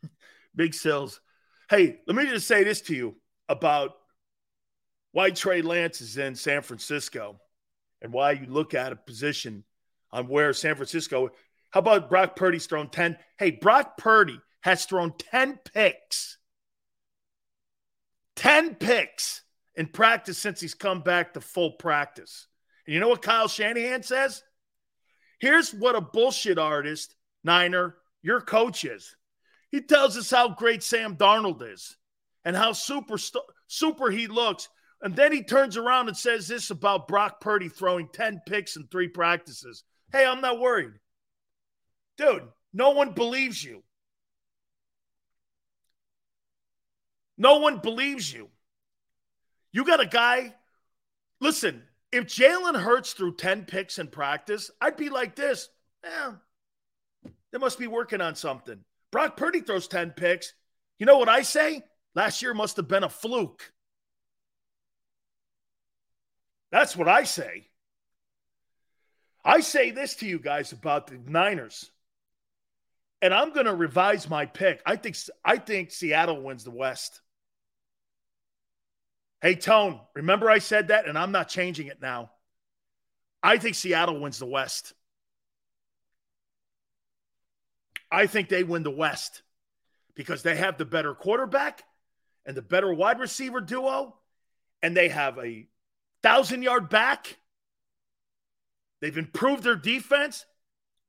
Big 0.56 0.72
sales. 0.72 1.20
Hey, 1.68 2.00
let 2.06 2.16
me 2.16 2.24
just 2.24 2.46
say 2.46 2.64
this 2.64 2.80
to 2.82 2.94
you 2.94 3.16
about 3.46 3.92
why 5.12 5.30
Trey 5.30 5.60
Lance 5.60 6.00
is 6.00 6.16
in 6.16 6.34
San 6.34 6.62
Francisco 6.62 7.38
and 8.00 8.10
why 8.10 8.32
you 8.32 8.46
look 8.46 8.72
at 8.72 8.92
a 8.92 8.96
position 8.96 9.64
on 10.12 10.28
where 10.28 10.54
San 10.54 10.76
Francisco. 10.76 11.30
How 11.72 11.80
about 11.80 12.08
Brock 12.08 12.36
Purdy's 12.36 12.64
thrown 12.64 12.88
10? 12.88 13.18
Hey, 13.38 13.50
Brock 13.50 13.98
Purdy 13.98 14.40
has 14.62 14.86
thrown 14.86 15.12
10 15.18 15.58
picks. 15.74 16.35
10 18.36 18.76
picks 18.76 19.42
in 19.74 19.86
practice 19.86 20.38
since 20.38 20.60
he's 20.60 20.74
come 20.74 21.00
back 21.00 21.34
to 21.34 21.40
full 21.40 21.72
practice. 21.72 22.46
And 22.86 22.94
you 22.94 23.00
know 23.00 23.08
what 23.08 23.22
Kyle 23.22 23.48
Shanahan 23.48 24.02
says? 24.02 24.42
Here's 25.40 25.74
what 25.74 25.96
a 25.96 26.00
bullshit 26.00 26.58
artist, 26.58 27.14
Niner, 27.44 27.96
your 28.22 28.40
coach 28.40 28.84
is. 28.84 29.16
He 29.70 29.82
tells 29.82 30.16
us 30.16 30.30
how 30.30 30.50
great 30.50 30.82
Sam 30.82 31.16
Darnold 31.16 31.62
is 31.70 31.96
and 32.44 32.56
how 32.56 32.72
super 32.72 33.16
super 33.68 34.10
he 34.10 34.28
looks 34.28 34.68
and 35.02 35.14
then 35.14 35.32
he 35.32 35.42
turns 35.42 35.76
around 35.76 36.08
and 36.08 36.16
says 36.16 36.48
this 36.48 36.70
about 36.70 37.08
Brock 37.08 37.40
Purdy 37.40 37.68
throwing 37.68 38.08
10 38.12 38.42
picks 38.46 38.76
in 38.76 38.86
three 38.86 39.08
practices. 39.08 39.84
Hey, 40.10 40.24
I'm 40.24 40.40
not 40.40 40.58
worried. 40.58 40.92
Dude, 42.16 42.44
no 42.72 42.90
one 42.90 43.12
believes 43.12 43.62
you. 43.62 43.82
No 47.38 47.58
one 47.58 47.78
believes 47.78 48.32
you. 48.32 48.48
You 49.72 49.84
got 49.84 50.00
a 50.00 50.06
guy. 50.06 50.54
Listen, 51.40 51.82
if 52.12 52.24
Jalen 52.24 52.80
Hurts 52.80 53.12
threw 53.12 53.34
10 53.34 53.64
picks 53.66 53.98
in 53.98 54.08
practice, 54.08 54.70
I'd 54.80 54.96
be 54.96 55.10
like 55.10 55.36
this. 55.36 55.68
Yeah, 56.04 56.34
they 57.52 57.58
must 57.58 57.78
be 57.78 57.86
working 57.86 58.20
on 58.20 58.34
something. 58.34 58.80
Brock 59.10 59.36
Purdy 59.36 59.60
throws 59.60 59.88
10 59.88 60.12
picks. 60.12 60.54
You 60.98 61.06
know 61.06 61.18
what 61.18 61.28
I 61.28 61.42
say? 61.42 61.82
Last 62.14 62.40
year 62.42 62.54
must 62.54 62.76
have 62.76 62.88
been 62.88 63.04
a 63.04 63.08
fluke. 63.08 63.72
That's 66.70 66.96
what 66.96 67.08
I 67.08 67.24
say. 67.24 67.68
I 69.44 69.60
say 69.60 69.90
this 69.90 70.16
to 70.16 70.26
you 70.26 70.38
guys 70.38 70.72
about 70.72 71.06
the 71.06 71.18
Niners. 71.18 71.90
And 73.22 73.32
I'm 73.32 73.52
going 73.52 73.66
to 73.66 73.74
revise 73.74 74.28
my 74.28 74.46
pick. 74.46 74.82
I 74.84 74.96
think 74.96 75.16
I 75.44 75.56
think 75.58 75.90
Seattle 75.90 76.42
wins 76.42 76.64
the 76.64 76.70
West. 76.70 77.20
Hey 79.46 79.54
Tone, 79.54 80.00
remember 80.12 80.50
I 80.50 80.58
said 80.58 80.88
that 80.88 81.06
and 81.06 81.16
I'm 81.16 81.30
not 81.30 81.48
changing 81.48 81.86
it 81.86 82.02
now. 82.02 82.32
I 83.44 83.58
think 83.58 83.76
Seattle 83.76 84.18
wins 84.18 84.40
the 84.40 84.44
West. 84.46 84.92
I 88.10 88.26
think 88.26 88.48
they 88.48 88.64
win 88.64 88.82
the 88.82 88.90
West 88.90 89.42
because 90.16 90.42
they 90.42 90.56
have 90.56 90.78
the 90.78 90.84
better 90.84 91.14
quarterback 91.14 91.84
and 92.44 92.56
the 92.56 92.60
better 92.60 92.92
wide 92.92 93.20
receiver 93.20 93.60
duo 93.60 94.16
and 94.82 94.96
they 94.96 95.10
have 95.10 95.38
a 95.38 95.68
thousand 96.24 96.62
yard 96.62 96.88
back. 96.88 97.38
They've 99.00 99.16
improved 99.16 99.62
their 99.62 99.76
defense, 99.76 100.44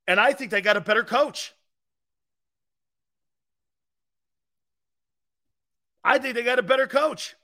and 0.05 0.19
I 0.19 0.33
think 0.33 0.51
they 0.51 0.61
got 0.61 0.77
a 0.77 0.81
better 0.81 1.03
coach. 1.03 1.55
I 6.03 6.19
think 6.19 6.35
they 6.35 6.43
got 6.43 6.59
a 6.59 6.61
better 6.61 6.85
coach. 6.85 7.35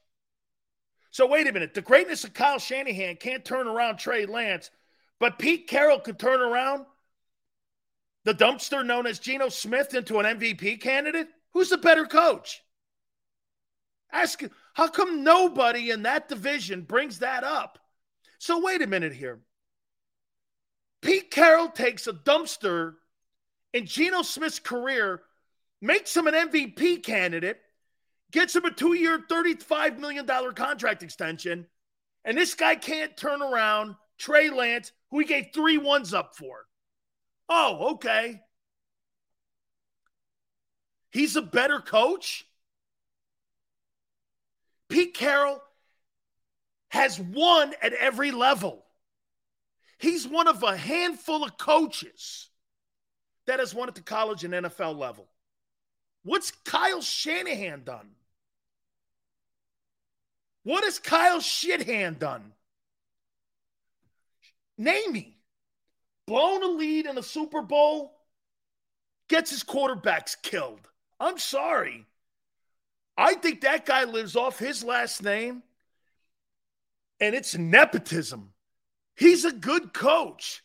So 1.14 1.28
wait 1.28 1.48
a 1.48 1.52
minute. 1.52 1.76
The 1.76 1.82
greatness 1.84 2.24
of 2.24 2.34
Kyle 2.34 2.58
Shanahan 2.58 3.18
can't 3.18 3.46
turn 3.46 3.68
around 3.68 3.98
Trey 3.98 4.26
Lance, 4.26 4.72
but 5.20 5.38
Pete 5.38 5.68
Carroll 5.68 6.00
could 6.00 6.18
turn 6.18 6.42
around 6.42 6.88
the 8.26 8.34
dumpster 8.34 8.84
known 8.84 9.06
as 9.06 9.20
Geno 9.20 9.50
Smith 9.50 9.94
into 9.94 10.18
an 10.18 10.40
MVP 10.40 10.82
candidate. 10.82 11.28
Who's 11.54 11.70
the 11.70 11.78
better 11.78 12.08
coach? 12.08 12.64
Ask 14.12 14.42
how 14.74 14.88
come 14.88 15.24
nobody 15.24 15.92
in 15.92 16.02
that 16.02 16.30
division 16.30 16.82
brings 16.82 17.20
that 17.20 17.44
up? 17.44 17.78
So, 18.40 18.60
wait 18.60 18.82
a 18.82 18.88
minute 18.88 19.14
here. 19.14 19.40
Pete 21.04 21.30
Carroll 21.30 21.70
takes 21.70 22.08
a 22.08 22.14
dumpster 22.14 22.96
in 23.72 23.86
Geno 23.86 24.24
Smith's 24.24 24.58
career, 24.58 25.22
makes 25.80 26.18
him 26.18 26.26
an 26.26 26.34
MVP 26.34 27.04
candidate, 27.04 27.60
gets 28.34 28.56
him 28.56 28.66
a 28.66 28.72
two 28.72 28.96
year, 28.96 29.20
$35 29.20 30.00
million 30.00 30.26
contract 30.56 31.04
extension, 31.04 31.68
and 32.26 32.38
this 32.38 32.56
guy 32.56 32.76
can't 32.76 33.16
turn 33.16 33.42
around 33.42 33.96
Trey 34.18 34.50
Lance, 34.50 34.92
who 35.12 35.20
he 35.20 35.26
gave 35.26 35.48
three 35.54 35.78
ones 35.78 36.14
up 36.14 36.36
for. 36.36 36.66
Oh, 37.48 37.94
okay. 37.94 38.42
He's 41.12 41.36
a 41.36 41.42
better 41.42 41.80
coach. 41.80 42.46
Pete 44.90 45.14
Carroll 45.14 45.62
has 46.90 47.20
won 47.20 47.74
at 47.82 47.94
every 47.94 48.32
level. 48.32 48.84
He's 50.00 50.28
one 50.28 50.48
of 50.48 50.64
a 50.64 50.76
handful 50.76 51.44
of 51.44 51.58
coaches 51.58 52.50
that 53.46 53.60
has 53.60 53.74
won 53.74 53.90
at 53.90 53.96
the 53.96 54.02
college 54.02 54.44
and 54.44 54.54
NFL 54.54 54.98
level. 54.98 55.28
What's 56.24 56.52
Kyle 56.52 57.02
Shanahan 57.02 57.84
done? 57.84 58.10
What 60.64 60.84
has 60.84 61.00
Kyle 61.00 61.40
Shithand 61.40 62.20
done? 62.20 62.54
Name 64.78 65.12
me. 65.12 65.38
Blown 66.26 66.64
a 66.64 66.68
lead 66.68 67.06
in 67.06 67.18
a 67.18 67.24
Super 67.24 67.62
Bowl, 67.62 68.14
gets 69.28 69.52
his 69.52 69.64
quarterbacks 69.64 70.36
killed. 70.42 70.88
I'm 71.20 71.38
sorry. 71.38 72.06
I 73.18 73.36
think 73.36 73.62
that 73.62 73.86
guy 73.86 74.06
lives 74.06 74.36
off 74.36 74.58
his 74.58 74.84
last 74.84 75.22
name, 75.22 75.64
and 77.20 77.36
it's 77.36 77.58
nepotism. 77.58 78.54
He's 79.16 79.46
a 79.46 79.52
good 79.52 79.94
coach, 79.94 80.64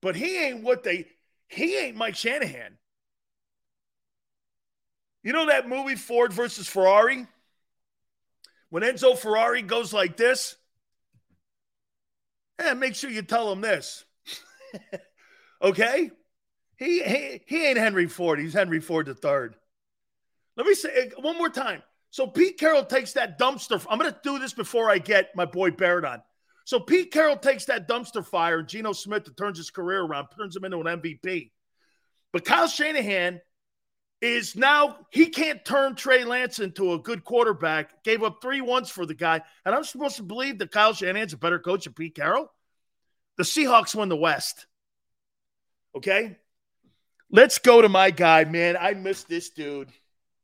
but 0.00 0.16
he 0.16 0.38
ain't 0.38 0.62
what 0.62 0.82
they, 0.82 1.06
he 1.48 1.76
ain't 1.76 1.96
Mike 1.96 2.16
Shanahan. 2.16 2.78
You 5.22 5.32
know 5.32 5.46
that 5.46 5.68
movie 5.68 5.94
Ford 5.94 6.32
versus 6.32 6.66
Ferrari? 6.66 7.26
When 8.74 8.82
Enzo 8.82 9.16
Ferrari 9.16 9.62
goes 9.62 9.92
like 9.92 10.16
this, 10.16 10.56
and 12.58 12.80
make 12.80 12.96
sure 12.96 13.08
you 13.08 13.22
tell 13.22 13.52
him 13.52 13.60
this. 13.60 14.04
okay? 15.62 16.10
He, 16.76 17.00
he 17.04 17.40
he 17.46 17.66
ain't 17.68 17.78
Henry 17.78 18.08
Ford. 18.08 18.40
He's 18.40 18.52
Henry 18.52 18.80
Ford 18.80 19.06
III. 19.06 19.50
Let 20.56 20.66
me 20.66 20.74
say 20.74 21.12
one 21.20 21.38
more 21.38 21.50
time. 21.50 21.84
So 22.10 22.26
Pete 22.26 22.58
Carroll 22.58 22.84
takes 22.84 23.12
that 23.12 23.38
dumpster. 23.38 23.80
I'm 23.88 24.00
going 24.00 24.10
to 24.10 24.20
do 24.24 24.40
this 24.40 24.54
before 24.54 24.90
I 24.90 24.98
get 24.98 25.36
my 25.36 25.44
boy 25.44 25.70
Barrett 25.70 26.04
on. 26.04 26.20
So 26.64 26.80
Pete 26.80 27.12
Carroll 27.12 27.36
takes 27.36 27.66
that 27.66 27.86
dumpster 27.86 28.26
fire 28.26 28.58
and 28.58 28.66
Geno 28.66 28.90
Smith 28.92 29.36
turns 29.36 29.56
his 29.56 29.70
career 29.70 30.02
around, 30.02 30.30
turns 30.36 30.56
him 30.56 30.64
into 30.64 30.80
an 30.80 31.00
MVP. 31.00 31.52
But 32.32 32.44
Kyle 32.44 32.66
Shanahan 32.66 33.40
is 34.24 34.56
now 34.56 34.96
he 35.10 35.26
can't 35.26 35.62
turn 35.66 35.94
Trey 35.94 36.24
Lance 36.24 36.58
into 36.58 36.94
a 36.94 36.98
good 36.98 37.24
quarterback. 37.24 38.02
Gave 38.04 38.22
up 38.22 38.40
three 38.40 38.62
ones 38.62 38.90
for 38.90 39.04
the 39.04 39.14
guy, 39.14 39.42
and 39.66 39.74
I'm 39.74 39.84
supposed 39.84 40.16
to 40.16 40.22
believe 40.22 40.58
that 40.58 40.70
Kyle 40.70 40.94
Shanahan's 40.94 41.34
a 41.34 41.36
better 41.36 41.58
coach 41.58 41.84
than 41.84 41.92
Pete 41.92 42.14
Carroll. 42.14 42.50
The 43.36 43.42
Seahawks 43.42 43.94
win 43.94 44.08
the 44.08 44.16
West. 44.16 44.66
Okay, 45.94 46.38
let's 47.30 47.58
go 47.58 47.82
to 47.82 47.88
my 47.90 48.10
guy, 48.10 48.44
man. 48.44 48.78
I 48.80 48.94
miss 48.94 49.24
this 49.24 49.50
dude. 49.50 49.90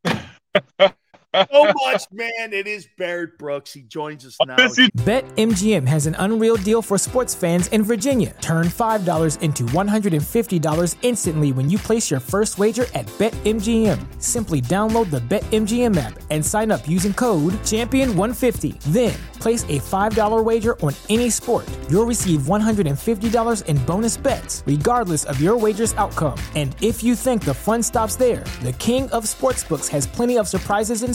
so 1.35 1.73
much, 1.85 2.03
man. 2.13 2.53
It 2.53 2.67
is 2.67 2.89
Barrett 2.99 3.39
Brooks. 3.39 3.73
He 3.73 3.83
joins 3.83 4.27
us 4.27 4.37
now. 4.47 4.57
BetMGM 4.57 5.87
has 5.87 6.07
an 6.07 6.17
unreal 6.19 6.57
deal 6.57 6.83
for 6.83 6.99
sports 6.99 7.35
fans 7.35 7.69
in 7.69 7.83
Virginia. 7.83 8.35
Turn 8.41 8.67
$5 8.67 9.41
into 9.41 9.63
$150 9.65 10.97
instantly 11.03 11.53
when 11.53 11.71
you 11.71 11.79
place 11.79 12.11
your 12.11 12.21
first 12.21 12.59
wager 12.59 12.85
at 12.95 13.07
BetMGM. 13.19 14.21
Simply 14.21 14.61
download 14.61 15.11
the 15.11 15.21
BetMGM 15.21 15.97
app 15.97 16.19
and 16.31 16.45
sign 16.45 16.71
up 16.71 16.87
using 16.89 17.15
code 17.15 17.53
Champion150. 17.65 18.81
Then 18.85 19.15
place 19.41 19.63
a 19.65 19.79
$5 19.79 20.45
wager 20.45 20.79
on 20.83 20.93
any 21.09 21.31
sport. 21.31 21.67
You'll 21.89 22.05
receive 22.05 22.43
$150 22.43 23.65
in 23.65 23.77
bonus 23.87 24.17
bets, 24.19 24.63
regardless 24.67 25.25
of 25.25 25.41
your 25.41 25.57
wager's 25.57 25.95
outcome. 25.95 26.39
And 26.55 26.77
if 26.83 27.03
you 27.03 27.15
think 27.15 27.45
the 27.45 27.55
fun 27.55 27.83
stops 27.83 28.17
there, 28.17 28.45
the 28.63 28.75
King 28.75 29.09
of 29.11 29.25
Sportsbooks 29.25 29.89
has 29.89 30.07
plenty 30.07 30.37
of 30.37 30.47
surprises 30.49 31.03
in 31.03 31.15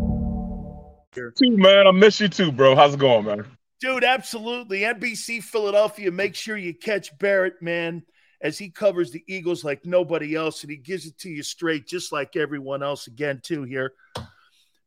Too, 1.13 1.31
man. 1.41 1.87
I 1.87 1.91
miss 1.91 2.21
you 2.21 2.29
too, 2.29 2.51
bro. 2.51 2.75
How's 2.75 2.93
it 2.93 2.99
going, 2.99 3.25
man? 3.25 3.45
Dude, 3.81 4.03
absolutely. 4.03 4.81
NBC 4.81 5.43
Philadelphia, 5.43 6.11
make 6.11 6.35
sure 6.35 6.55
you 6.55 6.73
catch 6.73 7.17
Barrett, 7.17 7.61
man, 7.61 8.03
as 8.39 8.57
he 8.57 8.69
covers 8.69 9.11
the 9.11 9.23
Eagles 9.27 9.63
like 9.63 9.85
nobody 9.85 10.35
else, 10.35 10.61
and 10.61 10.71
he 10.71 10.77
gives 10.77 11.05
it 11.05 11.17
to 11.19 11.29
you 11.29 11.43
straight, 11.43 11.87
just 11.87 12.11
like 12.11 12.35
everyone 12.35 12.81
else 12.81 13.07
again, 13.07 13.41
too, 13.43 13.63
here. 13.63 13.93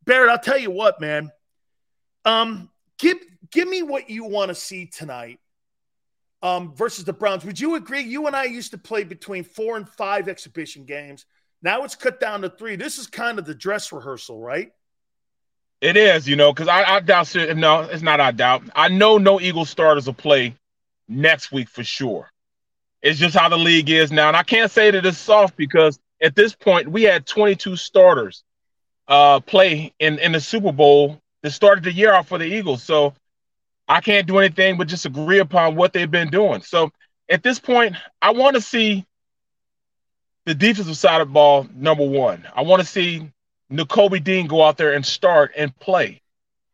Barrett, 0.07 0.31
I'll 0.31 0.39
tell 0.39 0.59
you 0.59 0.71
what, 0.71 1.01
man. 1.01 1.31
Um, 2.25 2.71
give 2.99 3.19
give 3.51 3.69
me 3.69 3.83
what 3.83 4.09
you 4.09 4.25
want 4.25 4.49
to 4.49 4.55
see 4.55 4.87
tonight. 4.87 5.41
Um, 6.43 6.75
versus 6.75 7.05
the 7.05 7.13
Browns. 7.13 7.45
Would 7.45 7.59
you 7.59 7.75
agree? 7.75 8.03
You 8.03 8.27
and 8.27 8.37
I 8.37 8.45
used 8.45 8.71
to 8.73 8.79
play 8.79 9.03
between 9.05 9.45
four 9.45 9.77
and 9.77 9.89
five 9.89 10.29
exhibition 10.29 10.85
games. 10.85 11.25
Now 11.63 11.85
it's 11.85 11.95
cut 11.95 12.21
down 12.21 12.43
to 12.43 12.51
three. 12.51 12.77
This 12.77 12.99
is 12.99 13.07
kind 13.07 13.39
of 13.39 13.47
the 13.47 13.55
dress 13.55 13.93
rehearsal, 13.93 14.39
right? 14.39 14.71
It 15.85 15.98
is, 15.98 16.27
you 16.27 16.35
know, 16.35 16.51
because 16.51 16.66
I, 16.66 16.82
I 16.97 17.01
doubt. 17.01 17.35
No, 17.56 17.82
it's 17.82 18.01
not. 18.02 18.19
I 18.19 18.31
doubt. 18.31 18.62
I 18.74 18.89
know 18.89 19.19
no 19.19 19.39
Eagles 19.39 19.69
starters 19.69 20.06
will 20.06 20.15
play 20.15 20.56
next 21.09 21.52
week 21.52 21.69
for 21.69 21.85
sure. 21.85 22.31
It's 23.02 23.19
just 23.19 23.36
how 23.36 23.51
the 23.51 23.59
league 23.59 23.90
is 23.90 24.11
now, 24.11 24.28
and 24.28 24.36
I 24.36 24.44
can't 24.44 24.70
say 24.70 24.90
that 24.90 25.05
it's 25.05 25.19
soft 25.19 25.59
because 25.59 25.98
at 26.23 26.35
this 26.35 26.55
point 26.55 26.89
we 26.89 27.02
had 27.02 27.27
22 27.27 27.77
starters 27.77 28.44
uh, 29.09 29.40
play 29.40 29.93
in 29.98 30.19
in 30.20 30.32
the 30.32 30.40
Super 30.40 30.73
Bowl 30.73 31.20
that 31.43 31.51
started 31.51 31.85
the 31.85 31.93
year 31.93 32.15
off 32.15 32.28
for 32.28 32.39
the 32.39 32.47
Eagles. 32.47 32.82
So 32.82 33.12
I 33.86 34.01
can't 34.01 34.27
do 34.27 34.39
anything 34.39 34.78
but 34.78 34.89
just 34.89 35.05
agree 35.05 35.40
upon 35.40 35.77
what 35.77 35.93
they've 35.93 36.11
been 36.11 36.31
doing. 36.31 36.62
So 36.62 36.93
at 37.28 37.43
this 37.43 37.61
point, 37.61 37.94
I 38.23 38.31
want 38.31 38.56
to 38.56 38.62
see 38.62 39.05
the 40.47 40.55
defensive 40.55 40.97
side 40.97 41.20
of 41.20 41.28
the 41.28 41.35
ball. 41.35 41.69
Number 41.74 42.09
one, 42.09 42.48
I 42.56 42.62
want 42.62 42.81
to 42.81 42.89
see 42.89 43.31
Nakobe 43.70 44.23
Dean 44.23 44.47
go 44.47 44.62
out 44.62 44.77
there 44.77 44.93
and 44.93 45.05
start 45.05 45.53
and 45.57 45.77
play. 45.78 46.20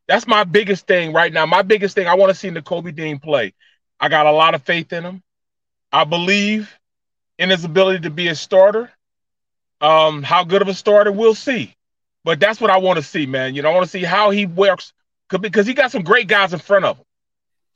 That's 0.09 0.27
my 0.27 0.45
biggest 0.45 0.87
thing 0.87 1.13
right 1.13 1.33
now. 1.33 1.47
My 1.47 1.63
biggest 1.63 1.95
thing, 1.95 2.09
I 2.09 2.15
want 2.15 2.31
to 2.31 2.35
see 2.35 2.51
Nakobe 2.51 2.95
Dean 2.95 3.19
play. 3.19 3.55
I 4.01 4.09
got 4.09 4.27
a 4.27 4.33
lot 4.33 4.55
of 4.55 4.63
faith 4.63 4.93
in 4.93 5.05
him. 5.05 5.23
I 5.93 6.05
believe 6.05 6.77
in 7.39 7.51
his 7.51 7.65
ability 7.65 8.01
to 8.01 8.11
be 8.11 8.29
a 8.29 8.35
starter. 8.35 8.91
Um, 9.81 10.23
how 10.23 10.45
good 10.45 10.63
of 10.63 10.69
a 10.69 10.75
starter, 10.75 11.11
we'll 11.13 11.35
see. 11.35 11.75
But 12.25 12.39
that's 12.39 12.61
what 12.61 12.71
I 12.71 12.79
want 12.79 12.99
to 12.99 13.03
see, 13.03 13.27
man. 13.27 13.55
You 13.55 13.63
know, 13.63 13.71
I 13.71 13.75
want 13.75 13.85
to 13.85 13.91
see 13.91 14.05
how 14.05 14.31
he 14.31 14.47
works 14.47 14.93
because 15.29 15.67
he 15.67 15.75
got 15.75 15.91
some 15.91 16.03
great 16.03 16.29
guys 16.29 16.53
in 16.53 16.59
front 16.59 16.85
of 16.85 16.99
him. 16.99 17.05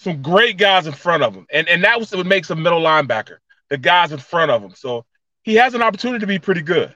Some 0.00 0.22
great 0.22 0.58
guys 0.58 0.86
in 0.86 0.92
front 0.92 1.22
of 1.22 1.34
him. 1.34 1.46
And 1.52 1.68
and 1.68 1.84
that 1.84 1.98
was 1.98 2.12
what 2.12 2.26
makes 2.26 2.50
a 2.50 2.56
middle 2.56 2.80
linebacker, 2.80 3.38
the 3.70 3.78
guys 3.78 4.12
in 4.12 4.18
front 4.18 4.50
of 4.50 4.62
him. 4.62 4.74
So 4.74 5.04
he 5.42 5.54
has 5.54 5.74
an 5.74 5.82
opportunity 5.82 6.20
to 6.20 6.26
be 6.26 6.38
pretty 6.38 6.62
good. 6.62 6.94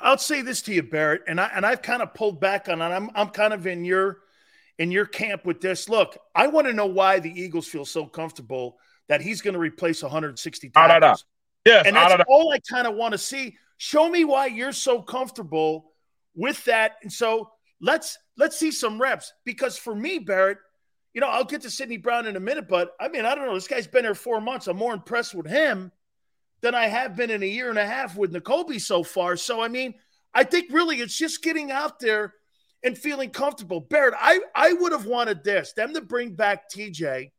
I'll 0.00 0.18
say 0.18 0.42
this 0.42 0.62
to 0.62 0.72
you, 0.72 0.82
Barrett, 0.82 1.22
and 1.26 1.40
I 1.40 1.50
and 1.54 1.66
I've 1.66 1.82
kind 1.82 2.02
of 2.02 2.14
pulled 2.14 2.40
back 2.40 2.68
on 2.68 2.80
it. 2.80 2.84
I'm 2.84 3.10
I'm 3.14 3.28
kind 3.28 3.52
of 3.52 3.66
in 3.66 3.84
your 3.84 4.18
in 4.78 4.90
your 4.90 5.06
camp 5.06 5.44
with 5.44 5.60
this. 5.60 5.88
Look, 5.88 6.16
I 6.34 6.46
want 6.46 6.66
to 6.66 6.72
know 6.72 6.86
why 6.86 7.18
the 7.18 7.30
Eagles 7.30 7.66
feel 7.66 7.84
so 7.84 8.06
comfortable 8.06 8.78
that 9.08 9.20
he's 9.20 9.40
going 9.40 9.54
to 9.54 9.60
replace 9.60 10.02
160 10.02 10.70
tackles. 10.70 10.90
Ah, 10.90 10.98
da, 11.00 11.12
da. 11.14 11.16
Yes, 11.64 11.86
and 11.86 11.96
that's 11.96 12.16
da. 12.16 12.24
all 12.28 12.52
I 12.52 12.60
kind 12.60 12.86
of 12.86 12.94
want 12.94 13.12
to 13.12 13.18
see. 13.18 13.56
Show 13.78 14.08
me 14.08 14.24
why 14.24 14.46
you're 14.46 14.72
so 14.72 15.02
comfortable 15.02 15.92
with 16.34 16.64
that. 16.64 16.96
And 17.02 17.12
so 17.12 17.50
let's 17.80 18.18
let's 18.36 18.56
see 18.56 18.70
some 18.70 19.00
reps 19.00 19.32
because 19.44 19.76
for 19.76 19.94
me, 19.94 20.18
Barrett, 20.18 20.58
you 21.12 21.20
know, 21.20 21.28
I'll 21.28 21.44
get 21.44 21.62
to 21.62 21.70
Sydney 21.70 21.96
Brown 21.96 22.26
in 22.26 22.36
a 22.36 22.40
minute, 22.40 22.68
but 22.68 22.92
I 23.00 23.08
mean, 23.08 23.24
I 23.24 23.34
don't 23.34 23.46
know. 23.46 23.54
This 23.54 23.68
guy's 23.68 23.86
been 23.86 24.04
here 24.04 24.14
four 24.14 24.40
months. 24.40 24.68
I'm 24.68 24.76
more 24.76 24.94
impressed 24.94 25.34
with 25.34 25.46
him 25.46 25.90
than 26.60 26.74
I 26.74 26.86
have 26.86 27.16
been 27.16 27.30
in 27.30 27.42
a 27.42 27.46
year 27.46 27.70
and 27.70 27.78
a 27.78 27.86
half 27.86 28.16
with 28.16 28.32
Nakobe 28.32 28.80
so 28.80 29.02
far. 29.02 29.36
So, 29.36 29.60
I 29.60 29.68
mean, 29.68 29.94
I 30.34 30.44
think 30.44 30.72
really 30.72 30.96
it's 31.00 31.16
just 31.16 31.42
getting 31.42 31.70
out 31.70 32.00
there 32.00 32.34
and 32.84 32.96
feeling 32.96 33.30
comfortable. 33.30 33.80
Barrett, 33.80 34.14
I, 34.18 34.40
I 34.54 34.72
would 34.72 34.92
have 34.92 35.06
wanted 35.06 35.42
this 35.44 35.72
them 35.72 35.94
to 35.94 36.00
bring 36.00 36.34
back 36.34 36.70
TJ 36.70 37.30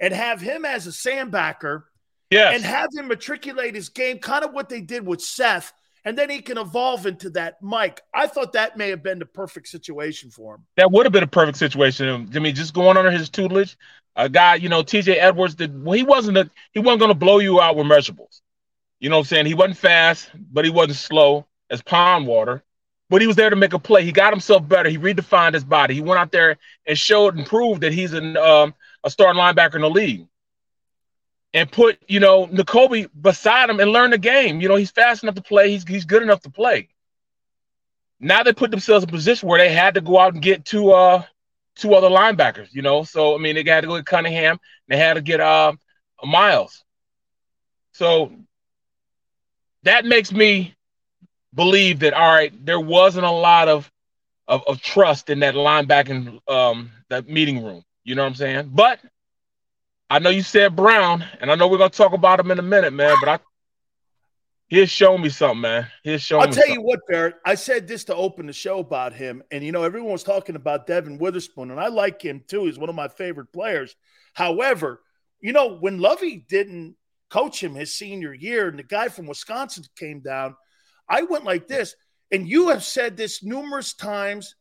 and 0.00 0.12
have 0.14 0.40
him 0.40 0.64
as 0.64 0.86
a 0.86 0.90
sandbacker 0.90 1.82
Yes. 2.30 2.56
and 2.56 2.64
have 2.64 2.88
him 2.92 3.06
matriculate 3.08 3.74
his 3.76 3.90
game, 3.90 4.18
kind 4.18 4.44
of 4.44 4.52
what 4.52 4.68
they 4.68 4.80
did 4.80 5.06
with 5.06 5.20
Seth, 5.20 5.72
and 6.04 6.18
then 6.18 6.28
he 6.30 6.40
can 6.40 6.58
evolve 6.58 7.06
into 7.06 7.30
that 7.30 7.62
Mike. 7.62 8.00
I 8.12 8.26
thought 8.26 8.54
that 8.54 8.76
may 8.76 8.88
have 8.90 9.02
been 9.04 9.20
the 9.20 9.26
perfect 9.26 9.68
situation 9.68 10.30
for 10.30 10.56
him. 10.56 10.66
that 10.76 10.90
would 10.90 11.06
have 11.06 11.12
been 11.12 11.22
a 11.22 11.28
perfect 11.28 11.58
situation. 11.58 12.28
I 12.34 12.38
mean, 12.40 12.54
just 12.54 12.74
going 12.74 12.96
under 12.96 13.10
his 13.12 13.28
tutelage, 13.30 13.76
a 14.16 14.28
guy, 14.28 14.56
you 14.56 14.68
know, 14.68 14.82
TJ 14.82 15.16
Edwards 15.18 15.54
did 15.54 15.84
well, 15.84 15.92
he 15.92 16.02
wasn't 16.02 16.36
a, 16.38 16.50
he 16.72 16.80
wasn't 16.80 17.00
gonna 17.02 17.14
blow 17.14 17.38
you 17.38 17.60
out 17.60 17.76
with 17.76 17.86
measurables. 17.86 18.40
You 19.04 19.10
know 19.10 19.16
what 19.16 19.26
I'm 19.26 19.36
saying? 19.36 19.44
He 19.44 19.52
wasn't 19.52 19.76
fast, 19.76 20.30
but 20.50 20.64
he 20.64 20.70
wasn't 20.70 20.96
slow 20.96 21.44
as 21.68 21.82
pond 21.82 22.26
water. 22.26 22.64
But 23.10 23.20
he 23.20 23.26
was 23.26 23.36
there 23.36 23.50
to 23.50 23.54
make 23.54 23.74
a 23.74 23.78
play. 23.78 24.02
He 24.02 24.12
got 24.12 24.32
himself 24.32 24.66
better. 24.66 24.88
He 24.88 24.96
redefined 24.96 25.52
his 25.52 25.62
body. 25.62 25.92
He 25.92 26.00
went 26.00 26.18
out 26.18 26.32
there 26.32 26.56
and 26.86 26.96
showed 26.96 27.36
and 27.36 27.46
proved 27.46 27.82
that 27.82 27.92
he's 27.92 28.14
an, 28.14 28.38
um, 28.38 28.72
a 29.04 29.10
starting 29.10 29.38
linebacker 29.38 29.74
in 29.74 29.82
the 29.82 29.90
league. 29.90 30.26
And 31.52 31.70
put, 31.70 31.98
you 32.08 32.18
know, 32.18 32.46
Nakobe 32.46 33.10
beside 33.20 33.68
him 33.68 33.78
and 33.78 33.90
learn 33.90 34.10
the 34.10 34.16
game. 34.16 34.62
You 34.62 34.68
know, 34.68 34.76
he's 34.76 34.90
fast 34.90 35.22
enough 35.22 35.34
to 35.34 35.42
play. 35.42 35.70
He's 35.70 35.86
he's 35.86 36.06
good 36.06 36.22
enough 36.22 36.40
to 36.40 36.50
play. 36.50 36.88
Now 38.20 38.42
they 38.42 38.54
put 38.54 38.70
themselves 38.70 39.02
in 39.02 39.10
a 39.10 39.12
position 39.12 39.50
where 39.50 39.58
they 39.58 39.70
had 39.70 39.96
to 39.96 40.00
go 40.00 40.18
out 40.18 40.32
and 40.32 40.42
get 40.42 40.64
two 40.64 40.92
uh 40.92 41.24
two 41.76 41.92
other 41.94 42.08
linebackers, 42.08 42.72
you 42.72 42.80
know. 42.80 43.02
So 43.04 43.34
I 43.34 43.38
mean, 43.38 43.54
they 43.54 43.70
had 43.70 43.82
to 43.82 43.86
go 43.86 43.96
get 43.96 44.06
Cunningham. 44.06 44.58
They 44.88 44.96
had 44.96 45.14
to 45.14 45.20
get 45.20 45.40
uh, 45.40 45.74
Myles. 46.24 46.82
So 47.92 48.32
that 49.84 50.04
makes 50.04 50.32
me 50.32 50.74
believe 51.54 52.00
that 52.00 52.14
all 52.14 52.34
right, 52.34 52.52
there 52.64 52.80
wasn't 52.80 53.24
a 53.24 53.30
lot 53.30 53.68
of 53.68 53.90
of, 54.46 54.62
of 54.66 54.82
trust 54.82 55.30
in 55.30 55.40
that 55.40 55.54
linebacking 55.54 56.40
um 56.48 56.90
that 57.08 57.28
meeting 57.28 57.64
room. 57.64 57.84
You 58.04 58.14
know 58.14 58.22
what 58.22 58.28
I'm 58.28 58.34
saying? 58.34 58.70
But 58.72 59.00
I 60.10 60.18
know 60.18 60.30
you 60.30 60.42
said 60.42 60.76
Brown, 60.76 61.24
and 61.40 61.50
I 61.50 61.54
know 61.54 61.68
we're 61.68 61.78
gonna 61.78 61.90
talk 61.90 62.12
about 62.12 62.40
him 62.40 62.50
in 62.50 62.58
a 62.58 62.62
minute, 62.62 62.92
man. 62.92 63.16
But 63.20 63.28
I 63.28 63.38
he's 64.68 64.90
shown 64.90 65.22
me 65.22 65.28
something, 65.28 65.62
man. 65.62 65.86
He's 66.02 66.22
shown 66.22 66.40
me. 66.40 66.46
I'll 66.46 66.52
tell 66.52 66.62
something. 66.62 66.74
you 66.74 66.82
what, 66.82 67.00
Barrett. 67.08 67.36
I 67.44 67.54
said 67.54 67.88
this 67.88 68.04
to 68.04 68.14
open 68.14 68.46
the 68.46 68.52
show 68.52 68.78
about 68.78 69.14
him, 69.14 69.42
and 69.50 69.64
you 69.64 69.72
know 69.72 69.82
everyone 69.82 70.12
was 70.12 70.22
talking 70.22 70.56
about 70.56 70.86
Devon 70.86 71.18
Witherspoon, 71.18 71.70
and 71.70 71.80
I 71.80 71.88
like 71.88 72.20
him 72.20 72.42
too. 72.46 72.66
He's 72.66 72.78
one 72.78 72.90
of 72.90 72.94
my 72.94 73.08
favorite 73.08 73.52
players. 73.52 73.96
However, 74.34 75.00
you 75.40 75.52
know 75.52 75.76
when 75.76 76.00
Lovie 76.00 76.44
didn't 76.48 76.96
coach 77.34 77.60
him 77.60 77.74
his 77.74 77.92
senior 77.92 78.32
year, 78.32 78.68
and 78.68 78.78
the 78.78 78.84
guy 78.84 79.08
from 79.08 79.26
Wisconsin 79.26 79.82
came 79.98 80.20
down, 80.20 80.54
I 81.08 81.22
went 81.22 81.42
like 81.42 81.66
this, 81.66 81.96
and 82.30 82.48
you 82.48 82.68
have 82.68 82.84
said 82.84 83.16
this 83.16 83.42
numerous 83.42 83.92
times 83.92 84.54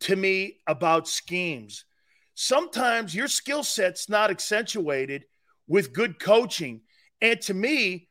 to 0.00 0.14
me 0.14 0.58
about 0.66 1.08
schemes. 1.08 1.86
Sometimes 2.34 3.14
your 3.14 3.28
skill 3.28 3.64
set's 3.64 4.10
not 4.10 4.30
accentuated 4.30 5.24
with 5.66 5.94
good 5.94 6.20
coaching, 6.20 6.82
and 7.22 7.40
to 7.40 7.54
me, 7.54 8.08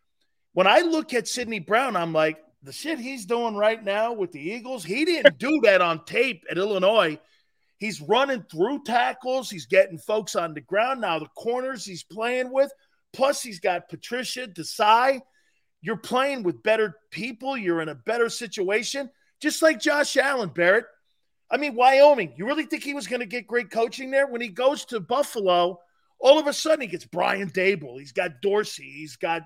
when 0.53 0.65
I 0.65 0.79
look 0.79 1.13
at 1.13 1.27
Sydney 1.27 1.59
Brown, 1.59 1.95
I'm 1.95 2.11
like, 2.11 2.39
the 2.63 2.71
shit 2.71 2.97
he's 2.97 3.27
doing 3.27 3.55
right 3.55 3.83
now 3.83 4.13
with 4.13 4.31
the 4.31 4.41
Eagles, 4.41 4.83
he 4.83 5.05
didn't 5.05 5.37
do 5.37 5.59
that 5.63 5.81
on 5.81 6.03
tape 6.05 6.43
at 6.49 6.57
Illinois. 6.57 7.19
He's 7.77 8.01
running 8.01 8.45
through 8.49 8.83
tackles, 8.83 9.51
he's 9.51 9.67
getting 9.67 9.99
folks 9.99 10.35
on 10.35 10.55
the 10.55 10.61
ground. 10.61 11.01
Now, 11.01 11.19
the 11.19 11.27
corners 11.37 11.85
he's 11.85 12.03
playing 12.03 12.51
with, 12.51 12.71
plus 13.15 13.41
he's 13.41 13.59
got 13.59 13.89
Patricia 13.89 14.47
Desai. 14.47 15.21
You're 15.81 15.97
playing 15.97 16.43
with 16.43 16.63
better 16.63 16.97
people, 17.11 17.55
you're 17.55 17.81
in 17.81 17.89
a 17.89 17.95
better 17.95 18.29
situation, 18.29 19.09
just 19.41 19.61
like 19.61 19.79
Josh 19.79 20.17
Allen, 20.17 20.49
Barrett. 20.49 20.85
I 21.49 21.57
mean, 21.57 21.75
Wyoming, 21.75 22.33
you 22.37 22.45
really 22.45 22.65
think 22.65 22.83
he 22.83 22.93
was 22.93 23.07
going 23.07 23.19
to 23.19 23.25
get 23.25 23.47
great 23.47 23.69
coaching 23.69 24.11
there? 24.11 24.27
When 24.27 24.41
he 24.41 24.49
goes 24.49 24.83
to 24.85 24.99
Buffalo, 24.99 25.79
all 26.19 26.39
of 26.39 26.47
a 26.47 26.53
sudden 26.53 26.81
he 26.81 26.87
gets 26.87 27.05
Brian 27.05 27.49
Daboll, 27.49 27.99
he's 27.99 28.11
got 28.11 28.41
Dorsey, 28.41 28.91
he's 28.91 29.15
got 29.15 29.43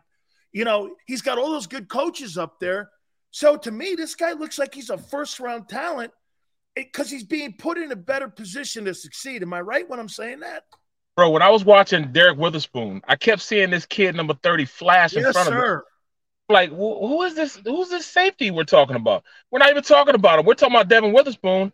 you 0.52 0.66
know, 0.66 0.96
he's 1.06 1.22
got 1.22 1.38
all 1.38 1.52
those 1.52 1.68
good 1.68 1.90
coaches 1.90 2.38
up 2.38 2.60
there. 2.60 2.90
So 3.32 3.56
to 3.58 3.72
me, 3.72 3.96
this 3.96 4.16
guy 4.16 4.34
looks 4.34 4.58
like 4.58 4.74
he's 4.74 4.90
a 4.90 4.98
first 4.98 5.40
round 5.40 5.70
talent 5.70 6.12
because 6.76 7.10
he's 7.10 7.24
being 7.24 7.54
put 7.54 7.78
in 7.78 7.92
a 7.92 7.96
better 7.96 8.28
position 8.28 8.86
to 8.86 8.94
succeed. 8.94 9.44
Am 9.44 9.54
I 9.54 9.62
right 9.62 9.88
when 9.88 10.00
I'm 10.00 10.10
saying 10.10 10.40
that? 10.40 10.64
Bro, 11.20 11.32
when 11.32 11.42
I 11.42 11.50
was 11.50 11.66
watching 11.66 12.14
Derek 12.14 12.38
Witherspoon, 12.38 13.02
I 13.06 13.18
kept 13.18 13.42
seeing 13.42 13.72
this 13.72 13.86
kid 13.86 14.16
number 14.16 14.36
30 14.36 14.64
flash 14.64 15.18
in 15.18 15.24
Yes, 15.24 15.34
front 15.34 15.50
of 15.50 15.54
me. 15.54 15.60
Yes, 15.60 15.68
sir. 15.68 15.84
Like, 16.48 16.70
who, 16.70 17.08
who 17.08 17.24
is 17.24 17.36
this? 17.36 17.58
Who's 17.58 17.90
this 17.90 18.06
safety 18.06 18.52
we're 18.52 18.64
talking 18.64 18.96
about? 18.96 19.26
We're 19.52 19.60
not 19.60 19.70
even 19.70 19.84
talking 19.84 20.16
about 20.16 20.40
him. 20.40 20.46
We're 20.46 20.54
talking 20.54 20.74
about 20.78 20.88
Devon 20.88 21.12
Witherspoon. 21.12 21.74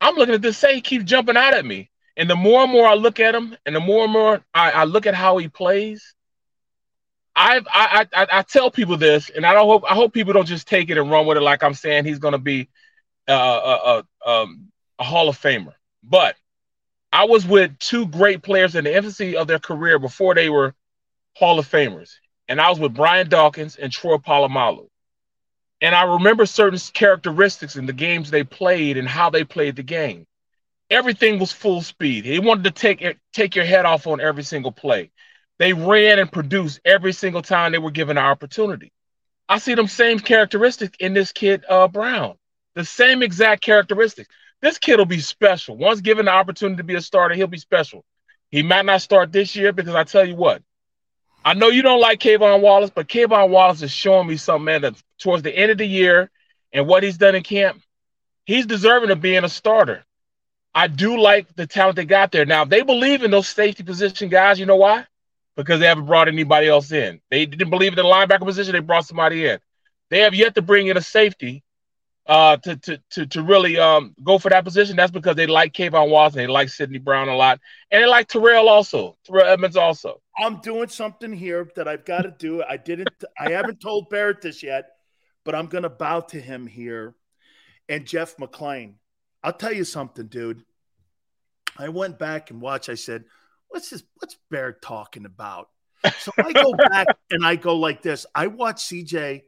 I'm 0.00 0.14
looking 0.14 0.34
at 0.34 0.40
this 0.40 0.56
say 0.56 0.74
he 0.74 0.80
keeps 0.80 1.04
jumping 1.04 1.36
out 1.36 1.52
at 1.52 1.66
me. 1.66 1.90
And 2.16 2.30
the 2.30 2.34
more 2.34 2.62
and 2.62 2.72
more 2.72 2.86
I 2.88 2.94
look 2.94 3.20
at 3.20 3.34
him, 3.34 3.54
and 3.66 3.76
the 3.76 3.80
more 3.80 4.04
and 4.04 4.12
more 4.14 4.40
I, 4.54 4.70
I 4.70 4.84
look 4.84 5.04
at 5.04 5.14
how 5.14 5.36
he 5.36 5.48
plays, 5.48 6.14
I've, 7.36 7.66
I, 7.70 8.06
I 8.14 8.26
I 8.32 8.42
tell 8.42 8.70
people 8.70 8.96
this, 8.96 9.28
and 9.28 9.44
I 9.44 9.52
don't 9.52 9.66
hope 9.66 9.84
I 9.86 9.96
hope 9.96 10.14
people 10.14 10.32
don't 10.32 10.46
just 10.48 10.66
take 10.66 10.88
it 10.88 10.96
and 10.96 11.10
run 11.10 11.26
with 11.26 11.36
it 11.36 11.42
like 11.42 11.62
I'm 11.62 11.74
saying 11.74 12.06
he's 12.06 12.20
going 12.20 12.32
to 12.32 12.38
be 12.38 12.70
uh, 13.28 13.34
a, 13.34 14.02
a, 14.26 14.30
um, 14.30 14.72
a 14.98 15.04
Hall 15.04 15.28
of 15.28 15.38
Famer. 15.38 15.74
But 16.02 16.36
I 17.12 17.24
was 17.24 17.46
with 17.46 17.78
two 17.78 18.06
great 18.06 18.42
players 18.42 18.74
in 18.74 18.84
the 18.84 18.94
infancy 18.94 19.36
of 19.36 19.46
their 19.46 19.58
career 19.58 19.98
before 19.98 20.34
they 20.34 20.50
were 20.50 20.74
Hall 21.36 21.58
of 21.58 21.70
Famers, 21.70 22.14
and 22.48 22.60
I 22.60 22.68
was 22.68 22.78
with 22.78 22.94
Brian 22.94 23.28
Dawkins 23.28 23.76
and 23.76 23.92
Troy 23.92 24.16
Polamalu. 24.16 24.88
And 25.80 25.94
I 25.94 26.02
remember 26.14 26.44
certain 26.44 26.78
characteristics 26.92 27.76
in 27.76 27.86
the 27.86 27.92
games 27.92 28.30
they 28.30 28.44
played 28.44 28.96
and 28.96 29.08
how 29.08 29.30
they 29.30 29.44
played 29.44 29.76
the 29.76 29.82
game. 29.82 30.26
Everything 30.90 31.38
was 31.38 31.52
full 31.52 31.82
speed. 31.82 32.24
He 32.24 32.38
wanted 32.40 32.64
to 32.64 32.70
take 32.70 33.18
take 33.32 33.54
your 33.54 33.64
head 33.64 33.84
off 33.84 34.06
on 34.06 34.20
every 34.20 34.42
single 34.42 34.72
play. 34.72 35.10
They 35.58 35.72
ran 35.72 36.18
and 36.18 36.30
produced 36.30 36.80
every 36.84 37.12
single 37.12 37.42
time 37.42 37.72
they 37.72 37.78
were 37.78 37.90
given 37.90 38.18
an 38.18 38.24
opportunity. 38.24 38.92
I 39.48 39.58
see 39.58 39.74
them 39.74 39.88
same 39.88 40.18
characteristics 40.18 40.96
in 41.00 41.14
this 41.14 41.32
kid, 41.32 41.64
uh, 41.68 41.88
Brown. 41.88 42.36
The 42.74 42.84
same 42.84 43.22
exact 43.22 43.62
characteristics. 43.62 44.28
This 44.60 44.78
kid 44.78 44.98
will 44.98 45.06
be 45.06 45.20
special. 45.20 45.76
Once 45.76 46.00
given 46.00 46.26
the 46.26 46.32
opportunity 46.32 46.78
to 46.78 46.84
be 46.84 46.96
a 46.96 47.00
starter, 47.00 47.34
he'll 47.34 47.46
be 47.46 47.58
special. 47.58 48.04
He 48.50 48.62
might 48.62 48.84
not 48.84 49.02
start 49.02 49.30
this 49.30 49.54
year 49.54 49.72
because 49.72 49.94
I 49.94 50.04
tell 50.04 50.26
you 50.26 50.34
what, 50.34 50.62
I 51.44 51.54
know 51.54 51.68
you 51.68 51.82
don't 51.82 52.00
like 52.00 52.20
K'Von 52.20 52.60
Wallace, 52.60 52.90
but 52.90 53.08
K'Von 53.08 53.50
Wallace 53.50 53.82
is 53.82 53.90
showing 53.90 54.26
me 54.26 54.36
something, 54.36 54.64
man, 54.64 54.82
that 54.82 54.94
towards 55.18 55.42
the 55.42 55.56
end 55.56 55.70
of 55.70 55.78
the 55.78 55.86
year 55.86 56.30
and 56.72 56.86
what 56.86 57.02
he's 57.02 57.18
done 57.18 57.34
in 57.34 57.42
camp, 57.42 57.80
he's 58.44 58.66
deserving 58.66 59.10
of 59.10 59.20
being 59.20 59.44
a 59.44 59.48
starter. 59.48 60.04
I 60.74 60.88
do 60.88 61.18
like 61.18 61.54
the 61.54 61.66
talent 61.66 61.96
they 61.96 62.04
got 62.04 62.32
there. 62.32 62.44
Now, 62.44 62.64
they 62.64 62.82
believe 62.82 63.22
in 63.22 63.30
those 63.30 63.48
safety 63.48 63.82
position 63.82 64.28
guys. 64.28 64.60
You 64.60 64.66
know 64.66 64.76
why? 64.76 65.06
Because 65.56 65.80
they 65.80 65.86
haven't 65.86 66.06
brought 66.06 66.28
anybody 66.28 66.68
else 66.68 66.92
in. 66.92 67.20
They 67.30 67.46
didn't 67.46 67.70
believe 67.70 67.92
in 67.92 67.96
the 67.96 68.02
linebacker 68.02 68.44
position. 68.44 68.72
They 68.72 68.80
brought 68.80 69.06
somebody 69.06 69.46
in. 69.46 69.58
They 70.10 70.20
have 70.20 70.34
yet 70.34 70.54
to 70.54 70.62
bring 70.62 70.86
in 70.86 70.96
a 70.96 71.02
safety 71.02 71.62
uh, 72.28 72.58
to, 72.58 72.76
to 72.76 73.00
to 73.10 73.26
to 73.26 73.42
really 73.42 73.78
um, 73.78 74.14
go 74.22 74.38
for 74.38 74.50
that 74.50 74.64
position. 74.64 74.96
That's 74.96 75.10
because 75.10 75.34
they 75.34 75.46
like 75.46 75.72
K'Von 75.72 76.26
and 76.26 76.34
they 76.34 76.46
like 76.46 76.68
Sydney 76.68 76.98
Brown 76.98 77.28
a 77.28 77.34
lot, 77.34 77.58
and 77.90 78.02
they 78.02 78.06
like 78.06 78.28
Terrell 78.28 78.68
also, 78.68 79.16
Terrell 79.24 79.46
Edmunds 79.46 79.76
also. 79.76 80.20
I'm 80.38 80.60
doing 80.60 80.88
something 80.88 81.32
here 81.32 81.68
that 81.74 81.88
I've 81.88 82.04
got 82.04 82.22
to 82.22 82.34
do. 82.38 82.62
I 82.62 82.76
didn't, 82.76 83.08
I 83.38 83.50
haven't 83.50 83.80
told 83.80 84.10
Barrett 84.10 84.42
this 84.42 84.62
yet, 84.62 84.90
but 85.44 85.54
I'm 85.54 85.66
going 85.66 85.82
to 85.82 85.88
bow 85.88 86.20
to 86.20 86.40
him 86.40 86.66
here. 86.66 87.16
And 87.88 88.06
Jeff 88.06 88.36
McLane, 88.36 88.94
I'll 89.42 89.52
tell 89.52 89.72
you 89.72 89.84
something, 89.84 90.26
dude. 90.26 90.64
I 91.78 91.88
went 91.88 92.18
back 92.18 92.50
and 92.50 92.60
watched. 92.60 92.90
I 92.90 92.94
said, 92.94 93.24
"What's 93.68 93.88
this? 93.88 94.02
What's 94.16 94.36
Barrett 94.50 94.82
talking 94.82 95.24
about?" 95.24 95.70
So 96.20 96.30
I 96.36 96.52
go 96.52 96.74
back 96.90 97.06
and 97.30 97.44
I 97.44 97.56
go 97.56 97.76
like 97.76 98.02
this. 98.02 98.26
I 98.34 98.48
watched 98.48 98.90
CJ 98.90 99.44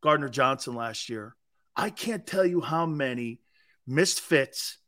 Gardner 0.00 0.30
Johnson 0.30 0.74
last 0.74 1.10
year. 1.10 1.34
I 1.78 1.90
can't 1.90 2.26
tell 2.26 2.44
you 2.44 2.60
how 2.60 2.84
many 2.86 3.40
missed 3.86 4.20
fits, 4.20 4.78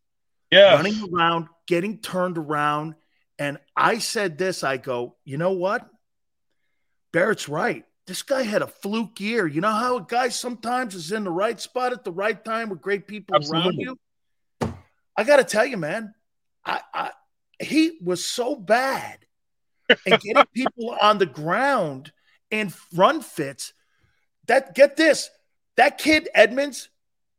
Yes. 0.51 0.75
running 0.75 1.15
around, 1.15 1.47
getting 1.69 1.99
turned 1.99 2.37
around. 2.37 2.97
And 3.39 3.59
I 3.77 3.99
said 3.99 4.37
this 4.37 4.65
I 4.65 4.77
go, 4.77 5.17
you 5.25 5.39
know 5.39 5.53
what? 5.53 5.89
Barrett's 7.13 7.49
right. 7.49 7.85
This 8.07 8.23
guy 8.23 8.43
had 8.43 8.63
a 8.63 8.67
fluke 8.67 9.21
year. 9.21 9.47
You 9.47 9.61
know 9.61 9.71
how 9.71 9.99
a 9.99 10.03
guy 10.07 10.31
sometimes 10.31 10.97
is 10.97 11.13
in 11.13 11.25
the 11.25 11.31
right 11.31 11.61
spot 11.61 11.93
at 11.93 12.03
the 12.03 12.11
right 12.11 12.45
time 12.45 12.69
with 12.69 12.81
great 12.81 13.07
people 13.07 13.37
around 13.37 13.75
you? 13.79 13.97
I 15.17 15.25
got 15.25 15.37
to 15.37 15.45
tell 15.45 15.65
you, 15.65 15.77
man, 15.77 16.13
I, 16.65 16.81
I 16.93 17.11
he 17.61 17.99
was 18.03 18.25
so 18.25 18.57
bad 18.57 19.19
and 20.07 20.21
getting 20.21 20.45
people 20.55 20.97
on 21.01 21.19
the 21.19 21.27
ground 21.27 22.11
and 22.51 22.75
run 22.95 23.21
fits. 23.21 23.73
That 24.49 24.75
get 24.75 24.97
this, 24.97 25.31
that 25.77 25.99
kid 25.99 26.29
Edmonds 26.35 26.89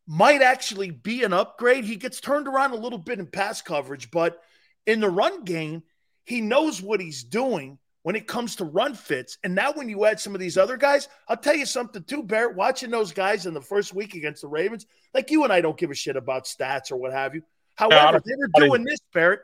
might 0.07 0.41
actually 0.41 0.91
be 0.91 1.23
an 1.23 1.33
upgrade. 1.33 1.85
He 1.85 1.95
gets 1.95 2.19
turned 2.19 2.47
around 2.47 2.71
a 2.71 2.75
little 2.75 2.99
bit 2.99 3.19
in 3.19 3.27
pass 3.27 3.61
coverage, 3.61 4.11
but 4.11 4.41
in 4.85 4.99
the 4.99 5.09
run 5.09 5.43
game, 5.43 5.83
he 6.25 6.41
knows 6.41 6.81
what 6.81 6.99
he's 6.99 7.23
doing 7.23 7.77
when 8.03 8.15
it 8.15 8.27
comes 8.27 8.55
to 8.55 8.65
run 8.65 8.95
fits. 8.95 9.37
And 9.43 9.53
now 9.53 9.73
when 9.73 9.87
you 9.87 10.05
add 10.05 10.19
some 10.19 10.33
of 10.33 10.41
these 10.41 10.57
other 10.57 10.75
guys, 10.75 11.07
I'll 11.27 11.37
tell 11.37 11.55
you 11.55 11.65
something 11.65 12.03
too, 12.03 12.23
Barrett. 12.23 12.55
Watching 12.55 12.89
those 12.89 13.11
guys 13.11 13.45
in 13.45 13.53
the 13.53 13.61
first 13.61 13.93
week 13.93 14.15
against 14.15 14.41
the 14.41 14.47
Ravens, 14.47 14.85
like 15.13 15.29
you 15.29 15.43
and 15.43 15.53
I 15.53 15.61
don't 15.61 15.77
give 15.77 15.91
a 15.91 15.95
shit 15.95 16.15
about 16.15 16.45
stats 16.45 16.91
or 16.91 16.97
what 16.97 17.13
have 17.13 17.35
you. 17.35 17.43
However, 17.75 18.21
they 18.25 18.35
were 18.35 18.67
doing 18.67 18.83
this, 18.83 18.99
Barrett. 19.13 19.41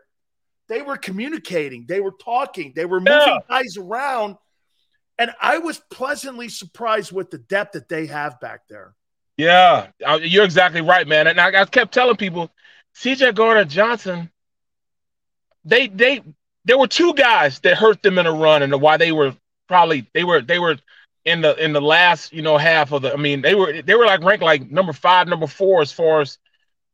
They 0.68 0.82
were 0.82 0.98
communicating, 0.98 1.86
they 1.88 2.02
were 2.02 2.14
talking, 2.20 2.74
they 2.76 2.86
were 2.86 3.00
moving 3.00 3.14
Yeah. 3.14 3.38
guys 3.48 3.78
around. 3.78 4.36
And 5.19 5.31
I 5.41 5.57
was 5.57 5.81
pleasantly 5.91 6.49
surprised 6.49 7.11
with 7.11 7.31
the 7.31 7.39
depth 7.39 7.73
that 7.73 7.89
they 7.89 8.06
have 8.06 8.39
back 8.39 8.68
there. 8.69 8.94
Yeah, 9.35 9.88
you're 10.22 10.45
exactly 10.45 10.81
right, 10.81 11.07
man. 11.07 11.27
And 11.27 11.39
I, 11.39 11.61
I 11.61 11.65
kept 11.65 11.94
telling 11.94 12.15
people, 12.15 12.52
CJ 12.95 13.35
Gardner 13.35 13.65
Johnson, 13.65 14.31
they 15.64 15.88
they 15.88 16.23
there 16.65 16.77
were 16.77 16.88
two 16.88 17.14
guys 17.14 17.60
that 17.60 17.77
hurt 17.77 18.02
them 18.02 18.18
in 18.18 18.26
a 18.26 18.31
run, 18.31 18.64
and 18.64 18.81
why 18.81 18.98
they 18.98 19.11
were 19.11 19.35
probably 19.68 20.10
they 20.14 20.23
were 20.23 20.41
they 20.41 20.60
were 20.60 20.77
in 21.23 21.41
the 21.41 21.56
in 21.64 21.73
the 21.73 21.81
last 21.81 22.34
you 22.34 22.41
know 22.41 22.57
half 22.57 22.91
of 22.91 23.03
the. 23.03 23.14
I 23.14 23.18
mean, 23.18 23.41
they 23.41 23.53
were 23.53 23.81
they 23.81 23.95
were 23.95 24.06
like 24.06 24.23
ranked 24.23 24.44
like 24.44 24.72
number 24.72 24.94
five, 24.94 25.27
number 25.27 25.48
four 25.48 25.81
as 25.81 25.91
far 25.91 26.22
as 26.22 26.39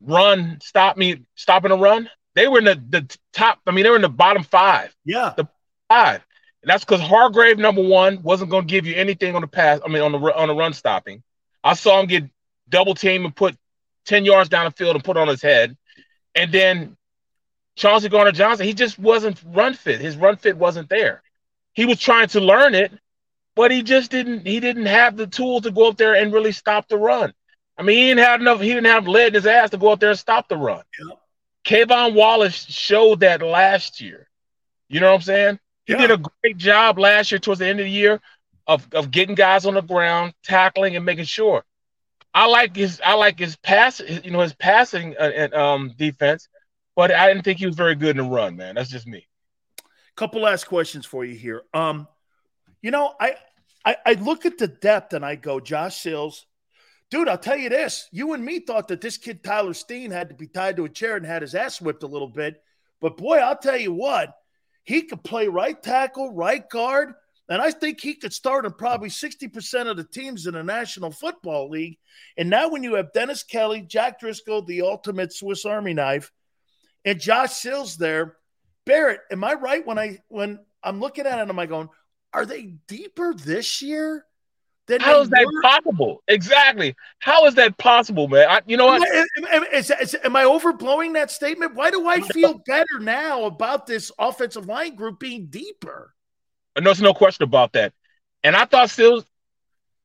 run 0.01 0.59
stop 0.61 0.97
me 0.97 1.25
stopping 1.35 1.71
a 1.71 1.75
run. 1.75 2.09
They 2.35 2.47
were 2.47 2.59
in 2.59 2.65
the 2.65 2.83
the 2.89 3.17
top. 3.31 3.59
I 3.65 3.71
mean, 3.71 3.83
they 3.83 3.89
were 3.89 3.95
in 3.95 4.01
the 4.01 4.09
bottom 4.09 4.43
five. 4.43 4.93
Yeah, 5.05 5.33
the 5.37 5.47
five, 5.87 6.25
and 6.63 6.69
that's 6.69 6.85
because 6.85 7.01
Hargrave 7.01 7.59
number 7.59 7.83
one 7.83 8.23
wasn't 8.23 8.49
going 8.49 8.65
to 8.65 8.71
give 8.71 8.85
you 8.85 8.95
anything 8.95 9.35
on 9.35 9.41
the 9.41 9.47
pass. 9.47 9.81
I 9.85 9.89
mean, 9.89 10.01
on 10.01 10.13
the 10.13 10.17
on 10.17 10.47
the 10.47 10.55
run 10.55 10.71
stopping. 10.71 11.21
I 11.61 11.73
saw 11.73 11.99
him 11.99 12.07
get 12.07 12.23
double 12.69 12.95
team 12.95 13.25
and 13.25 13.35
put 13.35 13.57
10 14.05 14.23
yards 14.23 14.47
down 14.47 14.65
the 14.65 14.71
field 14.71 14.95
and 14.95 15.03
put 15.03 15.17
on 15.17 15.27
his 15.27 15.41
head. 15.41 15.75
And 16.33 16.53
then 16.53 16.95
Chauncey 17.75 18.07
Gardner 18.07 18.31
Johnson, 18.31 18.65
he 18.65 18.73
just 18.73 18.97
wasn't 18.97 19.41
run 19.45 19.73
fit. 19.73 19.99
His 19.99 20.15
run 20.15 20.37
fit 20.37 20.57
wasn't 20.57 20.87
there. 20.87 21.21
He 21.73 21.85
was 21.85 21.99
trying 21.99 22.27
to 22.29 22.39
learn 22.39 22.75
it, 22.75 22.93
but 23.55 23.69
he 23.69 23.83
just 23.83 24.09
didn't 24.09 24.47
he 24.47 24.61
didn't 24.61 24.85
have 24.85 25.17
the 25.17 25.27
tools 25.27 25.63
to 25.63 25.71
go 25.71 25.89
up 25.89 25.97
there 25.97 26.15
and 26.15 26.31
really 26.31 26.53
stop 26.53 26.87
the 26.87 26.97
run. 26.97 27.33
I 27.77 27.83
mean, 27.83 27.97
he 27.97 28.07
didn't 28.07 28.23
have 28.23 28.39
enough, 28.39 28.61
he 28.61 28.69
didn't 28.69 28.85
have 28.85 29.07
lead 29.07 29.27
in 29.27 29.33
his 29.33 29.47
ass 29.47 29.71
to 29.71 29.77
go 29.77 29.91
up 29.91 29.99
there 29.99 30.11
and 30.11 30.19
stop 30.19 30.47
the 30.47 30.55
run. 30.55 30.83
K'Von 31.65 32.13
Wallace 32.13 32.55
showed 32.55 33.19
that 33.19 33.41
last 33.41 33.99
year. 33.99 34.29
You 34.87 35.01
know 35.01 35.09
what 35.09 35.15
I'm 35.15 35.21
saying? 35.23 35.59
He 35.85 35.95
did 35.95 36.11
a 36.11 36.17
great 36.17 36.57
job 36.57 36.97
last 36.99 37.31
year 37.31 37.39
towards 37.39 37.59
the 37.59 37.67
end 37.67 37.79
of 37.79 37.85
the 37.85 37.91
year 37.91 38.21
of, 38.67 38.87
of 38.93 39.11
getting 39.11 39.35
guys 39.35 39.65
on 39.65 39.73
the 39.75 39.81
ground, 39.81 40.33
tackling 40.43 40.95
and 40.95 41.05
making 41.05 41.25
sure. 41.25 41.63
I 42.33 42.47
like 42.47 42.75
his 42.75 43.01
I 43.05 43.13
like 43.15 43.37
his 43.39 43.55
pass, 43.57 43.99
you 43.99 44.31
know, 44.31 44.41
his 44.41 44.53
passing 44.53 45.15
uh, 45.19 45.31
and 45.35 45.53
um 45.53 45.93
defense, 45.97 46.47
but 46.95 47.11
I 47.11 47.27
didn't 47.27 47.43
think 47.43 47.59
he 47.59 47.65
was 47.67 47.75
very 47.75 47.95
good 47.95 48.17
in 48.17 48.17
the 48.17 48.29
run, 48.29 48.55
man. 48.55 48.75
That's 48.75 48.89
just 48.89 49.07
me. 49.07 49.27
couple 50.15 50.41
last 50.41 50.65
questions 50.65 51.05
for 51.05 51.25
you 51.25 51.35
here. 51.35 51.63
Um, 51.73 52.07
you 52.81 52.91
know, 52.91 53.13
I, 53.19 53.35
I 53.85 53.95
I 54.05 54.13
look 54.13 54.45
at 54.45 54.57
the 54.57 54.67
depth 54.67 55.13
and 55.13 55.25
I 55.25 55.35
go, 55.35 55.59
Josh 55.59 55.97
Sills, 55.97 56.45
dude. 57.09 57.27
I'll 57.27 57.37
tell 57.37 57.57
you 57.57 57.69
this: 57.69 58.07
you 58.11 58.33
and 58.33 58.43
me 58.43 58.59
thought 58.59 58.87
that 58.89 59.01
this 59.01 59.17
kid 59.17 59.43
Tyler 59.43 59.73
Steen 59.73 60.11
had 60.11 60.29
to 60.29 60.35
be 60.35 60.47
tied 60.47 60.77
to 60.77 60.85
a 60.85 60.89
chair 60.89 61.15
and 61.17 61.25
had 61.25 61.41
his 61.41 61.55
ass 61.55 61.81
whipped 61.81 62.03
a 62.03 62.07
little 62.07 62.27
bit, 62.29 62.61
but 63.01 63.17
boy, 63.17 63.37
I'll 63.37 63.57
tell 63.57 63.77
you 63.77 63.93
what, 63.93 64.33
he 64.83 65.03
could 65.03 65.23
play 65.23 65.47
right 65.47 65.81
tackle, 65.81 66.33
right 66.33 66.67
guard, 66.69 67.13
and 67.49 67.61
I 67.61 67.71
think 67.71 67.99
he 67.99 68.15
could 68.15 68.33
start 68.33 68.65
on 68.65 68.73
probably 68.73 69.09
sixty 69.09 69.47
percent 69.47 69.89
of 69.89 69.97
the 69.97 70.03
teams 70.03 70.47
in 70.47 70.53
the 70.53 70.63
National 70.63 71.11
Football 71.11 71.69
League. 71.69 71.97
And 72.37 72.49
now, 72.49 72.69
when 72.69 72.83
you 72.83 72.95
have 72.95 73.13
Dennis 73.13 73.43
Kelly, 73.43 73.81
Jack 73.81 74.19
Driscoll, 74.19 74.61
the 74.61 74.81
ultimate 74.81 75.33
Swiss 75.33 75.65
Army 75.65 75.93
knife, 75.93 76.31
and 77.05 77.19
Josh 77.19 77.53
Sills 77.53 77.97
there. 77.97 78.37
Barrett, 78.85 79.21
am 79.31 79.43
I 79.43 79.53
right 79.53 79.85
when 79.85 79.97
I 79.97 80.19
when 80.27 80.59
I'm 80.83 80.99
looking 80.99 81.25
at 81.25 81.39
it? 81.39 81.49
Am 81.49 81.59
I 81.59 81.65
going? 81.65 81.89
Are 82.33 82.45
they 82.45 82.75
deeper 82.87 83.33
this 83.33 83.81
year? 83.81 84.25
Than 84.87 84.99
How 84.99 85.21
is 85.21 85.29
that 85.29 85.47
possible? 85.63 86.21
Exactly. 86.27 86.93
How 87.19 87.45
is 87.45 87.55
that 87.55 87.77
possible, 87.77 88.27
man? 88.27 88.47
I, 88.49 88.61
you 88.65 88.75
know 88.75 88.87
what? 88.87 89.01
Am, 89.01 89.45
am- 89.49 89.63
is- 89.71 89.89
is- 89.89 90.17
am 90.23 90.35
I 90.35 90.43
overblowing 90.43 91.13
that 91.13 91.31
statement? 91.31 91.75
Why 91.75 91.89
do 91.89 92.07
I 92.07 92.19
feel 92.19 92.61
better 92.65 92.99
now 92.99 93.45
about 93.45 93.87
this 93.87 94.11
offensive 94.19 94.65
line 94.65 94.95
group 94.95 95.19
being 95.19 95.45
deeper? 95.45 96.13
Uh, 96.75 96.81
no, 96.81 96.85
there's 96.85 97.01
no 97.01 97.13
question 97.13 97.43
about 97.43 97.71
that. 97.73 97.93
And 98.43 98.57
I 98.57 98.65
thought 98.65 98.89
still 98.89 99.23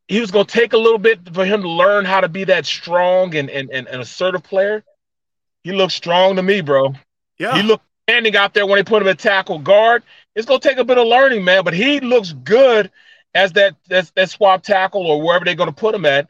he 0.07 0.21
was 0.21 0.31
going 0.31 0.47
to 0.47 0.53
take 0.53 0.73
a 0.73 0.79
little 0.79 0.99
bit 0.99 1.35
for 1.35 1.45
him 1.45 1.63
to 1.63 1.69
learn 1.69 2.05
how 2.05 2.21
to 2.21 2.29
be 2.29 2.45
that 2.45 2.65
strong 2.65 3.35
and, 3.35 3.51
and, 3.51 3.71
and, 3.71 3.89
and 3.89 4.01
assertive 4.01 4.45
player. 4.45 4.85
He 5.65 5.73
looks 5.73 5.95
strong 5.95 6.37
to 6.37 6.43
me, 6.43 6.61
bro. 6.61 6.95
Yeah. 7.39 7.57
He 7.57 7.63
looked 7.63 7.85
standing 8.09 8.37
out 8.37 8.55
there 8.55 8.65
when 8.65 8.79
they 8.79 8.85
put 8.85 9.03
him 9.03 9.09
at 9.09 9.19
tackle 9.19 9.59
guard. 9.59 10.05
It's 10.37 10.47
going 10.47 10.61
to 10.61 10.69
take 10.69 10.79
a 10.79 10.85
bit 10.85 10.99
of 10.99 11.07
learning, 11.07 11.45
man, 11.45 11.65
but 11.65 11.75
he 11.75 11.99
looks 11.99 12.33
good 12.33 12.93
as 13.39 13.53
that 13.53 13.77
that, 13.89 14.11
that 14.17 14.31
swap 14.31 14.63
tackle 14.63 15.07
or 15.07 15.23
wherever 15.23 15.45
they're 15.45 15.55
going 15.55 15.69
to 15.69 15.75
put 15.75 15.95
him 15.95 16.05
at. 16.05 16.29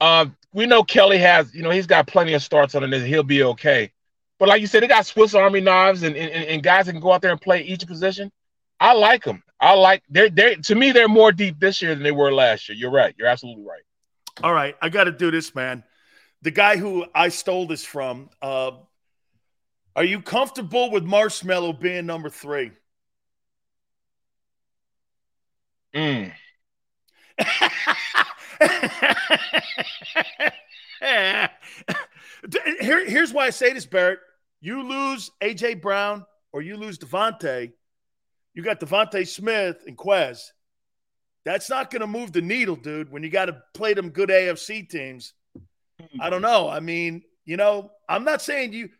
Um, 0.00 0.36
we 0.52 0.66
know 0.66 0.82
Kelly 0.82 1.18
has, 1.18 1.54
you 1.54 1.62
know, 1.62 1.70
he's 1.70 1.86
got 1.86 2.06
plenty 2.06 2.32
of 2.32 2.42
starts 2.42 2.74
on 2.74 2.82
it. 2.82 3.06
He'll 3.06 3.22
be 3.22 3.42
okay. 3.42 3.92
But 4.38 4.48
like 4.48 4.60
you 4.60 4.66
said, 4.66 4.82
they 4.82 4.88
got 4.88 5.06
Swiss 5.06 5.34
Army 5.34 5.60
knives 5.60 6.04
and, 6.04 6.16
and, 6.16 6.30
and 6.30 6.62
guys 6.62 6.86
that 6.86 6.92
can 6.92 7.00
go 7.00 7.12
out 7.12 7.20
there 7.20 7.32
and 7.32 7.40
play 7.40 7.62
each 7.62 7.86
position. 7.86 8.30
I 8.80 8.94
like 8.94 9.24
them. 9.24 9.42
I 9.60 9.74
like 9.74 10.04
they're 10.08 10.30
they 10.30 10.54
to 10.54 10.74
me 10.74 10.92
they're 10.92 11.08
more 11.08 11.32
deep 11.32 11.58
this 11.58 11.82
year 11.82 11.94
than 11.94 12.04
they 12.04 12.12
were 12.12 12.32
last 12.32 12.68
year. 12.68 12.78
You're 12.78 12.92
right. 12.92 13.14
You're 13.18 13.28
absolutely 13.28 13.64
right. 13.64 13.82
All 14.42 14.52
right, 14.52 14.76
I 14.80 14.88
got 14.88 15.04
to 15.04 15.12
do 15.12 15.32
this, 15.32 15.52
man. 15.54 15.82
The 16.42 16.52
guy 16.52 16.76
who 16.76 17.04
I 17.14 17.28
stole 17.28 17.66
this 17.66 17.84
from. 17.84 18.30
Uh, 18.40 18.72
are 19.96 20.04
you 20.04 20.22
comfortable 20.22 20.92
with 20.92 21.02
Marshmallow 21.02 21.72
being 21.72 22.06
number 22.06 22.30
three? 22.30 22.70
Mm. 25.98 26.32
Here, 32.80 33.08
here's 33.08 33.32
why 33.32 33.46
I 33.46 33.50
say 33.50 33.72
this, 33.72 33.84
Barrett. 33.84 34.20
You 34.60 34.82
lose 34.82 35.30
AJ 35.42 35.82
Brown 35.82 36.24
or 36.52 36.62
you 36.62 36.76
lose 36.76 36.98
DeVonta, 36.98 37.72
you 38.54 38.62
got 38.62 38.80
DeVonta 38.80 39.26
Smith 39.26 39.82
and 39.86 39.96
Quez. 39.96 40.40
That's 41.44 41.68
not 41.68 41.90
going 41.90 42.00
to 42.00 42.06
move 42.06 42.32
the 42.32 42.42
needle, 42.42 42.76
dude. 42.76 43.10
When 43.10 43.22
you 43.22 43.30
got 43.30 43.46
to 43.46 43.62
play 43.74 43.94
them 43.94 44.10
good 44.10 44.28
AFC 44.28 44.88
teams, 44.88 45.34
I 46.20 46.30
don't 46.30 46.42
know. 46.42 46.68
I 46.68 46.80
mean, 46.80 47.22
you 47.44 47.56
know, 47.56 47.90
I'm 48.08 48.24
not 48.24 48.42
saying 48.42 48.72
you. 48.72 48.90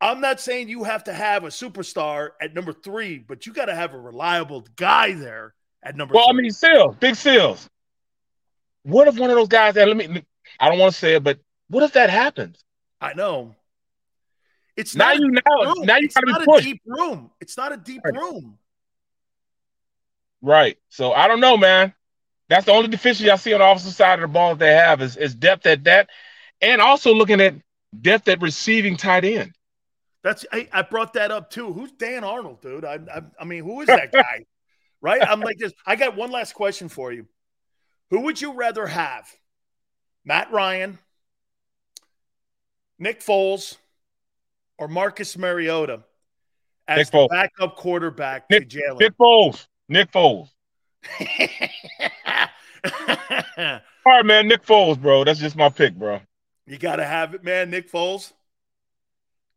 I'm 0.00 0.20
not 0.20 0.40
saying 0.40 0.68
you 0.68 0.82
have 0.82 1.04
to 1.04 1.12
have 1.12 1.44
a 1.44 1.48
superstar 1.48 2.30
at 2.40 2.54
number 2.54 2.72
three, 2.72 3.18
but 3.18 3.46
you 3.46 3.52
got 3.52 3.66
to 3.66 3.74
have 3.74 3.94
a 3.94 3.98
reliable 3.98 4.66
guy 4.76 5.12
there 5.12 5.54
at 5.82 5.96
number. 5.96 6.14
Well, 6.14 6.28
I 6.28 6.32
mean, 6.32 6.50
Sales, 6.50 6.96
big 6.96 7.14
Sales. 7.16 7.68
What 8.84 9.08
if 9.08 9.18
one 9.18 9.30
of 9.30 9.36
those 9.36 9.48
guys? 9.48 9.76
And 9.76 9.88
let 9.98 10.10
me. 10.10 10.24
I 10.58 10.68
don't 10.68 10.78
want 10.78 10.92
to 10.92 10.98
say 10.98 11.14
it, 11.14 11.24
but 11.24 11.38
what 11.68 11.82
if 11.82 11.92
that 11.92 12.10
happens? 12.10 12.62
I 13.00 13.14
know. 13.14 13.54
It's 14.76 14.94
Now 14.96 15.06
not 15.08 15.20
you 15.20 15.28
now- 15.30 15.40
room. 15.74 15.84
now 15.86 15.96
you 15.96 16.04
it's 16.06 16.14
gotta 16.14 16.26
be 16.26 16.32
not 16.32 16.42
a 16.42 16.44
pushed. 16.46 16.64
deep 16.64 16.82
room. 16.86 17.30
It's 17.40 17.56
not 17.56 17.72
a 17.72 17.76
deep 17.76 18.00
Right. 18.04 18.14
room. 18.14 18.58
Right. 20.40 20.78
So 20.88 21.12
I 21.12 21.28
don't 21.28 21.40
know, 21.40 21.56
man. 21.56 21.94
That's 22.48 22.66
the 22.66 22.72
only 22.72 22.88
deficiency 22.88 23.30
I 23.30 23.36
see 23.36 23.52
on 23.54 23.60
the 23.60 23.66
offensive 23.66 23.94
side 23.94 24.14
of 24.18 24.22
the 24.22 24.28
ball 24.28 24.50
that 24.50 24.58
they 24.58 24.72
have 24.72 25.00
is, 25.00 25.16
is 25.16 25.34
depth 25.34 25.66
at 25.66 25.84
that, 25.84 26.10
and 26.60 26.80
also 26.82 27.14
looking 27.14 27.40
at 27.40 27.54
depth 28.00 28.28
at 28.28 28.42
receiving 28.42 28.96
tight 28.96 29.24
end. 29.24 29.52
That's 30.22 30.44
I, 30.52 30.68
I 30.72 30.82
brought 30.82 31.14
that 31.14 31.30
up 31.30 31.50
too. 31.50 31.72
Who's 31.72 31.92
Dan 31.92 32.24
Arnold, 32.24 32.60
dude? 32.60 32.84
I, 32.84 32.94
I 33.14 33.22
I 33.40 33.44
mean, 33.44 33.64
who 33.64 33.80
is 33.80 33.86
that 33.88 34.12
guy? 34.12 34.44
Right? 35.02 35.20
I'm 35.22 35.40
like 35.40 35.58
this. 35.58 35.74
I 35.84 35.96
got 35.96 36.16
one 36.16 36.30
last 36.30 36.54
question 36.54 36.88
for 36.88 37.12
you. 37.12 37.26
Who 38.10 38.20
would 38.20 38.40
you 38.40 38.54
rather 38.54 38.86
have? 38.86 39.28
Matt 40.24 40.50
Ryan, 40.52 40.98
Nick 42.98 43.20
Foles, 43.20 43.76
or 44.78 44.88
Marcus 44.88 45.36
Mariota 45.36 46.04
as 46.88 46.98
Nick 46.98 47.10
the 47.10 47.18
Foles. 47.18 47.28
backup 47.28 47.76
quarterback 47.76 48.48
Nick, 48.48 48.70
to 48.70 48.78
Jalen? 48.78 49.00
Nick 49.00 49.18
Foles. 49.18 49.66
Nick 49.88 50.10
Foles. 50.12 50.48
All 54.04 54.12
right, 54.12 54.26
man. 54.26 54.48
Nick 54.48 54.64
Foles, 54.64 55.00
bro. 55.00 55.24
That's 55.24 55.40
just 55.40 55.56
my 55.56 55.68
pick, 55.68 55.94
bro. 55.94 56.20
You 56.66 56.78
got 56.78 56.96
to 56.96 57.04
have 57.04 57.34
it, 57.34 57.44
man. 57.44 57.70
Nick 57.70 57.90
Foles. 57.90 58.32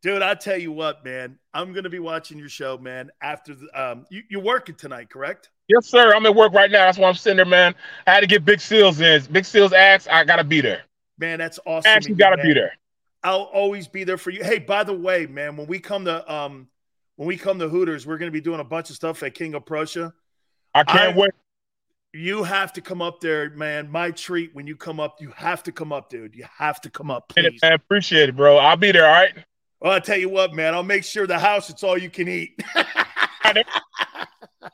Dude, 0.06 0.22
I 0.22 0.36
tell 0.36 0.56
you 0.56 0.70
what, 0.70 1.04
man. 1.04 1.36
I'm 1.52 1.72
going 1.72 1.82
to 1.82 1.90
be 1.90 1.98
watching 1.98 2.38
your 2.38 2.48
show, 2.48 2.78
man. 2.78 3.10
After 3.20 3.56
the, 3.56 3.66
um, 3.74 4.06
you, 4.08 4.22
you're 4.30 4.40
working 4.40 4.76
tonight, 4.76 5.10
correct? 5.10 5.50
Yes, 5.66 5.86
sir. 5.86 6.14
I'm 6.14 6.24
at 6.26 6.32
work 6.36 6.52
right 6.52 6.70
now. 6.70 6.84
That's 6.84 6.96
why 6.96 7.08
I'm 7.08 7.16
sitting 7.16 7.38
there, 7.38 7.44
man. 7.44 7.74
I 8.06 8.12
had 8.12 8.20
to 8.20 8.28
get 8.28 8.44
Big 8.44 8.60
Seals 8.60 9.00
in. 9.00 9.24
Big 9.32 9.44
Seals 9.44 9.72
asked. 9.72 10.08
I 10.08 10.22
gotta 10.22 10.44
be 10.44 10.60
there. 10.60 10.82
Man, 11.18 11.40
that's 11.40 11.58
awesome. 11.66 12.02
You 12.06 12.14
gotta 12.14 12.36
man. 12.36 12.46
be 12.46 12.54
there. 12.54 12.78
I'll 13.24 13.50
always 13.52 13.88
be 13.88 14.04
there 14.04 14.16
for 14.16 14.30
you. 14.30 14.44
Hey, 14.44 14.60
by 14.60 14.84
the 14.84 14.92
way, 14.92 15.26
man, 15.26 15.56
when 15.56 15.66
we 15.66 15.80
come 15.80 16.04
to 16.04 16.32
um, 16.32 16.68
when 17.16 17.26
we 17.26 17.36
come 17.36 17.58
to 17.58 17.68
Hooters, 17.68 18.06
we're 18.06 18.18
going 18.18 18.30
to 18.30 18.32
be 18.32 18.40
doing 18.40 18.60
a 18.60 18.64
bunch 18.64 18.90
of 18.90 18.94
stuff 18.94 19.24
at 19.24 19.34
King 19.34 19.54
of 19.54 19.66
Prussia. 19.66 20.14
I 20.72 20.84
can't 20.84 21.16
I- 21.16 21.18
wait. 21.18 21.30
You 22.12 22.44
have 22.44 22.72
to 22.74 22.80
come 22.80 23.02
up 23.02 23.20
there, 23.20 23.50
man. 23.50 23.90
My 23.90 24.12
treat 24.12 24.54
when 24.54 24.68
you 24.68 24.76
come 24.76 25.00
up. 25.00 25.16
You 25.20 25.32
have 25.34 25.64
to 25.64 25.72
come 25.72 25.92
up, 25.92 26.10
dude. 26.10 26.36
You 26.36 26.46
have 26.58 26.80
to 26.82 26.90
come 26.90 27.10
up, 27.10 27.28
please. 27.28 27.58
I 27.64 27.72
appreciate 27.72 28.28
it, 28.28 28.36
bro. 28.36 28.56
I'll 28.56 28.76
be 28.76 28.92
there. 28.92 29.04
All 29.04 29.12
right. 29.12 29.34
Well, 29.86 29.94
I 29.94 30.00
tell 30.00 30.18
you 30.18 30.28
what, 30.28 30.52
man. 30.52 30.74
I'll 30.74 30.82
make 30.82 31.04
sure 31.04 31.28
the 31.28 31.38
house 31.38 31.70
it's 31.70 31.84
all 31.84 31.96
you 31.96 32.10
can 32.10 32.26
eat. 32.26 32.60
Set 32.74 33.66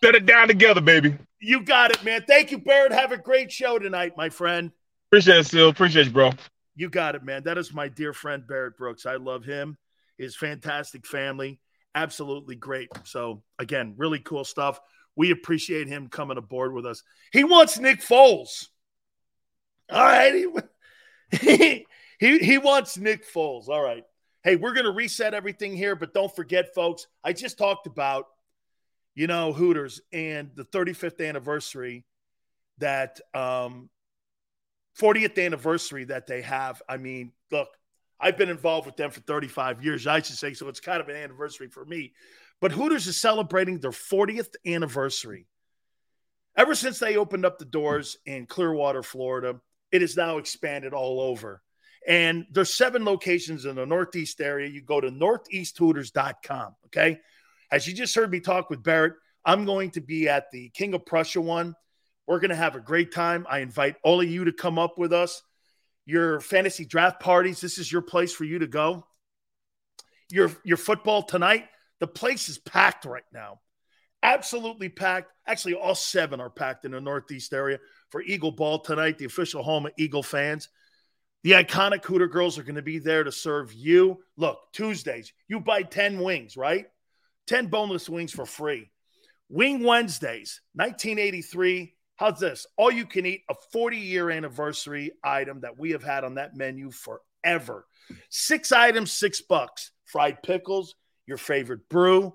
it 0.02 0.24
down 0.24 0.48
together, 0.48 0.80
baby. 0.80 1.18
You 1.38 1.62
got 1.62 1.90
it, 1.90 2.02
man. 2.02 2.24
Thank 2.26 2.50
you, 2.50 2.56
Barrett. 2.56 2.92
Have 2.92 3.12
a 3.12 3.18
great 3.18 3.52
show 3.52 3.78
tonight, 3.78 4.14
my 4.16 4.30
friend. 4.30 4.70
Appreciate 5.10 5.40
it, 5.40 5.44
Still. 5.44 5.68
Appreciate 5.68 6.06
you, 6.06 6.12
bro. 6.12 6.30
You 6.76 6.88
got 6.88 7.14
it, 7.14 7.22
man. 7.22 7.42
That 7.44 7.58
is 7.58 7.74
my 7.74 7.88
dear 7.88 8.14
friend 8.14 8.46
Barrett 8.46 8.78
Brooks. 8.78 9.04
I 9.04 9.16
love 9.16 9.44
him, 9.44 9.76
his 10.16 10.34
fantastic 10.34 11.06
family. 11.06 11.60
Absolutely 11.94 12.54
great. 12.54 12.88
So, 13.04 13.42
again, 13.58 13.92
really 13.98 14.18
cool 14.18 14.44
stuff. 14.44 14.80
We 15.14 15.30
appreciate 15.30 15.88
him 15.88 16.08
coming 16.08 16.38
aboard 16.38 16.72
with 16.72 16.86
us. 16.86 17.02
He 17.34 17.44
wants 17.44 17.78
Nick 17.78 18.00
Foles. 18.00 18.68
All 19.90 20.02
right. 20.02 20.46
He, 21.38 21.86
he, 22.18 22.38
he 22.40 22.58
wants 22.58 22.98
Nick 22.98 23.30
Foles. 23.30 23.68
All 23.68 23.82
right. 23.82 24.04
Hey, 24.44 24.56
we're 24.56 24.72
going 24.72 24.86
to 24.86 24.92
reset 24.92 25.34
everything 25.34 25.76
here, 25.76 25.94
but 25.94 26.12
don't 26.12 26.34
forget, 26.34 26.74
folks, 26.74 27.06
I 27.22 27.32
just 27.32 27.58
talked 27.58 27.86
about, 27.86 28.26
you 29.14 29.28
know, 29.28 29.52
Hooters 29.52 30.00
and 30.12 30.50
the 30.56 30.64
35th 30.64 31.26
anniversary 31.26 32.04
that 32.78 33.20
um 33.34 33.88
40th 35.00 35.44
anniversary 35.44 36.04
that 36.04 36.26
they 36.26 36.42
have. 36.42 36.82
I 36.88 36.96
mean, 36.96 37.32
look, 37.50 37.68
I've 38.20 38.36
been 38.36 38.50
involved 38.50 38.86
with 38.86 38.96
them 38.96 39.10
for 39.10 39.20
35 39.20 39.84
years, 39.84 40.06
I 40.06 40.20
should 40.20 40.36
say, 40.36 40.54
so 40.54 40.68
it's 40.68 40.80
kind 40.80 41.00
of 41.00 41.08
an 41.08 41.16
anniversary 41.16 41.68
for 41.68 41.84
me. 41.84 42.12
But 42.60 42.72
Hooters 42.72 43.06
is 43.06 43.20
celebrating 43.20 43.80
their 43.80 43.90
40th 43.90 44.54
anniversary. 44.66 45.46
Ever 46.56 46.74
since 46.74 46.98
they 46.98 47.16
opened 47.16 47.46
up 47.46 47.58
the 47.58 47.64
doors 47.64 48.18
in 48.26 48.46
Clearwater, 48.46 49.02
Florida, 49.02 49.60
it 49.90 50.02
is 50.02 50.16
now 50.16 50.38
expanded 50.38 50.92
all 50.92 51.20
over. 51.20 51.62
And 52.06 52.46
there's 52.50 52.74
seven 52.74 53.04
locations 53.04 53.64
in 53.64 53.76
the 53.76 53.86
Northeast 53.86 54.40
area. 54.40 54.68
You 54.68 54.82
go 54.82 55.00
to 55.00 55.10
northeasthooters.com. 55.10 56.76
Okay. 56.86 57.20
As 57.70 57.86
you 57.86 57.94
just 57.94 58.14
heard 58.14 58.30
me 58.30 58.40
talk 58.40 58.70
with 58.70 58.82
Barrett, 58.82 59.14
I'm 59.44 59.64
going 59.64 59.90
to 59.92 60.00
be 60.00 60.28
at 60.28 60.50
the 60.50 60.68
King 60.70 60.94
of 60.94 61.06
Prussia 61.06 61.40
one. 61.40 61.74
We're 62.26 62.40
going 62.40 62.50
to 62.50 62.56
have 62.56 62.76
a 62.76 62.80
great 62.80 63.12
time. 63.12 63.46
I 63.48 63.60
invite 63.60 63.96
all 64.04 64.20
of 64.20 64.28
you 64.28 64.44
to 64.44 64.52
come 64.52 64.78
up 64.78 64.98
with 64.98 65.12
us. 65.12 65.42
Your 66.04 66.40
fantasy 66.40 66.84
draft 66.84 67.20
parties, 67.20 67.60
this 67.60 67.78
is 67.78 67.90
your 67.90 68.02
place 68.02 68.32
for 68.32 68.44
you 68.44 68.58
to 68.60 68.66
go. 68.66 69.06
Your, 70.30 70.50
your 70.64 70.76
football 70.76 71.22
tonight, 71.22 71.66
the 72.00 72.06
place 72.06 72.48
is 72.48 72.58
packed 72.58 73.04
right 73.04 73.24
now. 73.32 73.60
Absolutely 74.22 74.88
packed. 74.88 75.32
Actually, 75.46 75.74
all 75.74 75.94
seven 75.94 76.40
are 76.40 76.50
packed 76.50 76.84
in 76.84 76.92
the 76.92 77.00
Northeast 77.00 77.52
area 77.52 77.78
for 78.10 78.22
Eagle 78.22 78.52
Ball 78.52 78.78
tonight, 78.78 79.18
the 79.18 79.24
official 79.24 79.62
home 79.62 79.86
of 79.86 79.92
Eagle 79.96 80.22
fans. 80.22 80.68
The 81.42 81.52
iconic 81.52 82.04
Hooter 82.04 82.28
girls 82.28 82.58
are 82.58 82.62
going 82.62 82.76
to 82.76 82.82
be 82.82 82.98
there 82.98 83.24
to 83.24 83.32
serve 83.32 83.72
you. 83.72 84.22
Look, 84.36 84.58
Tuesdays, 84.72 85.32
you 85.48 85.60
buy 85.60 85.82
10 85.82 86.20
wings, 86.20 86.56
right? 86.56 86.86
10 87.48 87.66
boneless 87.66 88.08
wings 88.08 88.32
for 88.32 88.46
free. 88.46 88.90
Wing 89.48 89.82
Wednesdays, 89.82 90.60
1983. 90.74 91.94
How's 92.16 92.38
this? 92.38 92.66
All 92.76 92.92
you 92.92 93.04
can 93.04 93.26
eat, 93.26 93.42
a 93.50 93.54
40 93.72 93.96
year 93.98 94.30
anniversary 94.30 95.12
item 95.24 95.60
that 95.60 95.78
we 95.78 95.90
have 95.90 96.04
had 96.04 96.24
on 96.24 96.36
that 96.36 96.56
menu 96.56 96.90
forever. 96.92 97.86
Six 98.30 98.70
items, 98.70 99.12
six 99.12 99.40
bucks. 99.40 99.90
Fried 100.04 100.42
pickles, 100.42 100.94
your 101.26 101.38
favorite 101.38 101.88
brew. 101.88 102.34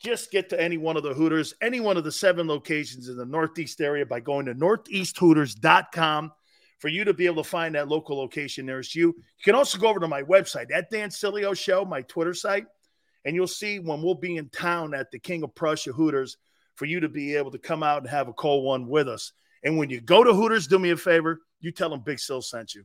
Just 0.00 0.30
get 0.30 0.50
to 0.50 0.60
any 0.60 0.76
one 0.76 0.96
of 0.96 1.02
the 1.02 1.14
Hooters, 1.14 1.54
any 1.62 1.80
one 1.80 1.96
of 1.96 2.04
the 2.04 2.12
seven 2.12 2.46
locations 2.46 3.08
in 3.08 3.16
the 3.16 3.24
Northeast 3.24 3.80
area 3.80 4.04
by 4.04 4.20
going 4.20 4.46
to 4.46 4.54
northeasthooters.com 4.54 6.32
for 6.78 6.88
you 6.88 7.04
to 7.04 7.14
be 7.14 7.26
able 7.26 7.42
to 7.42 7.48
find 7.48 7.74
that 7.74 7.88
local 7.88 8.16
location 8.16 8.66
nearest 8.66 8.94
you. 8.94 9.08
You 9.08 9.44
can 9.44 9.54
also 9.54 9.78
go 9.78 9.88
over 9.88 10.00
to 10.00 10.08
my 10.08 10.22
website, 10.22 10.72
at 10.72 10.90
Dan 10.90 11.08
Sileo 11.08 11.56
Show, 11.56 11.84
my 11.84 12.02
Twitter 12.02 12.34
site, 12.34 12.66
and 13.24 13.34
you'll 13.34 13.46
see 13.46 13.78
when 13.78 14.02
we'll 14.02 14.14
be 14.14 14.36
in 14.36 14.48
town 14.50 14.94
at 14.94 15.10
the 15.10 15.18
King 15.18 15.42
of 15.42 15.54
Prussia 15.54 15.92
Hooters 15.92 16.36
for 16.74 16.84
you 16.86 17.00
to 17.00 17.08
be 17.08 17.36
able 17.36 17.50
to 17.52 17.58
come 17.58 17.82
out 17.82 18.02
and 18.02 18.10
have 18.10 18.28
a 18.28 18.32
cold 18.32 18.64
one 18.64 18.88
with 18.88 19.08
us. 19.08 19.32
And 19.62 19.78
when 19.78 19.88
you 19.88 20.00
go 20.00 20.22
to 20.22 20.34
Hooters, 20.34 20.66
do 20.66 20.78
me 20.78 20.90
a 20.90 20.96
favor, 20.96 21.40
you 21.60 21.72
tell 21.72 21.88
them 21.88 22.00
Big 22.00 22.18
Sil 22.20 22.42
sent 22.42 22.74
you. 22.74 22.84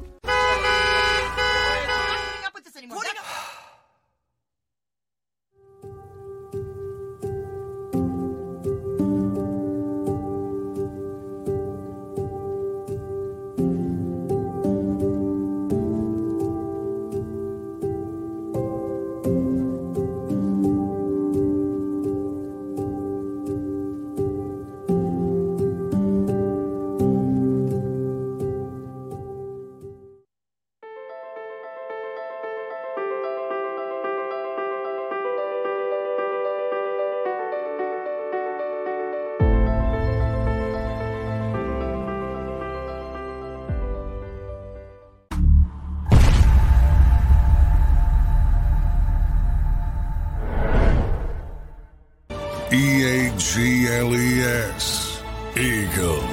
Eagles. 55.57 56.23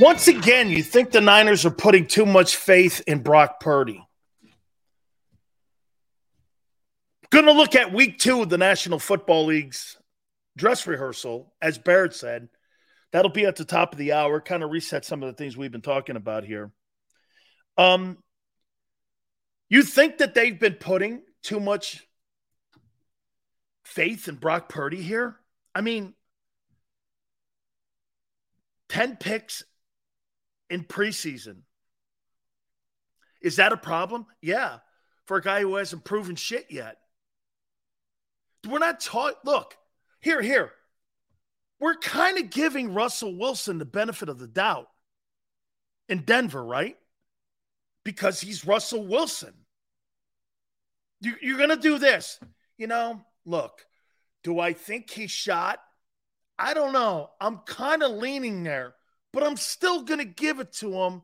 Once 0.00 0.28
again, 0.28 0.70
you 0.70 0.82
think 0.82 1.10
the 1.10 1.20
Niners 1.20 1.66
are 1.66 1.70
putting 1.70 2.06
too 2.06 2.24
much 2.24 2.56
faith 2.56 3.02
in 3.06 3.22
Brock 3.22 3.60
Purdy. 3.60 4.02
Going 7.30 7.44
to 7.44 7.52
look 7.52 7.74
at 7.74 7.92
week 7.92 8.18
two 8.18 8.40
of 8.40 8.48
the 8.48 8.56
National 8.56 8.98
Football 8.98 9.46
League's 9.46 9.98
dress 10.56 10.86
rehearsal, 10.86 11.52
as 11.60 11.76
Barrett 11.76 12.14
said. 12.14 12.48
That'll 13.12 13.30
be 13.30 13.44
at 13.44 13.56
the 13.56 13.64
top 13.64 13.92
of 13.92 13.98
the 13.98 14.12
hour, 14.12 14.40
kind 14.40 14.62
of 14.62 14.70
reset 14.70 15.04
some 15.04 15.22
of 15.22 15.28
the 15.28 15.34
things 15.34 15.56
we've 15.56 15.72
been 15.72 15.82
talking 15.82 16.16
about 16.16 16.44
here. 16.44 16.70
Um, 17.76 18.18
you 19.70 19.82
think 19.82 20.18
that 20.18 20.34
they've 20.34 20.58
been 20.58 20.74
putting 20.74 21.22
too 21.42 21.60
much 21.60 22.06
faith 23.84 24.28
in 24.28 24.34
Brock 24.34 24.68
Purdy 24.68 25.00
here? 25.00 25.36
I 25.74 25.80
mean, 25.80 26.14
10 28.90 29.16
picks 29.16 29.62
in 30.68 30.84
preseason. 30.84 31.62
Is 33.40 33.56
that 33.56 33.72
a 33.72 33.76
problem? 33.76 34.26
Yeah, 34.42 34.78
for 35.26 35.38
a 35.38 35.42
guy 35.42 35.60
who 35.60 35.76
hasn't 35.76 36.04
proven 36.04 36.36
shit 36.36 36.66
yet. 36.70 36.98
We're 38.68 38.80
not 38.80 39.00
taught. 39.00 39.36
Look, 39.44 39.76
here, 40.20 40.42
here. 40.42 40.72
We're 41.78 41.96
kind 41.96 42.38
of 42.38 42.50
giving 42.50 42.92
Russell 42.92 43.38
Wilson 43.38 43.78
the 43.78 43.86
benefit 43.86 44.28
of 44.28 44.38
the 44.38 44.46
doubt 44.46 44.88
in 46.10 46.24
Denver, 46.24 46.62
right? 46.62 46.98
Because 48.04 48.40
he's 48.40 48.66
Russell 48.66 49.06
Wilson. 49.06 49.54
You, 51.20 51.34
you're 51.40 51.58
going 51.58 51.70
to 51.70 51.76
do 51.76 51.98
this. 51.98 52.38
You 52.78 52.86
know, 52.86 53.20
look, 53.44 53.84
do 54.42 54.58
I 54.58 54.72
think 54.72 55.10
he 55.10 55.26
shot? 55.26 55.80
I 56.58 56.74
don't 56.74 56.92
know. 56.92 57.30
I'm 57.40 57.58
kind 57.58 58.02
of 58.02 58.12
leaning 58.12 58.62
there, 58.62 58.94
but 59.32 59.42
I'm 59.42 59.56
still 59.56 60.02
going 60.02 60.18
to 60.18 60.24
give 60.24 60.60
it 60.60 60.72
to 60.74 60.92
him 60.92 61.22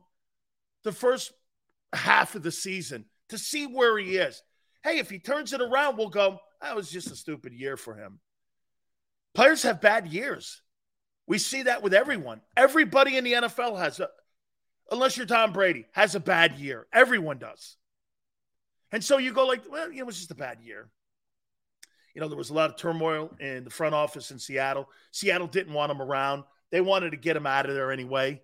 the 0.83 0.91
first 0.91 1.31
half 1.93 2.35
of 2.35 2.43
the 2.43 2.51
season 2.51 3.05
to 3.29 3.37
see 3.37 3.65
where 3.65 3.97
he 3.97 4.17
is. 4.17 4.41
Hey, 4.83 4.99
if 4.99 5.09
he 5.09 5.19
turns 5.19 5.53
it 5.53 5.61
around, 5.61 5.97
we'll 5.97 6.09
go, 6.09 6.39
that 6.61 6.75
was 6.75 6.89
just 6.89 7.11
a 7.11 7.15
stupid 7.15 7.53
year 7.53 7.77
for 7.77 7.95
him. 7.95 8.19
Players 9.33 9.63
have 9.63 9.81
bad 9.81 10.07
years. 10.07 10.61
We 11.27 11.37
see 11.37 11.63
that 11.63 11.83
with 11.83 11.93
everyone. 11.93 12.41
Everybody 12.55 13.17
in 13.17 13.23
the 13.23 13.33
NFL 13.33 13.77
has 13.77 13.99
a, 13.99 14.09
unless 14.91 15.17
you're 15.17 15.25
Tom 15.25 15.53
Brady, 15.53 15.85
has 15.91 16.15
a 16.15 16.19
bad 16.19 16.57
year. 16.57 16.87
Everyone 16.93 17.37
does. 17.37 17.76
And 18.91 19.03
so 19.03 19.17
you 19.17 19.33
go 19.33 19.45
like, 19.45 19.63
well, 19.69 19.89
you 19.89 19.97
know, 19.97 20.01
it 20.01 20.05
was 20.05 20.17
just 20.17 20.31
a 20.31 20.35
bad 20.35 20.59
year. 20.61 20.89
You 22.13 22.21
know, 22.21 22.27
there 22.27 22.37
was 22.37 22.49
a 22.49 22.53
lot 22.53 22.69
of 22.69 22.77
turmoil 22.77 23.35
in 23.39 23.63
the 23.63 23.69
front 23.69 23.93
office 23.93 24.31
in 24.31 24.39
Seattle. 24.39 24.89
Seattle 25.11 25.47
didn't 25.47 25.73
want 25.73 25.91
him 25.91 26.01
around. 26.01 26.43
They 26.71 26.81
wanted 26.81 27.11
to 27.11 27.17
get 27.17 27.35
him 27.35 27.45
out 27.45 27.67
of 27.67 27.75
there 27.75 27.91
anyway. 27.91 28.41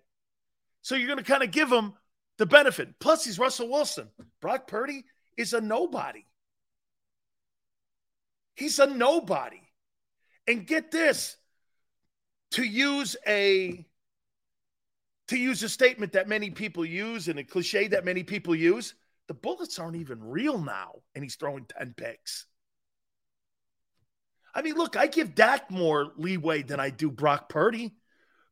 So 0.82 0.94
you're 0.94 1.08
going 1.08 1.18
to 1.18 1.24
kind 1.24 1.42
of 1.42 1.50
give 1.50 1.70
him 1.70 1.94
the 2.38 2.46
benefit. 2.46 2.98
Plus, 3.00 3.24
he's 3.24 3.38
Russell 3.38 3.70
Wilson. 3.70 4.08
Brock 4.40 4.66
Purdy 4.66 5.04
is 5.36 5.54
a 5.54 5.60
nobody. 5.60 6.24
He's 8.54 8.78
a 8.78 8.86
nobody. 8.86 9.60
And 10.46 10.66
get 10.66 10.90
this 10.90 11.36
to 12.52 12.62
use 12.62 13.16
a 13.26 13.84
to 15.28 15.38
use 15.38 15.62
a 15.62 15.68
statement 15.68 16.12
that 16.12 16.28
many 16.28 16.50
people 16.50 16.84
use 16.84 17.28
and 17.28 17.38
a 17.38 17.44
cliche 17.44 17.88
that 17.88 18.04
many 18.04 18.22
people 18.22 18.54
use, 18.54 18.94
the 19.28 19.34
bullets 19.34 19.78
aren't 19.78 19.96
even 19.96 20.22
real 20.22 20.58
now, 20.58 20.96
and 21.14 21.24
he's 21.24 21.36
throwing 21.36 21.66
10 21.66 21.94
picks. 21.96 22.46
I 24.54 24.62
mean, 24.62 24.74
look, 24.74 24.96
I 24.96 25.06
give 25.06 25.34
Dak 25.34 25.70
more 25.70 26.12
leeway 26.16 26.62
than 26.62 26.78
I 26.78 26.90
do 26.90 27.10
Brock 27.10 27.48
Purdy. 27.48 27.94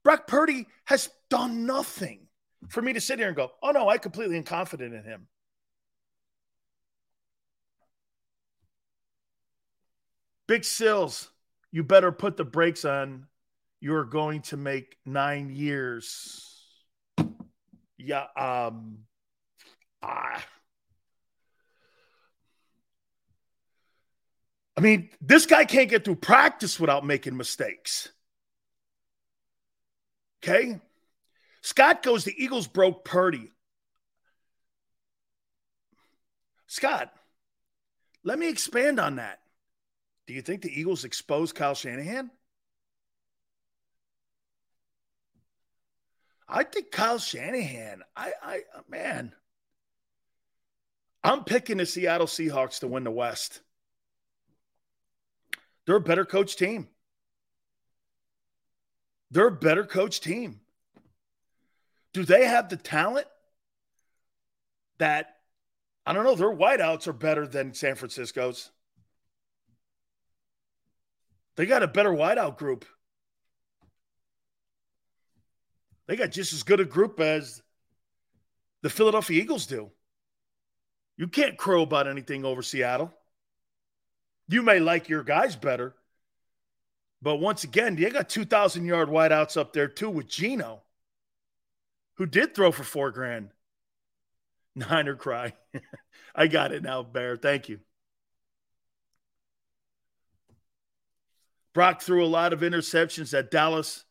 Brock 0.03 0.27
Purdy 0.27 0.67
has 0.85 1.09
done 1.31 1.65
nothing 1.65 2.27
for 2.69 2.83
me 2.83 2.93
to 2.93 3.01
sit 3.01 3.19
here 3.19 3.29
and 3.29 3.37
go, 3.37 3.51
oh 3.63 3.71
no, 3.71 3.89
I 3.89 3.99
completely 3.99 4.37
am 4.37 4.43
confident 4.43 4.95
in 4.95 5.05
him. 5.05 5.29
Big 10.49 10.65
Sills, 10.65 11.31
you 11.71 11.85
better 11.85 12.11
put 12.11 12.37
the 12.37 12.45
brakes 12.45 12.85
on. 12.85 13.27
You're 13.81 14.05
going 14.05 14.43
to 14.43 14.57
make 14.57 14.97
nine 15.07 15.51
years. 15.51 16.63
Yeah. 17.97 18.27
Um, 18.37 18.99
ah. 20.03 20.45
I 24.77 24.81
mean, 24.81 25.11
this 25.21 25.47
guy 25.47 25.65
can't 25.65 25.91
get 25.91 26.05
through 26.05 26.17
practice 26.17 26.81
without 26.81 27.05
making 27.05 27.37
mistakes. 27.37 28.09
Okay. 30.43 30.81
Scott 31.61 32.03
goes, 32.03 32.25
the 32.25 32.35
Eagles 32.37 32.67
broke 32.67 33.05
Purdy. 33.05 33.53
Scott, 36.67 37.13
let 38.25 38.39
me 38.39 38.49
expand 38.49 38.99
on 38.99 39.17
that. 39.17 39.41
Do 40.27 40.35
you 40.35 40.43
think 40.43 40.63
the 40.63 40.81
Eagles 40.81 41.05
exposed 41.05 41.55
Kyle 41.55 41.75
Shanahan? 41.75 42.31
I 46.49 46.65
think 46.65 46.91
Kyle 46.91 47.19
Shanahan, 47.19 48.03
I, 48.17 48.33
I, 48.43 48.61
man, 48.89 49.33
I'm 51.25 51.45
picking 51.45 51.79
the 51.79 51.87
Seattle 51.87 52.27
Seahawks 52.27 52.81
to 52.81 52.89
win 52.89 53.05
the 53.05 53.11
West. 53.11 53.61
They're 55.87 55.97
a 55.97 56.01
better 56.01 56.25
coach 56.25 56.57
team. 56.57 56.89
They're 59.31 59.49
a 59.49 59.53
better 59.53 59.85
coach 59.85 60.21
team. 60.21 60.61
Do 62.13 62.25
they 62.25 62.45
have 62.45 62.69
the 62.69 62.77
talent 62.77 63.27
that, 64.99 65.37
I 66.05 66.13
don't 66.13 66.25
know, 66.25 66.35
their 66.35 66.55
wideouts 66.55 67.09
are 67.09 67.15
better 67.15 67.47
than 67.47 67.73
San 67.73 67.95
Francisco's? 67.95 68.71
They 71.57 71.67
got 71.67 71.83
a 71.83 71.89
better 71.89 72.11
wideout 72.11 72.59
group. 72.59 72.85
They 76.07 76.17
got 76.17 76.31
just 76.31 76.53
as 76.53 76.63
good 76.63 76.81
a 76.81 76.85
group 76.85 77.21
as 77.21 77.63
the 78.83 78.91
Philadelphia 78.91 79.41
Eagles 79.41 79.67
do. 79.67 79.91
You 81.17 81.29
can't 81.29 81.57
crow 81.57 81.83
about 81.83 82.09
anything 82.09 82.45
over 82.45 82.63
Seattle. 82.63 83.15
You 84.49 84.63
may 84.63 84.81
like 84.81 85.09
your 85.09 85.23
guys 85.23 85.57
better, 85.57 85.95
but 87.23 87.37
once 87.37 87.65
again, 87.65 87.97
they 87.97 88.11
got 88.11 88.29
2,000 88.29 88.85
yard 88.85 89.09
wideouts 89.09 89.57
up 89.57 89.73
there 89.73 89.89
too 89.89 90.11
with 90.11 90.29
Geno, 90.29 90.83
who 92.17 92.27
did 92.27 92.55
throw 92.55 92.73
for 92.73 92.83
four 92.83 93.11
grand. 93.11 93.51
Niner 94.75 95.17
cry. 95.17 95.55
I 96.35 96.47
got 96.47 96.73
it 96.73 96.83
now, 96.83 97.03
Bear. 97.03 97.37
Thank 97.37 97.69
you. 97.69 97.81
Brock 101.75 102.03
threw 102.03 102.25
a 102.25 102.27
lot 102.27 102.53
of 102.53 102.61
interceptions 102.61 103.31
that 103.31 103.51
Dallas 103.51 104.05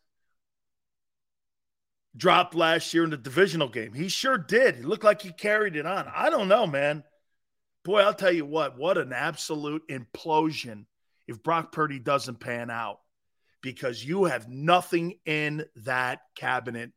dropped 2.16 2.54
last 2.54 2.92
year 2.92 3.04
in 3.04 3.10
the 3.10 3.16
divisional 3.16 3.68
game. 3.68 3.92
He 3.92 4.08
sure 4.08 4.36
did. 4.36 4.76
He 4.76 4.82
looked 4.82 5.04
like 5.04 5.22
he 5.22 5.32
carried 5.32 5.76
it 5.76 5.86
on. 5.86 6.10
I 6.14 6.30
don't 6.30 6.48
know, 6.48 6.66
man. 6.66 7.04
Boy, 7.84 8.00
I'll 8.00 8.14
tell 8.14 8.32
you 8.32 8.46
what, 8.46 8.78
what 8.78 8.98
an 8.98 9.12
absolute 9.12 9.82
implosion 9.88 10.86
if 11.26 11.42
Brock 11.42 11.72
Purdy 11.72 11.98
doesn't 11.98 12.40
pan 12.40 12.70
out 12.70 12.98
because 13.60 14.04
you 14.04 14.24
have 14.24 14.48
nothing 14.48 15.18
in 15.24 15.64
that 15.76 16.20
cabinet 16.36 16.92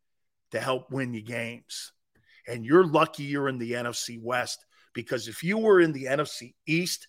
to 0.52 0.60
help 0.60 0.92
win 0.92 1.14
you 1.14 1.22
games. 1.22 1.92
And 2.48 2.66
you're 2.66 2.86
lucky 2.86 3.24
you're 3.24 3.50
in 3.50 3.58
the 3.58 3.74
NFC 3.74 4.22
West 4.22 4.64
because 4.94 5.28
if 5.28 5.44
you 5.44 5.58
were 5.58 5.80
in 5.80 5.92
the 5.92 6.06
NFC 6.06 6.54
East, 6.68 7.08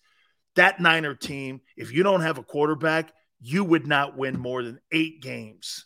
that 0.55 0.79
Niner 0.79 1.13
team, 1.13 1.61
if 1.75 1.91
you 1.91 2.01
don't 2.01 2.21
have 2.21 2.39
a 2.39 2.43
quarterback, 2.43 3.13
you 3.39 3.63
would 3.63 3.85
not 3.85 4.17
win 4.17 4.39
more 4.39 4.63
than 4.63 4.79
eight 4.91 5.21
games. 5.21 5.85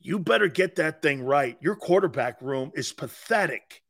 You 0.00 0.18
better 0.18 0.48
get 0.48 0.76
that 0.76 1.02
thing 1.02 1.22
right. 1.22 1.56
Your 1.60 1.76
quarterback 1.76 2.40
room 2.42 2.72
is 2.74 2.92
pathetic. 2.92 3.82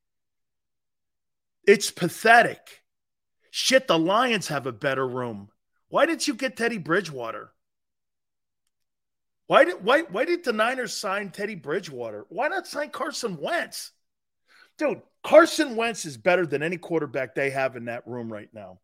It's 1.66 1.90
pathetic. 1.90 2.82
Shit, 3.50 3.86
the 3.86 3.98
Lions 3.98 4.48
have 4.48 4.66
a 4.66 4.72
better 4.72 5.06
room. 5.06 5.48
Why 5.88 6.06
didn't 6.06 6.26
you 6.26 6.34
get 6.34 6.56
Teddy 6.56 6.78
Bridgewater? 6.78 7.52
Why 9.46 9.64
did 9.64 9.84
why 9.84 10.02
why 10.02 10.24
did 10.24 10.44
the 10.44 10.52
Niners 10.52 10.94
sign 10.94 11.30
Teddy 11.30 11.54
Bridgewater? 11.54 12.24
Why 12.30 12.48
not 12.48 12.66
sign 12.66 12.90
Carson 12.90 13.36
Wentz? 13.36 13.92
Dude, 14.78 15.02
Carson 15.22 15.76
Wentz 15.76 16.04
is 16.04 16.16
better 16.16 16.46
than 16.46 16.62
any 16.62 16.78
quarterback 16.78 17.34
they 17.34 17.50
have 17.50 17.76
in 17.76 17.84
that 17.84 18.06
room 18.06 18.32
right 18.32 18.48
now. 18.52 18.80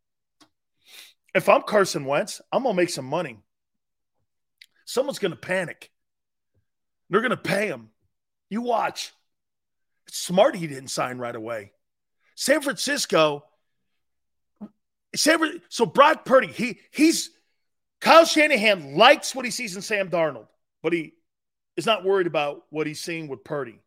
If 1.35 1.49
I'm 1.49 1.63
Carson 1.63 2.05
Wentz, 2.05 2.41
I'm 2.53 2.63
to 2.77 2.81
make 2.81 2.91
some 2.91 3.07
money. 3.07 3.39
Someone's 4.85 5.19
to 5.33 5.37
panic. 5.37 5.91
They're 7.09 7.21
to 7.31 7.37
pay 7.37 7.67
him. 7.67 7.91
You 8.49 8.63
watch. 8.63 9.13
It's 10.07 10.19
smart 10.19 10.57
he 10.57 10.67
didn't 10.67 10.89
sign 10.89 11.19
right 11.19 11.35
away. 11.35 11.73
San 12.41 12.63
Francisco, 12.63 13.45
San, 15.15 15.61
so 15.69 15.85
Brock 15.85 16.25
Purdy, 16.25 16.47
he 16.47 16.81
he's 16.91 17.29
Kyle 18.01 18.25
Shanahan 18.25 18.97
likes 18.97 19.35
what 19.35 19.45
he 19.45 19.51
sees 19.51 19.77
in 19.77 19.83
Sam 19.83 20.09
Darnold, 20.09 20.49
but 20.83 20.95
he 20.95 21.13
is 21.77 21.85
not 21.85 22.03
worried 22.03 22.27
about 22.27 22.65
what 22.71 22.87
he's 22.87 22.99
seeing 22.99 23.29
with 23.29 23.45
Purdy. 23.45 23.79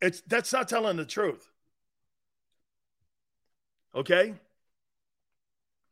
It's 0.00 0.20
that's 0.28 0.52
not 0.52 0.68
telling 0.68 0.96
the 0.96 1.04
truth. 1.04 1.50
Okay? 3.92 4.34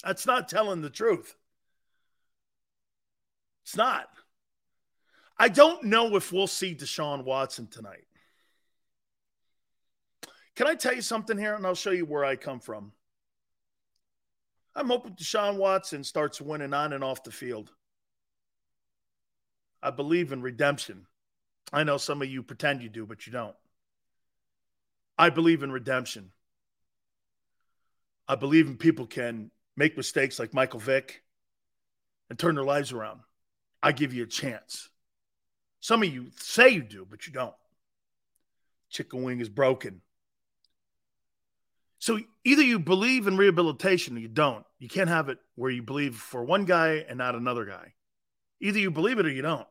That's 0.04 0.26
not 0.26 0.48
telling 0.48 0.80
the 0.80 0.90
truth. 0.90 1.34
It's 3.64 3.76
not. 3.76 4.08
I 5.36 5.48
don't 5.48 5.82
know 5.82 6.14
if 6.14 6.32
we'll 6.32 6.46
see 6.46 6.72
Deshaun 6.72 7.24
Watson 7.24 7.66
tonight. 7.66 8.04
Can 10.56 10.66
I 10.66 10.74
tell 10.74 10.94
you 10.94 11.02
something 11.02 11.36
here? 11.36 11.54
And 11.54 11.66
I'll 11.66 11.74
show 11.74 11.90
you 11.90 12.04
where 12.04 12.24
I 12.24 12.36
come 12.36 12.60
from. 12.60 12.92
I'm 14.76 14.88
hoping 14.88 15.14
Deshaun 15.14 15.56
Watson 15.56 16.04
starts 16.04 16.40
winning 16.40 16.74
on 16.74 16.92
and 16.92 17.04
off 17.04 17.22
the 17.22 17.30
field. 17.30 17.72
I 19.82 19.90
believe 19.90 20.32
in 20.32 20.42
redemption. 20.42 21.06
I 21.72 21.84
know 21.84 21.96
some 21.96 22.22
of 22.22 22.28
you 22.28 22.42
pretend 22.42 22.82
you 22.82 22.88
do, 22.88 23.06
but 23.06 23.26
you 23.26 23.32
don't. 23.32 23.56
I 25.18 25.30
believe 25.30 25.62
in 25.62 25.70
redemption. 25.70 26.32
I 28.26 28.34
believe 28.36 28.66
in 28.66 28.76
people 28.76 29.06
can 29.06 29.50
make 29.76 29.96
mistakes 29.96 30.38
like 30.38 30.54
Michael 30.54 30.80
Vick 30.80 31.22
and 32.30 32.38
turn 32.38 32.54
their 32.54 32.64
lives 32.64 32.92
around. 32.92 33.20
I 33.82 33.92
give 33.92 34.14
you 34.14 34.22
a 34.22 34.26
chance. 34.26 34.88
Some 35.80 36.02
of 36.02 36.12
you 36.12 36.28
say 36.36 36.70
you 36.70 36.82
do, 36.82 37.06
but 37.08 37.26
you 37.26 37.32
don't. 37.32 37.54
Chicken 38.88 39.22
wing 39.22 39.40
is 39.40 39.48
broken. 39.48 40.00
So 42.04 42.20
either 42.44 42.60
you 42.60 42.78
believe 42.78 43.26
in 43.26 43.38
rehabilitation 43.38 44.18
or 44.18 44.20
you 44.20 44.28
don't. 44.28 44.62
You 44.78 44.90
can't 44.90 45.08
have 45.08 45.30
it 45.30 45.38
where 45.54 45.70
you 45.70 45.82
believe 45.82 46.16
for 46.16 46.44
one 46.44 46.66
guy 46.66 47.02
and 47.08 47.16
not 47.16 47.34
another 47.34 47.64
guy. 47.64 47.94
Either 48.60 48.78
you 48.78 48.90
believe 48.90 49.18
it 49.18 49.24
or 49.24 49.30
you 49.30 49.40
don't. 49.40 49.66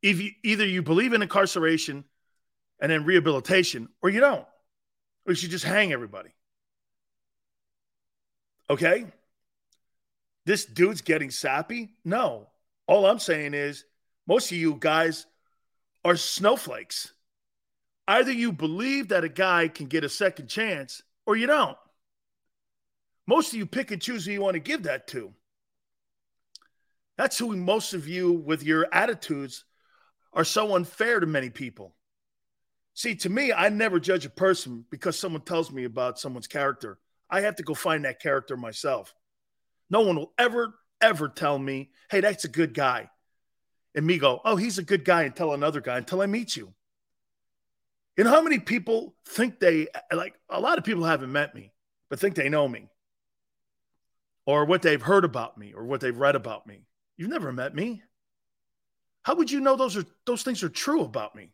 If 0.00 0.22
you, 0.22 0.30
either 0.42 0.64
you 0.64 0.82
believe 0.82 1.12
in 1.12 1.20
incarceration 1.20 2.04
and 2.80 2.90
then 2.90 3.04
rehabilitation 3.04 3.90
or 4.00 4.08
you 4.08 4.20
don't. 4.20 4.46
Or 5.26 5.32
you 5.32 5.34
should 5.34 5.50
just 5.50 5.66
hang 5.66 5.92
everybody. 5.92 6.30
Okay? 8.70 9.04
This 10.46 10.64
dude's 10.64 11.02
getting 11.02 11.30
sappy? 11.30 11.90
No. 12.06 12.48
All 12.86 13.04
I'm 13.04 13.18
saying 13.18 13.52
is 13.52 13.84
most 14.26 14.50
of 14.50 14.56
you 14.56 14.78
guys 14.80 15.26
are 16.06 16.16
snowflakes. 16.16 17.12
Either 18.06 18.32
you 18.32 18.52
believe 18.52 19.08
that 19.08 19.24
a 19.24 19.28
guy 19.28 19.68
can 19.68 19.86
get 19.86 20.04
a 20.04 20.08
second 20.08 20.48
chance 20.48 21.02
or 21.26 21.36
you 21.36 21.46
don't. 21.46 21.76
Most 23.26 23.52
of 23.52 23.58
you 23.58 23.66
pick 23.66 23.90
and 23.90 24.02
choose 24.02 24.26
who 24.26 24.32
you 24.32 24.42
want 24.42 24.54
to 24.54 24.60
give 24.60 24.82
that 24.82 25.06
to. 25.08 25.32
That's 27.16 27.38
who 27.38 27.56
most 27.56 27.94
of 27.94 28.08
you, 28.08 28.32
with 28.32 28.62
your 28.62 28.86
attitudes, 28.92 29.64
are 30.32 30.44
so 30.44 30.74
unfair 30.74 31.20
to 31.20 31.26
many 31.26 31.48
people. 31.48 31.94
See, 32.92 33.14
to 33.16 33.30
me, 33.30 33.52
I 33.52 33.68
never 33.70 33.98
judge 33.98 34.26
a 34.26 34.30
person 34.30 34.84
because 34.90 35.18
someone 35.18 35.42
tells 35.42 35.72
me 35.72 35.84
about 35.84 36.18
someone's 36.18 36.46
character. 36.46 36.98
I 37.30 37.40
have 37.40 37.56
to 37.56 37.62
go 37.62 37.74
find 37.74 38.04
that 38.04 38.20
character 38.20 38.56
myself. 38.56 39.14
No 39.90 40.02
one 40.02 40.16
will 40.16 40.32
ever, 40.38 40.74
ever 41.00 41.28
tell 41.28 41.58
me, 41.58 41.90
hey, 42.10 42.20
that's 42.20 42.44
a 42.44 42.48
good 42.48 42.74
guy. 42.74 43.10
And 43.94 44.06
me 44.06 44.18
go, 44.18 44.40
oh, 44.44 44.56
he's 44.56 44.78
a 44.78 44.82
good 44.82 45.04
guy, 45.04 45.22
and 45.22 45.34
tell 45.34 45.54
another 45.54 45.80
guy 45.80 45.98
until 45.98 46.20
I 46.20 46.26
meet 46.26 46.56
you. 46.56 46.74
You 48.16 48.24
know 48.24 48.30
how 48.30 48.42
many 48.42 48.58
people 48.58 49.14
think 49.26 49.58
they, 49.58 49.88
like, 50.12 50.34
a 50.48 50.60
lot 50.60 50.78
of 50.78 50.84
people 50.84 51.04
haven't 51.04 51.32
met 51.32 51.54
me, 51.54 51.72
but 52.08 52.20
think 52.20 52.34
they 52.34 52.48
know 52.48 52.68
me 52.68 52.88
or 54.46 54.64
what 54.64 54.82
they've 54.82 55.02
heard 55.02 55.24
about 55.24 55.58
me 55.58 55.72
or 55.72 55.84
what 55.84 56.00
they've 56.00 56.16
read 56.16 56.36
about 56.36 56.66
me. 56.66 56.86
You've 57.16 57.30
never 57.30 57.52
met 57.52 57.74
me. 57.74 58.02
How 59.22 59.34
would 59.36 59.50
you 59.50 59.60
know 59.60 59.76
those 59.76 59.96
are 59.96 60.04
those 60.26 60.42
things 60.42 60.62
are 60.62 60.68
true 60.68 61.02
about 61.02 61.34
me 61.34 61.50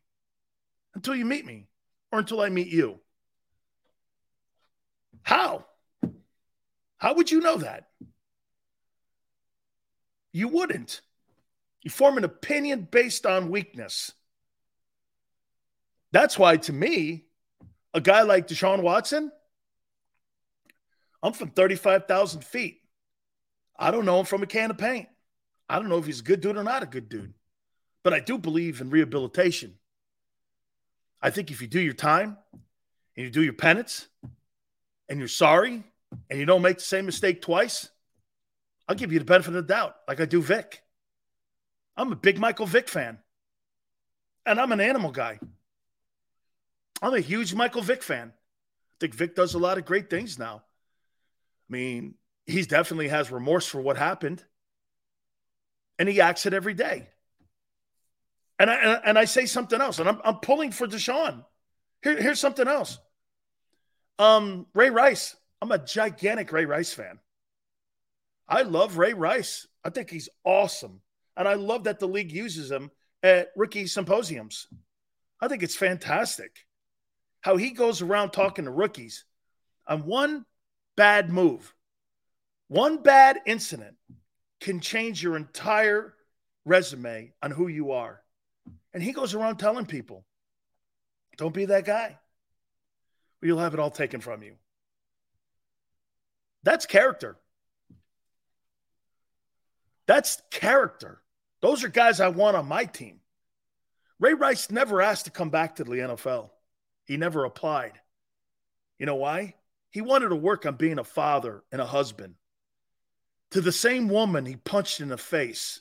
until 0.95 1.15
you 1.15 1.25
meet 1.25 1.47
me 1.47 1.69
or 2.11 2.19
until 2.19 2.41
I 2.41 2.49
meet 2.49 2.69
you? 2.69 2.99
How? 5.23 5.67
How 6.99 7.15
would 7.15 7.31
you 7.31 7.41
know 7.41 7.59
that? 7.59 7.85
You 10.33 10.49
wouldn't. 10.49 11.01
You 11.83 11.91
form 11.91 12.19
an 12.19 12.25
opinion 12.25 12.89
based 12.91 13.25
on 13.25 13.51
weakness. 13.51 14.13
That's 16.13 16.39
why, 16.39 16.57
to 16.57 16.73
me, 16.73 17.25
a 17.95 18.01
guy 18.01 18.23
like 18.23 18.49
Deshaun 18.49 18.83
Watson, 18.83 19.31
I'm 21.23 21.33
from 21.33 21.51
35,000 21.51 22.45
feet. 22.45 22.81
I 23.79 23.91
don't 23.91 24.05
know 24.05 24.21
him 24.21 24.27
from 24.27 24.43
a 24.43 24.47
can 24.47 24.71
of 24.71 24.79
paint. 24.79 25.09
I 25.69 25.79
don't 25.79 25.89
know 25.89 25.99
if 25.99 26.07
he's 26.07 26.21
a 26.21 26.25
good 26.25 26.41
dude 26.41 26.57
or 26.57 26.65
not 26.65 26.83
a 26.83 26.87
good 26.87 27.09
dude, 27.09 27.35
but 28.03 28.13
I 28.13 28.21
do 28.21 28.39
believe 28.39 28.81
in 28.81 28.91
rehabilitation. 28.91 29.75
I 31.23 31.31
think 31.31 31.51
if 31.51 31.61
you 31.61 31.69
do 31.69 31.81
your 31.81 31.93
time 31.93 32.37
and 33.17 33.25
you 33.25 33.31
do 33.31 33.43
your 33.43 33.53
penance 33.53 34.09
and 35.09 35.19
you're 35.19 35.29
sorry 35.29 35.85
and 36.29 36.39
you 36.39 36.47
don't 36.47 36.63
make 36.63 36.79
the 36.79 36.85
same 36.85 37.07
mistake 37.07 37.43
twice, 37.43 37.89
I'll 38.89 38.97
give 38.97 39.13
you 39.13 39.19
the 39.19 39.25
benefit 39.25 39.55
of 39.55 39.67
the 39.67 39.73
doubt, 39.75 39.95
like 40.09 40.21
I 40.21 40.25
do 40.25 40.43
Vick. 40.43 40.83
I'm 41.97 42.11
a 42.11 42.17
big 42.17 42.39
Michael 42.39 42.67
Vick 42.67 42.89
fan, 42.89 43.19
and 44.47 44.59
I'm 44.59 44.73
an 44.73 44.81
animal 44.81 45.11
guy. 45.11 45.39
I'm 47.03 47.15
a 47.15 47.21
huge 47.21 47.55
Michael 47.55 47.83
Vick 47.83 48.03
fan. 48.03 48.33
I 48.33 48.97
think 49.01 49.15
Vick 49.15 49.35
does 49.35 49.55
a 49.55 49.59
lot 49.59 49.79
of 49.79 49.85
great 49.85 50.11
things 50.11 50.39
now. 50.39 50.63
I 51.69 51.73
mean, 51.73 52.15
he 52.47 52.63
definitely 52.63 53.09
has 53.09 53.31
remorse 53.31 53.67
for 53.67 53.81
what 53.81 53.97
happened, 53.97 54.45
and 55.99 56.09
he 56.09 56.21
acts 56.21 56.47
it 56.47 56.55
every 56.55 56.75
day. 56.75 57.09
And 58.59 58.71
I 58.71 58.75
and 59.05 59.19
I 59.19 59.25
say 59.25 59.47
something 59.47 59.81
else, 59.81 59.99
and 59.99 60.09
I'm 60.09 60.21
I'm 60.25 60.37
pulling 60.37 60.73
for 60.73 60.87
Deshaun. 60.87 61.45
Here, 62.03 62.21
here's 62.21 62.41
something 62.41 62.69
else. 62.69 62.99
Um, 64.19 64.67
Ray 64.75 64.91
Rice. 64.91 65.37
I'm 65.63 65.73
a 65.73 65.79
gigantic 65.79 66.53
Ray 66.53 66.65
Rice 66.65 66.93
fan. 66.93 67.19
I 68.49 68.63
love 68.63 68.99
Ray 68.99 69.15
Rice. 69.15 69.67
I 69.85 69.91
think 69.91 70.11
he's 70.11 70.29
awesome. 70.45 71.01
And 71.37 71.47
I 71.47 71.55
love 71.55 71.85
that 71.85 72.01
the 72.01 72.09
league 72.09 72.33
uses 72.33 72.71
him 72.71 72.91
at 73.23 73.51
rookie 73.57 73.87
symposiums. 73.87 74.67
I 75.41 75.49
think 75.49 75.63
it's 75.63 75.77
fantastic 75.77 76.67
how 77.41 77.57
he 77.57 77.71
goes 77.71 78.03
around 78.03 78.31
talking 78.31 78.65
to 78.65 78.71
rookies 78.71 79.25
on 79.87 80.07
one 80.07 80.45
bad 80.97 81.31
move, 81.31 81.75
one 82.69 83.03
bad 83.03 83.41
incident 83.47 83.97
can 84.61 84.81
change 84.81 85.23
your 85.23 85.37
entire 85.37 86.15
resume 86.65 87.33
on 87.43 87.51
who 87.51 87.69
you 87.69 87.93
are. 87.93 88.21
And 88.93 89.03
he 89.03 89.13
goes 89.13 89.35
around 89.35 89.57
telling 89.57 89.87
people, 89.87 90.25
don't 91.37 91.55
be 91.55 91.65
that 91.67 91.85
guy. 91.85 92.19
Or 93.43 93.47
you'll 93.47 93.59
have 93.59 93.75
it 93.75 93.81
all 93.81 93.91
taken 93.91 94.21
from 94.21 94.43
you. 94.43 94.55
That's 96.63 96.87
character. 96.87 97.37
That's 100.07 100.43
character. 100.51 101.23
Those 101.63 101.85
are 101.85 101.89
guys 101.89 102.21
I 102.21 102.29
want 102.29 102.57
on 102.57 102.67
my 102.67 102.85
team. 102.85 103.21
Ray 104.19 104.35
Rice 104.35 104.71
never 104.71 105.01
asked 105.01 105.25
to 105.27 105.31
come 105.31 105.51
back 105.51 105.77
to 105.77 105.85
the 105.85 105.93
NFL. 105.93 106.51
He 107.11 107.17
never 107.17 107.45
applied. 107.45 107.95
You 109.01 109.05
know 109.05 109.17
why? 109.17 109.57
He 109.91 110.01
wanted 110.01 110.29
to 110.29 110.37
work 110.37 110.65
on 110.65 110.77
being 110.77 111.01
a 111.01 111.03
father 111.03 111.65
and 111.73 111.81
a 111.81 111.85
husband 111.85 112.37
to 113.51 113.61
the 113.61 113.73
same 113.73 114.09
woman 114.09 114.47
he 114.47 114.55
punched 114.55 115.01
in 115.01 115.09
the 115.09 115.19
face, 115.19 115.81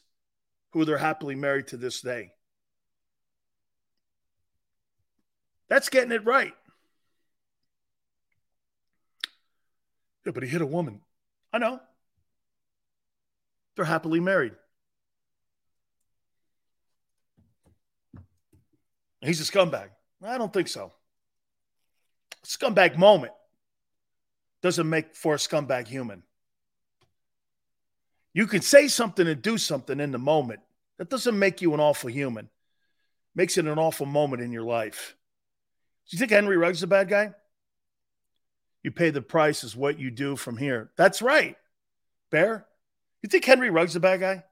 who 0.71 0.85
they're 0.85 0.97
happily 0.97 1.35
married 1.35 1.67
to 1.67 1.77
this 1.77 2.01
day. 2.01 2.31
That's 5.67 5.89
getting 5.89 6.11
it 6.11 6.25
right. 6.25 6.55
Yeah, 10.25 10.31
but 10.31 10.41
he 10.41 10.49
hit 10.49 10.63
a 10.63 10.65
woman. 10.65 11.01
I 11.53 11.59
know. 11.59 11.79
They're 13.75 13.85
happily 13.85 14.19
married. 14.19 14.53
He's 19.21 19.39
a 19.39 19.43
scumbag. 19.43 19.89
I 20.23 20.39
don't 20.39 20.51
think 20.51 20.69
so. 20.69 20.91
Scumbag 22.45 22.97
moment 22.97 23.33
doesn't 24.61 24.89
make 24.89 25.15
for 25.15 25.33
a 25.33 25.37
scumbag 25.37 25.87
human. 25.87 26.23
You 28.33 28.47
can 28.47 28.61
say 28.61 28.87
something 28.87 29.27
and 29.27 29.41
do 29.41 29.57
something 29.57 29.99
in 29.99 30.11
the 30.11 30.19
moment. 30.19 30.61
That 30.97 31.09
doesn't 31.09 31.37
make 31.37 31.61
you 31.61 31.73
an 31.73 31.79
awful 31.79 32.09
human. 32.09 32.49
Makes 33.35 33.57
it 33.57 33.65
an 33.65 33.79
awful 33.79 34.05
moment 34.05 34.41
in 34.41 34.51
your 34.51 34.63
life. 34.63 35.15
Do 36.09 36.15
you 36.15 36.19
think 36.19 36.31
Henry 36.31 36.57
Ruggs 36.57 36.77
is 36.77 36.83
a 36.83 36.87
bad 36.87 37.09
guy? 37.09 37.33
You 38.83 38.91
pay 38.91 39.09
the 39.09 39.21
price 39.21 39.63
is 39.63 39.75
what 39.75 39.99
you 39.99 40.11
do 40.11 40.35
from 40.35 40.57
here. 40.57 40.91
That's 40.95 41.21
right. 41.21 41.57
Bear. 42.31 42.65
You 43.21 43.29
think 43.29 43.45
Henry 43.45 43.69
Ruggs 43.69 43.91
is 43.91 43.97
a 43.97 44.01
bad 44.01 44.19
guy? 44.19 44.43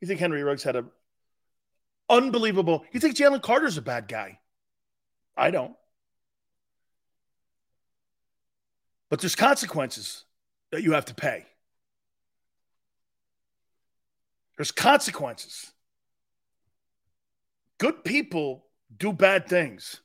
You 0.00 0.06
think 0.06 0.20
Henry 0.20 0.42
Ruggs 0.42 0.62
had 0.62 0.76
a 0.76 0.84
unbelievable. 2.08 2.84
You 2.92 3.00
think 3.00 3.16
Jalen 3.16 3.42
Carter's 3.42 3.76
a 3.76 3.82
bad 3.82 4.08
guy? 4.08 4.38
I 5.36 5.50
don't. 5.50 5.74
But 9.10 9.20
there's 9.20 9.34
consequences 9.34 10.24
that 10.70 10.82
you 10.82 10.92
have 10.92 11.06
to 11.06 11.14
pay. 11.14 11.46
There's 14.56 14.72
consequences. 14.72 15.72
Good 17.78 18.04
people 18.04 18.66
do 18.96 19.12
bad 19.12 19.48
things. 19.48 20.00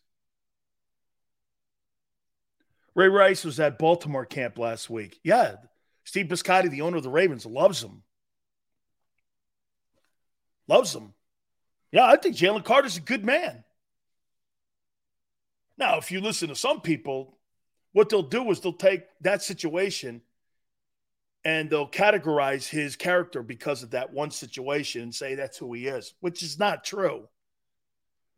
Ray 2.95 3.07
Rice 3.07 3.43
was 3.43 3.59
at 3.59 3.79
Baltimore 3.79 4.25
camp 4.25 4.59
last 4.59 4.89
week. 4.89 5.19
Yeah, 5.23 5.55
Steve 6.03 6.27
Bisciotti, 6.27 6.69
the 6.69 6.81
owner 6.81 6.97
of 6.97 7.03
the 7.03 7.09
Ravens, 7.09 7.45
loves 7.45 7.83
him. 7.83 8.03
Loves 10.67 10.95
him. 10.95 11.13
Yeah, 11.91 12.05
I 12.05 12.17
think 12.17 12.35
Jalen 12.35 12.63
Carter's 12.63 12.97
a 12.97 13.01
good 13.01 13.25
man. 13.25 13.63
Now, 15.77 15.97
if 15.97 16.11
you 16.11 16.21
listen 16.21 16.49
to 16.49 16.55
some 16.55 16.81
people, 16.81 17.37
what 17.93 18.09
they'll 18.09 18.21
do 18.21 18.49
is 18.51 18.59
they'll 18.59 18.73
take 18.73 19.03
that 19.21 19.41
situation 19.41 20.21
and 21.45 21.69
they'll 21.69 21.89
categorize 21.89 22.67
his 22.67 22.95
character 22.95 23.43
because 23.43 23.83
of 23.83 23.91
that 23.91 24.13
one 24.13 24.31
situation 24.31 25.01
and 25.01 25.15
say 25.15 25.35
that's 25.35 25.57
who 25.57 25.73
he 25.73 25.87
is, 25.87 26.13
which 26.19 26.41
is 26.41 26.59
not 26.59 26.83
true. 26.83 27.27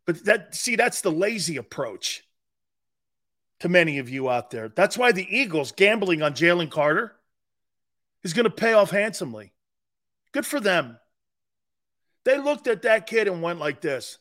But 0.06 0.24
that 0.24 0.54
see, 0.54 0.76
that's 0.76 1.00
the 1.00 1.10
lazy 1.10 1.56
approach 1.56 2.24
to 3.60 3.68
many 3.68 3.98
of 3.98 4.08
you 4.08 4.28
out 4.28 4.50
there. 4.50 4.68
That's 4.68 4.98
why 4.98 5.12
the 5.12 5.26
Eagles 5.28 5.72
gambling 5.72 6.22
on 6.22 6.34
Jalen 6.34 6.70
Carter 6.70 7.16
is 8.22 8.32
going 8.32 8.44
to 8.44 8.50
pay 8.50 8.72
off 8.72 8.90
handsomely. 8.90 9.52
Good 10.32 10.46
for 10.46 10.60
them. 10.60 10.98
They 12.24 12.38
looked 12.38 12.66
at 12.66 12.82
that 12.82 13.06
kid 13.06 13.28
and 13.28 13.40
went 13.40 13.60
like 13.60 13.80
this. 13.80 14.18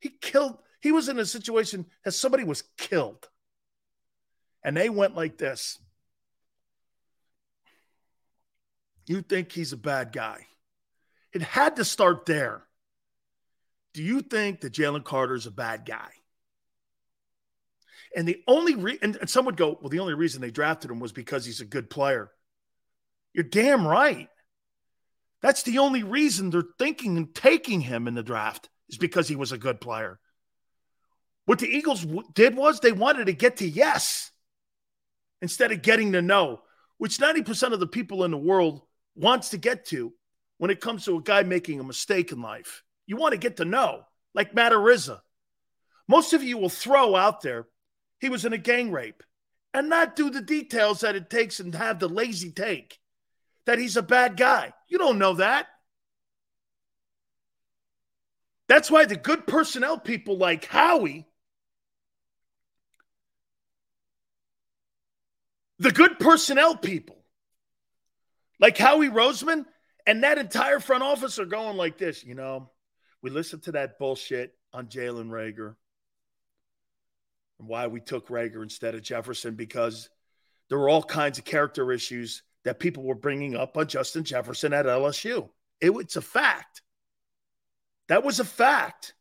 He 0.00 0.10
killed, 0.10 0.58
he 0.80 0.92
was 0.92 1.08
in 1.08 1.18
a 1.18 1.24
situation 1.24 1.86
that 2.04 2.12
somebody 2.12 2.44
was 2.44 2.62
killed. 2.76 3.28
And 4.62 4.76
they 4.76 4.88
went 4.88 5.16
like 5.16 5.38
this. 5.38 5.78
You 9.06 9.22
think 9.22 9.52
he's 9.52 9.72
a 9.72 9.78
bad 9.78 10.12
guy. 10.12 10.46
It 11.32 11.42
had 11.42 11.76
to 11.76 11.84
start 11.84 12.26
there. 12.26 12.64
Do 13.94 14.02
you 14.02 14.20
think 14.20 14.60
that 14.60 14.74
Jalen 14.74 15.04
Carter 15.04 15.34
is 15.34 15.46
a 15.46 15.50
bad 15.50 15.86
guy? 15.86 16.10
And 18.14 18.26
the 18.26 18.42
only 18.46 18.98
and, 19.02 19.16
and 19.16 19.30
some 19.30 19.46
would 19.46 19.56
go, 19.56 19.78
well, 19.80 19.90
the 19.90 20.00
only 20.00 20.14
reason 20.14 20.40
they 20.40 20.50
drafted 20.50 20.90
him 20.90 21.00
was 21.00 21.12
because 21.12 21.44
he's 21.44 21.60
a 21.60 21.66
good 21.66 21.90
player. 21.90 22.30
You're 23.32 23.44
damn 23.44 23.86
right. 23.86 24.28
That's 25.40 25.62
the 25.62 25.78
only 25.78 26.02
reason 26.02 26.50
they're 26.50 26.62
thinking 26.78 27.16
and 27.16 27.34
taking 27.34 27.80
him 27.80 28.08
in 28.08 28.14
the 28.14 28.22
draft 28.22 28.68
is 28.88 28.98
because 28.98 29.28
he 29.28 29.36
was 29.36 29.52
a 29.52 29.58
good 29.58 29.80
player. 29.80 30.18
What 31.44 31.60
the 31.60 31.68
Eagles 31.68 32.04
w- 32.04 32.28
did 32.34 32.56
was 32.56 32.80
they 32.80 32.92
wanted 32.92 33.26
to 33.26 33.32
get 33.32 33.58
to 33.58 33.68
yes 33.68 34.32
instead 35.42 35.72
of 35.72 35.82
getting 35.82 36.12
to 36.12 36.22
know, 36.22 36.60
which 36.98 37.18
90% 37.18 37.72
of 37.72 37.80
the 37.80 37.86
people 37.86 38.24
in 38.24 38.30
the 38.30 38.36
world 38.36 38.82
wants 39.14 39.50
to 39.50 39.58
get 39.58 39.86
to 39.86 40.12
when 40.58 40.70
it 40.70 40.80
comes 40.80 41.04
to 41.04 41.16
a 41.16 41.22
guy 41.22 41.42
making 41.42 41.80
a 41.80 41.84
mistake 41.84 42.32
in 42.32 42.42
life. 42.42 42.82
You 43.06 43.16
want 43.16 43.32
to 43.32 43.38
get 43.38 43.56
to 43.58 43.64
know, 43.64 44.02
like 44.34 44.54
Matt 44.54 44.72
Araiza. 44.72 45.20
Most 46.08 46.32
of 46.32 46.42
you 46.42 46.58
will 46.58 46.68
throw 46.68 47.14
out 47.14 47.42
there, 47.42 47.66
he 48.20 48.28
was 48.28 48.44
in 48.44 48.52
a 48.52 48.58
gang 48.58 48.90
rape, 48.90 49.22
and 49.72 49.88
not 49.88 50.16
do 50.16 50.30
the 50.30 50.40
details 50.40 51.00
that 51.00 51.14
it 51.14 51.30
takes 51.30 51.60
and 51.60 51.74
have 51.74 51.98
the 51.98 52.08
lazy 52.08 52.50
take 52.50 52.98
that 53.66 53.78
he's 53.78 53.98
a 53.98 54.02
bad 54.02 54.36
guy. 54.36 54.72
You 54.88 54.96
don't 54.96 55.18
know 55.18 55.34
that. 55.34 55.66
That's 58.66 58.90
why 58.90 59.04
the 59.04 59.16
good 59.16 59.46
personnel 59.46 59.98
people 59.98 60.38
like 60.38 60.64
Howie, 60.64 61.27
the 65.78 65.92
good 65.92 66.18
personnel 66.18 66.76
people 66.76 67.16
like 68.60 68.76
Howie 68.76 69.08
Roseman 69.08 69.64
and 70.06 70.24
that 70.24 70.38
entire 70.38 70.80
front 70.80 71.02
office 71.02 71.38
are 71.38 71.46
going 71.46 71.76
like 71.76 71.98
this. 71.98 72.24
You 72.24 72.34
know, 72.34 72.70
we 73.22 73.30
listened 73.30 73.64
to 73.64 73.72
that 73.72 73.98
bullshit 73.98 74.52
on 74.72 74.86
Jalen 74.86 75.28
Reagor 75.28 75.74
and 77.58 77.68
why 77.68 77.86
we 77.86 78.00
took 78.00 78.28
Reagor 78.28 78.62
instead 78.62 78.94
of 78.94 79.02
Jefferson 79.02 79.54
because 79.54 80.08
there 80.68 80.78
were 80.78 80.88
all 80.88 81.02
kinds 81.02 81.38
of 81.38 81.44
character 81.44 81.92
issues 81.92 82.42
that 82.64 82.80
people 82.80 83.02
were 83.02 83.14
bringing 83.14 83.56
up 83.56 83.76
on 83.76 83.86
Justin 83.86 84.24
Jefferson 84.24 84.72
at 84.72 84.86
LSU. 84.86 85.48
It, 85.80 85.90
it's 85.90 86.16
a 86.16 86.20
fact. 86.22 86.82
That 88.08 88.24
was 88.24 88.40
a 88.40 88.44
fact. 88.44 89.14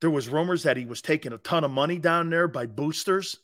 There 0.00 0.10
was 0.10 0.28
rumors 0.28 0.64
that 0.64 0.76
he 0.76 0.84
was 0.84 1.00
taking 1.00 1.32
a 1.32 1.38
ton 1.38 1.64
of 1.64 1.70
money 1.70 1.98
down 1.98 2.30
there 2.30 2.48
by 2.48 2.66
boosters. 2.66 3.38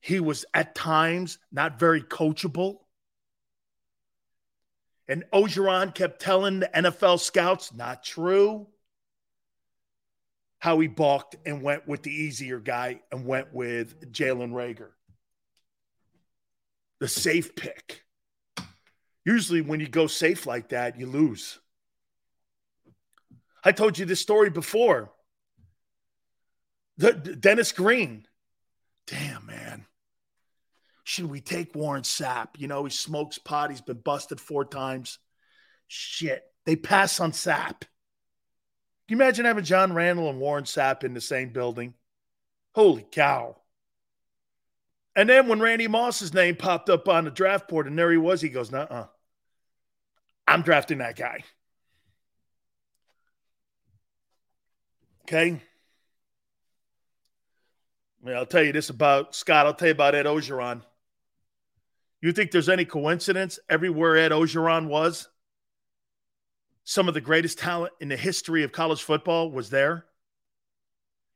He 0.00 0.18
was 0.18 0.44
at 0.54 0.74
times 0.74 1.38
not 1.52 1.78
very 1.78 2.02
coachable. 2.02 2.78
And 5.06 5.24
Orgeron 5.32 5.94
kept 5.94 6.20
telling 6.20 6.60
the 6.60 6.70
NFL 6.74 7.20
scouts, 7.20 7.74
not 7.74 8.02
true. 8.02 8.68
Howie 10.58 10.88
balked 10.88 11.36
and 11.46 11.62
went 11.62 11.88
with 11.88 12.02
the 12.02 12.12
easier 12.12 12.60
guy 12.60 13.00
and 13.10 13.26
went 13.26 13.52
with 13.52 14.12
Jalen 14.12 14.52
Reagor, 14.52 14.90
The 17.00 17.08
safe 17.08 17.56
pick. 17.56 18.04
Usually, 19.24 19.60
when 19.60 19.80
you 19.80 19.88
go 19.88 20.06
safe 20.06 20.46
like 20.46 20.70
that, 20.70 20.98
you 20.98 21.06
lose. 21.06 21.58
I 23.64 23.72
told 23.72 23.98
you 23.98 24.06
this 24.06 24.20
story 24.20 24.50
before. 24.50 25.12
The, 26.96 27.12
Dennis 27.12 27.72
Green. 27.72 28.26
Damn, 29.06 29.46
man. 29.46 29.86
Should 31.10 31.28
we 31.28 31.40
take 31.40 31.74
Warren 31.74 32.04
Sapp? 32.04 32.50
You 32.56 32.68
know, 32.68 32.84
he 32.84 32.90
smokes 32.92 33.36
pot. 33.36 33.70
He's 33.70 33.80
been 33.80 33.98
busted 33.98 34.40
four 34.40 34.64
times. 34.64 35.18
Shit. 35.88 36.44
They 36.66 36.76
pass 36.76 37.18
on 37.18 37.32
Sapp. 37.32 37.80
Can 37.80 37.88
you 39.08 39.16
imagine 39.16 39.44
having 39.44 39.64
John 39.64 39.92
Randle 39.92 40.30
and 40.30 40.38
Warren 40.38 40.62
Sapp 40.62 41.02
in 41.02 41.12
the 41.12 41.20
same 41.20 41.48
building? 41.48 41.94
Holy 42.76 43.04
cow. 43.10 43.56
And 45.16 45.28
then 45.28 45.48
when 45.48 45.58
Randy 45.58 45.88
Moss's 45.88 46.32
name 46.32 46.54
popped 46.54 46.88
up 46.88 47.08
on 47.08 47.24
the 47.24 47.32
draft 47.32 47.66
board 47.66 47.88
and 47.88 47.98
there 47.98 48.12
he 48.12 48.16
was, 48.16 48.40
he 48.40 48.48
goes, 48.48 48.70
nah, 48.70 48.82
uh. 48.82 49.06
I'm 50.46 50.62
drafting 50.62 50.98
that 50.98 51.16
guy. 51.16 51.42
Okay. 55.22 55.60
I 58.24 58.30
I'll 58.30 58.46
tell 58.46 58.62
you 58.62 58.70
this 58.70 58.90
about 58.90 59.34
Scott. 59.34 59.66
I'll 59.66 59.74
tell 59.74 59.88
you 59.88 59.92
about 59.92 60.14
Ed 60.14 60.26
Orgeron. 60.26 60.82
You 62.22 62.32
think 62.32 62.50
there's 62.50 62.68
any 62.68 62.84
coincidence 62.84 63.58
everywhere 63.68 64.16
Ed 64.16 64.32
Orgeron 64.32 64.88
was? 64.88 65.28
Some 66.84 67.08
of 67.08 67.14
the 67.14 67.20
greatest 67.20 67.58
talent 67.58 67.92
in 68.00 68.08
the 68.08 68.16
history 68.16 68.62
of 68.62 68.72
college 68.72 69.02
football 69.02 69.50
was 69.50 69.70
there. 69.70 70.04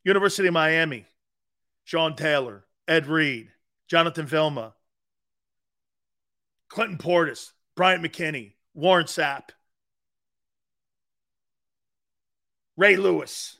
University 0.05 0.49
of 0.49 0.55
Miami, 0.55 1.07
Sean 1.85 2.17
Taylor, 2.17 2.65
Ed 2.87 3.07
Reed, 3.07 3.49
Jonathan 3.89 4.27
Vilma, 4.27 4.75
Clinton 6.69 6.99
Portis, 6.99 7.53
Bryant 7.77 8.03
McKinnie, 8.03 8.53
Warren 8.75 9.07
Sapp, 9.07 9.51
Ray 12.77 12.97
Lewis, 12.97 13.57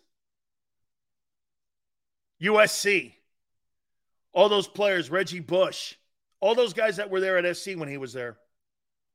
USC, 2.43 3.15
all 4.33 4.49
those 4.49 4.67
players, 4.67 5.11
Reggie 5.11 5.41
Bush, 5.41 5.95
all 6.45 6.55
those 6.55 6.75
guys 6.75 6.97
that 6.97 7.09
were 7.09 7.21
there 7.21 7.39
at 7.39 7.57
SC 7.57 7.71
when 7.75 7.89
he 7.89 7.97
was 7.97 8.13
there. 8.13 8.37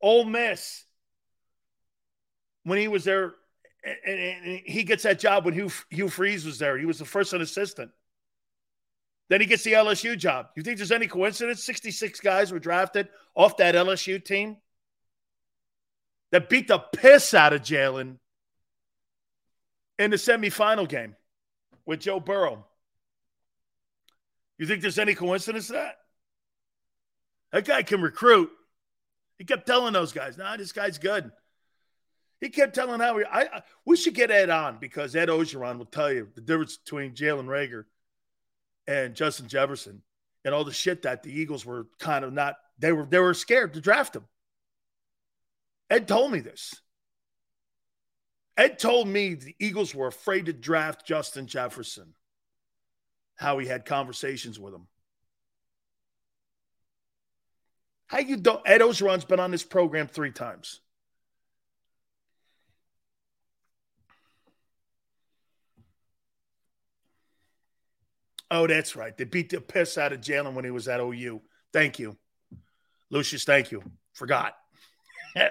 Ole 0.02 0.24
Miss, 0.24 0.84
when 2.64 2.76
he 2.76 2.88
was 2.88 3.04
there, 3.04 3.34
and, 4.04 4.60
he 4.64 4.82
gets 4.82 5.04
that 5.04 5.20
job 5.20 5.44
when 5.44 5.54
Hugh, 5.54 5.70
Hugh 5.90 6.08
Freeze 6.08 6.44
was 6.44 6.58
there. 6.58 6.76
He 6.76 6.86
was 6.86 6.98
the 6.98 7.04
first 7.04 7.32
an 7.32 7.40
assistant. 7.40 7.92
Then 9.28 9.40
he 9.40 9.46
gets 9.46 9.62
the 9.62 9.74
LSU 9.74 10.18
job. 10.18 10.48
You 10.56 10.64
think 10.64 10.78
there's 10.78 10.90
any 10.90 11.06
coincidence? 11.06 11.62
66 11.62 12.18
guys 12.18 12.50
were 12.50 12.58
drafted 12.58 13.08
off 13.36 13.56
that 13.58 13.76
LSU 13.76 14.22
team 14.22 14.56
that 16.32 16.48
beat 16.48 16.66
the 16.66 16.80
piss 16.80 17.32
out 17.32 17.52
of 17.52 17.62
Jalen 17.62 18.16
in 20.00 20.10
the 20.10 20.16
semifinal 20.16 20.88
game 20.88 21.14
with 21.86 22.00
Joe 22.00 22.18
Burrow. 22.18 22.66
You 24.58 24.66
think 24.66 24.82
there's 24.82 24.98
any 24.98 25.14
coincidence 25.14 25.68
to 25.68 25.74
that? 25.74 25.99
That 27.52 27.64
guy 27.64 27.82
can 27.82 28.00
recruit. 28.00 28.50
He 29.38 29.44
kept 29.44 29.66
telling 29.66 29.92
those 29.92 30.12
guys, 30.12 30.36
nah, 30.36 30.56
this 30.56 30.72
guy's 30.72 30.98
good. 30.98 31.30
He 32.40 32.48
kept 32.48 32.74
telling 32.74 33.00
how 33.00 33.16
we, 33.16 33.24
I, 33.24 33.42
I, 33.42 33.62
we 33.84 33.96
should 33.96 34.14
get 34.14 34.30
Ed 34.30 34.50
on 34.50 34.78
because 34.78 35.14
Ed 35.14 35.28
Orgeron 35.28 35.78
will 35.78 35.84
tell 35.86 36.12
you 36.12 36.28
the 36.34 36.40
difference 36.40 36.76
between 36.76 37.14
Jalen 37.14 37.46
Reagor 37.46 37.84
and 38.86 39.14
Justin 39.14 39.46
Jefferson 39.46 40.02
and 40.44 40.54
all 40.54 40.64
the 40.64 40.72
shit 40.72 41.02
that 41.02 41.22
the 41.22 41.32
Eagles 41.32 41.66
were 41.66 41.86
kind 41.98 42.24
of 42.24 42.32
not, 42.32 42.56
they 42.78 42.92
were, 42.92 43.04
they 43.04 43.18
were 43.18 43.34
scared 43.34 43.74
to 43.74 43.80
draft 43.80 44.16
him. 44.16 44.24
Ed 45.90 46.08
told 46.08 46.32
me 46.32 46.40
this. 46.40 46.74
Ed 48.56 48.78
told 48.78 49.08
me 49.08 49.34
the 49.34 49.54
Eagles 49.58 49.94
were 49.94 50.06
afraid 50.06 50.46
to 50.46 50.52
draft 50.52 51.06
Justin 51.06 51.46
Jefferson, 51.46 52.14
how 53.36 53.58
he 53.58 53.66
had 53.66 53.84
conversations 53.84 54.58
with 54.58 54.74
him. 54.74 54.86
How 58.10 58.18
you 58.18 58.36
do 58.36 58.58
Ed 58.66 58.80
Orgeron's 58.80 59.24
been 59.24 59.38
on 59.38 59.52
this 59.52 59.62
program 59.62 60.08
three 60.08 60.32
times. 60.32 60.80
Oh, 68.50 68.66
that's 68.66 68.96
right. 68.96 69.16
They 69.16 69.22
beat 69.22 69.50
the 69.50 69.60
piss 69.60 69.96
out 69.96 70.12
of 70.12 70.20
Jalen 70.20 70.54
when 70.54 70.64
he 70.64 70.72
was 70.72 70.88
at 70.88 70.98
OU. 70.98 71.40
Thank 71.72 72.00
you, 72.00 72.18
Lucius. 73.10 73.44
Thank 73.44 73.70
you. 73.70 73.80
Forgot. 74.14 74.56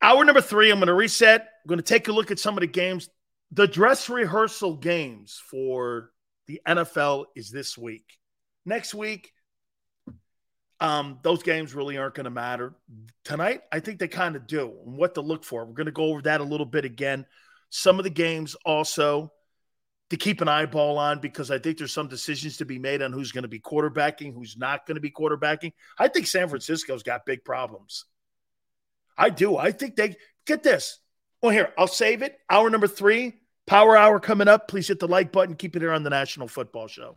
Hour 0.00 0.24
number 0.24 0.40
three. 0.40 0.70
I'm 0.70 0.78
going 0.78 0.86
to 0.86 0.94
reset. 0.94 1.42
I'm 1.42 1.68
going 1.68 1.78
to 1.78 1.84
take 1.84 2.08
a 2.08 2.12
look 2.12 2.30
at 2.30 2.38
some 2.38 2.56
of 2.56 2.62
the 2.62 2.66
games. 2.66 3.10
The 3.52 3.68
dress 3.68 4.08
rehearsal 4.08 4.78
games 4.78 5.42
for 5.50 6.10
the 6.46 6.62
NFL 6.66 7.26
is 7.36 7.50
this 7.50 7.76
week. 7.76 8.16
Next 8.64 8.94
week, 8.94 9.30
um, 10.80 11.18
those 11.22 11.42
games 11.42 11.74
really 11.74 11.96
aren't 11.96 12.14
going 12.14 12.24
to 12.24 12.30
matter. 12.30 12.74
Tonight, 13.24 13.62
I 13.72 13.80
think 13.80 13.98
they 13.98 14.08
kind 14.08 14.36
of 14.36 14.46
do 14.46 14.72
and 14.84 14.96
what 14.96 15.14
to 15.14 15.20
look 15.20 15.44
for. 15.44 15.64
We're 15.64 15.72
going 15.72 15.86
to 15.86 15.92
go 15.92 16.04
over 16.04 16.22
that 16.22 16.40
a 16.40 16.44
little 16.44 16.66
bit 16.66 16.84
again. 16.84 17.26
Some 17.70 17.98
of 17.98 18.04
the 18.04 18.10
games 18.10 18.54
also 18.64 19.32
to 20.10 20.16
keep 20.16 20.40
an 20.40 20.48
eyeball 20.48 20.98
on 20.98 21.20
because 21.20 21.50
I 21.50 21.58
think 21.58 21.78
there's 21.78 21.92
some 21.92 22.08
decisions 22.08 22.58
to 22.58 22.64
be 22.64 22.78
made 22.78 23.02
on 23.02 23.12
who's 23.12 23.32
going 23.32 23.42
to 23.42 23.48
be 23.48 23.58
quarterbacking, 23.58 24.34
who's 24.34 24.56
not 24.56 24.86
going 24.86 24.94
to 24.94 25.00
be 25.00 25.10
quarterbacking. 25.10 25.72
I 25.98 26.08
think 26.08 26.26
San 26.26 26.48
Francisco's 26.48 27.02
got 27.02 27.26
big 27.26 27.44
problems. 27.44 28.04
I 29.18 29.30
do. 29.30 29.56
I 29.56 29.72
think 29.72 29.96
they 29.96 30.16
get 30.46 30.62
this. 30.62 30.98
Well, 31.42 31.52
here, 31.52 31.72
I'll 31.76 31.86
save 31.86 32.22
it. 32.22 32.38
Hour 32.48 32.70
number 32.70 32.86
three, 32.86 33.34
power 33.66 33.96
hour 33.96 34.20
coming 34.20 34.48
up. 34.48 34.68
Please 34.68 34.88
hit 34.88 35.00
the 35.00 35.08
like 35.08 35.32
button. 35.32 35.56
Keep 35.56 35.76
it 35.76 35.82
here 35.82 35.92
on 35.92 36.02
the 36.02 36.10
National 36.10 36.48
Football 36.48 36.86
Show. 36.86 37.16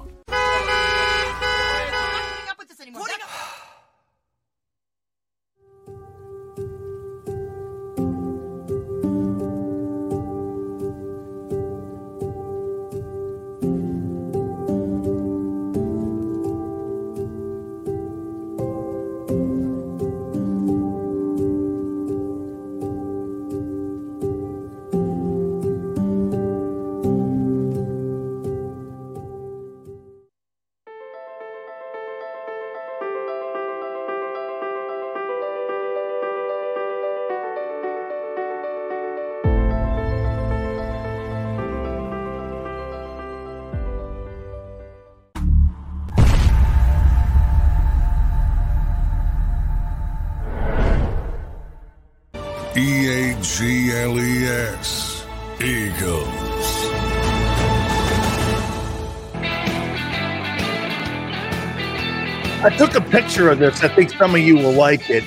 took 62.87 62.95
a 62.95 63.01
picture 63.11 63.47
of 63.47 63.59
this. 63.59 63.83
I 63.83 63.89
think 63.89 64.09
some 64.09 64.33
of 64.33 64.41
you 64.41 64.55
will 64.55 64.71
like 64.71 65.07
it. 65.11 65.23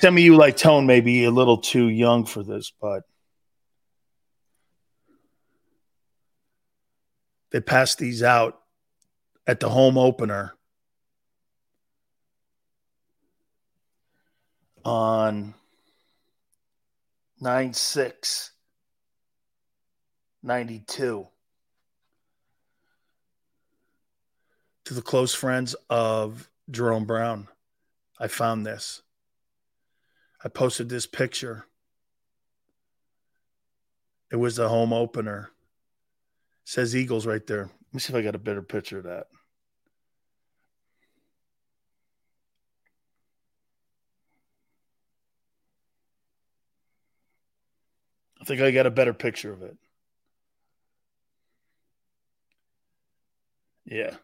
Some 0.00 0.18
of 0.18 0.22
you, 0.22 0.36
like 0.36 0.58
Tone, 0.58 0.84
may 0.84 1.00
be 1.00 1.24
a 1.24 1.30
little 1.30 1.56
too 1.56 1.88
young 1.88 2.26
for 2.26 2.42
this, 2.42 2.70
but 2.82 3.04
they 7.50 7.60
passed 7.60 7.96
these 7.96 8.22
out 8.22 8.60
at 9.46 9.58
the 9.58 9.70
home 9.70 9.96
opener 9.96 10.52
on 14.84 15.54
9 17.40 17.72
6 17.72 18.50
92 20.42 21.26
to 24.84 24.94
the 24.94 25.02
close 25.02 25.34
friends 25.34 25.74
of 25.88 26.50
Jerome 26.70 27.06
Brown. 27.06 27.48
I 28.18 28.28
found 28.28 28.66
this. 28.66 29.02
I 30.44 30.48
posted 30.48 30.88
this 30.88 31.06
picture. 31.06 31.66
It 34.30 34.36
was 34.36 34.56
the 34.56 34.68
home 34.68 34.92
opener. 34.92 35.50
It 36.64 36.68
says 36.68 36.94
Eagles 36.94 37.26
right 37.26 37.46
there. 37.46 37.64
Let 37.64 37.94
me 37.94 38.00
see 38.00 38.12
if 38.12 38.18
I 38.18 38.22
got 38.22 38.34
a 38.34 38.38
better 38.38 38.62
picture 38.62 38.98
of 38.98 39.04
that. 39.04 39.26
I 48.40 48.44
think 48.44 48.60
I 48.60 48.70
got 48.72 48.84
a 48.84 48.90
better 48.90 49.14
picture 49.14 49.54
of 49.54 49.62
it. 49.62 49.78
Yeah. 53.86 54.16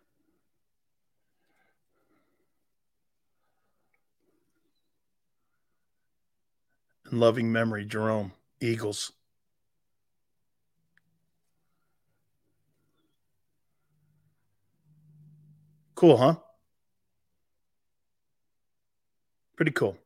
In 7.11 7.19
loving 7.19 7.51
memory, 7.51 7.85
Jerome, 7.85 8.32
Eagles. 8.61 9.12
Cool, 15.97 16.16
huh? 16.16 16.37
Pretty 19.57 19.73
cool. 19.73 19.99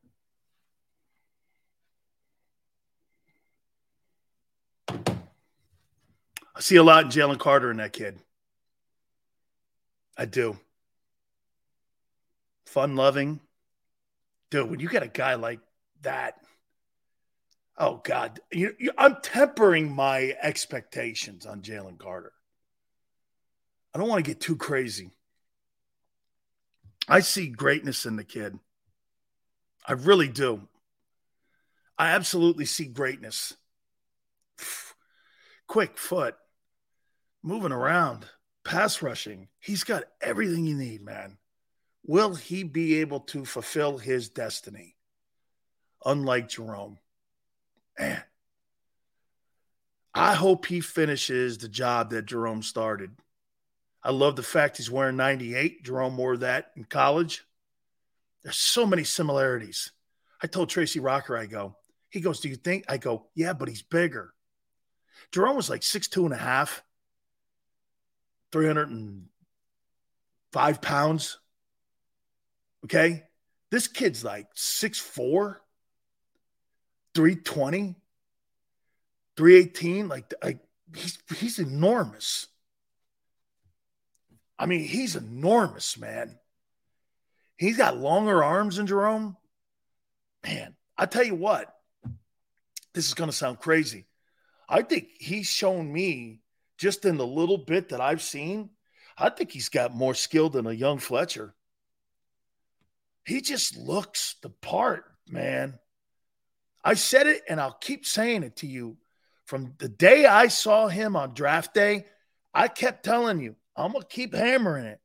I 6.55 6.61
see 6.61 6.77
a 6.77 6.83
lot 6.83 7.05
in 7.05 7.11
Jalen 7.11 7.37
Carter 7.37 7.69
in 7.69 7.77
that 7.77 7.93
kid. 7.93 8.17
I 10.17 10.25
do. 10.25 10.57
Fun 12.65 12.95
loving. 12.95 13.41
Dude, 14.49 14.69
when 14.69 14.79
you 14.79 14.89
get 14.89 15.03
a 15.03 15.07
guy 15.07 15.35
like 15.35 15.59
that, 16.01 16.44
oh 17.77 18.01
God, 18.03 18.39
you, 18.51 18.75
you, 18.79 18.91
I'm 18.97 19.17
tempering 19.21 19.93
my 19.93 20.35
expectations 20.41 21.45
on 21.45 21.61
Jalen 21.61 21.97
Carter. 21.97 22.33
I 23.93 23.97
don't 23.97 24.09
want 24.09 24.23
to 24.23 24.29
get 24.29 24.41
too 24.41 24.57
crazy. 24.57 25.11
I 27.07 27.19
see 27.19 27.47
greatness 27.47 28.05
in 28.05 28.15
the 28.15 28.23
kid. 28.23 28.57
I 29.87 29.93
really 29.93 30.27
do. 30.27 30.67
I 31.97 32.09
absolutely 32.09 32.65
see 32.65 32.85
greatness. 32.85 33.53
Quick 35.67 35.97
foot, 35.97 36.35
moving 37.41 37.71
around, 37.71 38.25
pass 38.63 39.01
rushing. 39.01 39.47
He's 39.59 39.83
got 39.83 40.03
everything 40.21 40.65
you 40.65 40.75
need, 40.75 41.01
man. 41.01 41.37
Will 42.05 42.35
he 42.35 42.63
be 42.63 42.99
able 42.99 43.21
to 43.21 43.45
fulfill 43.45 43.97
his 43.97 44.29
destiny? 44.29 44.95
Unlike 46.05 46.49
Jerome. 46.49 46.99
Man, 47.99 48.21
I 50.13 50.33
hope 50.33 50.65
he 50.65 50.81
finishes 50.81 51.57
the 51.57 51.69
job 51.69 52.11
that 52.11 52.25
Jerome 52.25 52.63
started. 52.63 53.11
I 54.03 54.11
love 54.11 54.35
the 54.35 54.43
fact 54.43 54.77
he's 54.77 54.91
wearing 54.91 55.17
98. 55.17 55.83
Jerome 55.83 56.15
wore 56.15 56.37
that 56.37 56.71
in 56.75 56.83
college. 56.83 57.43
There's 58.43 58.57
so 58.57 58.85
many 58.85 59.03
similarities. 59.03 59.91
I 60.41 60.47
told 60.47 60.69
Tracy 60.69 60.99
Rocker, 60.99 61.35
I 61.35 61.47
go, 61.47 61.75
he 62.09 62.21
goes, 62.21 62.39
Do 62.39 62.49
you 62.49 62.55
think? 62.55 62.85
I 62.87 62.97
go, 62.97 63.25
Yeah, 63.33 63.53
but 63.53 63.67
he's 63.67 63.81
bigger. 63.81 64.31
Jerome 65.31 65.55
was 65.55 65.69
like 65.69 65.83
six 65.83 66.07
two 66.07 66.25
and 66.25 66.33
a 66.33 66.37
half, 66.37 66.83
305 68.51 70.81
pounds. 70.81 71.39
Okay. 72.85 73.23
This 73.71 73.87
kid's 73.87 74.23
like 74.23 74.47
six 74.53 74.99
four, 74.99 75.61
320, 77.15 77.95
318. 79.37 80.07
Like, 80.07 80.33
like 80.43 80.59
he's 80.95 81.17
he's 81.37 81.59
enormous. 81.59 82.47
I 84.59 84.65
mean, 84.67 84.81
he's 84.81 85.15
enormous, 85.15 85.97
man. 85.97 86.37
He's 87.57 87.77
got 87.77 87.97
longer 87.97 88.43
arms 88.43 88.77
than 88.77 88.87
Jerome. 88.87 89.37
Man, 90.43 90.75
I 90.97 91.05
tell 91.05 91.23
you 91.23 91.35
what, 91.35 91.73
this 92.93 93.07
is 93.07 93.13
going 93.13 93.29
to 93.29 93.35
sound 93.35 93.59
crazy. 93.59 94.05
I 94.69 94.81
think 94.81 95.09
he's 95.19 95.47
shown 95.47 95.91
me 95.91 96.41
just 96.77 97.05
in 97.05 97.17
the 97.17 97.25
little 97.27 97.57
bit 97.57 97.89
that 97.89 98.01
I've 98.01 98.21
seen. 98.21 98.69
I 99.17 99.29
think 99.29 99.51
he's 99.51 99.69
got 99.69 99.95
more 99.95 100.13
skill 100.13 100.49
than 100.49 100.67
a 100.67 100.73
young 100.73 100.99
Fletcher. 100.99 101.53
He 103.25 103.41
just 103.41 103.77
looks 103.77 104.35
the 104.41 104.49
part, 104.49 105.05
man. 105.27 105.79
I 106.85 106.93
said 106.93 107.25
it 107.25 107.41
and 107.49 107.59
I'll 107.59 107.73
keep 107.81 108.05
saying 108.05 108.43
it 108.43 108.57
to 108.57 108.67
you. 108.67 108.97
From 109.45 109.73
the 109.79 109.89
day 109.89 110.25
I 110.25 110.47
saw 110.47 110.87
him 110.87 111.15
on 111.15 111.33
draft 111.33 111.73
day, 111.73 112.05
I 112.53 112.67
kept 112.67 113.03
telling 113.03 113.39
you, 113.41 113.55
I'm 113.75 113.91
going 113.91 114.03
to 114.03 114.07
keep 114.07 114.33
hammering 114.33 114.85
it. 114.85 114.99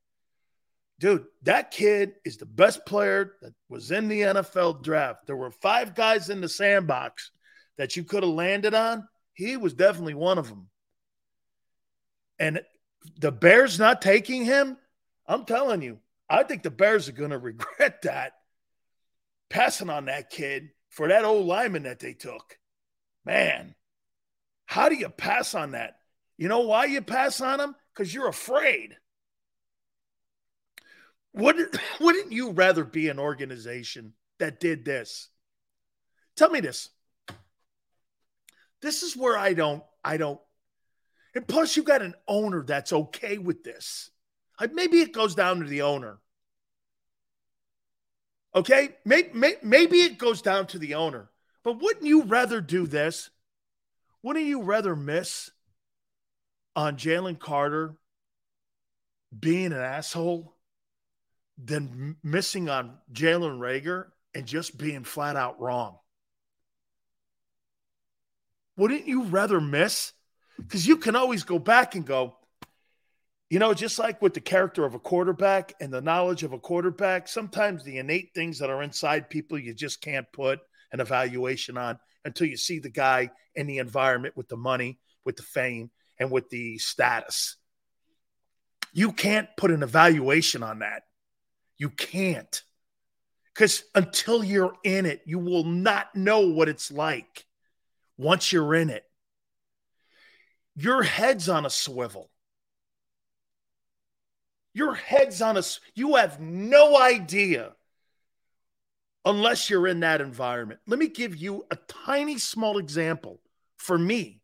Dude, 0.98 1.24
that 1.42 1.70
kid 1.70 2.12
is 2.26 2.36
the 2.36 2.46
best 2.46 2.84
player 2.84 3.32
that 3.40 3.54
was 3.70 3.90
in 3.90 4.08
the 4.08 4.20
NFL 4.20 4.82
draft. 4.82 5.26
There 5.26 5.36
were 5.36 5.50
five 5.50 5.94
guys 5.94 6.28
in 6.28 6.42
the 6.42 6.48
sandbox 6.48 7.30
that 7.78 7.96
you 7.96 8.04
could 8.04 8.22
have 8.22 8.32
landed 8.32 8.74
on. 8.74 9.08
He 9.32 9.56
was 9.56 9.72
definitely 9.72 10.14
one 10.14 10.36
of 10.36 10.48
them. 10.48 10.68
And 12.38 12.60
the 13.18 13.32
Bears 13.32 13.78
not 13.78 14.02
taking 14.02 14.44
him, 14.44 14.76
I'm 15.26 15.46
telling 15.46 15.80
you, 15.80 15.98
I 16.28 16.42
think 16.42 16.62
the 16.62 16.70
Bears 16.70 17.08
are 17.08 17.12
going 17.12 17.30
to 17.30 17.38
regret 17.38 18.02
that. 18.02 18.32
Passing 19.48 19.90
on 19.90 20.04
that 20.04 20.30
kid 20.30 20.70
for 20.90 21.08
that 21.08 21.24
old 21.24 21.46
lineman 21.46 21.84
that 21.84 22.00
they 22.00 22.12
took. 22.12 22.58
Man, 23.24 23.74
how 24.66 24.88
do 24.88 24.96
you 24.96 25.08
pass 25.08 25.54
on 25.54 25.72
that? 25.72 25.96
You 26.36 26.48
know 26.48 26.60
why 26.60 26.86
you 26.86 27.00
pass 27.00 27.40
on 27.40 27.60
him? 27.60 27.74
Because 27.94 28.12
you're 28.12 28.28
afraid. 28.28 28.96
Wouldn't, 31.32 31.76
wouldn't 32.00 32.32
you 32.32 32.50
rather 32.50 32.84
be 32.84 33.08
an 33.08 33.18
organization 33.18 34.12
that 34.38 34.60
did 34.60 34.84
this? 34.84 35.28
Tell 36.36 36.50
me 36.50 36.60
this. 36.60 36.88
This 38.82 39.02
is 39.02 39.16
where 39.16 39.36
I 39.36 39.54
don't, 39.54 39.82
I 40.04 40.16
don't. 40.16 40.40
And 41.34 41.46
plus, 41.46 41.76
you've 41.76 41.86
got 41.86 42.02
an 42.02 42.14
owner 42.26 42.64
that's 42.64 42.92
okay 42.92 43.38
with 43.38 43.62
this. 43.62 44.10
Maybe 44.72 45.00
it 45.00 45.12
goes 45.12 45.34
down 45.34 45.60
to 45.60 45.66
the 45.66 45.82
owner. 45.82 46.18
Okay, 48.54 48.96
maybe, 49.04 49.30
maybe 49.62 50.02
it 50.02 50.18
goes 50.18 50.42
down 50.42 50.66
to 50.68 50.78
the 50.78 50.94
owner. 50.94 51.30
But 51.62 51.80
wouldn't 51.80 52.06
you 52.06 52.22
rather 52.22 52.60
do 52.60 52.86
this? 52.86 53.30
Wouldn't 54.22 54.46
you 54.46 54.62
rather 54.62 54.96
miss 54.96 55.50
on 56.74 56.96
Jalen 56.96 57.38
Carter 57.38 57.94
being 59.38 59.66
an 59.66 59.80
asshole 59.80 60.54
than 61.62 62.16
missing 62.22 62.68
on 62.68 62.98
Jalen 63.12 63.58
Reagor 63.58 64.06
and 64.34 64.46
just 64.46 64.76
being 64.76 65.04
flat 65.04 65.36
out 65.36 65.60
wrong? 65.60 65.98
Wouldn't 68.76 69.06
you 69.06 69.24
rather 69.24 69.60
miss? 69.60 70.12
Because 70.56 70.86
you 70.86 70.96
can 70.96 71.14
always 71.14 71.44
go 71.44 71.58
back 71.58 71.94
and 71.94 72.04
go, 72.04 72.36
you 73.50 73.58
know, 73.58 73.74
just 73.74 73.98
like 73.98 74.22
with 74.22 74.32
the 74.32 74.40
character 74.40 74.84
of 74.84 74.94
a 74.94 75.00
quarterback 75.00 75.74
and 75.80 75.92
the 75.92 76.00
knowledge 76.00 76.44
of 76.44 76.52
a 76.52 76.58
quarterback, 76.58 77.26
sometimes 77.26 77.82
the 77.82 77.98
innate 77.98 78.30
things 78.32 78.60
that 78.60 78.70
are 78.70 78.82
inside 78.82 79.28
people 79.28 79.58
you 79.58 79.74
just 79.74 80.00
can't 80.00 80.30
put 80.32 80.60
an 80.92 81.00
evaluation 81.00 81.76
on 81.76 81.98
until 82.24 82.46
you 82.46 82.56
see 82.56 82.78
the 82.78 82.88
guy 82.88 83.28
in 83.56 83.66
the 83.66 83.78
environment 83.78 84.36
with 84.36 84.48
the 84.48 84.56
money, 84.56 85.00
with 85.24 85.36
the 85.36 85.42
fame, 85.42 85.90
and 86.18 86.30
with 86.30 86.48
the 86.50 86.78
status. 86.78 87.56
You 88.92 89.10
can't 89.10 89.48
put 89.56 89.72
an 89.72 89.82
evaluation 89.82 90.62
on 90.62 90.78
that. 90.78 91.02
You 91.76 91.90
can't. 91.90 92.62
Because 93.52 93.82
until 93.96 94.44
you're 94.44 94.74
in 94.84 95.06
it, 95.06 95.22
you 95.24 95.40
will 95.40 95.64
not 95.64 96.14
know 96.14 96.46
what 96.46 96.68
it's 96.68 96.92
like 96.92 97.46
once 98.16 98.52
you're 98.52 98.76
in 98.76 98.90
it. 98.90 99.04
Your 100.76 101.02
head's 101.02 101.48
on 101.48 101.66
a 101.66 101.70
swivel. 101.70 102.29
Your 104.72 104.94
head's 104.94 105.42
on 105.42 105.56
a 105.56 105.62
you 105.94 106.16
have 106.16 106.40
no 106.40 107.00
idea 107.00 107.72
unless 109.24 109.68
you're 109.68 109.86
in 109.86 110.00
that 110.00 110.20
environment. 110.20 110.80
Let 110.86 110.98
me 110.98 111.08
give 111.08 111.36
you 111.36 111.66
a 111.70 111.76
tiny 111.76 112.38
small 112.38 112.78
example 112.78 113.40
for 113.76 113.98
me. 113.98 114.40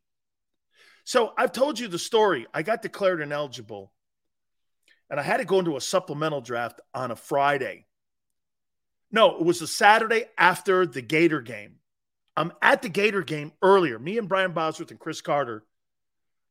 So 1.05 1.32
I've 1.39 1.53
told 1.53 1.78
you 1.78 1.89
the 1.89 1.98
story. 1.98 2.47
I 2.53 2.62
got 2.62 2.82
declared 2.82 3.20
ineligible 3.20 3.93
and 5.09 5.20
I 5.20 5.23
had 5.23 5.36
to 5.39 5.44
go 5.44 5.61
into 5.61 5.77
a 5.77 5.81
supplemental 5.81 6.40
draft 6.40 6.81
on 6.93 7.11
a 7.11 7.16
Friday. 7.16 7.86
No, 9.12 9.36
it 9.36 9.44
was 9.44 9.62
a 9.62 9.69
Saturday 9.69 10.24
after 10.36 10.85
the 10.85 11.03
Gator 11.03 11.40
game. 11.40 11.77
I'm 12.36 12.53
at 12.61 12.82
the 12.82 12.89
Gator 12.89 13.23
game 13.23 13.53
earlier. 13.62 13.98
Me 13.98 14.19
and 14.19 14.28
Brian 14.28 14.53
Bosworth 14.53 14.90
and 14.90 15.01
Cris 15.01 15.20
Carter 15.20 15.65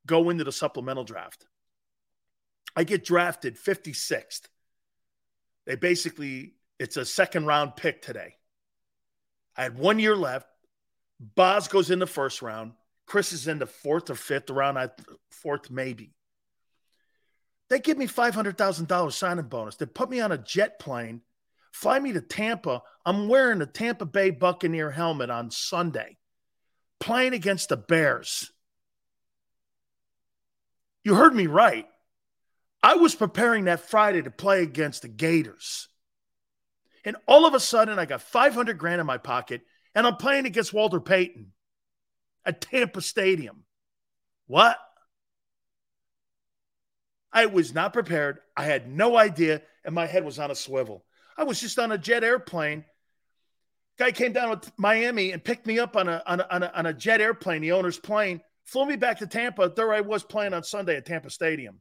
go 0.08 0.30
into 0.30 0.44
the 0.44 0.52
supplemental 0.52 1.04
draft. 1.04 1.46
I 2.76 2.84
get 2.84 3.06
drafted 3.06 3.58
56th. 3.58 4.42
They 5.66 5.76
basically, 5.76 6.54
it's 6.80 6.98
a 6.98 7.06
second 7.06 7.46
round 7.46 7.76
pick 7.76 8.02
today. 8.02 8.36
I 9.56 9.64
had 9.64 9.78
one 9.78 10.00
year 10.00 10.16
left. 10.16 10.48
Boz 11.20 11.68
goes 11.68 11.90
in 11.90 12.00
the 12.00 12.08
first 12.08 12.42
round. 12.42 12.74
Cris 13.08 13.34
is 13.34 13.48
in 13.48 13.60
the 13.60 13.66
fourth 13.66 14.10
or 14.10 14.16
fifth 14.16 14.50
round, 14.50 14.78
I 14.78 14.90
fourth 15.32 15.70
maybe. 15.70 16.14
They 17.70 17.80
give 17.80 17.98
me 17.98 18.08
$500,000 18.08 19.12
signing 19.12 19.46
bonus. 19.46 19.76
They 19.76 19.86
put 19.86 20.10
me 20.10 20.20
on 20.20 20.32
a 20.32 20.38
jet 20.38 20.80
plane, 20.80 21.22
fly 21.72 22.00
me 22.00 22.14
to 22.14 22.22
Tampa. 22.22 22.82
I'm 23.06 23.28
wearing 23.28 23.62
a 23.62 23.66
Tampa 23.66 24.06
Bay 24.06 24.30
Buccaneer 24.32 24.92
helmet 24.92 25.30
on 25.30 25.52
Sunday, 25.52 26.18
playing 27.00 27.34
against 27.34 27.70
the 27.70 27.78
Bears. 27.78 28.52
You 31.04 31.16
heard 31.16 31.36
me 31.36 31.48
right. 31.48 31.88
I 32.86 32.98
was 32.98 33.16
preparing 33.16 33.66
that 33.66 33.80
Friday 33.80 34.22
to 34.22 34.30
play 34.30 34.62
against 34.62 35.02
the 35.02 35.08
Gators. 35.08 35.88
And 37.04 37.16
all 37.28 37.48
of 37.48 37.56
a 37.56 37.60
sudden, 37.60 37.98
I 37.98 38.06
got 38.06 38.22
500 38.22 38.78
grand 38.78 39.02
in 39.02 39.08
my 39.08 39.18
pocket 39.18 39.62
and 39.96 40.06
I'm 40.06 40.18
playing 40.18 40.46
against 40.46 40.72
Walter 40.72 41.00
Payton 41.00 41.52
at 42.46 42.62
Tampa 42.62 43.02
Stadium. 43.02 43.64
What? 44.46 44.78
I 47.34 47.48
was 47.48 47.74
not 47.74 47.92
prepared. 47.92 48.38
I 48.56 48.66
had 48.66 48.88
no 48.88 49.18
idea, 49.18 49.64
and 49.84 49.96
my 49.96 50.06
head 50.06 50.24
was 50.24 50.38
on 50.38 50.52
a 50.52 50.56
swivel. 50.56 51.04
I 51.36 51.44
was 51.44 51.60
just 51.60 51.80
on 51.80 51.92
a 51.92 51.98
jet 51.98 52.24
airplane. 52.24 52.86
Guy 53.98 54.12
came 54.12 54.32
down 54.32 54.52
with 54.52 54.72
Miami 54.78 55.32
and 55.32 55.44
picked 55.44 55.66
me 55.66 55.80
up 55.80 55.98
on 55.98 56.08
a, 56.08 56.22
on 56.28 56.40
a, 56.40 56.48
on 56.52 56.62
a, 56.62 56.72
on 56.76 56.86
a 56.86 56.94
jet 56.94 57.20
airplane, 57.20 57.64
the 57.64 57.72
owner's 57.72 57.98
plane, 57.98 58.42
Flew 58.66 58.88
me 58.88 58.96
back 58.96 59.20
to 59.20 59.28
Tampa. 59.28 59.72
There 59.76 59.94
I 59.94 60.02
was 60.02 60.24
playing 60.24 60.54
on 60.54 60.64
Sunday 60.64 60.98
at 60.98 61.06
Tampa 61.06 61.30
Stadium. 61.30 61.80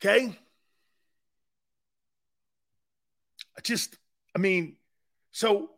Okay. 0.00 0.38
I 3.56 3.60
just, 3.62 3.96
I 4.34 4.38
mean, 4.38 4.76
so 5.32 5.70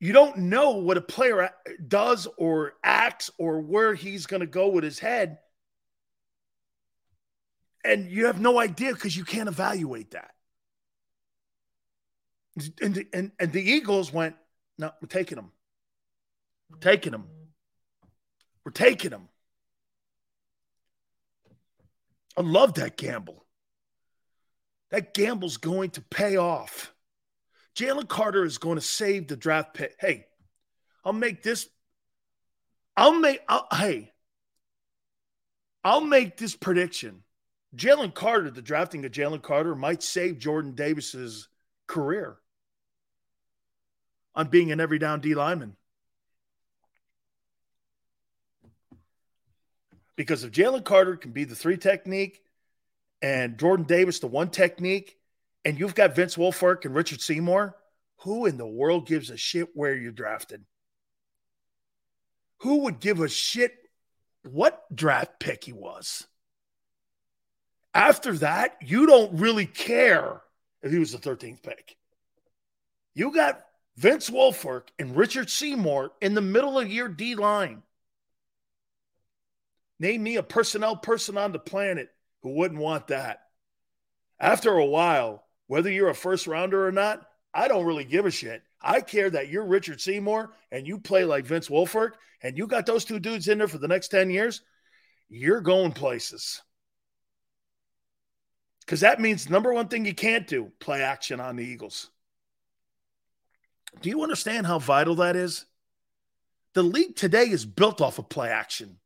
you 0.00 0.12
don't 0.12 0.36
know 0.36 0.72
what 0.72 0.96
a 0.96 1.00
player 1.00 1.50
does 1.86 2.26
or 2.36 2.74
acts 2.82 3.30
or 3.38 3.60
where 3.60 3.94
he's 3.94 4.26
going 4.26 4.40
to 4.40 4.46
go 4.46 4.68
with 4.68 4.84
his 4.84 4.98
head. 4.98 5.38
And 7.84 8.10
you 8.10 8.26
have 8.26 8.40
no 8.40 8.58
idea 8.58 8.92
because 8.92 9.16
you 9.16 9.24
can't 9.24 9.48
evaluate 9.48 10.12
that. 10.12 10.30
And 12.80 12.94
the, 12.94 13.06
and, 13.12 13.32
and 13.38 13.52
the 13.52 13.62
Eagles 13.62 14.12
went, 14.12 14.36
no, 14.78 14.90
we're 15.00 15.08
taking 15.08 15.38
him. 15.38 15.50
We're 16.70 16.78
taking 16.78 17.12
him. 17.12 17.24
We're 18.64 18.72
taking 18.72 19.10
him. 19.10 19.28
I 22.36 22.40
love 22.40 22.74
that 22.74 22.96
gamble. 22.96 23.43
That 24.94 25.12
gamble's 25.12 25.56
going 25.56 25.90
to 25.90 26.00
pay 26.02 26.36
off. 26.36 26.94
Jalen 27.74 28.06
Carter 28.06 28.44
is 28.44 28.58
going 28.58 28.76
to 28.76 28.80
save 28.80 29.26
the 29.26 29.36
draft 29.36 29.74
pick. 29.74 29.96
Hey, 29.98 30.26
I'll 31.04 31.12
make 31.12 31.42
this. 31.42 31.68
I'll 32.96 33.18
make. 33.18 33.40
I'll, 33.48 33.66
hey, 33.74 34.12
I'll 35.82 36.00
make 36.00 36.36
this 36.36 36.54
prediction. 36.54 37.24
Jalen 37.74 38.14
Carter, 38.14 38.52
the 38.52 38.62
drafting 38.62 39.04
of 39.04 39.10
Jalen 39.10 39.42
Carter, 39.42 39.74
might 39.74 40.00
save 40.00 40.38
Jordan 40.38 40.76
Davis's 40.76 41.48
career 41.88 42.36
on 44.36 44.46
being 44.46 44.70
an 44.70 44.78
every 44.78 45.00
down 45.00 45.20
D 45.20 45.34
lineman. 45.34 45.74
Because 50.14 50.44
if 50.44 50.52
Jalen 50.52 50.84
Carter 50.84 51.16
can 51.16 51.32
be 51.32 51.42
the 51.42 51.56
three 51.56 51.78
technique 51.78 52.43
and 53.22 53.58
Jordan 53.58 53.86
Davis 53.86 54.18
the 54.18 54.26
one 54.26 54.50
technique, 54.50 55.16
and 55.64 55.78
you've 55.78 55.94
got 55.94 56.14
Vince 56.14 56.36
Wilfork 56.36 56.84
and 56.84 56.94
Richard 56.94 57.20
Seymour, 57.20 57.76
who 58.18 58.46
in 58.46 58.56
the 58.56 58.66
world 58.66 59.06
gives 59.06 59.30
a 59.30 59.36
shit 59.36 59.68
where 59.74 59.94
you're 59.94 60.12
drafted? 60.12 60.64
Who 62.58 62.82
would 62.82 63.00
give 63.00 63.20
a 63.20 63.28
shit 63.28 63.74
what 64.42 64.84
draft 64.94 65.40
pick 65.40 65.64
he 65.64 65.72
was? 65.72 66.26
After 67.94 68.32
that, 68.38 68.76
you 68.82 69.06
don't 69.06 69.38
really 69.38 69.66
care 69.66 70.42
if 70.82 70.90
he 70.90 70.98
was 70.98 71.12
the 71.12 71.18
13th 71.18 71.62
pick. 71.62 71.96
You 73.14 73.32
got 73.32 73.64
Vince 73.96 74.28
Wilfork 74.30 74.88
and 74.98 75.16
Richard 75.16 75.48
Seymour 75.48 76.12
in 76.20 76.34
the 76.34 76.40
middle 76.40 76.78
of 76.78 76.92
your 76.92 77.08
D 77.08 77.34
line. 77.36 77.82
Name 80.00 80.22
me 80.22 80.36
a 80.36 80.42
personnel 80.42 80.96
person 80.96 81.38
on 81.38 81.52
the 81.52 81.58
planet 81.58 82.10
who 82.44 82.50
wouldn't 82.50 82.80
want 82.80 83.08
that. 83.08 83.40
After 84.38 84.76
a 84.76 84.84
while, 84.84 85.44
whether 85.66 85.90
you're 85.90 86.10
a 86.10 86.14
first 86.14 86.46
rounder 86.46 86.86
or 86.86 86.92
not, 86.92 87.26
I 87.54 87.68
don't 87.68 87.86
really 87.86 88.04
give 88.04 88.26
a 88.26 88.30
shit. 88.30 88.62
I 88.82 89.00
care 89.00 89.30
that 89.30 89.48
you're 89.48 89.64
Richard 89.64 90.00
Seymour 90.00 90.52
and 90.70 90.86
you 90.86 90.98
play 90.98 91.24
like 91.24 91.46
Vince 91.46 91.68
Wilfork 91.68 92.12
and 92.42 92.58
you 92.58 92.66
got 92.66 92.84
those 92.84 93.06
two 93.06 93.18
dudes 93.18 93.48
in 93.48 93.58
there 93.58 93.66
for 93.66 93.78
the 93.78 93.88
next 93.88 94.08
10 94.08 94.28
years. 94.28 94.60
You're 95.30 95.62
going 95.62 95.92
places. 95.92 96.60
Because 98.80 99.00
that 99.00 99.20
means 99.20 99.48
number 99.48 99.72
one 99.72 99.88
thing 99.88 100.04
you 100.04 100.14
can't 100.14 100.46
do 100.46 100.70
play 100.80 101.00
action 101.00 101.40
on 101.40 101.56
the 101.56 101.64
Eagles. 101.64 102.10
Do 104.02 104.10
you 104.10 104.22
understand 104.22 104.66
how 104.66 104.78
vital 104.78 105.14
that 105.16 105.34
is? 105.34 105.64
The 106.74 106.82
league 106.82 107.16
today 107.16 107.44
is 107.44 107.64
built 107.64 108.02
off 108.02 108.18
of 108.18 108.28
play 108.28 108.50
action. 108.50 108.98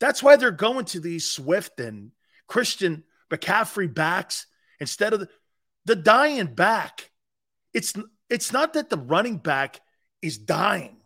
That's 0.00 0.22
why 0.22 0.36
they're 0.36 0.50
going 0.50 0.84
to 0.86 1.00
these 1.00 1.30
Swift 1.30 1.80
and 1.80 2.12
Christian 2.46 3.04
McCaffrey 3.30 3.92
backs 3.92 4.46
instead 4.80 5.12
of 5.12 5.20
the, 5.20 5.28
the 5.84 5.96
dying 5.96 6.46
back. 6.46 7.10
It's 7.74 7.94
it's 8.30 8.52
not 8.52 8.74
that 8.74 8.90
the 8.90 8.96
running 8.96 9.38
back 9.38 9.80
is 10.22 10.38
dying. 10.38 10.96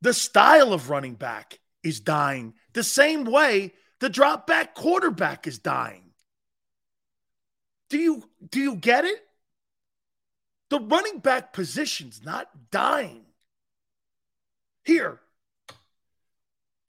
The 0.00 0.14
style 0.14 0.72
of 0.72 0.90
running 0.90 1.14
back 1.14 1.58
is 1.82 2.00
dying 2.00 2.54
the 2.74 2.82
same 2.82 3.24
way 3.24 3.72
the 4.00 4.10
drop 4.10 4.46
back 4.46 4.74
quarterback 4.74 5.46
is 5.46 5.58
dying. 5.58 6.02
Do 7.88 7.98
you 7.98 8.28
do 8.50 8.60
you 8.60 8.74
get 8.76 9.04
it? 9.04 9.20
The 10.68 10.80
running 10.80 11.20
back 11.20 11.52
position's 11.52 12.22
not 12.22 12.48
dying. 12.70 13.24
Here, 14.84 15.20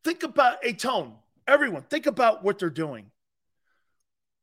think 0.06 0.24
about 0.24 0.58
a 0.64 0.72
tone. 0.72 1.16
Everyone, 1.48 1.82
think 1.82 2.06
about 2.06 2.44
what 2.44 2.60
they're 2.60 2.70
doing. 2.70 3.12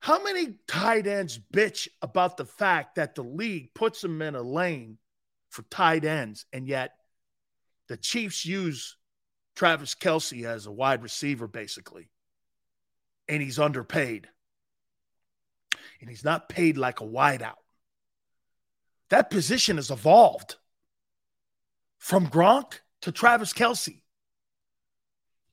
How 0.00 0.22
many 0.22 0.56
tight 0.66 1.06
ends 1.06 1.38
bitch 1.38 1.86
about 2.02 2.36
the 2.36 2.44
fact 2.44 2.96
that 2.96 3.14
the 3.14 3.22
league 3.22 3.72
puts 3.72 4.00
them 4.00 4.20
in 4.20 4.34
a 4.34 4.42
lane 4.42 4.98
for 5.48 5.62
tight 5.62 6.04
ends, 6.04 6.44
and 6.52 6.66
yet 6.66 6.92
the 7.88 7.96
Chiefs 7.96 8.44
use 8.44 8.96
Travis 9.54 9.94
Kelce 9.94 10.44
as 10.44 10.66
a 10.66 10.72
wide 10.72 11.02
receiver, 11.02 11.46
basically, 11.46 12.10
and 13.28 13.40
he's 13.40 13.60
underpaid. 13.60 14.28
And 16.00 16.10
he's 16.10 16.24
not 16.24 16.48
paid 16.48 16.76
like 16.76 17.00
a 17.00 17.04
wideout. 17.04 17.54
That 19.10 19.30
position 19.30 19.76
has 19.76 19.90
evolved 19.90 20.56
from 21.98 22.26
Gronk 22.26 22.80
to 23.02 23.12
Travis 23.12 23.52
Kelce. 23.52 24.01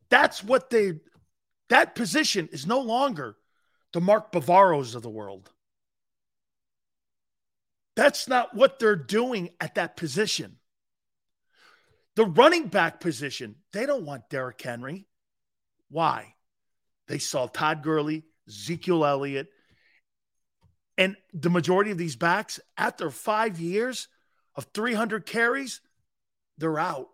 That's 0.09 0.43
what 0.43 0.69
they, 0.69 0.93
that 1.69 1.95
position 1.95 2.49
is 2.51 2.65
no 2.65 2.79
longer 2.81 3.37
the 3.93 4.01
Mark 4.01 4.31
Bavaros 4.31 4.95
of 4.95 5.01
the 5.01 5.09
world. 5.09 5.51
That's 7.95 8.27
not 8.27 8.55
what 8.55 8.79
they're 8.79 8.95
doing 8.95 9.49
at 9.59 9.75
that 9.75 9.97
position. 9.97 10.57
The 12.15 12.25
running 12.25 12.67
back 12.67 12.99
position, 12.99 13.55
they 13.73 13.85
don't 13.85 14.05
want 14.05 14.29
Derrick 14.29 14.61
Henry. 14.61 15.07
Why? 15.89 16.35
They 17.07 17.17
saw 17.17 17.47
Todd 17.47 17.83
Gurley, 17.83 18.23
Ezekiel 18.47 19.05
Elliott, 19.05 19.47
and 20.97 21.15
the 21.33 21.49
majority 21.49 21.91
of 21.91 21.97
these 21.97 22.17
backs, 22.17 22.59
after 22.77 23.09
five 23.09 23.57
years 23.57 24.09
of 24.55 24.67
300 24.73 25.25
carries, 25.25 25.79
they're 26.57 26.77
out. 26.77 27.07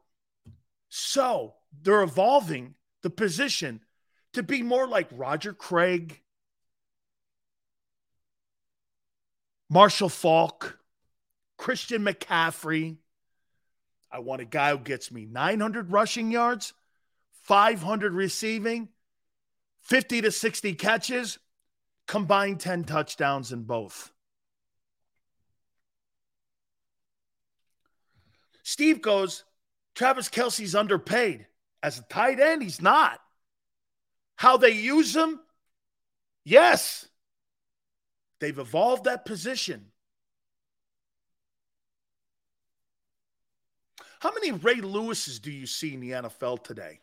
So 0.89 1.53
they're 1.83 2.01
evolving 2.01 2.73
the 3.05 3.09
position 3.11 3.81
to 4.33 4.41
be 4.41 4.63
more 4.63 4.87
like 4.87 5.07
Roger 5.11 5.53
Craig, 5.53 6.23
Marshall 9.69 10.09
Faulk, 10.09 10.79
Christian 11.55 12.03
McCaffrey. 12.03 12.97
I 14.11 14.17
want 14.17 14.41
a 14.41 14.45
guy 14.45 14.71
who 14.71 14.79
gets 14.79 15.11
me 15.11 15.27
900 15.27 15.91
rushing 15.91 16.31
yards, 16.31 16.73
500 17.43 18.11
receiving, 18.11 18.89
50 19.81 20.21
to 20.21 20.31
60 20.31 20.73
catches, 20.73 21.37
combined 22.07 22.59
10 22.59 22.85
touchdowns 22.85 23.51
in 23.51 23.65
both. 23.65 24.11
Steve 28.63 28.99
goes, 28.99 29.43
Travis 29.93 30.27
Kelce's 30.27 30.73
underpaid. 30.73 31.45
As 31.85 31.99
a 31.99 32.01
tight 32.01 32.39
end, 32.39 32.63
he's 32.63 32.81
not. 32.81 33.19
How 34.37 34.57
they 34.57 34.71
use 34.71 35.15
him? 35.15 35.39
Yes. 36.43 37.07
They've 38.39 38.57
evolved 38.57 39.03
that 39.03 39.23
position. 39.23 39.91
How 44.19 44.33
many 44.33 44.51
Ray 44.51 44.77
Lewises 44.77 45.39
do 45.39 45.51
you 45.51 45.67
see 45.67 45.93
in 45.93 45.99
the 45.99 46.09
NFL 46.09 46.63
today? 46.63 47.01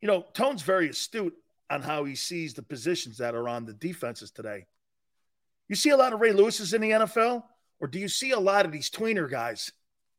You 0.00 0.08
know, 0.08 0.24
Tone's 0.32 0.62
very 0.62 0.88
astute 0.88 1.34
on 1.68 1.82
how 1.82 2.04
he 2.04 2.14
sees 2.14 2.54
the 2.54 2.62
positions 2.62 3.18
that 3.18 3.34
are 3.34 3.46
on 3.46 3.66
the 3.66 3.74
defenses 3.74 4.30
today. 4.30 4.64
You 5.68 5.76
see 5.76 5.90
a 5.90 5.98
lot 5.98 6.14
of 6.14 6.20
Ray 6.22 6.32
Lewis's 6.32 6.72
in 6.72 6.80
the 6.80 6.92
NFL, 6.92 7.42
or 7.78 7.88
do 7.88 7.98
you 7.98 8.08
see 8.08 8.30
a 8.30 8.40
lot 8.40 8.64
of 8.64 8.72
these 8.72 8.88
tweener 8.88 9.30
guys? 9.30 9.70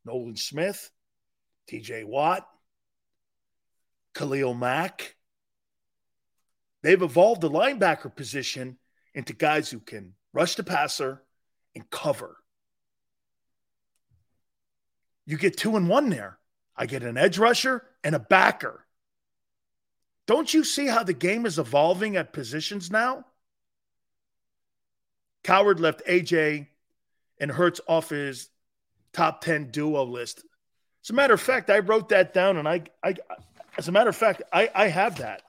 Nolan 0.04 0.36
Smith, 0.36 0.92
TJ 1.68 2.04
Watt, 2.04 2.46
Khalil 4.18 4.52
Mack. 4.52 5.14
They've 6.82 7.00
evolved 7.00 7.40
the 7.40 7.50
linebacker 7.50 8.14
position 8.14 8.78
into 9.14 9.32
guys 9.32 9.70
who 9.70 9.78
can 9.78 10.14
rush 10.32 10.56
the 10.56 10.64
passer 10.64 11.22
and 11.74 11.88
cover. 11.88 12.36
You 15.24 15.36
get 15.36 15.56
two 15.56 15.76
and 15.76 15.88
one 15.88 16.10
there. 16.10 16.38
I 16.76 16.86
get 16.86 17.02
an 17.02 17.16
edge 17.16 17.38
rusher 17.38 17.84
and 18.02 18.14
a 18.14 18.18
backer. 18.18 18.84
Don't 20.26 20.52
you 20.52 20.64
see 20.64 20.86
how 20.86 21.04
the 21.04 21.14
game 21.14 21.46
is 21.46 21.58
evolving 21.58 22.16
at 22.16 22.32
positions 22.32 22.90
now? 22.90 23.24
Cowherd 25.44 25.80
left 25.80 26.04
AJ 26.06 26.66
and 27.40 27.50
Hurts 27.50 27.80
off 27.86 28.10
his 28.10 28.50
top 29.12 29.42
10 29.42 29.70
duo 29.70 30.04
list. 30.04 30.44
As 31.04 31.10
a 31.10 31.14
matter 31.14 31.34
of 31.34 31.40
fact, 31.40 31.70
I 31.70 31.78
wrote 31.78 32.08
that 32.10 32.34
down 32.34 32.56
and 32.56 32.68
I, 32.68 32.82
I 33.02 33.14
as 33.78 33.86
a 33.86 33.92
matter 33.92 34.10
of 34.10 34.16
fact, 34.16 34.42
I, 34.52 34.68
I 34.74 34.88
have 34.88 35.18
that. 35.18 35.42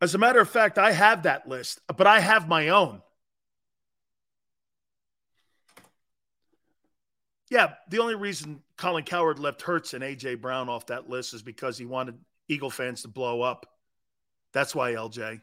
As 0.00 0.14
a 0.14 0.18
matter 0.18 0.40
of 0.40 0.48
fact, 0.48 0.78
I 0.78 0.92
have 0.92 1.24
that 1.24 1.46
list, 1.46 1.80
but 1.94 2.06
I 2.06 2.20
have 2.20 2.48
my 2.48 2.70
own. 2.70 3.02
Yeah, 7.50 7.74
the 7.90 7.98
only 7.98 8.14
reason 8.14 8.62
Colin 8.78 9.04
Cowherd 9.04 9.38
left 9.38 9.60
Hurts 9.60 9.92
and 9.92 10.02
AJ 10.02 10.40
Brown 10.40 10.70
off 10.70 10.86
that 10.86 11.10
list 11.10 11.34
is 11.34 11.42
because 11.42 11.76
he 11.76 11.84
wanted 11.84 12.14
Eagle 12.48 12.70
fans 12.70 13.02
to 13.02 13.08
blow 13.08 13.42
up. 13.42 13.66
That's 14.54 14.74
why 14.74 14.92
LJ. 14.92 15.42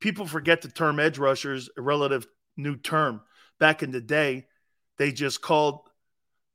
People 0.00 0.26
forget 0.26 0.62
the 0.62 0.68
term 0.68 0.98
edge 0.98 1.18
rushers, 1.18 1.70
a 1.76 1.82
relative 1.82 2.26
new 2.56 2.74
term. 2.76 3.20
Back 3.60 3.84
in 3.84 3.92
the 3.92 4.00
day, 4.00 4.46
they 4.98 5.12
just 5.12 5.40
called 5.40 5.80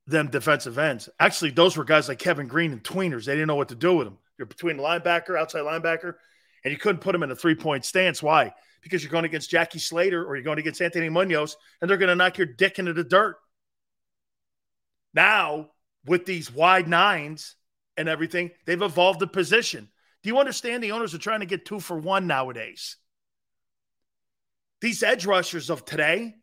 them 0.08 0.30
defensive 0.30 0.78
ends. 0.78 1.10
Actually, 1.20 1.52
those 1.52 1.78
were 1.78 1.84
guys 1.84 2.08
like 2.08 2.20
Kevin 2.20 2.48
Greene 2.48 2.72
and 2.72 2.84
tweeners. 2.84 3.26
They 3.26 3.34
didn't 3.34 3.48
know 3.48 3.56
what 3.56 3.70
to 3.70 3.76
do 3.76 3.96
with 3.96 4.08
them. 4.08 4.18
You're 4.38 4.48
between 4.48 4.78
the 4.78 4.84
linebacker, 4.84 5.38
outside 5.38 5.62
linebacker, 5.62 6.16
and 6.64 6.72
you 6.72 6.78
couldn't 6.78 7.02
put 7.02 7.12
them 7.12 7.24
in 7.24 7.32
a 7.32 7.36
three 7.36 7.56
point 7.56 7.86
stance. 7.86 8.24
Why? 8.24 8.54
Because 8.82 9.04
you're 9.04 9.12
going 9.12 9.26
against 9.26 9.50
Jackie 9.50 9.80
Slater 9.80 10.26
or 10.26 10.36
you're 10.36 10.44
going 10.44 10.60
against 10.60 10.82
Anthony 10.82 11.10
Munoz, 11.10 11.58
and 11.82 11.90
they're 11.90 11.98
going 11.98 12.10
to 12.10 12.16
knock 12.16 12.38
your 12.38 12.48
dick 12.48 12.80
into 12.80 12.94
the 12.94 13.04
dirt. 13.04 13.36
Now, 15.14 15.72
with 16.06 16.26
these 16.26 16.52
wide 16.52 16.88
nines 16.88 17.56
and 17.98 18.08
everything, 18.08 18.52
they've 18.66 18.82
evolved 18.82 19.20
the 19.20 19.28
position. 19.28 19.90
Do 20.24 20.30
you 20.30 20.40
understand 20.40 20.84
the 20.84 20.92
owners 20.92 21.14
are 21.14 21.20
trying 21.20 21.42
to 21.42 21.46
get 21.46 21.66
two 21.66 21.80
for 21.80 21.98
one 21.98 22.28
nowadays? 22.28 22.96
These 24.82 25.04
edge 25.04 25.26
rushers 25.26 25.70
of 25.70 25.84
today, 25.84 26.36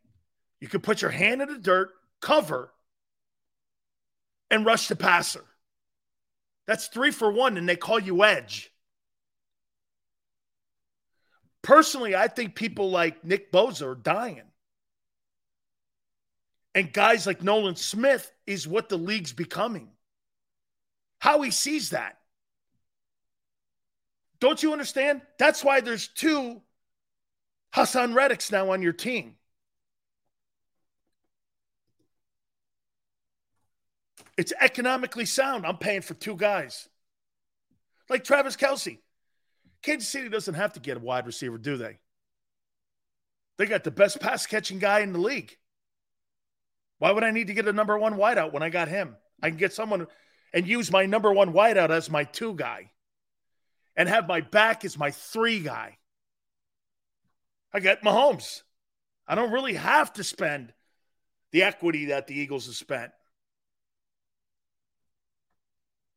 you 0.59 0.67
can 0.67 0.81
put 0.81 1.01
your 1.01 1.11
hand 1.11 1.41
in 1.41 1.49
the 1.49 1.59
dirt, 1.59 1.91
cover, 2.21 2.71
and 4.49 4.65
rush 4.65 4.87
the 4.87 4.95
passer. 4.95 5.43
That's 6.65 6.87
three 6.87 7.11
for 7.11 7.31
one, 7.31 7.57
and 7.57 7.67
they 7.67 7.75
call 7.75 7.99
you 7.99 8.23
edge. 8.23 8.71
Personally, 11.61 12.15
I 12.15 12.27
think 12.27 12.55
people 12.55 12.91
like 12.91 13.23
Nick 13.23 13.51
Bosa 13.51 13.87
are 13.87 13.95
dying. 13.95 14.43
And 16.75 16.93
guys 16.93 17.25
like 17.25 17.41
Nolan 17.41 17.75
Smith 17.75 18.31
is 18.45 18.67
what 18.67 18.87
the 18.87 18.97
league's 18.97 19.33
becoming. 19.33 19.89
How 21.19 21.41
he 21.41 21.49
sees 21.49 21.89
that. 21.89 22.19
Don't 24.39 24.61
you 24.61 24.71
understand? 24.71 25.21
That's 25.39 25.63
why 25.63 25.81
there's 25.81 26.07
two 26.07 26.61
Haason 27.73 28.13
Reddicks 28.13 28.51
now 28.51 28.71
on 28.71 28.83
your 28.83 28.93
team. 28.93 29.36
It's 34.37 34.53
economically 34.59 35.25
sound. 35.25 35.65
I'm 35.65 35.77
paying 35.77 36.01
for 36.01 36.13
two 36.13 36.35
guys. 36.35 36.87
Like 38.09 38.23
Travis 38.23 38.55
Kelce. 38.55 38.99
Kansas 39.81 40.09
City 40.09 40.29
doesn't 40.29 40.53
have 40.53 40.73
to 40.73 40.79
get 40.79 40.97
a 40.97 40.99
wide 40.99 41.25
receiver, 41.25 41.57
do 41.57 41.77
they? 41.77 41.97
They 43.57 43.65
got 43.65 43.83
the 43.83 43.91
best 43.91 44.19
pass 44.19 44.45
catching 44.45 44.79
guy 44.79 44.99
in 44.99 45.13
the 45.13 45.19
league. 45.19 45.57
Why 46.99 47.11
would 47.11 47.23
I 47.23 47.31
need 47.31 47.47
to 47.47 47.53
get 47.53 47.67
a 47.67 47.73
number 47.73 47.97
one 47.97 48.15
wideout 48.15 48.53
when 48.53 48.63
I 48.63 48.69
got 48.69 48.87
him? 48.87 49.15
I 49.41 49.49
can 49.49 49.57
get 49.57 49.73
someone 49.73 50.07
and 50.53 50.67
use 50.67 50.91
my 50.91 51.05
number 51.05 51.31
one 51.31 51.53
wideout 51.53 51.89
as 51.89 52.09
my 52.09 52.23
two 52.23 52.53
guy 52.53 52.91
and 53.95 54.07
have 54.07 54.27
my 54.27 54.41
back 54.41 54.85
as 54.85 54.97
my 54.97 55.11
three 55.11 55.59
guy. 55.59 55.97
I 57.73 57.79
get 57.79 58.03
Mahomes. 58.03 58.61
I 59.27 59.35
don't 59.35 59.51
really 59.51 59.73
have 59.73 60.13
to 60.13 60.23
spend 60.23 60.73
the 61.51 61.63
equity 61.63 62.05
that 62.05 62.27
the 62.27 62.39
Eagles 62.39 62.67
have 62.67 62.75
spent. 62.75 63.11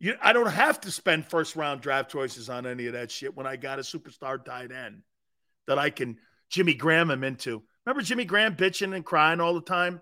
You, 0.00 0.16
I 0.22 0.32
don't 0.32 0.50
have 0.50 0.80
to 0.80 0.90
spend 0.90 1.26
first 1.26 1.54
round 1.56 1.82
draft 1.82 2.10
choices 2.10 2.48
on 2.48 2.66
any 2.66 2.86
of 2.86 2.94
that 2.94 3.10
shit 3.10 3.36
when 3.36 3.46
I 3.46 3.56
got 3.56 3.78
a 3.78 3.82
superstar 3.82 4.42
tight 4.42 4.72
end 4.72 5.02
that 5.66 5.78
I 5.78 5.90
can 5.90 6.16
Jimmy 6.48 6.74
Graham 6.74 7.10
him 7.10 7.22
into. 7.22 7.62
Remember 7.84 8.02
Jimmy 8.02 8.24
Graham 8.24 8.56
bitching 8.56 8.94
and 8.94 9.04
crying 9.04 9.40
all 9.40 9.54
the 9.54 9.60
time 9.60 10.00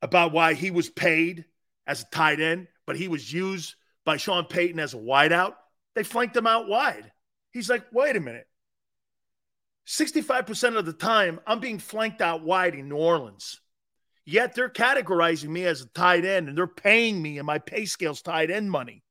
about 0.00 0.32
why 0.32 0.54
he 0.54 0.70
was 0.70 0.88
paid 0.88 1.44
as 1.86 2.02
a 2.02 2.10
tight 2.10 2.40
end, 2.40 2.68
but 2.86 2.96
he 2.96 3.08
was 3.08 3.32
used 3.32 3.74
by 4.04 4.16
Sean 4.16 4.44
Payton 4.44 4.80
as 4.80 4.94
a 4.94 4.98
wideout? 4.98 5.54
They 5.94 6.02
flanked 6.02 6.36
him 6.36 6.46
out 6.46 6.68
wide. 6.68 7.12
He's 7.52 7.70
like, 7.70 7.84
wait 7.92 8.16
a 8.16 8.20
minute. 8.20 8.48
65% 9.86 10.76
of 10.76 10.86
the 10.86 10.92
time, 10.94 11.38
I'm 11.46 11.60
being 11.60 11.78
flanked 11.78 12.22
out 12.22 12.42
wide 12.42 12.74
in 12.74 12.88
New 12.88 12.96
Orleans. 12.96 13.60
Yet 14.26 14.54
they're 14.54 14.70
categorizing 14.70 15.48
me 15.48 15.64
as 15.64 15.82
a 15.82 15.86
tight 15.86 16.24
end 16.24 16.48
and 16.48 16.56
they're 16.56 16.66
paying 16.66 17.20
me 17.20 17.38
and 17.38 17.46
my 17.46 17.58
pay 17.58 17.84
scales 17.84 18.22
tight 18.22 18.50
end 18.50 18.70
money. 18.70 19.02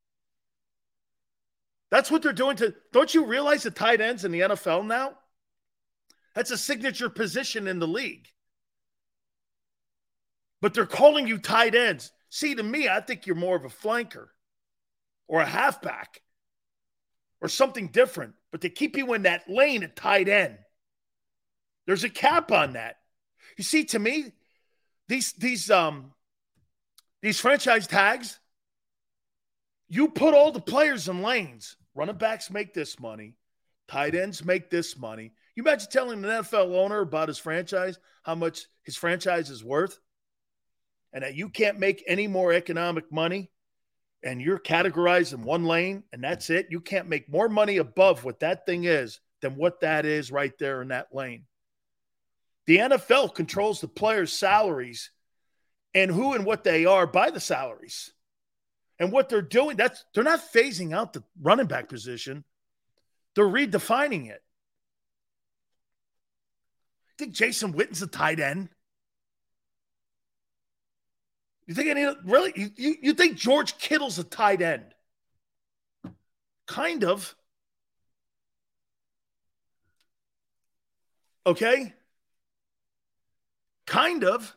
That's 1.92 2.10
what 2.10 2.24
they're 2.24 2.34
doing 2.34 2.56
to. 2.58 2.74
Don't 2.92 3.14
you 3.14 3.26
realize 3.26 3.64
the 3.64 3.72
tight 3.72 4.02
ends 4.02 4.26
in 4.26 4.32
the 4.32 4.40
NFL 4.40 4.88
now? 4.88 5.14
That's 6.34 6.50
a 6.50 6.58
signature 6.58 7.10
position 7.10 7.68
in 7.68 7.78
the 7.78 7.88
league. 7.88 8.28
But 10.62 10.74
they're 10.74 10.88
calling 10.88 11.28
you 11.28 11.38
tight 11.38 11.76
ends. 11.76 12.12
See, 12.30 12.56
to 12.56 12.64
me, 12.64 12.90
I 12.90 13.00
think 13.02 13.28
you're 13.28 13.36
more 13.36 13.56
of 13.56 13.66
a 13.66 13.70
flanker 13.70 14.28
or 15.28 15.42
a 15.42 15.46
halfback 15.46 16.22
or 17.42 17.48
something 17.48 17.90
different. 17.90 18.34
But 18.52 18.62
they 18.62 18.70
keep 18.70 18.98
you 18.98 19.14
in 19.14 19.24
that 19.24 19.48
lane 19.48 19.84
at 19.84 19.96
tight 19.96 20.30
end. 20.30 20.58
There's 21.86 22.04
a 22.04 22.10
cap 22.10 22.52
on 22.52 22.74
that. 22.74 22.96
You 23.58 23.64
see, 23.64 23.84
to 23.86 24.00
me, 24.00 24.32
these 25.08 25.34
these 25.34 25.70
um 25.70 26.14
these 27.22 27.40
franchise 27.40 27.88
tags, 27.88 28.40
you 29.88 30.10
put 30.10 30.34
all 30.34 30.52
the 30.52 30.62
players 30.62 31.08
in 31.08 31.22
lanes. 31.22 31.76
Running 31.96 32.16
backs 32.16 32.50
make 32.50 32.74
this 32.74 33.00
money, 33.00 33.36
tight 33.88 34.16
ends 34.16 34.44
make 34.44 34.70
this 34.70 34.98
money. 34.98 35.32
You 35.56 35.64
imagine 35.64 35.90
telling 35.92 36.24
an 36.24 36.30
NFL 36.30 36.76
owner 36.76 37.02
about 37.02 37.28
his 37.28 37.38
franchise, 37.38 38.00
how 38.24 38.34
much 38.34 38.66
his 38.82 38.96
franchise 38.96 39.52
is 39.52 39.64
worth, 39.64 40.00
and 41.14 41.24
that 41.24 41.36
you 41.36 41.50
can't 41.50 41.80
make 41.80 42.04
any 42.08 42.28
more 42.28 42.52
economic 42.52 43.12
money, 43.12 43.52
and 44.24 44.42
you're 44.42 44.58
categorized 44.58 45.34
in 45.34 45.44
one 45.44 45.66
lane, 45.66 46.04
and 46.12 46.24
that's 46.24 46.50
it. 46.50 46.68
You 46.72 46.82
can't 46.82 47.08
make 47.08 47.30
more 47.30 47.50
money 47.50 47.78
above 47.78 48.24
what 48.24 48.40
that 48.40 48.66
thing 48.66 48.86
is 48.86 49.20
than 49.42 49.56
what 49.56 49.82
that 49.82 50.06
is 50.06 50.32
right 50.32 50.58
there 50.58 50.82
in 50.82 50.88
that 50.88 51.14
lane. 51.14 51.46
The 52.66 52.78
NFL 52.78 53.36
controls 53.36 53.82
the 53.82 53.88
players' 53.88 54.32
salaries 54.32 55.12
and 55.94 56.10
who 56.10 56.34
and 56.34 56.46
what 56.46 56.64
they 56.64 56.86
are 56.86 57.06
by 57.06 57.30
the 57.30 57.40
salaries. 57.40 58.14
And 59.00 59.12
what 59.12 59.28
they're 59.28 59.42
doing, 59.42 59.76
that's 59.76 60.06
they're 60.14 60.24
not 60.24 60.54
phasing 60.54 60.94
out 60.94 61.14
the 61.14 61.24
running 61.42 61.66
back 61.66 61.90
position. 61.90 62.44
They're 63.36 63.46
redefining 63.46 64.30
it. 64.30 64.42
You 67.08 67.26
think 67.26 67.34
Jason 67.34 67.74
Witten's 67.74 68.02
a 68.02 68.08
tight 68.08 68.40
end? 68.40 68.70
You 71.66 71.74
think 71.74 71.90
any 71.90 72.06
really 72.24 72.54
you, 72.56 72.70
you, 72.76 72.96
you 73.02 73.14
think 73.14 73.38
George 73.38 73.78
Kittle's 73.78 74.20
a 74.20 74.24
tight 74.24 74.62
end? 74.62 74.86
Kind 76.68 77.04
of. 77.04 77.36
Okay. 81.46 81.94
Kind 83.86 84.24
of. 84.24 84.56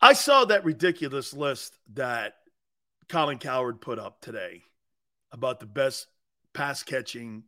I 0.00 0.12
saw 0.12 0.44
that 0.44 0.64
ridiculous 0.64 1.32
list 1.32 1.78
that 1.94 2.34
Colin 3.08 3.38
Cowherd 3.38 3.80
put 3.80 3.98
up 3.98 4.20
today 4.20 4.62
about 5.32 5.60
the 5.60 5.66
best 5.66 6.06
pass 6.52 6.82
catching 6.82 7.44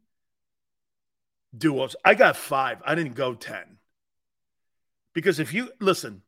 duos. 1.57 1.97
I 2.05 2.15
got 2.15 2.37
five. 2.37 2.83
I 2.85 2.95
didn't 2.95 3.15
go 3.15 3.35
10. 3.35 3.79
Because 5.13 5.39
if 5.39 5.53
you 5.55 5.71
listen, 5.81 6.23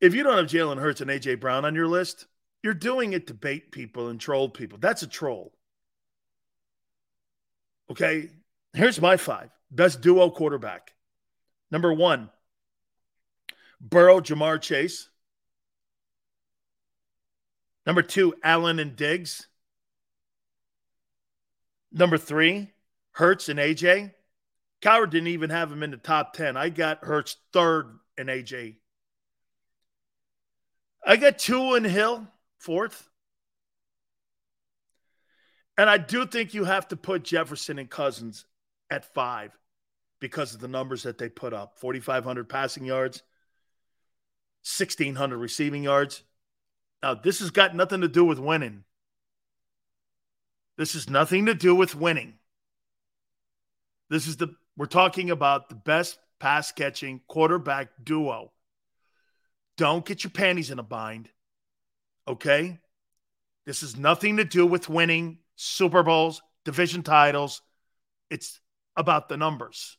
if 0.00 0.14
you 0.14 0.22
don't 0.22 0.36
have 0.36 0.46
Jalen 0.46 0.80
Hurts 0.80 1.00
and 1.00 1.10
AJ 1.10 1.40
Brown 1.40 1.64
on 1.64 1.74
your 1.74 1.88
list, 1.88 2.26
you're 2.62 2.74
doing 2.74 3.12
it 3.12 3.26
to 3.28 3.34
bait 3.34 3.72
people 3.72 4.08
and 4.08 4.20
troll 4.20 4.48
people. 4.48 4.78
That's 4.78 5.02
a 5.02 5.06
troll. 5.06 5.52
Okay. 7.90 8.30
Here's 8.72 9.00
my 9.00 9.16
five 9.16 9.50
best 9.74 10.00
duo 10.00 10.30
quarterback. 10.30 10.94
Number 11.70 11.92
one, 11.92 12.30
Burrow, 13.80 14.20
Ja'Marr 14.20 14.60
Chase. 14.60 15.08
Number 17.86 18.02
Tua, 18.02 18.32
Allen 18.42 18.78
and 18.78 18.96
Diggs. 18.96 19.46
Number 21.92 22.16
three, 22.16 22.70
Hurts 23.12 23.48
and 23.48 23.58
AJ. 23.58 24.12
Cowherd 24.80 25.10
didn't 25.10 25.28
even 25.28 25.50
have 25.50 25.70
him 25.70 25.82
in 25.82 25.90
the 25.90 25.96
top 25.96 26.32
10. 26.32 26.56
I 26.56 26.68
got 26.68 27.04
Hurts 27.04 27.36
third 27.52 27.98
and 28.16 28.28
AJ. 28.28 28.76
I 31.06 31.16
got 31.16 31.38
two 31.38 31.74
and 31.74 31.84
Hill 31.84 32.26
fourth. 32.58 33.08
And 35.76 35.90
I 35.90 35.98
do 35.98 36.24
think 36.24 36.54
you 36.54 36.64
have 36.64 36.88
to 36.88 36.96
put 36.96 37.24
Jefferson 37.24 37.78
and 37.78 37.90
Cousins 37.90 38.46
at 38.90 39.12
five 39.12 39.50
because 40.24 40.54
of 40.54 40.60
the 40.60 40.68
numbers 40.68 41.02
that 41.02 41.18
they 41.18 41.28
put 41.28 41.52
up 41.52 41.78
4,500 41.78 42.48
passing 42.48 42.86
yards, 42.86 43.22
1,600 44.64 45.36
receiving 45.36 45.82
yards. 45.82 46.22
Now, 47.02 47.12
this 47.12 47.40
has 47.40 47.50
got 47.50 47.76
nothing 47.76 48.00
to 48.00 48.08
do 48.08 48.24
with 48.24 48.38
winning. 48.38 48.84
This 50.78 50.94
has 50.94 51.10
nothing 51.10 51.44
to 51.44 51.52
do 51.52 51.74
with 51.74 51.94
winning. 51.94 52.38
This 54.08 54.26
is 54.26 54.38
the, 54.38 54.54
we're 54.78 54.86
talking 54.86 55.30
about 55.30 55.68
the 55.68 55.74
best 55.74 56.18
pass 56.40 56.72
catching 56.72 57.20
quarterback 57.28 57.90
duo. 58.02 58.50
Don't 59.76 60.06
get 60.06 60.24
your 60.24 60.30
panties 60.30 60.70
in 60.70 60.78
a 60.78 60.82
bind. 60.82 61.28
Okay? 62.26 62.80
This 63.66 63.82
has 63.82 63.94
nothing 63.94 64.38
to 64.38 64.44
do 64.44 64.64
with 64.64 64.88
winning 64.88 65.40
Super 65.56 66.02
Bowls, 66.02 66.40
division 66.64 67.02
titles. 67.02 67.60
It's 68.30 68.58
about 68.96 69.28
the 69.28 69.36
numbers. 69.36 69.98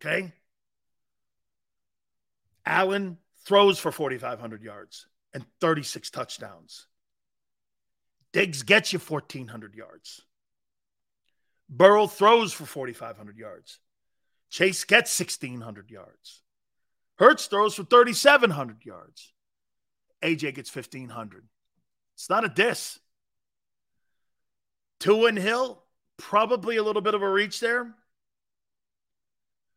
Okay? 0.00 0.32
Allen 2.64 3.18
throws 3.44 3.78
for 3.78 3.92
4,500 3.92 4.62
yards 4.62 5.06
and 5.32 5.44
36 5.60 6.10
touchdowns. 6.10 6.86
Diggs 8.32 8.62
gets 8.62 8.92
you 8.92 8.98
1,400 8.98 9.74
yards. 9.74 10.22
Burrow 11.68 12.06
throws 12.06 12.52
for 12.52 12.66
4,500 12.66 13.36
yards. 13.38 13.78
Chase 14.50 14.84
gets 14.84 15.18
1,600 15.18 15.90
yards. 15.90 16.42
Hurts 17.18 17.46
throws 17.46 17.74
for 17.74 17.84
3,700 17.84 18.84
yards. 18.84 19.32
AJ 20.22 20.54
gets 20.54 20.74
1,500. 20.74 21.44
It's 22.14 22.30
not 22.30 22.44
a 22.44 22.48
diss. 22.48 22.98
Tua 25.00 25.28
and 25.28 25.38
Hill, 25.38 25.82
probably 26.16 26.76
a 26.76 26.82
little 26.82 27.02
bit 27.02 27.14
of 27.14 27.22
a 27.22 27.30
reach 27.30 27.60
there. 27.60 27.94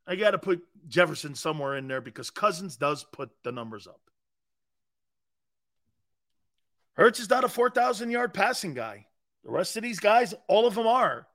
I 0.10 0.16
got 0.16 0.32
to 0.32 0.40
put 0.40 0.64
Jefferson 0.88 1.36
somewhere 1.36 1.78
in 1.78 1.88
there 1.88 2.02
because 2.02 2.32
Cousins 2.32 2.76
does 2.76 3.04
put 3.04 3.30
the 3.44 3.52
numbers 3.52 3.86
up. 3.86 4.02
Hurts 6.94 7.20
is 7.20 7.30
not 7.30 7.44
a 7.44 7.48
4,000 7.48 8.10
yard 8.10 8.34
passing 8.34 8.74
guy. 8.74 9.06
The 9.44 9.52
rest 9.52 9.78
of 9.78 9.84
these 9.84 10.00
guys, 10.00 10.34
all 10.48 10.66
of 10.66 10.74
them 10.74 10.88
are, 10.88 11.28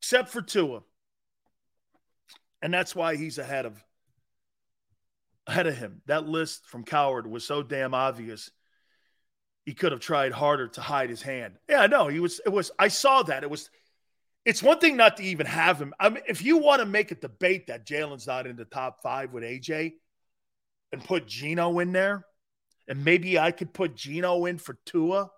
except 0.00 0.30
for 0.30 0.40
Tua. 0.40 0.80
And 2.62 2.72
that's 2.72 2.96
why 2.96 3.16
he's 3.16 3.36
ahead 3.36 3.66
of 3.66 3.84
ahead 5.46 5.66
of 5.66 5.76
him. 5.76 6.00
That 6.06 6.26
list 6.26 6.66
from 6.66 6.84
Cowherd 6.84 7.26
was 7.26 7.44
so 7.44 7.62
damn 7.62 7.94
obvious. 7.94 8.50
He 9.64 9.74
could 9.74 9.92
have 9.92 10.00
tried 10.00 10.32
harder 10.32 10.68
to 10.68 10.80
hide 10.80 11.10
his 11.10 11.22
hand. 11.22 11.54
Yeah, 11.68 11.86
no, 11.86 12.08
he 12.08 12.18
was. 12.18 12.40
It 12.44 12.48
was. 12.48 12.70
I 12.78 12.88
saw 12.88 13.22
that. 13.24 13.42
It 13.42 13.50
was. 13.50 13.68
It's 14.46 14.62
one 14.62 14.78
thing 14.78 14.96
not 14.96 15.16
to 15.16 15.24
even 15.24 15.44
have 15.44 15.82
him. 15.82 15.92
I 15.98 16.08
mean, 16.08 16.22
if 16.28 16.40
you 16.40 16.58
want 16.58 16.80
to 16.80 16.86
make 16.86 17.10
a 17.10 17.16
debate 17.16 17.66
that 17.66 17.84
Jalen's 17.84 18.28
not 18.28 18.46
in 18.46 18.54
the 18.54 18.64
top 18.64 19.02
five 19.02 19.32
with 19.32 19.42
AJ, 19.42 19.94
and 20.92 21.04
put 21.04 21.26
Geno 21.26 21.80
in 21.80 21.90
there, 21.90 22.24
and 22.86 23.04
maybe 23.04 23.40
I 23.40 23.50
could 23.50 23.74
put 23.74 23.96
Geno 23.96 24.46
in 24.46 24.58
for 24.58 24.78
Tua 24.86 25.30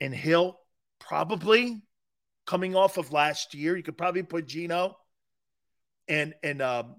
and 0.00 0.12
Hill, 0.12 0.58
probably 0.98 1.80
coming 2.44 2.74
off 2.74 2.98
of 2.98 3.12
last 3.12 3.54
year. 3.54 3.76
You 3.76 3.84
could 3.84 3.96
probably 3.96 4.24
put 4.24 4.46
Geno 4.46 4.96
and 6.08 6.34
and 6.42 6.60
um, 6.60 6.96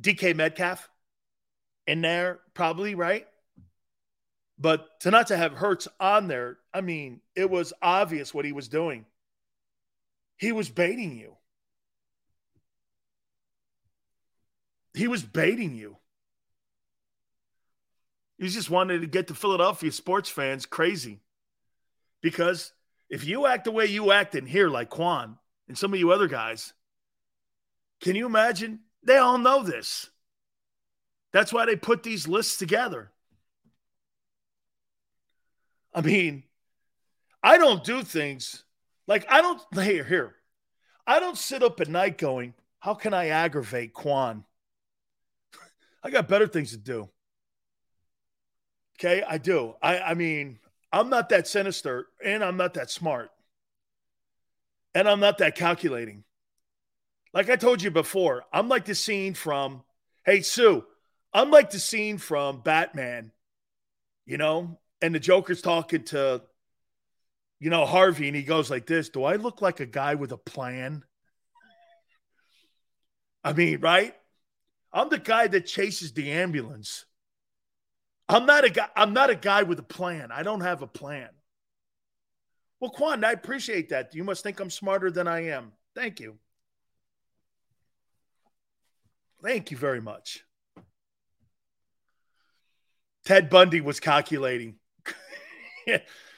DK 0.00 0.34
Metcalf 0.34 0.88
in 1.86 2.00
there, 2.00 2.40
probably, 2.54 2.94
right? 2.94 3.26
But 4.58 4.86
to 5.00 5.10
not 5.10 5.26
to 5.26 5.36
have 5.36 5.52
Hurts 5.52 5.86
on 6.00 6.28
there, 6.28 6.56
I 6.72 6.80
mean, 6.80 7.20
it 7.34 7.50
was 7.50 7.74
obvious 7.82 8.32
what 8.32 8.46
he 8.46 8.52
was 8.52 8.68
doing. 8.68 9.04
He 10.40 10.52
was 10.52 10.70
baiting 10.70 11.18
you. 11.18 11.36
He 14.94 15.06
was 15.06 15.22
baiting 15.22 15.74
you. 15.74 15.98
He 18.38 18.48
just 18.48 18.70
wanted 18.70 19.02
to 19.02 19.06
get 19.06 19.26
the 19.26 19.34
Philadelphia 19.34 19.92
sports 19.92 20.30
fans 20.30 20.64
crazy. 20.64 21.20
Because 22.22 22.72
if 23.10 23.26
you 23.26 23.44
act 23.46 23.64
the 23.64 23.70
way 23.70 23.84
you 23.84 24.12
act 24.12 24.34
in 24.34 24.46
here, 24.46 24.70
like 24.70 24.88
Quan 24.88 25.36
and 25.68 25.76
some 25.76 25.92
of 25.92 26.00
you 26.00 26.10
other 26.10 26.26
guys, 26.26 26.72
can 28.00 28.16
you 28.16 28.24
imagine? 28.24 28.80
They 29.02 29.18
all 29.18 29.36
know 29.36 29.62
this. 29.62 30.08
That's 31.34 31.52
why 31.52 31.66
they 31.66 31.76
put 31.76 32.02
these 32.02 32.26
lists 32.26 32.56
together. 32.56 33.12
I 35.94 36.00
mean, 36.00 36.44
I 37.42 37.58
don't 37.58 37.84
do 37.84 38.02
things 38.02 38.64
like 39.10 39.26
I 39.28 39.42
don't 39.42 39.60
here 39.74 40.04
here. 40.04 40.36
I 41.04 41.18
don't 41.18 41.36
sit 41.36 41.64
up 41.64 41.80
at 41.80 41.88
night 41.88 42.16
going, 42.16 42.54
"How 42.78 42.94
can 42.94 43.12
I 43.12 43.26
aggravate 43.26 43.92
Quan?" 43.92 44.44
I 46.04 46.10
got 46.10 46.28
better 46.28 46.46
things 46.46 46.70
to 46.70 46.76
do. 46.78 47.10
Okay, 48.98 49.24
I 49.28 49.38
do. 49.38 49.74
I 49.82 49.98
I 49.98 50.14
mean, 50.14 50.60
I'm 50.92 51.10
not 51.10 51.28
that 51.30 51.48
sinister 51.48 52.06
and 52.24 52.44
I'm 52.44 52.56
not 52.56 52.74
that 52.74 52.88
smart. 52.88 53.30
And 54.94 55.08
I'm 55.08 55.20
not 55.20 55.38
that 55.38 55.56
calculating. 55.56 56.22
Like 57.34 57.50
I 57.50 57.56
told 57.56 57.82
you 57.82 57.90
before, 57.90 58.44
I'm 58.52 58.68
like 58.68 58.84
the 58.84 58.94
scene 58.94 59.34
from 59.34 59.82
Hey 60.24 60.42
Sue, 60.42 60.84
I'm 61.32 61.50
like 61.50 61.70
the 61.70 61.80
scene 61.80 62.18
from 62.18 62.60
Batman, 62.60 63.32
you 64.24 64.36
know, 64.36 64.78
and 65.02 65.12
the 65.12 65.20
Joker's 65.20 65.62
talking 65.62 66.04
to, 66.04 66.42
you 67.60 67.68
know, 67.68 67.84
Harvey, 67.84 68.26
and 68.26 68.34
he 68.34 68.42
goes 68.42 68.70
like 68.70 68.86
this 68.86 69.10
Do 69.10 69.24
I 69.24 69.36
look 69.36 69.62
like 69.62 69.80
a 69.80 69.86
guy 69.86 70.14
with 70.16 70.32
a 70.32 70.38
plan? 70.38 71.04
I 73.44 73.52
mean, 73.52 73.80
right? 73.80 74.14
I'm 74.92 75.08
the 75.08 75.18
guy 75.18 75.46
that 75.46 75.66
chases 75.66 76.12
the 76.12 76.32
ambulance. 76.32 77.04
I'm 78.28 78.46
not 78.46 78.64
a 78.64 78.70
guy, 78.70 78.88
I'm 78.96 79.12
not 79.12 79.30
a 79.30 79.34
guy 79.34 79.62
with 79.62 79.78
a 79.78 79.84
plan. 79.84 80.30
I 80.32 80.42
don't 80.42 80.62
have 80.62 80.82
a 80.82 80.86
plan. 80.86 81.28
Well, 82.80 82.90
Quan, 82.90 83.24
I 83.24 83.32
appreciate 83.32 83.90
that. 83.90 84.14
You 84.14 84.24
must 84.24 84.42
think 84.42 84.58
I'm 84.58 84.70
smarter 84.70 85.10
than 85.10 85.28
I 85.28 85.46
am. 85.48 85.72
Thank 85.94 86.18
you. 86.18 86.38
Thank 89.42 89.70
you 89.70 89.76
very 89.76 90.00
much. 90.00 90.44
Ted 93.24 93.50
Bundy 93.50 93.80
was 93.80 94.00
calculating. 94.00 94.76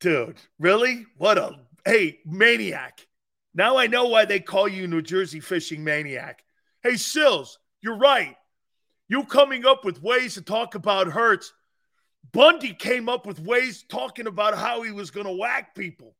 Dude, 0.00 0.36
really? 0.58 1.06
What 1.16 1.38
a 1.38 1.58
hey, 1.84 2.18
maniac. 2.26 3.06
Now 3.54 3.78
I 3.78 3.86
know 3.86 4.06
why 4.06 4.26
they 4.26 4.40
call 4.40 4.68
you 4.68 4.86
New 4.86 5.00
Jersey 5.00 5.40
fishing 5.40 5.82
maniac. 5.82 6.44
Hey, 6.82 6.96
Sills, 6.96 7.58
you're 7.80 7.96
right. 7.96 8.36
You 9.08 9.24
coming 9.24 9.64
up 9.64 9.84
with 9.84 10.02
ways 10.02 10.34
to 10.34 10.42
talk 10.42 10.74
about 10.74 11.06
Hurts. 11.08 11.52
Bundy 12.32 12.74
came 12.74 13.08
up 13.08 13.24
with 13.24 13.40
ways 13.40 13.84
talking 13.88 14.26
about 14.26 14.58
how 14.58 14.82
he 14.82 14.90
was 14.90 15.10
going 15.10 15.26
to 15.26 15.32
whack 15.32 15.74
people. 15.74 16.14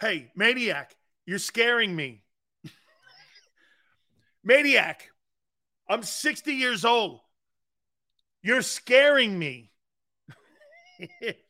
Hey, 0.00 0.30
maniac, 0.34 0.94
you're 1.26 1.38
scaring 1.38 1.94
me. 1.94 2.22
maniac, 4.44 5.10
I'm 5.88 6.02
60 6.02 6.54
years 6.54 6.84
old. 6.84 7.20
You're 8.42 8.62
scaring 8.62 9.38
me. 9.38 9.72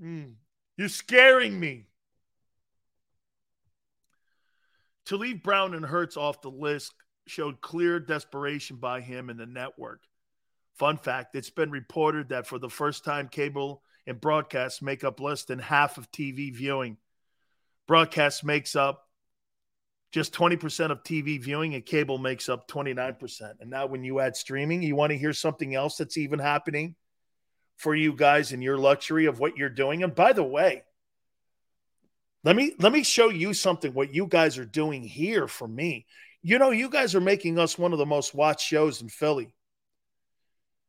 mm. 0.00 0.34
You're 0.76 0.88
scaring 0.88 1.58
me. 1.58 1.86
To 5.06 5.16
leave 5.16 5.42
Brown 5.42 5.74
and 5.74 5.84
Hurts 5.84 6.16
off 6.16 6.40
the 6.40 6.50
list 6.50 6.94
showed 7.26 7.60
clear 7.60 8.00
desperation 8.00 8.76
by 8.76 9.00
him 9.00 9.30
and 9.30 9.38
the 9.38 9.46
network. 9.46 10.02
Fun 10.74 10.96
fact 10.96 11.36
it's 11.36 11.50
been 11.50 11.70
reported 11.70 12.30
that 12.30 12.46
for 12.46 12.58
the 12.58 12.70
first 12.70 13.04
time, 13.04 13.28
cable 13.28 13.82
and 14.06 14.20
broadcast 14.20 14.82
make 14.82 15.04
up 15.04 15.20
less 15.20 15.44
than 15.44 15.58
half 15.58 15.98
of 15.98 16.10
TV 16.10 16.52
viewing. 16.52 16.96
Broadcast 17.86 18.44
makes 18.44 18.74
up 18.74 19.03
just 20.14 20.32
20% 20.32 20.92
of 20.92 21.02
TV 21.02 21.42
viewing 21.42 21.74
and 21.74 21.84
cable 21.84 22.18
makes 22.18 22.48
up 22.48 22.68
29%. 22.68 23.54
And 23.58 23.68
now 23.68 23.86
when 23.86 24.04
you 24.04 24.20
add 24.20 24.36
streaming, 24.36 24.80
you 24.80 24.94
want 24.94 25.10
to 25.10 25.18
hear 25.18 25.32
something 25.32 25.74
else 25.74 25.96
that's 25.96 26.16
even 26.16 26.38
happening 26.38 26.94
for 27.78 27.96
you 27.96 28.12
guys 28.12 28.52
in 28.52 28.62
your 28.62 28.78
luxury 28.78 29.26
of 29.26 29.40
what 29.40 29.56
you're 29.56 29.68
doing. 29.68 30.04
And 30.04 30.14
by 30.14 30.32
the 30.32 30.44
way, 30.44 30.84
let 32.44 32.54
me 32.54 32.76
let 32.78 32.92
me 32.92 33.02
show 33.02 33.28
you 33.28 33.54
something 33.54 33.92
what 33.92 34.14
you 34.14 34.28
guys 34.28 34.56
are 34.56 34.64
doing 34.64 35.02
here 35.02 35.48
for 35.48 35.66
me. 35.66 36.06
You 36.42 36.60
know, 36.60 36.70
you 36.70 36.90
guys 36.90 37.16
are 37.16 37.20
making 37.20 37.58
us 37.58 37.76
one 37.76 37.92
of 37.92 37.98
the 37.98 38.06
most 38.06 38.36
watched 38.36 38.64
shows 38.64 39.02
in 39.02 39.08
Philly. 39.08 39.52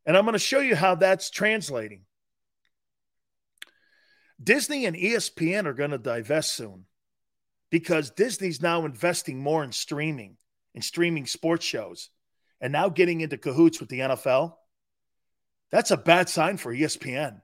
And 0.06 0.16
I'm 0.16 0.26
going 0.26 0.34
to 0.34 0.40
show 0.40 0.60
you 0.60 0.76
how 0.76 0.94
that's 0.94 1.32
translating. 1.32 2.02
Disney 4.44 4.86
and 4.86 4.96
ESPN 4.96 5.66
are 5.66 5.74
going 5.74 5.90
to 5.90 5.98
divest 5.98 6.54
soon 6.54 6.86
because 7.70 8.12
Disney's 8.12 8.62
now 8.62 8.86
investing 8.86 9.40
more 9.40 9.64
in 9.64 9.72
streaming 9.72 10.38
and 10.74 10.84
streaming 10.84 11.26
sports 11.26 11.66
shows 11.66 12.10
and 12.62 12.72
now 12.72 12.90
getting 12.90 13.22
into 13.22 13.38
cahoots 13.38 13.80
with 13.80 13.90
the 13.90 14.00
NFL. 14.00 14.54
That's 15.72 15.92
a 15.92 15.98
bad 15.98 16.30
sign 16.30 16.58
for 16.58 16.74
ESPN. 16.74 17.42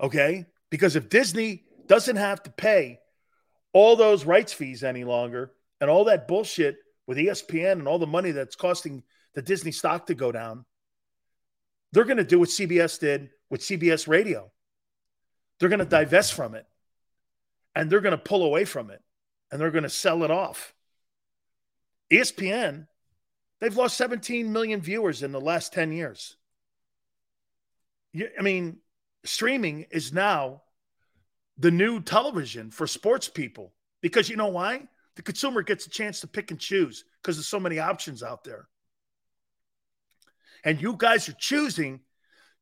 Okay? 0.00 0.46
Because 0.70 0.96
if 0.96 1.08
Disney 1.08 1.64
doesn't 1.86 2.16
have 2.16 2.42
to 2.42 2.50
pay 2.50 3.00
all 3.72 3.96
those 3.96 4.24
rights 4.24 4.52
fees 4.52 4.82
any 4.82 5.04
longer 5.04 5.52
and 5.80 5.88
all 5.88 6.04
that 6.04 6.28
bullshit 6.28 6.76
with 7.06 7.18
ESPN 7.18 7.72
and 7.72 7.88
all 7.88 7.98
the 7.98 8.06
money 8.06 8.30
that's 8.30 8.56
costing 8.56 9.02
the 9.34 9.42
Disney 9.42 9.72
stock 9.72 10.06
to 10.06 10.14
go 10.14 10.32
down, 10.32 10.64
they're 11.92 12.04
going 12.04 12.16
to 12.16 12.24
do 12.24 12.40
what 12.40 12.48
CBS 12.48 12.98
did 12.98 13.30
with 13.50 13.60
CBS 13.60 14.08
radio. 14.08 14.50
They're 15.58 15.68
going 15.68 15.78
to 15.78 15.84
divest 15.84 16.34
from 16.34 16.54
it 16.54 16.66
and 17.74 17.90
they're 17.90 18.00
going 18.00 18.12
to 18.12 18.18
pull 18.18 18.44
away 18.44 18.64
from 18.64 18.90
it 18.90 19.02
and 19.50 19.60
they're 19.60 19.70
going 19.70 19.84
to 19.84 19.90
sell 19.90 20.24
it 20.24 20.30
off. 20.30 20.74
ESPN, 22.10 22.86
they've 23.60 23.76
lost 23.76 23.96
17 23.96 24.52
million 24.52 24.80
viewers 24.80 25.22
in 25.22 25.32
the 25.32 25.40
last 25.40 25.72
10 25.72 25.92
years. 25.92 26.36
I 28.38 28.42
mean, 28.42 28.78
streaming 29.24 29.86
is 29.90 30.12
now 30.12 30.62
the 31.58 31.70
new 31.70 32.00
television 32.00 32.70
for 32.70 32.86
sports 32.86 33.28
people 33.28 33.72
because 34.00 34.28
you 34.28 34.36
know 34.36 34.48
why? 34.48 34.88
The 35.16 35.22
consumer 35.22 35.62
gets 35.62 35.86
a 35.86 35.90
chance 35.90 36.20
to 36.20 36.26
pick 36.26 36.50
and 36.50 36.60
choose 36.60 37.04
because 37.22 37.36
there's 37.36 37.46
so 37.46 37.60
many 37.60 37.78
options 37.78 38.22
out 38.22 38.44
there. 38.44 38.68
And 40.64 40.80
you 40.80 40.94
guys 40.96 41.28
are 41.28 41.36
choosing 41.38 42.00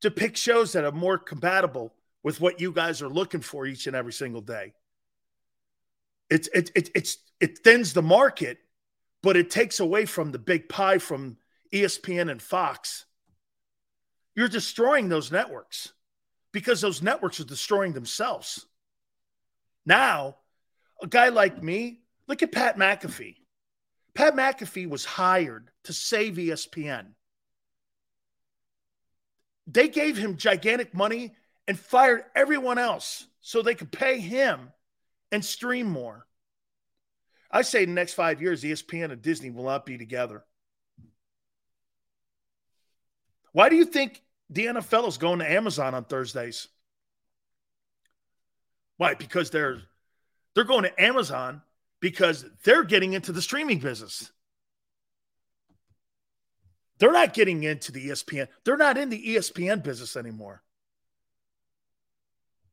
to 0.01 0.11
pick 0.11 0.37
shows 0.37 0.73
that 0.73 0.85
are 0.85 0.93
more 0.93 1.19
compatible 1.19 1.95
with 2.23 2.41
what 2.41 2.61
you 2.61 2.73
guys 2.73 3.01
are 3.03 3.09
looking 3.09 3.41
for 3.41 3.67
each 3.67 3.87
and 3.87 3.97
every 3.97 4.13
single 4.13 4.41
day. 4.41 4.75
It's 6.33 6.49
it, 6.55 6.71
it 6.75 6.91
it's 6.95 7.19
it 7.41 7.59
thins 7.59 7.93
the 7.93 8.01
market, 8.01 8.59
but 9.23 9.37
it 9.37 9.51
takes 9.51 9.81
away 9.81 10.07
from 10.07 10.33
the 10.33 10.39
big 10.39 10.67
pie 10.67 10.97
from 10.97 11.37
ESPN 11.75 12.31
and 12.31 12.41
Fox. 12.41 13.05
You're 14.35 14.49
destroying 14.49 15.11
those 15.11 15.31
networks 15.31 15.93
because 16.51 16.81
those 16.81 17.03
networks 17.03 17.39
are 17.41 17.45
destroying 17.45 17.93
themselves. 17.93 18.65
Now, 19.85 20.37
a 21.03 21.07
guy 21.07 21.29
like 21.29 21.63
me, 21.63 22.01
look 22.29 22.43
at 22.43 22.51
Pat 22.51 22.79
McAfee. 22.79 23.37
Pat 24.15 24.35
McAfee 24.35 24.89
was 24.89 25.05
hired 25.05 25.71
to 25.85 25.93
save 25.93 26.37
ESPN. 26.37 27.09
They 29.67 29.89
gave 29.89 30.17
him 30.17 30.39
gigantic 30.39 30.95
money 30.95 31.35
and 31.69 31.79
fired 31.79 32.25
everyone 32.35 32.79
else 32.79 33.27
so 33.43 33.61
they 33.61 33.75
could 33.75 33.93
pay 33.93 34.19
him 34.19 34.71
and 35.33 35.45
stream 35.45 35.87
more. 35.87 36.27
I 37.51 37.63
say 37.63 37.83
in 37.83 37.89
the 37.89 37.95
next 37.95 38.15
five 38.15 38.41
years, 38.41 38.63
ESPN 38.63 39.11
and 39.11 39.21
Disney 39.21 39.51
will 39.51 39.65
not 39.65 39.85
be 39.85 39.99
together. 39.99 40.45
Why 43.53 43.69
do 43.69 43.77
you 43.77 43.85
think 43.85 44.23
the 44.49 44.67
NFL 44.67 45.09
is 45.09 45.19
going 45.19 45.41
to 45.41 45.51
Amazon 45.51 45.95
on 45.95 46.05
Thursdays? 46.05 46.69
Why? 48.97 49.15
Because 49.15 49.51
they're 49.51 49.83
they're 50.55 50.65
going 50.65 50.85
to 50.85 51.03
Amazon 51.03 51.63
because 52.01 52.45
they're 52.65 52.85
getting 52.85 53.15
into 53.15 53.33
the 53.33 53.43
streaming 53.43 53.79
business. 53.79 54.31
They're 56.99 57.13
not 57.13 57.35
getting 57.35 57.65
into 57.65 57.91
the 57.91 58.09
ESPN. 58.09 58.49
They're 58.65 58.77
not 58.77 58.97
in 58.97 59.09
the 59.09 59.35
ESPN 59.35 59.83
business 59.83 60.17
anymore. 60.17 60.63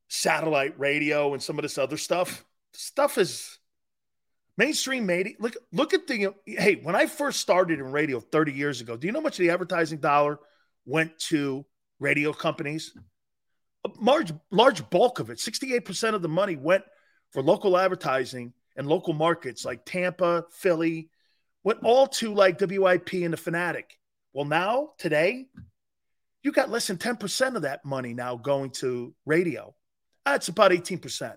Satellite 0.07 0.79
radio 0.79 1.33
and 1.33 1.41
some 1.41 1.57
of 1.57 1.63
this 1.63 1.77
other 1.77 1.97
stuff. 1.97 2.45
Stuff 2.73 3.17
is 3.17 3.59
mainstream 4.57 5.05
media. 5.05 5.33
Look, 5.39 5.55
look 5.71 5.93
at 5.93 6.05
the 6.07 6.33
hey, 6.45 6.75
when 6.83 6.95
I 6.95 7.05
first 7.05 7.39
started 7.39 7.79
in 7.79 7.85
radio 7.85 8.19
30 8.19 8.51
years 8.51 8.81
ago, 8.81 8.97
do 8.97 9.07
you 9.07 9.13
know 9.13 9.19
how 9.19 9.23
much 9.23 9.39
of 9.39 9.43
the 9.43 9.51
advertising 9.51 9.99
dollar 9.99 10.39
went 10.85 11.17
to 11.29 11.65
radio 11.99 12.33
companies? 12.33 12.93
A 13.85 13.89
large, 13.99 14.33
large 14.51 14.89
bulk 14.89 15.19
of 15.19 15.29
it, 15.29 15.37
68% 15.37 16.13
of 16.13 16.21
the 16.21 16.27
money 16.27 16.57
went 16.57 16.83
for 17.31 17.41
local 17.41 17.77
advertising 17.77 18.53
and 18.75 18.87
local 18.87 19.13
markets 19.13 19.63
like 19.63 19.85
Tampa, 19.85 20.45
Philly, 20.51 21.09
went 21.63 21.79
all 21.83 22.07
to 22.07 22.33
like 22.33 22.59
WIP 22.59 23.13
and 23.13 23.33
the 23.33 23.37
Fanatic. 23.37 23.97
Well, 24.33 24.45
now, 24.45 24.89
today, 24.97 25.47
you 26.43 26.51
got 26.51 26.69
less 26.69 26.87
than 26.87 26.97
10% 26.97 27.55
of 27.55 27.63
that 27.63 27.83
money 27.85 28.13
now 28.13 28.35
going 28.35 28.71
to 28.71 29.13
radio. 29.25 29.73
That's 30.25 30.47
about 30.47 30.71
18%. 30.71 31.35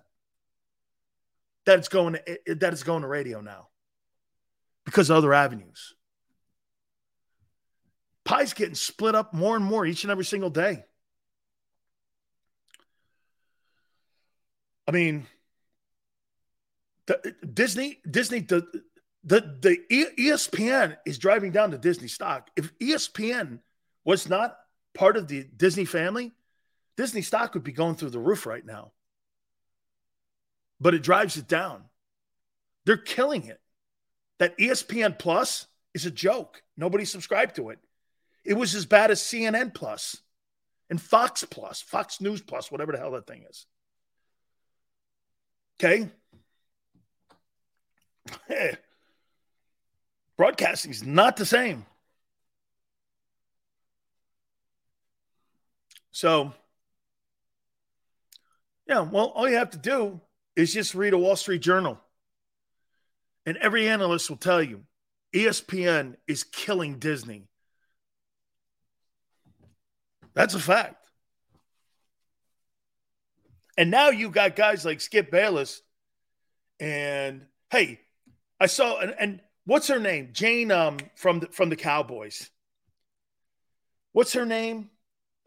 That 1.65 1.79
it's 1.79 1.87
going 1.87 2.13
to, 2.13 2.55
that 2.55 2.73
is 2.73 2.83
going 2.83 3.03
to 3.03 3.07
radio 3.07 3.41
now 3.41 3.69
because 4.85 5.09
of 5.09 5.17
other 5.17 5.33
avenues. 5.33 5.93
Pie's 8.25 8.53
getting 8.53 8.75
split 8.75 9.15
up 9.15 9.33
more 9.33 9.55
and 9.55 9.65
more 9.65 9.85
each 9.85 10.03
and 10.03 10.11
every 10.11 10.25
single 10.25 10.49
day. 10.49 10.83
I 14.87 14.91
mean, 14.91 15.27
the, 17.05 17.35
Disney, 17.53 17.99
Disney, 18.09 18.39
the, 18.41 18.67
the 19.23 19.57
the 19.61 19.79
ESPN 19.89 20.97
is 21.05 21.17
driving 21.17 21.51
down 21.51 21.71
the 21.71 21.77
Disney 21.77 22.07
stock. 22.07 22.49
If 22.57 22.77
ESPN 22.79 23.59
was 24.03 24.27
not 24.27 24.57
part 24.93 25.15
of 25.15 25.27
the 25.27 25.43
Disney 25.55 25.85
family, 25.85 26.33
Disney 26.97 27.21
stock 27.21 27.53
would 27.53 27.63
be 27.63 27.71
going 27.71 27.95
through 27.95 28.09
the 28.09 28.19
roof 28.19 28.45
right 28.45 28.65
now. 28.65 28.91
But 30.83 30.93
it 30.93 31.01
drives 31.01 31.37
it 31.37 31.47
down. 31.47 31.85
They're 32.85 32.97
killing 32.97 33.45
it. 33.45 33.61
That 34.39 34.57
ESPN 34.57 35.17
Plus 35.17 35.67
is 35.93 36.05
a 36.05 36.11
joke. 36.11 36.61
Nobody 36.75 37.05
subscribed 37.05 37.55
to 37.55 37.69
it. 37.69 37.79
It 38.43 38.55
was 38.55 38.75
as 38.75 38.85
bad 38.85 39.09
as 39.09 39.21
CNN 39.21 39.73
Plus 39.73 40.21
and 40.89 41.01
Fox 41.01 41.45
Plus, 41.49 41.81
Fox 41.81 42.19
News 42.19 42.41
Plus, 42.41 42.69
whatever 42.69 42.91
the 42.91 42.97
hell 42.97 43.11
that 43.11 43.25
thing 43.25 43.45
is. 43.49 43.65
Okay. 45.81 46.09
Broadcasting 50.37 50.91
is 50.91 51.05
not 51.05 51.37
the 51.37 51.45
same. 51.45 51.85
So, 56.11 56.51
yeah, 58.85 58.99
well, 58.99 59.27
all 59.27 59.47
you 59.47 59.55
have 59.55 59.69
to 59.71 59.77
do 59.77 60.19
is 60.55 60.73
just 60.73 60.95
read 60.95 61.13
a 61.13 61.17
Wall 61.17 61.35
Street 61.35 61.61
Journal. 61.61 61.99
And 63.45 63.57
every 63.57 63.87
analyst 63.87 64.29
will 64.29 64.37
tell 64.37 64.61
you 64.61 64.83
ESPN 65.33 66.15
is 66.27 66.43
killing 66.43 66.99
Disney. 66.99 67.47
That's 70.33 70.53
a 70.53 70.59
fact. 70.59 71.05
And 73.77 73.89
now 73.89 74.09
you 74.09 74.29
got 74.29 74.55
guys 74.55 74.85
like 74.85 75.01
Skip 75.01 75.31
Bayless. 75.31 75.81
And 76.79 77.45
hey, 77.69 77.99
I 78.59 78.67
saw 78.67 78.99
and, 78.99 79.15
and 79.19 79.41
what's 79.65 79.87
her 79.87 79.99
name? 79.99 80.29
Jane 80.31 80.71
um 80.71 80.97
from 81.15 81.41
the, 81.41 81.47
from 81.47 81.69
the 81.69 81.75
Cowboys. 81.75 82.49
What's 84.11 84.33
her 84.33 84.45
name? 84.45 84.89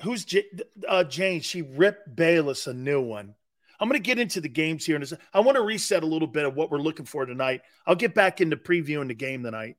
Who's 0.03 0.25
J- 0.25 0.51
uh, 0.87 1.05
Jane? 1.05 1.41
She 1.41 1.63
ripped 1.63 2.15
Bayless 2.15 2.67
a 2.67 2.75
new 2.75 3.01
one. 3.01 3.35
I'm 3.79 3.89
going 3.89 4.01
to 4.01 4.07
get 4.07 4.19
into 4.19 4.41
the 4.41 4.49
games 4.49 4.87
here. 4.87 4.97
And 4.97 5.19
I 5.33 5.41
want 5.41 5.57
to 5.57 5.63
reset 5.63 6.03
a 6.03 6.07
little 6.07 6.29
bit 6.29 6.45
of 6.45 6.55
what 6.55 6.71
we're 6.71 6.79
looking 6.79 7.07
for 7.07 7.27
tonight. 7.27 7.63
I'll 7.87 7.95
get 7.95 8.15
back 8.15 8.41
into 8.41 8.57
previewing 8.57 9.09
the 9.09 9.15
game 9.15 9.43
tonight. 9.43 9.77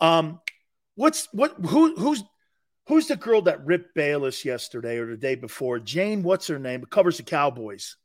Um, 0.00 0.40
what's 0.94 1.28
what? 1.32 1.54
Who 1.66 1.94
who's 1.96 2.22
who's 2.86 3.08
the 3.08 3.16
girl 3.16 3.42
that 3.42 3.64
ripped 3.64 3.94
Bayless 3.94 4.44
yesterday 4.44 4.98
or 4.98 5.06
the 5.06 5.16
day 5.16 5.34
before? 5.34 5.78
Jane, 5.78 6.22
what's 6.22 6.46
her 6.46 6.58
name? 6.58 6.82
It 6.82 6.90
covers 6.90 7.16
the 7.16 7.22
Cowboys. 7.22 7.96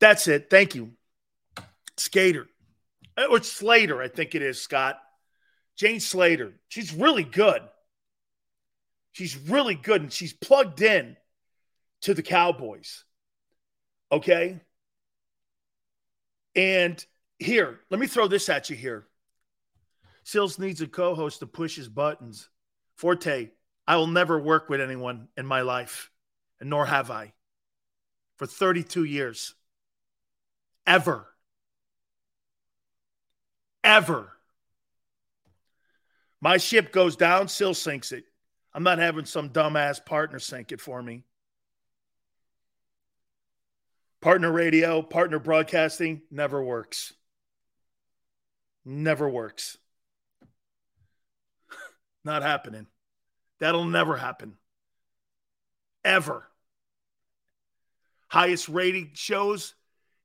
That's 0.00 0.26
it. 0.28 0.50
Thank 0.50 0.74
you. 0.74 0.92
Skater. 1.96 2.48
Uh, 3.16 3.26
or 3.30 3.42
Slater, 3.42 4.02
I 4.02 4.08
think 4.08 4.34
it 4.34 4.42
is, 4.42 4.60
Scott. 4.60 4.98
Jane 5.76 6.00
Slater. 6.00 6.54
She's 6.68 6.92
really 6.92 7.24
good. 7.24 7.62
She's 9.12 9.36
really 9.36 9.74
good 9.74 10.00
and 10.00 10.12
she's 10.12 10.32
plugged 10.32 10.80
in 10.80 11.16
to 12.02 12.14
the 12.14 12.22
Cowboys. 12.22 13.04
Okay? 14.10 14.60
And 16.54 17.04
here, 17.38 17.80
let 17.90 17.98
me 17.98 18.06
throw 18.06 18.28
this 18.28 18.48
at 18.48 18.70
you 18.70 18.76
here. 18.76 19.06
Sills 20.24 20.58
needs 20.58 20.80
a 20.80 20.86
co 20.86 21.14
host 21.14 21.40
to 21.40 21.46
push 21.46 21.76
his 21.76 21.88
buttons. 21.88 22.48
Forte, 22.96 23.50
I 23.86 23.96
will 23.96 24.06
never 24.06 24.38
work 24.38 24.68
with 24.68 24.80
anyone 24.80 25.28
in 25.36 25.46
my 25.46 25.62
life, 25.62 26.10
and 26.60 26.70
nor 26.70 26.86
have 26.86 27.10
I 27.10 27.32
for 28.36 28.46
32 28.46 29.04
years. 29.04 29.54
Ever 30.86 31.26
ever. 33.84 34.32
My 36.40 36.56
ship 36.56 36.92
goes 36.92 37.16
down, 37.16 37.48
Sill 37.48 37.74
sinks 37.74 38.12
it. 38.12 38.24
I'm 38.74 38.82
not 38.82 38.98
having 38.98 39.26
some 39.26 39.50
dumbass 39.50 40.04
partner 40.04 40.38
sink 40.38 40.72
it 40.72 40.80
for 40.80 41.02
me. 41.02 41.24
Partner 44.22 44.52
radio, 44.52 45.02
partner 45.02 45.40
broadcasting 45.40 46.22
never 46.30 46.62
works. 46.62 47.12
Never 48.84 49.28
works. 49.28 49.76
not 52.24 52.42
happening. 52.42 52.86
That'll 53.58 53.84
never 53.84 54.16
happen. 54.16 54.54
Ever. 56.04 56.46
Highest 58.28 58.68
rated 58.68 59.18
shows 59.18 59.74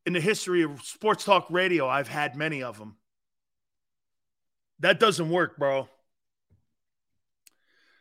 in 0.05 0.13
the 0.13 0.21
history 0.21 0.61
of 0.61 0.83
sports 0.83 1.25
talk 1.25 1.47
radio. 1.49 1.87
I've 1.87 2.07
had 2.07 2.35
many 2.35 2.61
of 2.61 2.77
them. 2.77 2.97
That 4.79 4.99
doesn't 4.99 5.29
work, 5.29 5.57
bro. 5.57 5.89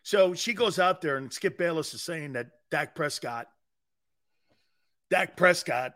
So 0.03 0.35
she 0.35 0.53
goes 0.53 0.79
out 0.79 1.01
there, 1.01 1.17
and 1.17 1.33
Skip 1.33 1.57
Bayless 1.57 1.95
is 1.95 2.03
saying 2.03 2.35
that 2.35 2.49
Dak 2.71 2.95
Prescott, 2.95 3.49
Dak 5.11 5.37
Prescott, 5.37 5.95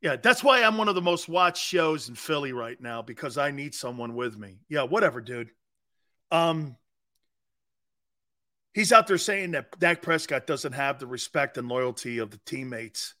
yeah, 0.00 0.16
that's 0.16 0.44
why 0.44 0.62
I'm 0.62 0.78
one 0.78 0.88
of 0.88 0.94
the 0.94 1.02
most 1.02 1.28
watched 1.28 1.64
shows 1.64 2.08
in 2.08 2.14
Philly 2.14 2.52
right 2.52 2.80
now 2.80 3.02
because 3.02 3.36
I 3.36 3.50
need 3.50 3.74
someone 3.74 4.14
with 4.14 4.38
me. 4.38 4.58
Yeah, 4.68 4.82
whatever, 4.82 5.20
dude. 5.20 5.50
Um, 6.30 6.76
he's 8.74 8.92
out 8.92 9.06
there 9.08 9.18
saying 9.18 9.52
that 9.52 9.78
Dak 9.80 10.02
Prescott 10.02 10.46
doesn't 10.46 10.74
have 10.74 10.98
the 10.98 11.06
respect 11.06 11.58
and 11.58 11.68
loyalty 11.68 12.18
of 12.18 12.30
the 12.30 12.40
teammates 12.46 13.14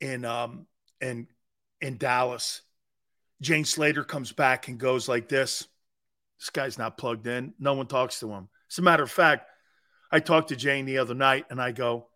in 0.00 0.24
um 0.24 0.66
in 1.00 1.26
in 1.80 1.96
Dallas. 1.98 2.62
Jane 3.40 3.64
Slater 3.64 4.04
comes 4.04 4.32
back 4.32 4.68
and 4.68 4.78
goes 4.78 5.08
like 5.08 5.28
this. 5.28 5.66
This 6.38 6.50
guy's 6.50 6.78
not 6.78 6.96
plugged 6.96 7.26
in. 7.26 7.54
No 7.58 7.74
one 7.74 7.86
talks 7.86 8.20
to 8.20 8.30
him. 8.30 8.48
As 8.70 8.78
a 8.78 8.82
matter 8.82 9.02
of 9.02 9.10
fact, 9.10 9.50
I 10.12 10.20
talked 10.20 10.48
to 10.48 10.56
Jane 10.56 10.86
the 10.86 10.98
other 10.98 11.14
night 11.14 11.46
and 11.50 11.60
I 11.60 11.72
go, 11.72 12.08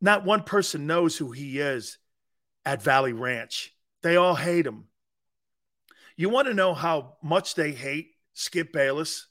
not 0.00 0.24
one 0.24 0.42
person 0.42 0.86
knows 0.86 1.16
who 1.16 1.32
he 1.32 1.58
is 1.58 1.98
at 2.64 2.82
Valley 2.82 3.12
Ranch. 3.12 3.74
They 4.02 4.16
all 4.16 4.34
hate 4.34 4.66
him. 4.66 4.84
You 6.16 6.28
want 6.28 6.48
to 6.48 6.54
know 6.54 6.74
how 6.74 7.16
much 7.22 7.54
they 7.54 7.72
hate 7.72 8.12
Skip 8.34 8.72
Bayless? 8.72 9.26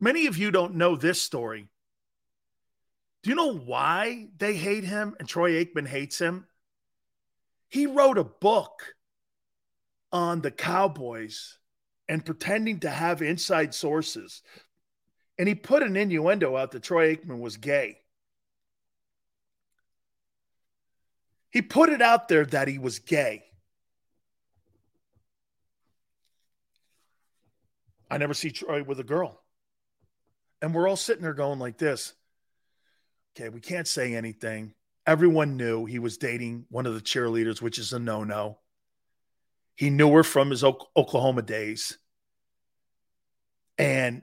Many 0.00 0.26
of 0.26 0.38
you 0.38 0.50
don't 0.50 0.76
know 0.76 0.96
this 0.96 1.20
story. 1.20 1.68
Do 3.22 3.30
you 3.30 3.36
know 3.36 3.54
why 3.54 4.28
they 4.38 4.54
hate 4.54 4.84
him 4.84 5.14
and 5.18 5.28
Troy 5.28 5.62
Aikman 5.62 5.86
hates 5.86 6.18
him? 6.18 6.46
He 7.68 7.86
wrote 7.86 8.18
a 8.18 8.24
book 8.24 8.94
on 10.10 10.40
the 10.40 10.50
Cowboys 10.50 11.58
and 12.08 12.24
pretending 12.24 12.80
to 12.80 12.90
have 12.90 13.22
inside 13.22 13.74
sources. 13.74 14.42
And 15.38 15.46
he 15.46 15.54
put 15.54 15.82
an 15.82 15.96
innuendo 15.96 16.56
out 16.56 16.72
that 16.72 16.82
Troy 16.82 17.14
Aikman 17.14 17.40
was 17.40 17.56
gay. 17.56 17.98
He 21.50 21.62
put 21.62 21.88
it 21.88 22.00
out 22.00 22.28
there 22.28 22.44
that 22.46 22.68
he 22.68 22.78
was 22.78 22.98
gay. 22.98 23.44
I 28.10 28.18
never 28.18 28.34
see 28.34 28.50
Troy 28.50 28.82
with 28.82 28.98
a 29.00 29.04
girl. 29.04 29.40
And 30.62 30.74
we're 30.74 30.88
all 30.88 30.96
sitting 30.96 31.22
there 31.22 31.34
going 31.34 31.58
like 31.58 31.78
this. 31.78 32.12
Okay, 33.36 33.48
we 33.48 33.60
can't 33.60 33.86
say 33.86 34.14
anything. 34.14 34.74
Everyone 35.06 35.56
knew 35.56 35.86
he 35.86 35.98
was 35.98 36.18
dating 36.18 36.66
one 36.68 36.86
of 36.86 36.94
the 36.94 37.00
cheerleaders, 37.00 37.62
which 37.62 37.78
is 37.78 37.92
a 37.92 37.98
no 37.98 38.24
no. 38.24 38.58
He 39.76 39.90
knew 39.90 40.12
her 40.12 40.24
from 40.24 40.50
his 40.50 40.62
Oklahoma 40.62 41.42
days. 41.42 41.96
And 43.78 44.22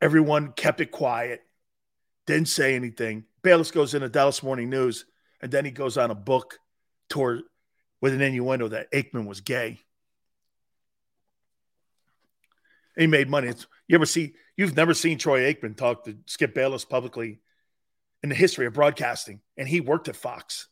everyone 0.00 0.52
kept 0.52 0.80
it 0.80 0.90
quiet, 0.90 1.42
didn't 2.26 2.48
say 2.48 2.74
anything. 2.74 3.24
Bayless 3.42 3.70
goes 3.70 3.92
into 3.92 4.08
Dallas 4.08 4.42
Morning 4.42 4.70
News, 4.70 5.04
and 5.42 5.52
then 5.52 5.66
he 5.66 5.70
goes 5.70 5.98
on 5.98 6.10
a 6.10 6.14
book 6.14 6.58
tour 7.14 7.42
with 8.00 8.12
an 8.12 8.20
innuendo 8.20 8.68
that 8.68 8.92
Aikman 8.92 9.26
was 9.26 9.40
gay. 9.40 9.78
He 12.96 13.06
made 13.06 13.30
money. 13.30 13.48
It's, 13.48 13.66
you 13.88 13.94
ever 13.96 14.06
see? 14.06 14.34
You've 14.56 14.76
never 14.76 14.94
seen 14.94 15.18
Troy 15.18 15.52
Aikman 15.52 15.76
talk 15.76 16.04
to 16.04 16.16
Skip 16.26 16.54
Bayless 16.54 16.84
publicly 16.84 17.40
in 18.22 18.28
the 18.28 18.34
history 18.34 18.66
of 18.66 18.74
broadcasting, 18.74 19.40
and 19.56 19.68
he 19.68 19.80
worked 19.80 20.08
at 20.08 20.16
Fox. 20.16 20.68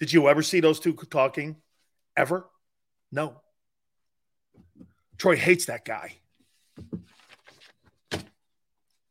Did 0.00 0.12
you 0.12 0.28
ever 0.28 0.42
see 0.42 0.60
those 0.60 0.80
two 0.80 0.94
talking? 0.94 1.56
Ever? 2.16 2.46
No. 3.12 3.40
Troy 5.18 5.36
hates 5.36 5.66
that 5.66 5.84
guy. 5.84 6.14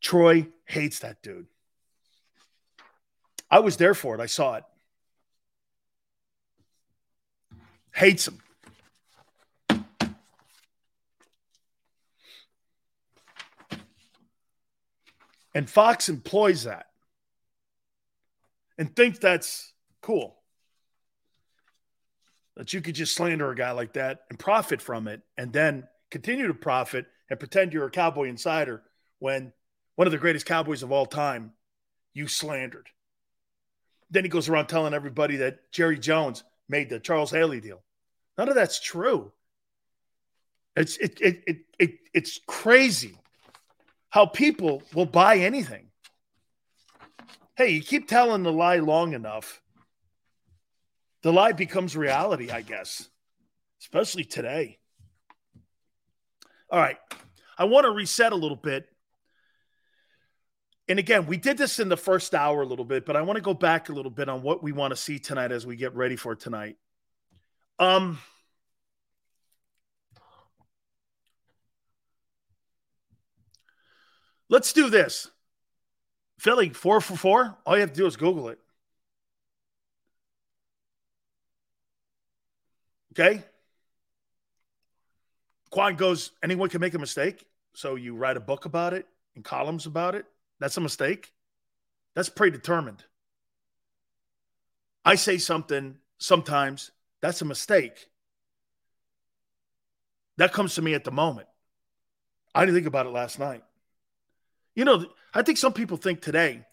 Troy 0.01 0.47
hates 0.65 0.99
that 0.99 1.21
dude. 1.21 1.47
I 3.49 3.59
was 3.59 3.77
there 3.77 3.93
for 3.93 4.15
it. 4.15 4.21
I 4.21 4.25
saw 4.25 4.55
it. 4.55 4.63
Hates 7.93 8.27
him. 8.27 8.39
And 15.55 15.69
Fox 15.69 16.09
employs 16.09 16.63
that 16.63 16.87
and 18.77 18.95
thinks 18.95 19.19
that's 19.19 19.73
cool. 20.01 20.35
That 22.55 22.73
you 22.73 22.81
could 22.81 22.95
just 22.95 23.15
slander 23.15 23.51
a 23.51 23.55
guy 23.55 23.71
like 23.71 23.93
that 23.93 24.21
and 24.29 24.37
profit 24.37 24.81
from 24.81 25.07
it 25.07 25.21
and 25.37 25.53
then 25.53 25.87
continue 26.11 26.47
to 26.47 26.53
profit 26.53 27.05
and 27.29 27.39
pretend 27.39 27.73
you're 27.73 27.87
a 27.87 27.91
cowboy 27.91 28.27
insider 28.27 28.83
when 29.19 29.53
one 29.95 30.07
of 30.07 30.11
the 30.11 30.17
greatest 30.19 30.45
cowboys 30.45 30.83
of 30.83 30.91
all 30.91 31.05
time 31.05 31.53
you 32.13 32.27
slandered. 32.27 32.89
Then 34.09 34.23
he 34.23 34.29
goes 34.29 34.49
around 34.49 34.67
telling 34.67 34.93
everybody 34.93 35.37
that 35.37 35.71
Jerry 35.71 35.97
Jones 35.97 36.43
made 36.69 36.89
the 36.89 36.99
Charles 36.99 37.31
Haley 37.31 37.61
deal. 37.61 37.83
None 38.37 38.49
of 38.49 38.55
that's 38.55 38.79
true. 38.79 39.31
It's 40.75 40.97
it, 40.97 41.19
it, 41.21 41.43
it, 41.45 41.57
it 41.77 41.91
it's 42.13 42.39
crazy 42.47 43.17
how 44.09 44.25
people 44.25 44.83
will 44.93 45.05
buy 45.05 45.37
anything. 45.37 45.87
Hey, 47.55 47.69
you 47.69 47.81
keep 47.81 48.07
telling 48.07 48.43
the 48.43 48.51
lie 48.51 48.77
long 48.77 49.13
enough, 49.13 49.61
the 51.21 51.31
lie 51.31 51.51
becomes 51.51 51.95
reality, 51.95 52.49
I 52.49 52.61
guess, 52.61 53.07
especially 53.81 54.23
today. 54.23 54.79
All 56.69 56.79
right. 56.79 56.97
I 57.57 57.65
want 57.65 57.85
to 57.85 57.91
reset 57.91 58.31
a 58.31 58.35
little 58.35 58.57
bit. 58.57 58.87
And 60.87 60.99
again, 60.99 61.27
we 61.27 61.37
did 61.37 61.57
this 61.57 61.79
in 61.79 61.87
the 61.87 61.97
first 61.97 62.35
hour 62.35 62.61
a 62.61 62.65
little 62.65 62.83
bit, 62.83 63.05
but 63.05 63.15
I 63.15 63.21
want 63.21 63.37
to 63.37 63.41
go 63.41 63.53
back 63.53 63.87
a 63.89 63.93
little 63.93 64.11
bit 64.11 64.27
on 64.27 64.41
what 64.41 64.61
we 64.61 64.73
want 64.73 64.91
to 64.91 64.97
see 64.97 65.17
tonight 65.17 65.51
as 65.51 65.65
we 65.65 65.77
get 65.77 65.95
ready 65.95 66.17
for 66.17 66.35
tonight. 66.35 66.75
Um, 67.79 68.19
let's 74.49 74.73
do 74.73 74.89
this. 74.89 75.29
Philly, 76.37 76.69
four 76.69 76.99
for 76.99 77.15
four. 77.15 77.57
All 77.65 77.75
you 77.75 77.81
have 77.81 77.93
to 77.93 77.95
do 77.95 78.05
is 78.05 78.17
Google 78.17 78.49
it. 78.49 78.59
Okay. 83.13 83.43
Quan 85.69 85.95
goes, 85.95 86.31
anyone 86.43 86.67
can 86.67 86.81
make 86.81 86.93
a 86.93 86.99
mistake. 86.99 87.45
So 87.73 87.95
you 87.95 88.15
write 88.15 88.37
a 88.37 88.41
book 88.41 88.65
about 88.65 88.93
it 88.93 89.07
and 89.35 89.45
columns 89.45 89.85
about 89.85 90.15
it. 90.15 90.25
That's 90.63 90.77
a 90.77 90.81
mistake. 90.81 91.33
That's 92.15 92.29
predetermined. 92.29 93.03
I 95.03 95.15
say 95.15 95.37
something 95.37 95.97
sometimes 96.19 96.91
that's 97.21 97.41
a 97.41 97.45
mistake. 97.45 98.07
That 100.37 100.53
comes 100.53 100.75
to 100.75 100.81
me 100.81 100.93
at 100.93 101.03
the 101.03 101.11
moment. 101.11 101.49
I 102.55 102.61
didn't 102.61 102.75
think 102.75 102.87
about 102.87 103.07
it 103.07 103.09
last 103.09 103.39
night. 103.39 103.61
You 104.73 104.85
know, 104.85 105.05
I 105.33 105.41
think 105.41 105.57
some 105.57 105.73
people 105.73 105.97
think 105.97 106.21
today 106.21 106.63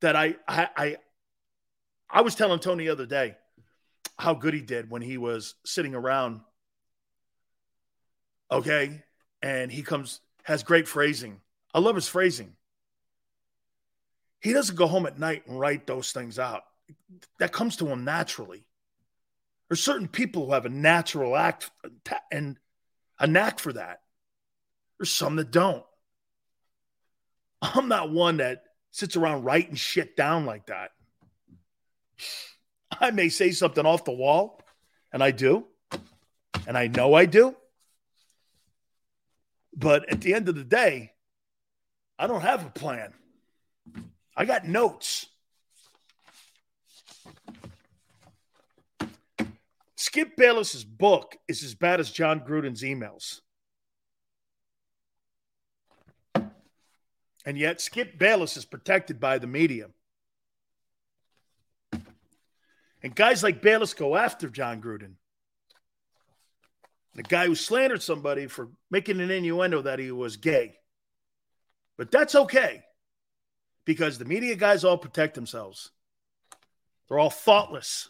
that 0.00 0.16
I 0.16 0.34
I 0.48 0.68
I, 0.76 0.96
I 2.10 2.22
was 2.22 2.34
telling 2.34 2.58
Tony 2.58 2.86
the 2.86 2.90
other 2.90 3.06
day 3.06 3.36
how 4.18 4.34
good 4.34 4.54
he 4.54 4.60
did 4.60 4.90
when 4.90 5.02
he 5.02 5.18
was 5.18 5.54
sitting 5.64 5.94
around. 5.94 6.40
Okay. 8.50 9.04
And 9.40 9.70
he 9.70 9.84
comes, 9.84 10.18
has 10.42 10.64
great 10.64 10.88
phrasing. 10.88 11.40
I 11.72 11.78
love 11.78 11.94
his 11.94 12.08
phrasing. 12.08 12.56
He 14.42 14.52
doesn't 14.52 14.74
go 14.74 14.88
home 14.88 15.06
at 15.06 15.20
night 15.20 15.46
and 15.46 15.58
write 15.58 15.86
those 15.86 16.10
things 16.10 16.38
out. 16.38 16.64
That 17.38 17.52
comes 17.52 17.76
to 17.76 17.86
him 17.86 18.04
naturally. 18.04 18.64
There's 19.68 19.82
certain 19.82 20.08
people 20.08 20.46
who 20.46 20.52
have 20.52 20.66
a 20.66 20.68
natural 20.68 21.36
act 21.36 21.70
and 22.30 22.58
a 23.20 23.26
knack 23.28 23.60
for 23.60 23.72
that. 23.72 24.00
There's 24.98 25.10
some 25.10 25.36
that 25.36 25.52
don't. 25.52 25.84
I'm 27.62 27.86
not 27.86 28.10
one 28.10 28.38
that 28.38 28.64
sits 28.90 29.16
around 29.16 29.44
writing 29.44 29.76
shit 29.76 30.16
down 30.16 30.44
like 30.44 30.66
that. 30.66 30.90
I 33.00 33.12
may 33.12 33.28
say 33.28 33.52
something 33.52 33.86
off 33.86 34.04
the 34.04 34.10
wall, 34.10 34.60
and 35.12 35.22
I 35.22 35.30
do, 35.30 35.66
and 36.66 36.76
I 36.76 36.88
know 36.88 37.14
I 37.14 37.26
do. 37.26 37.54
But 39.74 40.10
at 40.10 40.20
the 40.20 40.34
end 40.34 40.48
of 40.48 40.56
the 40.56 40.64
day, 40.64 41.12
I 42.18 42.26
don't 42.26 42.42
have 42.42 42.66
a 42.66 42.70
plan. 42.70 43.14
I 44.36 44.44
got 44.44 44.66
notes. 44.66 45.26
Skip 49.96 50.36
Bayless's 50.36 50.84
book 50.84 51.36
is 51.48 51.62
as 51.62 51.74
bad 51.74 52.00
as 52.00 52.10
Jon 52.10 52.40
Gruden's 52.40 52.82
emails. 52.82 53.40
And 57.44 57.58
yet, 57.58 57.80
Skip 57.80 58.18
Bayless 58.18 58.56
is 58.56 58.64
protected 58.64 59.18
by 59.18 59.38
the 59.38 59.46
media. 59.46 59.88
And 63.02 63.14
guys 63.14 63.42
like 63.42 63.62
Bayless 63.62 63.94
go 63.94 64.16
after 64.16 64.48
Jon 64.48 64.80
Gruden. 64.80 65.14
The 67.14 67.24
guy 67.24 67.46
who 67.46 67.54
slandered 67.54 68.02
somebody 68.02 68.46
for 68.46 68.70
making 68.90 69.20
an 69.20 69.30
innuendo 69.30 69.82
that 69.82 69.98
he 69.98 70.10
was 70.12 70.36
gay. 70.36 70.76
But 71.98 72.10
that's 72.10 72.34
okay 72.34 72.84
because 73.84 74.18
the 74.18 74.24
media 74.24 74.56
guys 74.56 74.84
all 74.84 74.98
protect 74.98 75.34
themselves. 75.34 75.90
They're 77.08 77.18
all 77.18 77.30
thoughtless. 77.30 78.08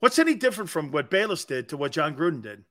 What's 0.00 0.18
any 0.18 0.34
different 0.34 0.70
from 0.70 0.90
what 0.90 1.10
Bayless 1.10 1.44
did 1.44 1.68
to 1.68 1.76
what 1.76 1.92
Jon 1.92 2.16
Gruden 2.16 2.42
did? 2.42 2.64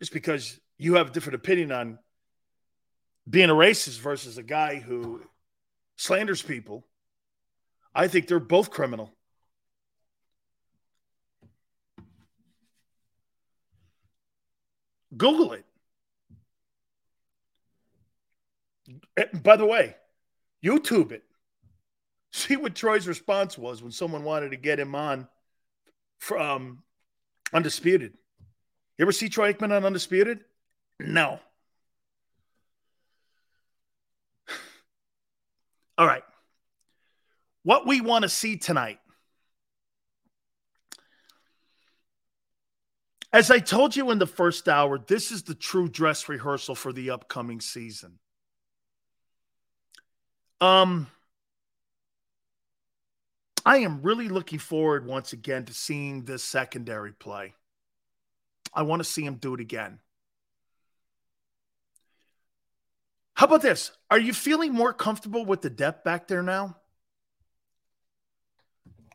Just 0.00 0.12
because 0.12 0.60
you 0.78 0.94
have 0.94 1.08
a 1.08 1.12
different 1.12 1.36
opinion 1.36 1.72
on 1.72 1.98
being 3.28 3.50
a 3.50 3.54
racist 3.54 4.00
versus 4.00 4.36
a 4.38 4.42
guy 4.42 4.76
who 4.76 5.22
slanders 5.96 6.42
people. 6.42 6.86
I 7.94 8.08
think 8.08 8.26
they're 8.26 8.38
both 8.38 8.70
criminal. 8.70 9.12
Google 15.16 15.52
it. 15.52 15.64
And 16.30 16.36
Eh, 19.16 19.24
by 19.42 19.56
the 19.56 19.66
way, 19.66 19.96
YouTube 20.64 21.12
it. 21.12 21.24
See 22.32 22.56
what 22.56 22.74
Troy's 22.74 23.08
response 23.08 23.56
was 23.56 23.82
when 23.82 23.92
someone 23.92 24.24
wanted 24.24 24.50
to 24.50 24.56
get 24.56 24.78
him 24.78 24.94
on 24.94 25.28
from 26.18 26.40
um, 26.40 26.82
Undisputed. 27.52 28.12
You 28.98 29.04
ever 29.04 29.12
see 29.12 29.28
Troy 29.28 29.52
Aikman 29.52 29.76
on 29.76 29.84
Undisputed? 29.84 30.40
No. 30.98 31.38
All 35.98 36.06
right. 36.06 36.24
What 37.62 37.86
we 37.86 38.00
want 38.00 38.22
to 38.22 38.28
see 38.28 38.56
tonight. 38.56 38.98
As 43.32 43.50
I 43.50 43.58
told 43.58 43.94
you 43.94 44.10
in 44.10 44.18
the 44.18 44.26
first 44.26 44.68
hour, 44.68 44.98
this 44.98 45.30
is 45.30 45.42
the 45.42 45.54
true 45.54 45.88
dress 45.88 46.28
rehearsal 46.28 46.74
for 46.74 46.92
the 46.92 47.10
upcoming 47.10 47.60
season. 47.60 48.18
Um, 50.60 51.08
I 53.64 53.78
am 53.78 54.02
really 54.02 54.28
looking 54.28 54.58
forward 54.58 55.06
once 55.06 55.32
again 55.32 55.64
to 55.66 55.74
seeing 55.74 56.24
this 56.24 56.42
secondary 56.42 57.12
play. 57.12 57.54
I 58.72 58.82
want 58.82 59.00
to 59.00 59.08
see 59.08 59.24
him 59.24 59.34
do 59.34 59.54
it 59.54 59.60
again. 59.60 60.00
How 63.34 63.46
about 63.46 63.62
this? 63.62 63.90
Are 64.10 64.18
you 64.18 64.32
feeling 64.32 64.72
more 64.72 64.94
comfortable 64.94 65.44
with 65.44 65.60
the 65.60 65.68
depth 65.68 66.04
back 66.04 66.26
there 66.26 66.42
now? 66.42 66.76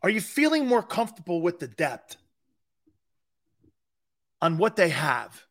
Are 0.03 0.09
you 0.09 0.21
feeling 0.21 0.67
more 0.67 0.83
comfortable 0.83 1.41
with 1.41 1.59
the 1.59 1.67
depth 1.67 2.17
on 4.41 4.57
what 4.57 4.75
they 4.75 4.89
have? 4.89 5.45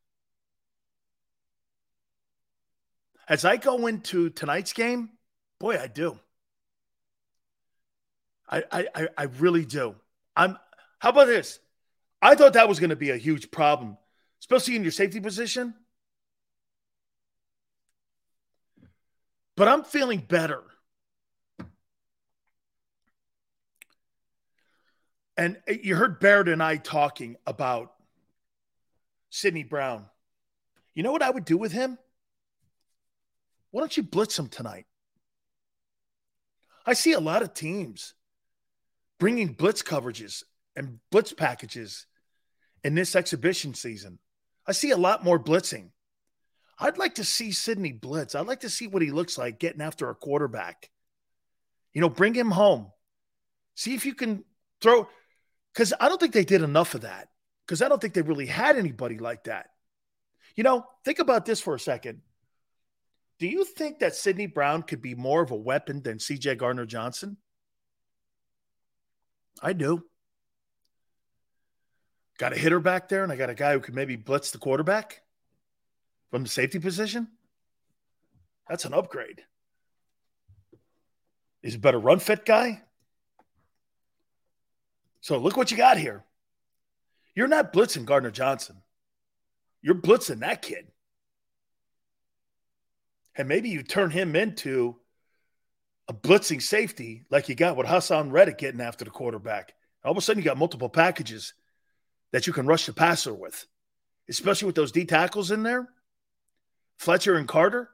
As 3.28 3.44
I 3.44 3.56
go 3.56 3.86
into 3.86 4.30
tonight's 4.30 4.72
game, 4.72 5.10
boy, 5.60 5.78
I 5.78 5.86
do. 5.86 6.18
I, 8.48 8.64
I, 8.72 9.08
I 9.16 9.22
really 9.38 9.64
do. 9.64 9.94
I'm. 10.34 10.58
How 10.98 11.10
about 11.10 11.26
this? 11.26 11.60
I 12.20 12.34
thought 12.34 12.54
that 12.54 12.68
was 12.68 12.80
going 12.80 12.90
to 12.90 12.96
be 12.96 13.10
a 13.10 13.16
huge 13.16 13.52
problem, 13.52 13.96
especially 14.40 14.74
in 14.74 14.82
your 14.82 14.90
safety 14.90 15.20
position. 15.20 15.74
But 19.56 19.68
I'm 19.68 19.84
feeling 19.84 20.18
better. 20.18 20.62
And 25.36 25.58
eh, 25.68 25.78
you 25.82 25.94
heard 25.94 26.18
Barrett 26.18 26.48
and 26.48 26.62
I 26.62 26.76
talking 26.76 27.36
about 27.46 27.92
Sydney 29.30 29.64
Brown. 29.64 30.06
You 30.94 31.02
know 31.02 31.12
what 31.12 31.22
I 31.22 31.30
would 31.30 31.44
do 31.44 31.56
with 31.56 31.72
him? 31.72 31.98
Why 33.70 33.80
don't 33.80 33.96
you 33.96 34.02
blitz 34.02 34.38
him 34.38 34.48
tonight? 34.48 34.86
I 36.86 36.94
see 36.94 37.12
a 37.12 37.20
lot 37.20 37.42
of 37.42 37.54
teams 37.54 38.14
bringing 39.18 39.52
blitz 39.52 39.82
coverages 39.82 40.42
and 40.74 40.98
blitz 41.10 41.32
packages 41.32 42.06
in 42.82 42.94
this 42.94 43.14
exhibition 43.14 43.74
season. 43.74 44.18
I 44.66 44.72
see 44.72 44.90
a 44.90 44.96
lot 44.96 45.24
more 45.24 45.38
blitzing. 45.38 45.90
I'd 46.78 46.98
like 46.98 47.16
to 47.16 47.24
see 47.24 47.52
Sydney 47.52 47.92
blitz. 47.92 48.34
I'd 48.34 48.46
like 48.46 48.60
to 48.60 48.70
see 48.70 48.86
what 48.86 49.02
he 49.02 49.10
looks 49.10 49.36
like 49.36 49.58
getting 49.58 49.82
after 49.82 50.08
a 50.08 50.14
quarterback. 50.14 50.90
You 51.92 52.00
know, 52.00 52.08
bring 52.08 52.34
him 52.34 52.50
home. 52.50 52.90
See 53.74 53.94
if 53.94 54.06
you 54.06 54.14
can 54.14 54.44
throw, 54.80 55.08
because 55.74 55.92
I 56.00 56.08
don't 56.08 56.18
think 56.18 56.32
they 56.32 56.44
did 56.44 56.62
enough 56.62 56.94
of 56.94 57.02
that. 57.02 57.28
Because 57.66 57.82
I 57.82 57.88
don't 57.88 58.00
think 58.00 58.14
they 58.14 58.22
really 58.22 58.46
had 58.46 58.76
anybody 58.76 59.18
like 59.18 59.44
that. 59.44 59.70
You 60.56 60.64
know, 60.64 60.86
think 61.04 61.18
about 61.18 61.44
this 61.44 61.60
for 61.60 61.74
a 61.74 61.80
second. 61.80 62.22
Do 63.40 63.48
you 63.48 63.64
think 63.64 64.00
that 64.00 64.14
Sydney 64.14 64.46
Brown 64.46 64.82
could 64.82 65.00
be 65.00 65.14
more 65.14 65.42
of 65.42 65.50
a 65.50 65.56
weapon 65.56 66.02
than 66.02 66.18
CJ 66.18 66.58
Gardner 66.58 66.84
Johnson? 66.84 67.38
I 69.62 69.72
do. 69.72 70.04
Got 72.36 72.52
a 72.52 72.58
hitter 72.58 72.80
back 72.80 73.08
there, 73.08 73.22
and 73.22 73.32
I 73.32 73.36
got 73.36 73.48
a 73.48 73.54
guy 73.54 73.72
who 73.72 73.80
could 73.80 73.94
maybe 73.94 74.16
blitz 74.16 74.50
the 74.50 74.58
quarterback 74.58 75.22
from 76.30 76.42
the 76.42 76.50
safety 76.50 76.78
position. 76.78 77.28
That's 78.68 78.84
an 78.84 78.92
upgrade. 78.92 79.40
He's 81.62 81.76
a 81.76 81.78
better 81.78 81.98
run 81.98 82.18
fit 82.18 82.44
guy. 82.44 82.82
So 85.22 85.38
look 85.38 85.56
what 85.56 85.70
you 85.70 85.78
got 85.78 85.96
here. 85.96 86.24
You're 87.34 87.48
not 87.48 87.72
blitzing 87.72 88.04
Gardner 88.04 88.30
Johnson. 88.30 88.82
You're 89.80 89.94
blitzing 89.94 90.40
that 90.40 90.60
kid. 90.60 90.88
And 93.36 93.48
maybe 93.48 93.68
you 93.68 93.82
turn 93.82 94.10
him 94.10 94.34
into 94.36 94.96
a 96.08 96.12
blitzing 96.12 96.60
safety 96.60 97.24
like 97.30 97.48
you 97.48 97.54
got 97.54 97.76
with 97.76 97.86
Haason 97.86 98.32
Reddick 98.32 98.58
getting 98.58 98.80
after 98.80 99.04
the 99.04 99.10
quarterback. 99.10 99.74
All 100.04 100.10
of 100.10 100.18
a 100.18 100.20
sudden, 100.20 100.42
you 100.42 100.44
got 100.44 100.58
multiple 100.58 100.88
packages 100.88 101.54
that 102.32 102.46
you 102.46 102.52
can 102.52 102.66
rush 102.66 102.86
the 102.86 102.92
passer 102.92 103.32
with, 103.34 103.66
especially 104.28 104.66
with 104.66 104.74
those 104.74 104.92
D 104.92 105.04
tackles 105.04 105.50
in 105.50 105.62
there, 105.62 105.88
Fletcher 106.98 107.36
and 107.36 107.46
Carter. 107.46 107.90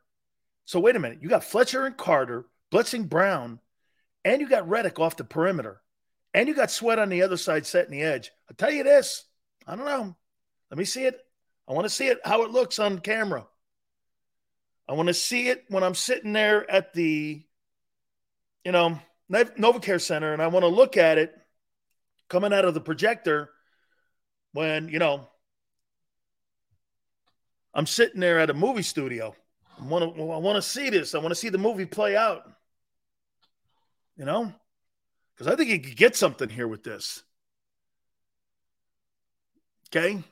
So 0.64 0.80
wait 0.80 0.96
a 0.96 0.98
minute, 0.98 1.18
you 1.20 1.28
got 1.28 1.44
Fletcher 1.44 1.86
and 1.86 1.96
Carter 1.96 2.46
blitzing 2.72 3.08
Brown, 3.08 3.60
and 4.24 4.40
you 4.40 4.48
got 4.48 4.68
Reddick 4.68 4.98
off 4.98 5.16
the 5.16 5.24
perimeter, 5.24 5.80
and 6.34 6.48
you 6.48 6.54
got 6.54 6.70
Sweat 6.70 6.98
on 6.98 7.08
the 7.08 7.22
other 7.22 7.36
side 7.36 7.66
setting 7.66 7.92
the 7.92 8.02
edge. 8.02 8.30
I'll 8.48 8.56
tell 8.56 8.70
you 8.70 8.82
this, 8.82 9.24
I 9.66 9.76
don't 9.76 9.86
know. 9.86 10.16
Let 10.70 10.78
me 10.78 10.84
see 10.84 11.04
it. 11.04 11.20
I 11.68 11.72
want 11.72 11.84
to 11.84 11.90
see 11.90 12.08
it 12.08 12.18
how 12.24 12.42
it 12.42 12.50
looks 12.50 12.78
on 12.78 12.98
camera. 12.98 13.46
I 14.88 14.94
want 14.94 15.08
to 15.08 15.14
see 15.14 15.48
it 15.48 15.64
when 15.68 15.82
I'm 15.82 15.94
sitting 15.94 16.32
there 16.32 16.70
at 16.70 16.92
the 16.92 17.42
you 18.66 18.72
know, 18.72 18.98
NovaCare 19.30 20.00
Center, 20.00 20.32
and 20.32 20.42
I 20.42 20.48
want 20.48 20.64
to 20.64 20.68
look 20.68 20.96
at 20.96 21.18
it 21.18 21.32
coming 22.28 22.52
out 22.52 22.64
of 22.64 22.74
the 22.74 22.80
projector 22.80 23.48
when, 24.54 24.88
you 24.88 24.98
know, 24.98 25.28
I'm 27.72 27.86
sitting 27.86 28.18
there 28.18 28.40
at 28.40 28.50
a 28.50 28.54
movie 28.54 28.82
studio. 28.82 29.36
I 29.80 29.84
want 29.84 30.16
to, 30.16 30.20
I 30.20 30.38
want 30.38 30.56
to 30.56 30.62
see 30.62 30.90
this. 30.90 31.14
I 31.14 31.18
want 31.18 31.30
to 31.30 31.36
see 31.36 31.48
the 31.48 31.58
movie 31.58 31.86
play 31.86 32.16
out. 32.16 32.42
You 34.16 34.24
know, 34.24 34.52
because 35.32 35.46
I 35.46 35.54
think 35.54 35.70
you 35.70 35.78
could 35.78 35.96
get 35.96 36.16
something 36.16 36.48
here 36.48 36.66
with 36.66 36.82
this. 36.82 37.22
Okay. 39.90 40.24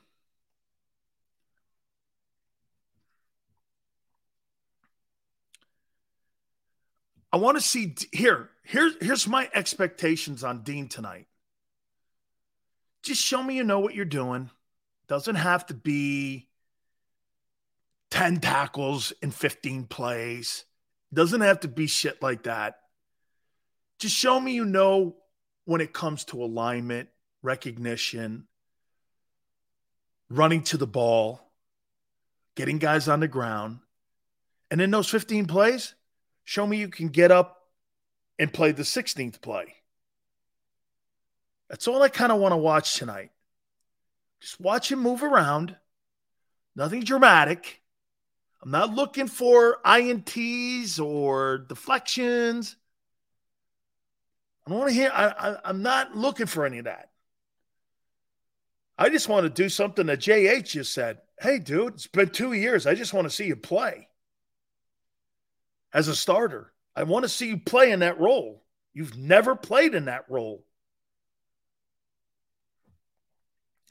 I 7.35 7.37
want 7.37 7.57
to 7.57 7.61
see 7.61 7.97
here. 8.13 8.49
Here's 8.63 8.95
here's 9.01 9.27
my 9.27 9.51
expectations 9.53 10.45
on 10.45 10.63
Dean 10.63 10.87
tonight. 10.87 11.27
Just 13.03 13.21
show 13.21 13.43
me 13.43 13.57
you 13.57 13.65
know 13.65 13.81
what 13.81 13.97
you're 13.97 14.05
doing. 14.05 14.51
Doesn't 15.09 15.35
have 15.35 15.67
to 15.67 15.75
be 15.75 16.47
10 18.13 18.39
tackles 18.39 19.13
in 19.21 19.33
15 19.33 19.87
plays. 19.87 20.65
Doesn't 21.13 21.41
have 21.41 21.59
to 21.61 21.69
be 21.69 21.89
shit 21.89 22.23
like 22.23 22.45
that. 22.45 22.79
Just 23.99 24.15
show 24.15 24.39
me 24.39 24.53
you 24.53 24.65
know 24.65 25.17
when 25.65 25.81
it 25.81 25.93
comes 25.93 26.25
to 26.27 26.41
alignment, 26.41 27.09
recognition, 27.43 28.47
running 30.31 30.63
to 30.63 30.77
the 30.77 30.87
ball, 30.87 31.51
getting 32.55 32.79
guys 32.79 33.09
on 33.09 33.19
the 33.19 33.27
ground. 33.27 33.81
And 34.71 34.81
in 34.81 34.93
those 34.93 35.11
15 35.11 35.47
plays, 35.47 35.97
Show 36.45 36.67
me 36.67 36.77
you 36.77 36.89
can 36.89 37.09
get 37.09 37.31
up 37.31 37.63
and 38.39 38.53
play 38.53 38.73
the 38.73 38.83
16th 38.83 39.41
play. 39.41 39.75
That's 41.69 41.89
all 41.89 42.03
I 42.03 42.09
kind 42.09 42.31
of 42.31 42.39
want 42.39 42.53
to 42.53 42.59
watch 42.59 42.97
tonight. 42.97 43.31
Just 44.41 44.61
watch 44.61 44.93
him 44.93 44.99
move 44.99 45.23
around. 45.23 45.77
Nothing 46.77 47.03
dramatic. 47.03 47.81
I'm 48.63 48.71
not 48.71 48.95
looking 48.95 49.27
for 49.27 49.79
INTs 49.85 51.01
or 51.01 51.59
deflections. 51.59 52.77
I 54.67 54.71
don't 54.71 54.79
want 54.81 54.91
to 54.91 54.95
hear, 54.95 55.11
I, 55.13 55.27
I, 55.27 55.57
I'm 55.65 55.83
not 55.83 56.17
looking 56.17 56.47
for 56.47 56.67
any 56.67 56.79
of 56.79 56.85
that. 56.85 57.11
I 58.97 59.09
just 59.09 59.29
want 59.29 59.45
to 59.45 59.51
do 59.51 59.69
something 59.69 60.07
that 60.07 60.21
JH 60.21 60.65
just 60.65 60.95
said. 60.95 61.19
Hey, 61.41 61.59
dude, 61.59 61.95
it's 61.95 62.07
been 62.07 62.29
two 62.29 62.53
years. 62.53 62.87
I 62.87 62.95
just 62.95 63.13
want 63.13 63.27
to 63.27 63.35
see 63.35 63.47
you 63.47 63.57
play 63.57 64.09
as 65.95 66.09
a 66.09 66.17
starter. 66.17 66.73
I 66.97 67.05
want 67.05 67.23
to 67.23 67.29
see 67.29 67.49
you 67.49 67.59
play 67.59 67.93
in 67.93 68.01
that 68.01 68.21
role. 68.21 68.63
You've 68.93 69.17
never 69.17 69.55
played 69.55 69.95
in 69.95 70.07
that 70.07 70.25
role. 70.29 70.65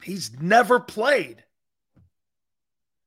He's 0.02 0.38
never 0.38 0.78
played. 0.78 1.42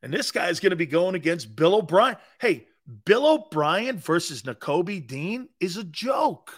And 0.02 0.12
this 0.12 0.32
guy 0.32 0.50
is 0.50 0.60
going 0.60 0.72
to 0.72 0.76
be 0.76 0.86
going 0.86 1.16
against 1.16 1.56
Bill 1.56 1.76
O'Brien. 1.76 2.18
Hey, 2.40 2.68
Bill 3.06 3.28
O'Brien 3.28 3.98
versus 3.98 4.44
Nakobe 4.44 5.06
Dean 5.06 5.50
is 5.60 5.78
a 5.78 5.84
joke. 5.84 6.54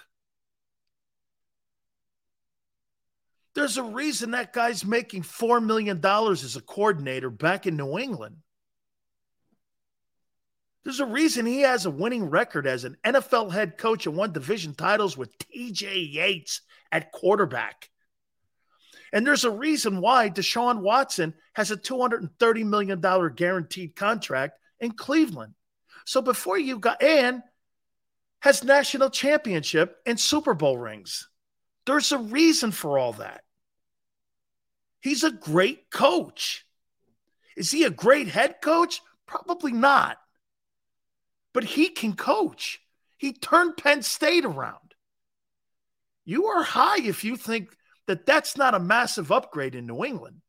There's 3.56 3.78
a 3.78 3.84
reason 3.84 4.32
that 4.32 4.54
guy's 4.54 4.86
making 4.86 5.24
$4 5.24 5.64
million 5.64 6.00
as 6.06 6.56
a 6.56 6.62
coordinator 6.62 7.30
back 7.30 7.66
in 7.66 7.76
New 7.76 7.98
England. 7.98 8.38
There's 10.84 11.00
a 11.00 11.06
reason 11.06 11.46
he 11.46 11.62
has 11.62 11.86
a 11.86 11.92
winning 11.92 12.30
record 12.30 12.66
as 12.66 12.84
an 12.84 12.98
NFL 13.04 13.52
head 13.52 13.78
coach 13.78 14.06
and 14.08 14.16
won 14.16 14.32
division 14.32 14.74
titles 14.74 15.18
with 15.18 15.38
TJ 15.38 16.14
Yates 16.14 16.62
at 16.92 17.12
quarterback. 17.12 17.90
And 19.12 19.26
there's 19.26 19.44
a 19.44 19.52
reason 19.52 20.02
why 20.02 20.30
Deshaun 20.30 20.82
Watson 20.82 21.34
has 21.54 21.72
a 21.72 21.78
$230 21.78 22.66
million 22.66 23.02
guaranteed 23.36 23.96
contract 23.96 24.60
in 24.80 24.92
Cleveland. 24.92 25.54
So 26.06 26.22
before 26.22 26.58
you 26.58 26.80
got, 26.80 27.02
and 27.02 27.42
has 28.42 28.64
national 28.64 29.10
championship 29.10 29.98
and 30.06 30.20
Super 30.20 30.54
Bowl 30.54 30.78
rings. 30.78 31.28
There's 31.86 32.12
a 32.12 32.18
reason 32.18 32.72
for 32.72 32.98
all 32.98 33.14
that. 33.14 33.42
He's 35.02 35.24
a 35.24 35.32
great 35.32 35.90
coach. 35.90 36.66
Is 37.58 37.72
he 37.72 37.84
a 37.84 37.90
great 37.90 38.28
head 38.28 38.56
coach? 38.62 39.02
Probably 39.26 39.72
not. 39.72 40.18
But 41.54 41.64
he 41.64 41.90
can 41.90 42.14
coach. 42.14 42.82
He 43.18 43.34
turned 43.34 43.78
Penn 43.78 44.02
State 44.02 44.46
around. 44.46 44.96
You 46.26 46.46
are 46.46 46.64
high 46.64 47.00
if 47.00 47.24
you 47.24 47.36
think 47.36 47.76
that 48.08 48.26
that's 48.26 48.56
not 48.56 48.76
a 48.76 48.80
massive 48.80 49.32
upgrade 49.32 49.76
in 49.76 49.88
New 49.88 50.04
England. 50.04 50.42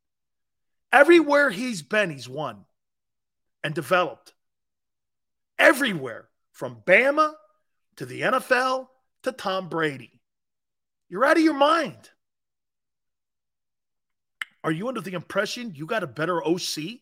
Everywhere 0.93 1.51
he's 1.51 1.83
been, 1.83 2.11
he's 2.11 2.29
won 2.29 2.65
and 3.62 3.75
developed. 3.75 4.35
Everywhere 5.59 6.29
from 6.53 6.83
Bama 6.87 7.33
to 7.97 8.07
the 8.07 8.23
NFL 8.23 8.89
to 9.23 9.33
Tom 9.33 9.69
Brady. 9.69 10.20
You're 11.09 11.25
out 11.25 11.37
of 11.37 11.43
your 11.43 11.55
mind. 11.55 12.11
Are 14.62 14.73
you 14.73 14.89
under 14.89 15.01
the 15.01 15.15
impression 15.15 15.75
you 15.75 15.87
got 15.87 16.03
a 16.03 16.07
better 16.07 16.45
OC 16.45 17.01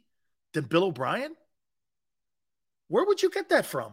than 0.54 0.64
Bill 0.64 0.84
O'Brien? 0.84 1.34
Where 2.88 3.04
would 3.04 3.22
you 3.22 3.30
get 3.30 3.50
that 3.50 3.66
from? 3.66 3.92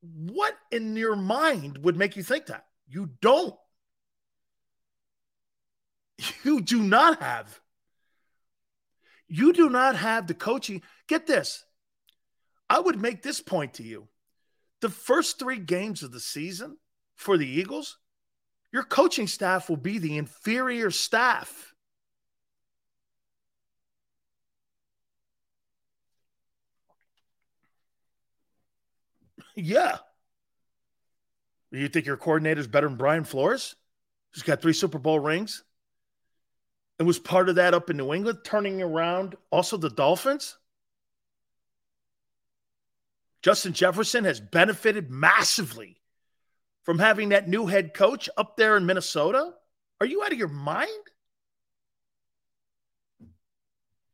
What 0.00 0.54
in 0.70 0.96
your 0.96 1.16
mind 1.16 1.78
would 1.78 1.96
make 1.96 2.16
you 2.16 2.22
think 2.22 2.46
that? 2.46 2.66
You 2.88 3.10
don't. 3.20 3.54
You 6.44 6.60
do 6.60 6.82
not 6.82 7.20
have. 7.20 7.60
You 9.28 9.52
do 9.52 9.68
not 9.68 9.96
have 9.96 10.26
the 10.26 10.34
coaching. 10.34 10.82
Get 11.08 11.26
this. 11.26 11.64
I 12.70 12.80
would 12.80 13.00
make 13.00 13.22
this 13.22 13.40
point 13.40 13.74
to 13.74 13.82
you. 13.82 14.08
The 14.80 14.88
first 14.88 15.38
three 15.38 15.58
games 15.58 16.02
of 16.02 16.12
the 16.12 16.20
season 16.20 16.76
for 17.16 17.36
the 17.36 17.48
Eagles, 17.48 17.98
your 18.72 18.82
coaching 18.82 19.26
staff 19.26 19.68
will 19.68 19.76
be 19.76 19.98
the 19.98 20.18
inferior 20.18 20.90
staff. 20.90 21.74
Yeah. 29.56 29.96
You 31.72 31.88
think 31.88 32.06
your 32.06 32.16
coordinator 32.16 32.60
is 32.60 32.68
better 32.68 32.88
than 32.88 32.96
Brian 32.96 33.24
Flores? 33.24 33.74
Who's 34.32 34.42
got 34.42 34.62
three 34.62 34.72
Super 34.72 34.98
Bowl 34.98 35.18
rings? 35.18 35.64
and 36.98 37.06
was 37.06 37.18
part 37.18 37.48
of 37.48 37.56
that 37.56 37.74
up 37.74 37.90
in 37.90 37.96
New 37.96 38.12
England, 38.12 38.38
turning 38.44 38.80
around 38.80 39.36
also 39.50 39.76
the 39.76 39.90
Dolphins. 39.90 40.56
Justin 43.42 43.74
Jefferson 43.74 44.24
has 44.24 44.40
benefited 44.40 45.10
massively 45.10 46.00
from 46.84 46.98
having 46.98 47.30
that 47.30 47.48
new 47.48 47.66
head 47.66 47.94
coach 47.94 48.28
up 48.36 48.56
there 48.56 48.76
in 48.76 48.86
Minnesota. 48.86 49.52
Are 50.00 50.06
you 50.06 50.22
out 50.22 50.32
of 50.32 50.38
your 50.38 50.48
mind? 50.48 50.90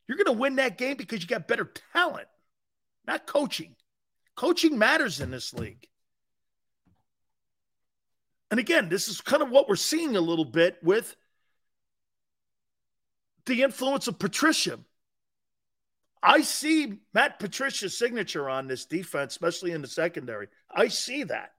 You're 0.08 0.18
going 0.18 0.36
to 0.36 0.40
win 0.40 0.56
that 0.56 0.76
game 0.76 0.96
because 0.96 1.22
you 1.22 1.28
got 1.28 1.48
better 1.48 1.70
talent, 1.92 2.28
not 3.06 3.26
coaching. 3.26 3.76
Coaching 4.34 4.78
matters 4.78 5.20
in 5.20 5.30
this 5.30 5.52
league. 5.52 5.86
And 8.50 8.60
again, 8.60 8.88
this 8.88 9.08
is 9.08 9.20
kind 9.20 9.42
of 9.42 9.50
what 9.50 9.68
we're 9.68 9.76
seeing 9.76 10.16
a 10.16 10.20
little 10.20 10.44
bit 10.44 10.78
with 10.82 11.16
the 13.46 13.62
influence 13.62 14.08
of 14.08 14.18
Patricia. 14.18 14.78
I 16.22 16.42
see 16.42 17.00
Matt 17.12 17.38
Patricia's 17.38 17.98
signature 17.98 18.48
on 18.48 18.68
this 18.68 18.84
defense, 18.84 19.32
especially 19.32 19.72
in 19.72 19.82
the 19.82 19.88
secondary. 19.88 20.48
I 20.70 20.88
see 20.88 21.24
that. 21.24 21.52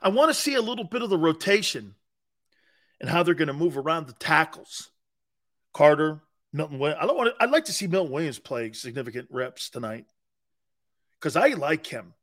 I 0.00 0.08
want 0.08 0.30
to 0.30 0.34
see 0.34 0.54
a 0.54 0.62
little 0.62 0.84
bit 0.84 1.02
of 1.02 1.10
the 1.10 1.18
rotation 1.18 1.94
and 3.00 3.08
how 3.08 3.22
they're 3.22 3.34
going 3.34 3.48
to 3.48 3.54
move 3.54 3.76
around 3.76 4.06
the 4.06 4.12
tackles. 4.14 4.90
Carter, 5.72 6.22
Milton. 6.52 6.82
I 6.82 7.06
don't 7.06 7.16
want 7.16 7.34
to, 7.34 7.42
I'd 7.42 7.50
like 7.50 7.66
to 7.66 7.72
see 7.72 7.86
Milton 7.86 8.12
Williams 8.12 8.38
play 8.38 8.72
significant 8.72 9.28
reps 9.30 9.70
tonight 9.70 10.06
because 11.18 11.36
I 11.36 11.48
like 11.48 11.86
him. 11.86 12.14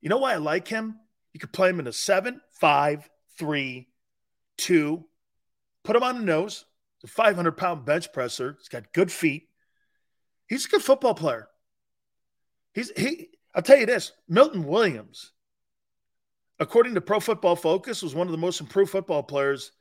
You 0.00 0.08
know 0.08 0.18
why 0.18 0.34
I 0.34 0.36
like 0.36 0.68
him? 0.68 0.98
You 1.32 1.40
could 1.40 1.52
play 1.52 1.70
him 1.70 1.80
in 1.80 1.86
a 1.86 1.92
seven, 1.92 2.40
five, 2.60 3.08
three, 3.38 3.88
two, 4.56 5.04
put 5.82 5.96
him 5.96 6.02
on 6.02 6.18
the 6.18 6.24
nose. 6.24 6.64
a 7.02 7.06
500 7.06 7.52
pound 7.52 7.84
bench 7.84 8.12
presser. 8.12 8.56
He's 8.58 8.68
got 8.68 8.92
good 8.92 9.10
feet. 9.10 9.48
He's 10.46 10.66
a 10.66 10.68
good 10.68 10.82
football 10.82 11.14
player. 11.14 11.48
He's 12.74 12.90
he. 12.96 13.28
I'll 13.54 13.62
tell 13.62 13.78
you 13.78 13.86
this: 13.86 14.12
Milton 14.28 14.64
Williams, 14.64 15.32
according 16.58 16.94
to 16.94 17.00
Pro 17.00 17.20
Football 17.20 17.56
Focus, 17.56 18.02
was 18.02 18.14
one 18.14 18.26
of 18.26 18.32
the 18.32 18.38
most 18.38 18.60
improved 18.60 18.90
football 18.90 19.22
players 19.22 19.72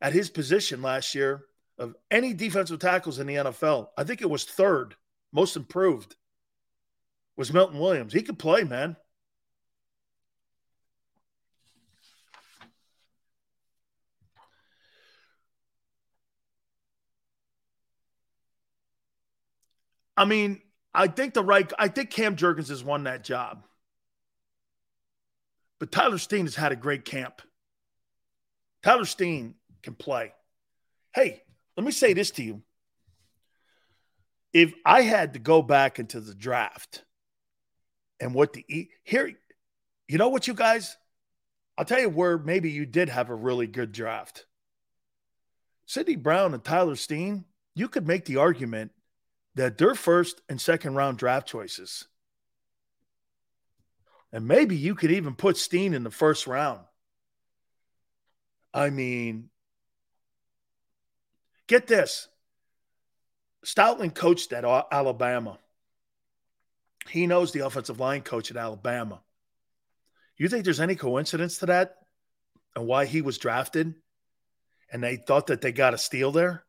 at 0.00 0.12
his 0.12 0.30
position 0.30 0.82
last 0.82 1.14
year 1.14 1.46
of 1.78 1.94
any 2.10 2.32
defensive 2.32 2.78
tackles 2.78 3.18
in 3.18 3.26
the 3.26 3.34
NFL. 3.34 3.88
I 3.96 4.04
think 4.04 4.22
it 4.22 4.30
was 4.30 4.44
third 4.44 4.94
most 5.32 5.56
improved. 5.56 6.16
Was 7.36 7.52
Milton 7.52 7.78
Williams? 7.78 8.12
He 8.12 8.22
could 8.22 8.38
play, 8.38 8.64
man. 8.64 8.96
I 20.16 20.24
mean, 20.24 20.62
I 20.94 21.08
think 21.08 21.34
the 21.34 21.44
right, 21.44 21.70
I 21.78 21.88
think 21.88 22.10
Cam 22.10 22.36
Jurgens 22.36 22.68
has 22.70 22.82
won 22.82 23.04
that 23.04 23.22
job. 23.22 23.64
But 25.78 25.92
Tyler 25.92 26.16
Steen 26.16 26.46
has 26.46 26.54
had 26.54 26.72
a 26.72 26.76
great 26.76 27.04
camp. 27.04 27.42
Tyler 28.82 29.04
Steen 29.04 29.56
can 29.82 29.94
play. 29.94 30.32
Hey, 31.14 31.42
let 31.76 31.84
me 31.84 31.92
say 31.92 32.12
this 32.12 32.30
to 32.32 32.42
you. 32.42 32.62
If 34.52 34.72
I 34.84 35.02
had 35.02 35.34
to 35.34 35.38
go 35.38 35.60
back 35.60 35.98
into 35.98 36.20
the 36.20 36.34
draft 36.34 37.04
and 38.18 38.34
what 38.34 38.54
to 38.54 38.62
eat, 38.72 38.88
here, 39.04 39.32
you 40.08 40.18
know 40.18 40.28
what, 40.28 40.46
you 40.46 40.54
guys? 40.54 40.96
I'll 41.76 41.84
tell 41.84 42.00
you 42.00 42.08
where 42.08 42.38
maybe 42.38 42.70
you 42.70 42.86
did 42.86 43.10
have 43.10 43.28
a 43.28 43.34
really 43.34 43.66
good 43.66 43.92
draft. 43.92 44.46
Sydney 45.84 46.16
Brown 46.16 46.54
and 46.54 46.64
Tyler 46.64 46.96
Steen, 46.96 47.44
you 47.74 47.88
could 47.88 48.06
make 48.06 48.24
the 48.24 48.38
argument 48.38 48.92
that 49.54 49.76
they're 49.76 49.94
first 49.94 50.40
and 50.48 50.60
second 50.60 50.94
round 50.94 51.18
draft 51.18 51.46
choices. 51.46 52.06
And 54.32 54.48
maybe 54.48 54.76
you 54.76 54.94
could 54.94 55.12
even 55.12 55.34
put 55.34 55.56
Steen 55.56 55.94
in 55.94 56.02
the 56.02 56.10
first 56.10 56.46
round. 56.46 56.80
I 58.72 58.90
mean, 58.90 59.50
get 61.66 61.86
this 61.86 62.28
Stoutland 63.64 64.14
coached 64.14 64.52
at 64.52 64.64
Alabama. 64.64 65.58
He 67.08 67.26
knows 67.26 67.52
the 67.52 67.66
offensive 67.66 68.00
line 68.00 68.22
coach 68.22 68.50
at 68.50 68.56
Alabama. 68.56 69.20
You 70.36 70.48
think 70.48 70.64
there's 70.64 70.80
any 70.80 70.96
coincidence 70.96 71.58
to 71.58 71.66
that 71.66 71.96
and 72.74 72.86
why 72.86 73.06
he 73.06 73.22
was 73.22 73.38
drafted 73.38 73.94
and 74.92 75.02
they 75.02 75.16
thought 75.16 75.48
that 75.48 75.60
they 75.60 75.72
got 75.72 75.94
a 75.94 75.98
steal 75.98 76.30
there? 76.32 76.64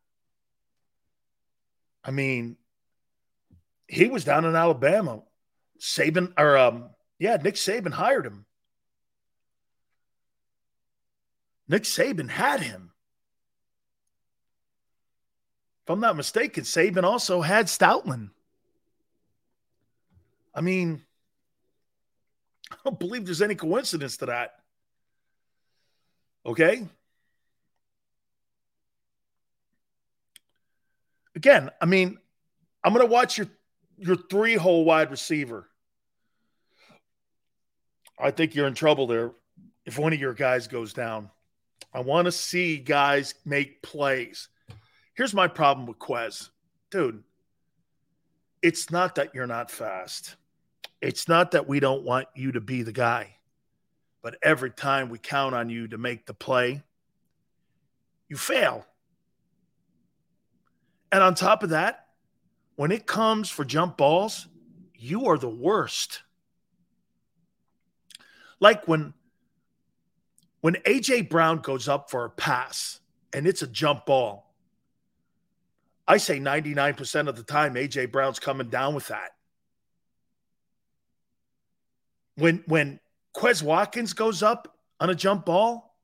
I 2.03 2.11
mean, 2.11 2.57
he 3.87 4.07
was 4.07 4.23
down 4.23 4.45
in 4.45 4.55
Alabama. 4.55 5.21
Saban, 5.79 6.33
or 6.37 6.57
um, 6.57 6.89
yeah, 7.19 7.37
Nick 7.37 7.55
Saban 7.55 7.93
hired 7.93 8.25
him. 8.25 8.45
Nick 11.67 11.83
Saban 11.83 12.29
had 12.29 12.61
him. 12.61 12.91
If 15.87 15.91
I'm 15.91 16.01
not 16.01 16.17
mistaken, 16.17 16.65
Saban 16.65 17.05
also 17.05 17.39
had 17.39 17.67
Stoutland. 17.67 18.31
I 20.53 20.59
mean, 20.59 21.01
I 22.71 22.75
don't 22.83 22.99
believe 22.99 23.23
there's 23.23 23.41
any 23.41 23.55
coincidence 23.55 24.17
to 24.17 24.25
that. 24.25 24.55
Okay. 26.45 26.85
Again, 31.37 31.71
I 31.79 31.85
mean, 31.85 32.17
I'm 32.83 32.93
going 32.93 33.07
to 33.07 33.11
watch 33.11 33.37
your 33.37 33.47
your 33.97 34.17
three 34.17 34.55
hole 34.55 34.83
wide 34.83 35.09
receiver. 35.09 35.69
I 38.19 38.31
think 38.31 38.55
you're 38.55 38.67
in 38.67 38.73
trouble 38.73 39.07
there 39.07 39.31
if 39.85 39.97
one 39.97 40.11
of 40.11 40.19
your 40.19 40.33
guys 40.33 40.67
goes 40.67 40.91
down. 40.91 41.29
I 41.93 42.01
want 42.01 42.25
to 42.25 42.33
see 42.33 42.75
guys 42.75 43.35
make 43.45 43.81
plays. 43.81 44.49
Here's 45.17 45.33
my 45.33 45.47
problem 45.47 45.87
with 45.87 45.97
Quez. 45.97 46.51
Dude, 46.91 47.23
it's 48.61 48.91
not 48.91 49.15
that 49.15 49.33
you're 49.33 49.47
not 49.47 49.71
fast. 49.71 50.35
It's 51.01 51.27
not 51.27 51.51
that 51.51 51.67
we 51.67 51.79
don't 51.79 52.03
want 52.03 52.27
you 52.35 52.51
to 52.51 52.61
be 52.61 52.83
the 52.83 52.91
guy. 52.91 53.35
But 54.21 54.37
every 54.43 54.69
time 54.69 55.09
we 55.09 55.17
count 55.17 55.55
on 55.55 55.69
you 55.69 55.87
to 55.87 55.97
make 55.97 56.27
the 56.27 56.35
play, 56.35 56.83
you 58.29 58.37
fail. 58.37 58.85
And 61.11 61.23
on 61.23 61.33
top 61.33 61.63
of 61.63 61.69
that, 61.69 62.07
when 62.75 62.91
it 62.91 63.07
comes 63.07 63.49
for 63.49 63.65
jump 63.65 63.97
balls, 63.97 64.47
you 64.93 65.27
are 65.27 65.37
the 65.39 65.49
worst. 65.49 66.21
Like 68.59 68.87
when 68.87 69.15
when 70.61 70.75
AJ 70.85 71.29
Brown 71.29 71.59
goes 71.59 71.87
up 71.87 72.11
for 72.11 72.25
a 72.25 72.29
pass 72.29 72.99
and 73.33 73.47
it's 73.47 73.61
a 73.61 73.67
jump 73.67 74.05
ball, 74.05 74.46
I 76.07 76.17
say 76.17 76.39
99% 76.39 77.27
of 77.27 77.35
the 77.35 77.43
time 77.43 77.73
AJ 77.73 78.11
Brown's 78.11 78.39
coming 78.39 78.69
down 78.69 78.95
with 78.95 79.07
that. 79.09 79.31
When 82.35 82.63
when 82.67 82.99
Quez 83.35 83.61
Watkins 83.61 84.13
goes 84.13 84.41
up 84.41 84.73
on 84.99 85.09
a 85.09 85.15
jump 85.15 85.45
ball, 85.45 85.95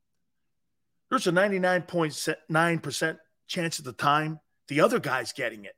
there's 1.09 1.27
a 1.27 1.32
99.9% 1.32 3.17
chance 3.48 3.80
of 3.80 3.85
the 3.85 3.93
time 3.93 4.40
the 4.67 4.82
other 4.82 4.99
guy's 4.99 5.32
getting 5.32 5.65
it. 5.65 5.75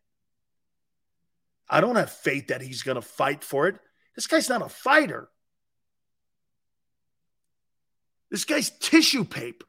I 1.70 1.82
don't 1.82 1.96
have 1.96 2.12
faith 2.12 2.48
that 2.48 2.62
he's 2.62 2.84
going 2.84 2.96
to 2.96 3.02
fight 3.02 3.44
for 3.44 3.68
it. 3.68 3.76
This 4.16 4.28
guy's 4.28 4.50
not 4.50 4.62
a 4.62 4.70
fighter. 4.70 5.30
This 8.30 8.46
guy's 8.46 8.70
tissue 8.70 9.26
paper. 9.26 9.66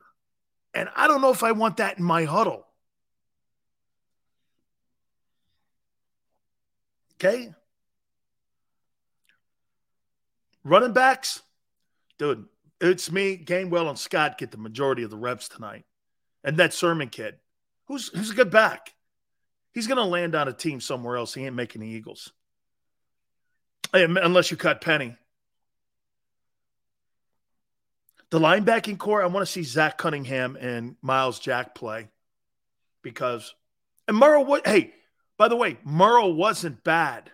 And 0.75 0.89
I 0.95 1.09
don't 1.09 1.23
know 1.23 1.33
if 1.33 1.43
I 1.43 1.53
want 1.53 1.79
that 1.79 1.99
in 1.99 2.05
my 2.05 2.25
huddle. 2.25 2.66
Okay? 7.19 7.53
Running 10.65 10.93
backs, 10.93 11.43
dude, 12.19 12.47
it's 12.81 13.11
me, 13.11 13.39
Gainwell, 13.39 13.89
and 13.89 13.99
Scott 13.99 14.39
get 14.39 14.51
the 14.51 14.59
majority 14.59 15.03
of 15.03 15.11
the 15.11 15.17
reps 15.17 15.49
tonight. 15.49 15.85
And 16.45 16.59
that 16.59 16.75
Sermon 16.75 17.09
kid, 17.09 17.37
who's 17.87 18.09
who's 18.09 18.31
a 18.31 18.35
good 18.35 18.51
back. 18.51 18.93
He's 19.73 19.87
going 19.87 19.99
to 19.99 20.05
land 20.05 20.35
on 20.35 20.49
a 20.49 20.53
team 20.53 20.81
somewhere 20.81 21.17
else. 21.17 21.35
He 21.35 21.45
ain't 21.45 21.55
making 21.55 21.83
the 21.83 21.89
Eagles. 21.89 22.33
Unless 23.93 24.51
you 24.51 24.57
cut 24.57 24.81
Penny. 24.81 25.17
The 28.31 28.41
linebacking 28.41 28.99
core, 28.99 29.23
I 29.23 29.27
want 29.27 29.47
to 29.47 29.53
see 29.53 29.63
Zach 29.63 29.99
Cunningham 29.99 30.57
and 30.57 30.97
Myles 31.03 31.39
Jack 31.39 31.75
play 31.75 32.09
because, 33.03 33.55
and 34.09 34.17
Morrow, 34.17 34.41
what, 34.41 34.67
hey, 34.67 34.95
by 35.39 35.49
the 35.49 35.57
way, 35.57 35.79
Morrow 35.85 36.29
wasn't 36.29 36.83
bad. 36.85 37.31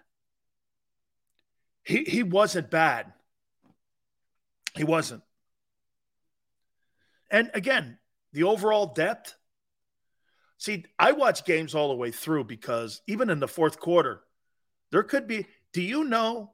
He, 1.85 2.05
he 2.05 2.23
wasn't 2.23 2.71
bad. 2.71 3.13
He 4.75 4.85
wasn't. 4.85 5.23
And 7.31 7.51
again, 7.55 7.99
the 8.33 8.45
overall 8.45 8.87
depth, 8.87 9.37
See, 10.63 10.85
I 10.97 11.11
watch 11.11 11.45
games 11.45 11.75
all 11.75 11.89
the 11.89 11.97
way 11.97 12.13
through 12.13 12.45
because 12.45 13.03
even 13.09 13.31
in 13.31 13.41
the 13.41 13.49
fourth 13.49 13.81
quarter, 13.81 14.23
there 14.93 15.03
could 15.03 15.27
be. 15.27 15.47
Do 15.73 15.83
you 15.83 16.05
know? 16.05 16.53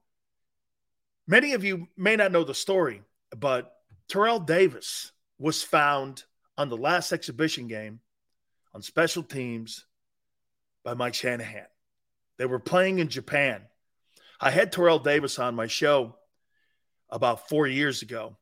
Many 1.26 1.52
of 1.52 1.62
you 1.62 1.88
may 1.94 2.16
not 2.16 2.32
know 2.32 2.42
the 2.42 2.54
story, 2.54 3.02
but 3.36 3.70
Terrell 4.08 4.40
Davis 4.40 5.12
was 5.38 5.62
found 5.62 6.24
on 6.56 6.70
the 6.70 6.76
last 6.78 7.12
exhibition 7.12 7.68
game 7.68 8.00
on 8.72 8.80
special 8.80 9.22
teams 9.22 9.84
by 10.88 10.94
Mike 10.94 11.14
Shanahan. 11.14 11.66
They 12.38 12.46
were 12.46 12.58
playing 12.58 12.98
in 12.98 13.08
Japan. 13.08 13.60
I 14.40 14.50
had 14.50 14.72
Terrell 14.72 14.98
Davis 14.98 15.38
on 15.38 15.54
my 15.54 15.66
show 15.66 16.16
about 17.10 17.50
four 17.50 17.66
years 17.66 18.00
ago, 18.00 18.38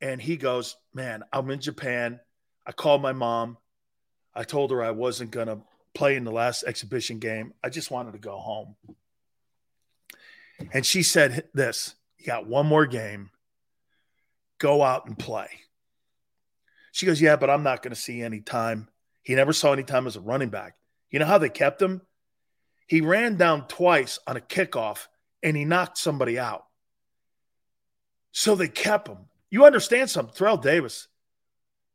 and 0.00 0.18
he 0.20 0.38
goes, 0.38 0.76
Man, 0.94 1.24
I'm 1.30 1.50
in 1.50 1.60
Japan. 1.60 2.18
I 2.66 2.72
called 2.72 3.02
my 3.02 3.12
mom. 3.12 3.58
I 4.34 4.44
told 4.44 4.70
her 4.70 4.82
I 4.82 4.92
wasn't 4.92 5.30
going 5.30 5.48
to 5.48 5.58
play 5.92 6.16
in 6.16 6.24
the 6.24 6.32
last 6.32 6.62
exhibition 6.62 7.18
game. 7.18 7.52
I 7.62 7.68
just 7.68 7.90
wanted 7.90 8.12
to 8.12 8.18
go 8.18 8.38
home. 8.38 8.76
And 10.72 10.86
she 10.86 11.02
said 11.02 11.48
this 11.52 11.96
You 12.16 12.24
got 12.24 12.46
one 12.46 12.66
more 12.66 12.86
game. 12.86 13.28
Go 14.58 14.82
out 14.82 15.04
and 15.04 15.18
play. 15.18 15.48
She 16.92 17.04
goes, 17.04 17.20
Yeah, 17.20 17.36
but 17.36 17.50
I'm 17.50 17.62
not 17.62 17.82
going 17.82 17.94
to 17.94 18.00
see 18.00 18.22
any 18.22 18.40
time. 18.40 18.88
He 19.22 19.34
never 19.34 19.52
saw 19.52 19.74
any 19.74 19.82
time 19.82 20.06
as 20.06 20.16
a 20.16 20.20
running 20.20 20.48
back. 20.48 20.76
You 21.10 21.18
know 21.18 21.26
how 21.26 21.38
they 21.38 21.48
kept 21.48 21.82
him? 21.82 22.02
He 22.86 23.00
ran 23.00 23.36
down 23.36 23.66
twice 23.68 24.18
on 24.26 24.36
a 24.36 24.40
kickoff 24.40 25.06
and 25.42 25.56
he 25.56 25.64
knocked 25.64 25.98
somebody 25.98 26.38
out. 26.38 26.64
So 28.32 28.54
they 28.54 28.68
kept 28.68 29.08
him. 29.08 29.18
You 29.50 29.64
understand 29.64 30.10
something? 30.10 30.34
Terrell 30.34 30.56
Davis, 30.56 31.08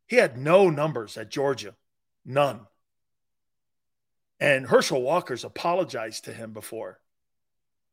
he 0.06 0.16
had 0.16 0.36
no 0.36 0.70
numbers 0.70 1.16
at 1.16 1.30
Georgia. 1.30 1.74
None. 2.24 2.60
And 4.38 4.66
Herschel 4.66 5.00
Walker's 5.00 5.44
apologized 5.44 6.24
to 6.24 6.32
him 6.32 6.52
before. 6.52 7.00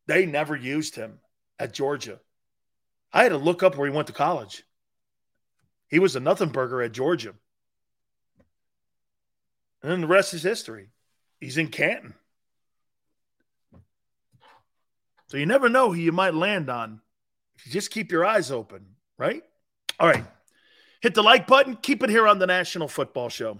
They 0.08 0.26
never 0.26 0.56
used 0.56 0.96
him 0.96 1.20
at 1.58 1.74
Georgia. 1.74 2.20
I 3.14 3.24
had 3.24 3.30
to 3.30 3.38
look 3.38 3.64
up 3.64 3.78
where 3.78 3.88
he 3.90 3.96
went 3.96 4.08
to 4.08 4.14
college. 4.14 4.64
He 5.88 6.00
was 6.00 6.16
a 6.16 6.20
nothing 6.20 6.50
burger 6.50 6.82
at 6.82 6.92
Georgia. 6.92 7.34
And 9.82 9.92
then 9.92 10.02
the 10.02 10.08
rest 10.08 10.34
is 10.34 10.44
history. 10.44 10.90
He's 11.44 11.58
in 11.58 11.68
Canton. 11.68 12.14
So 15.28 15.36
you 15.36 15.46
never 15.46 15.68
know 15.68 15.92
who 15.92 16.00
you 16.00 16.14
might 16.14 16.34
land 16.34 16.70
on. 16.70 17.02
Just 17.70 17.92
keep 17.92 18.12
your 18.14 18.26
eyes 18.26 18.50
open, 18.50 18.86
right? 19.18 19.44
All 20.00 20.08
right. 20.08 20.24
Hit 21.02 21.16
the 21.16 21.22
like 21.22 21.46
button. 21.46 21.76
Keep 21.76 22.02
it 22.04 22.10
here 22.10 22.28
on 22.30 22.40
the 22.40 22.48
National 22.48 22.88
Football 22.88 23.28
Show. 23.28 23.60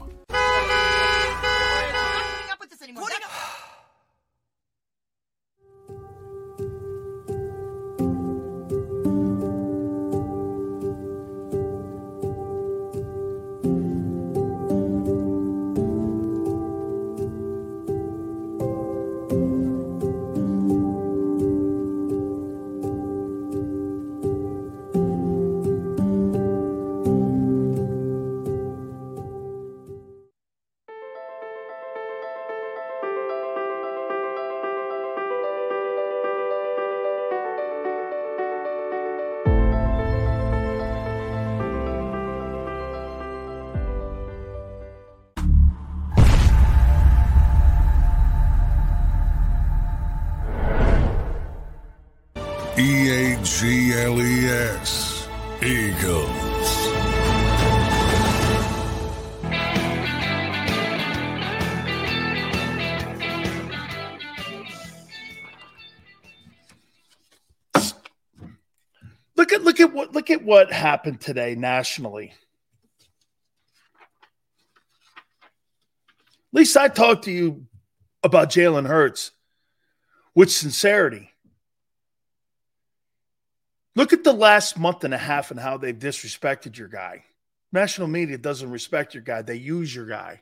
what 70.51 70.69
happened 70.69 71.21
today 71.21 71.55
nationally. 71.55 72.33
At 75.39 76.51
least 76.51 76.75
I 76.75 76.89
talked 76.89 77.23
to 77.23 77.31
you 77.31 77.67
about 78.21 78.49
Jalen 78.49 78.85
Hurts 78.85 79.31
with 80.35 80.51
sincerity. 80.51 81.31
Look 83.95 84.11
at 84.11 84.25
the 84.25 84.33
last 84.33 84.77
month 84.77 85.05
and 85.05 85.13
a 85.13 85.17
half 85.17 85.51
and 85.51 85.59
how 85.59 85.77
they've 85.77 85.97
disrespected 85.97 86.77
your 86.77 86.89
guy. 86.89 87.23
National 87.71 88.09
media 88.09 88.37
doesn't 88.37 88.71
respect 88.71 89.13
your 89.13 89.23
guy, 89.23 89.43
they 89.43 89.55
use 89.55 89.95
your 89.95 90.05
guy 90.05 90.41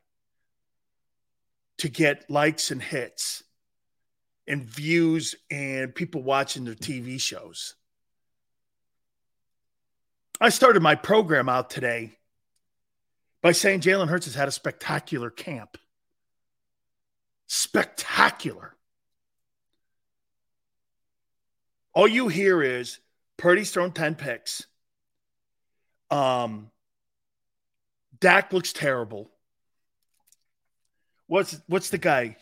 to 1.78 1.88
get 1.88 2.32
likes 2.32 2.72
and 2.72 2.82
hits 2.82 3.44
and 4.48 4.64
views 4.64 5.36
and 5.52 5.94
people 5.94 6.24
watching 6.24 6.66
their 6.66 6.74
TV 6.74 7.22
shows. 7.22 7.76
I 10.42 10.50
started 10.50 10.82
my 10.82 10.96
program 10.96 11.50
out 11.50 11.70
today 11.70 12.18
by 13.42 13.52
saying 13.52 13.82
Jalen 13.82 14.08
Hurts 14.08 14.26
has 14.26 14.36
had 14.36 14.48
a 14.48 14.52
spectacular 14.52 15.30
camp. 15.30 15.78
Spectacular. 17.48 18.76
All 21.94 22.08
you 22.08 22.30
hear 22.30 22.62
is 22.64 23.00
Purdy's 23.36 23.72
thrown 23.72 23.92
10 23.92 24.16
picks. 24.16 24.66
Um, 26.10 26.72
Dak 28.20 28.54
looks 28.54 28.72
terrible. 28.72 29.30
What's 31.28 31.60
what's 31.68 31.90
the 31.90 31.98
guy? 31.98 32.38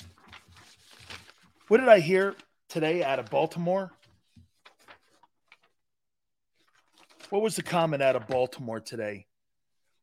What 1.67 1.79
did 1.79 1.89
I 1.89 1.99
hear 1.99 2.35
today 2.69 3.03
out 3.03 3.19
of 3.19 3.29
Baltimore? 3.29 3.91
What 7.29 7.41
was 7.41 7.55
the 7.55 7.63
comment 7.63 8.01
out 8.01 8.15
of 8.15 8.27
Baltimore 8.27 8.79
today? 8.79 9.27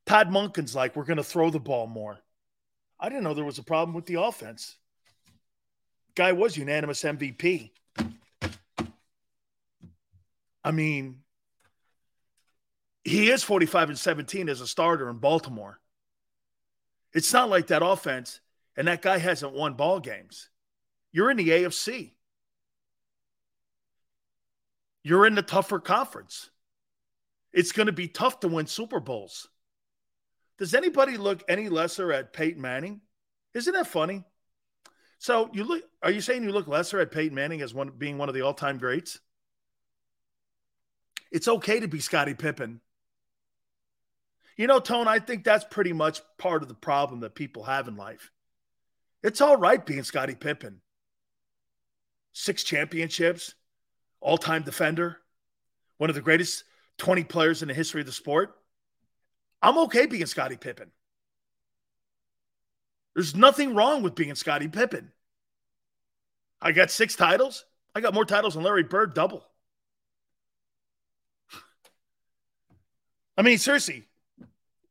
Todd 0.07 0.29
Monken's 0.29 0.75
like, 0.75 0.95
we're 0.95 1.05
going 1.05 1.17
to 1.17 1.25
throw 1.25 1.51
the 1.51 1.59
ball 1.59 1.87
more. 1.87 2.19
I 3.01 3.09
didn't 3.09 3.25
know 3.25 3.35
there 3.35 3.45
was 3.45 3.59
a 3.59 3.65
problem 3.65 3.95
with 3.95 4.07
the 4.07 4.21
offense. 4.21 4.77
Guy 6.15 6.33
was 6.33 6.57
unanimous 6.57 7.03
MVP. 7.03 7.71
I 10.63 10.71
mean, 10.71 11.21
he 13.03 13.31
is 13.31 13.43
45 13.43 13.91
and 13.91 13.99
17 13.99 14.49
as 14.49 14.61
a 14.61 14.67
starter 14.67 15.09
in 15.09 15.19
Baltimore. 15.19 15.81
It's 17.13 17.33
not 17.33 17.49
like 17.49 17.69
that 17.69 17.85
offense, 17.85 18.41
and 18.77 18.89
that 18.89 19.03
guy 19.03 19.19
hasn't 19.19 19.53
won 19.53 19.75
ball 19.75 20.01
games. 20.01 20.49
You're 21.13 21.31
in 21.31 21.37
the 21.37 21.49
AFC. 21.49 22.13
You're 25.03 25.27
in 25.27 25.35
the 25.35 25.43
tougher 25.43 25.79
conference. 25.79 26.51
It's 27.55 27.71
going 27.71 27.87
to 27.87 27.93
be 27.93 28.09
tough 28.09 28.41
to 28.41 28.49
win 28.49 28.67
Super 28.67 28.99
Bowls. 28.99 29.49
Does 30.59 30.75
anybody 30.75 31.17
look 31.17 31.45
any 31.49 31.69
lesser 31.69 32.13
at 32.13 32.33
Peyton 32.33 32.61
Manning? 32.61 33.01
Isn't 33.55 33.75
that 33.75 33.87
funny? 33.87 34.25
So 35.19 35.49
you 35.55 35.63
look 35.63 35.83
are 36.03 36.11
you 36.11 36.21
saying 36.21 36.43
you 36.43 36.53
look 36.53 36.67
lesser 36.67 36.99
at 36.99 37.13
Peyton 37.13 37.35
Manning 37.35 37.63
as 37.63 37.73
one 37.73 37.93
being 37.97 38.19
one 38.19 38.29
of 38.29 38.35
the 38.35 38.43
all-time 38.43 38.79
greats? 38.79 39.21
It's 41.31 41.47
okay 41.47 41.81
to 41.81 41.89
be 41.89 42.01
Scottie 42.01 42.35
Pippen. 42.35 42.81
You 44.57 44.67
know, 44.67 44.81
Tone, 44.81 45.09
I 45.09 45.21
think 45.21 45.45
that's 45.45 45.65
pretty 45.65 45.93
much 45.93 46.21
part 46.39 46.63
of 46.63 46.69
the 46.69 46.75
problem 46.75 47.21
that 47.21 47.35
people 47.35 47.65
have 47.65 47.89
in 47.89 47.97
life. 47.97 48.31
It's 49.23 49.41
all 49.41 49.57
right 49.57 49.85
being 49.85 50.03
Scottie 50.03 50.35
Pippen. 50.35 50.81
Six 52.33 52.65
championships, 52.65 53.55
all 54.21 54.39
time 54.39 54.63
defender, 54.63 55.19
one 55.99 56.11
of 56.11 56.17
the 56.17 56.23
greatest 56.23 56.65
20 56.99 57.25
players 57.25 57.63
in 57.63 57.69
the 57.69 57.75
history 57.75 58.01
of 58.01 58.07
the 58.07 58.13
sport. 58.13 58.55
I'm 59.63 59.79
okay 59.79 60.07
being 60.07 60.27
Scottie 60.27 60.57
Pippen. 60.57 60.91
There's 63.15 63.35
nothing 63.35 63.75
wrong 63.75 64.03
with 64.03 64.15
being 64.15 64.35
Scottie 64.35 64.69
Pippen. 64.69 65.13
I 66.61 66.73
got 66.73 66.91
six 66.91 67.15
titles. 67.15 67.65
I 67.95 68.01
got 68.01 68.15
more 68.15 68.25
titles 68.25 68.55
than 68.55 68.63
Larry 68.63 68.83
Bird, 68.83 69.15
double. 69.15 69.45
I 73.37 73.43
mean, 73.43 73.59
seriously, 73.59 74.05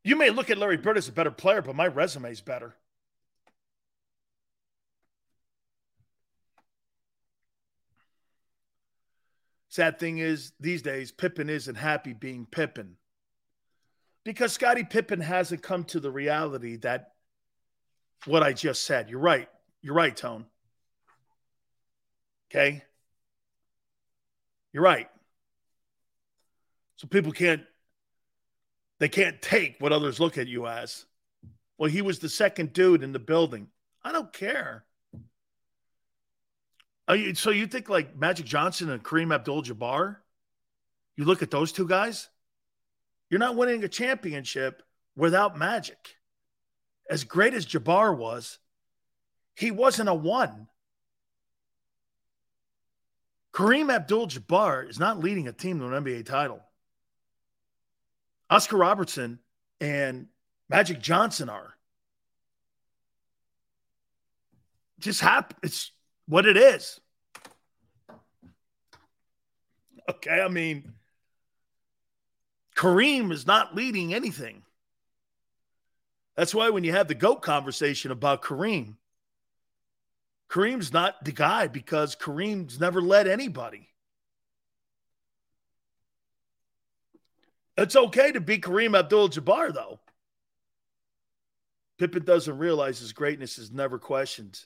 you 0.04 0.16
may 0.16 0.30
look 0.30 0.50
at 0.50 0.58
Larry 0.58 0.78
Bird 0.78 0.98
as 0.98 1.08
a 1.08 1.14
better 1.14 1.32
player, 1.32 1.62
but 1.62 1.76
my 1.76 1.88
resume 1.88 2.32
is 2.32 2.42
better. 2.42 2.76
Sad 9.74 9.98
thing 9.98 10.20
is, 10.20 10.52
these 10.60 10.84
days, 10.84 11.12
Pippen 11.12 11.50
isn't 11.50 11.74
happy 11.74 12.14
being 12.14 12.46
Pippen 12.46 12.96
because 14.24 14.54
Scottie 14.54 14.84
Pippen 14.84 15.20
hasn't 15.20 15.64
come 15.64 15.84
to 15.86 16.00
the 16.00 16.12
reality 16.12 16.76
that 16.76 17.14
what 18.26 18.44
I 18.44 18.54
just 18.54 18.84
said. 18.84 19.10
You're 19.10 19.18
right. 19.18 19.50
You're 19.82 19.96
right, 19.96 20.16
Tone. 20.16 20.46
Okay. 22.52 22.84
You're 24.74 24.84
right. 24.84 25.10
So 26.98 27.08
people 27.08 27.32
can't 27.32 27.64
they 29.00 29.10
can't 29.10 29.42
take 29.42 29.78
what 29.80 29.92
others 29.92 30.20
look 30.20 30.38
at 30.38 30.48
you 30.48 30.68
as. 30.68 31.08
Well, 31.80 31.90
he 31.90 32.04
was 32.04 32.20
the 32.20 32.30
second 32.30 32.74
dude 32.74 33.02
in 33.02 33.12
the 33.12 33.18
building. 33.18 33.70
I 34.04 34.12
don't 34.12 34.32
care. 34.32 34.86
You, 37.10 37.36
so 37.36 37.50
you 37.50 37.68
think 37.68 37.90
like 37.90 38.18
Magic 38.18 38.46
Johnson 38.46 38.90
and 38.90 39.04
Kareem 39.04 39.34
Abdul-Jabbar? 39.34 40.18
You 41.18 41.26
look 41.26 41.42
at 41.42 41.52
those 41.52 41.72
two 41.72 41.88
guys. 41.88 42.30
You're 43.30 43.40
not 43.40 43.56
winning 43.56 43.84
a 43.84 43.90
championship 43.90 44.84
without 45.16 45.58
Magic. 45.58 46.16
as 47.10 47.24
great 47.24 47.54
as 47.54 47.66
Jabbar 47.66 48.18
was, 48.18 48.60
he 49.56 49.72
wasn't 49.72 50.10
a 50.10 50.14
one. 50.14 50.68
Kareem 53.54 53.94
Abdul 53.94 54.28
Jabbar 54.28 54.90
is 54.90 55.00
not 55.00 55.20
leading 55.20 55.48
a 55.48 55.54
team 55.54 55.80
to 55.80 55.86
an 55.86 56.04
NBA 56.04 56.26
title. 56.26 56.62
Oscar 58.50 58.78
Robertson 58.78 59.40
and 59.80 60.28
Magic 60.70 61.00
Johnson 61.00 61.50
are. 61.50 61.76
Just 65.00 65.22
happen. 65.22 65.58
It's 65.62 65.92
what 66.28 66.46
it 66.46 66.58
is. 66.58 67.00
Okay, 70.10 70.42
I 70.42 70.48
mean, 70.50 70.94
Kareem 72.76 73.32
is 73.32 73.48
not 73.48 73.76
leading 73.76 74.14
anything. 74.14 74.64
That's 76.36 76.54
why 76.54 76.70
when 76.72 76.84
you 76.84 76.92
have 76.92 77.08
the 77.08 77.16
GOAT 77.16 77.42
conversation 77.42 78.12
about 78.12 78.42
Kareem, 78.42 78.96
Kareem's 80.50 80.92
not 80.92 81.24
the 81.24 81.32
guy 81.32 81.68
because 81.68 82.16
Kareem's 82.16 82.80
never 82.80 83.02
led 83.02 83.28
anybody. 83.28 83.90
It's 87.78 87.96
okay 87.96 88.32
to 88.32 88.42
be 88.42 88.60
Kareem 88.60 88.98
Abdul 88.98 89.30
Jabbar, 89.30 89.74
though. 89.74 90.00
Pippen 91.98 92.24
doesn't 92.24 92.58
realize 92.58 93.00
his 93.00 93.14
greatness 93.14 93.58
is 93.58 93.72
never 93.72 93.98
questioned. 93.98 94.60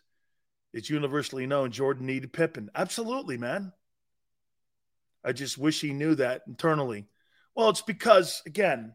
It's 0.78 0.92
universally 0.92 1.48
known 1.48 1.72
Jordan 1.72 2.06
needed 2.06 2.32
Pippen. 2.32 2.70
Absolutely, 2.76 3.36
man. 3.36 3.74
I 5.26 5.32
just 5.32 5.58
wish 5.58 5.82
he 5.82 5.92
knew 5.92 6.14
that 6.16 6.44
internally. 6.48 7.08
Well, 7.56 7.70
it's 7.70 7.82
because, 7.82 8.44
again, 8.46 8.94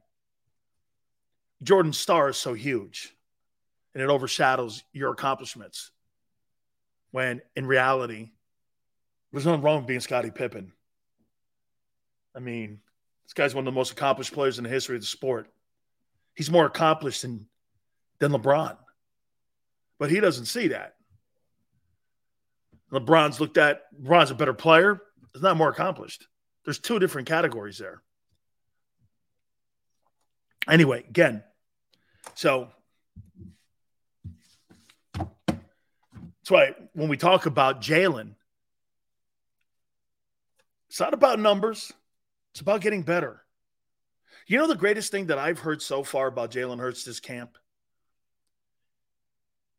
Jordan's 1.61 1.99
star 1.99 2.29
is 2.29 2.37
so 2.37 2.55
huge 2.55 3.13
and 3.95 4.03
it 4.03 4.11
overshadows 4.11 4.85
your 4.93 5.11
accomplishments. 5.11 5.91
When 7.11 7.43
in 7.57 7.67
reality, 7.67 8.31
there's 9.33 9.45
nothing 9.45 9.63
wrong 9.63 9.79
with 9.79 9.89
being 9.89 9.99
Scottie 9.99 10.31
Pippen. 10.31 10.73
I 12.33 12.39
mean, 12.39 12.79
this 13.25 13.33
guy's 13.33 13.57
one 13.57 13.67
of 13.67 13.75
the 13.75 13.77
most 13.77 13.91
accomplished 13.91 14.33
players 14.33 14.57
in 14.57 14.63
the 14.63 14.71
history 14.71 14.95
of 14.95 15.03
the 15.03 15.07
sport. 15.07 15.49
He's 16.37 16.49
more 16.51 16.67
accomplished 16.67 17.23
than, 17.23 17.49
than 18.21 18.31
LeBron. 18.31 18.77
But 19.99 20.11
he 20.11 20.21
doesn't 20.21 20.47
see 20.47 20.69
that. 20.69 20.95
LeBron's 22.93 23.41
looked 23.41 23.57
at, 23.57 23.83
LeBron's 24.01 24.31
a 24.31 24.35
better 24.35 24.53
player. 24.53 25.01
He's 25.33 25.43
not 25.43 25.57
more 25.57 25.71
accomplished. 25.71 26.27
There's 26.65 26.79
two 26.79 26.99
different 26.99 27.27
categories 27.27 27.79
there. 27.79 28.03
Anyway, 30.69 31.05
again, 31.09 31.43
so 32.35 32.69
that's 35.15 36.51
why 36.51 36.75
when 36.93 37.09
we 37.09 37.17
talk 37.17 37.47
about 37.47 37.81
Jalen, 37.81 38.35
it's 40.89 41.01
not 41.01 41.15
about 41.15 41.41
numbers, 41.41 41.93
it's 42.53 42.61
about 42.61 42.81
getting 42.81 43.03
better. 43.03 43.43
You 44.47 44.59
know, 44.59 44.69
the 44.69 44.75
greatest 44.77 45.11
thing 45.11 45.27
that 45.27 45.39
I've 45.39 45.59
heard 45.59 45.83
so 45.83 46.05
far 46.05 46.27
about 46.27 46.51
Jalen 46.53 46.79
Hurts 46.79 47.05
this 47.05 47.21
camp 47.21 47.57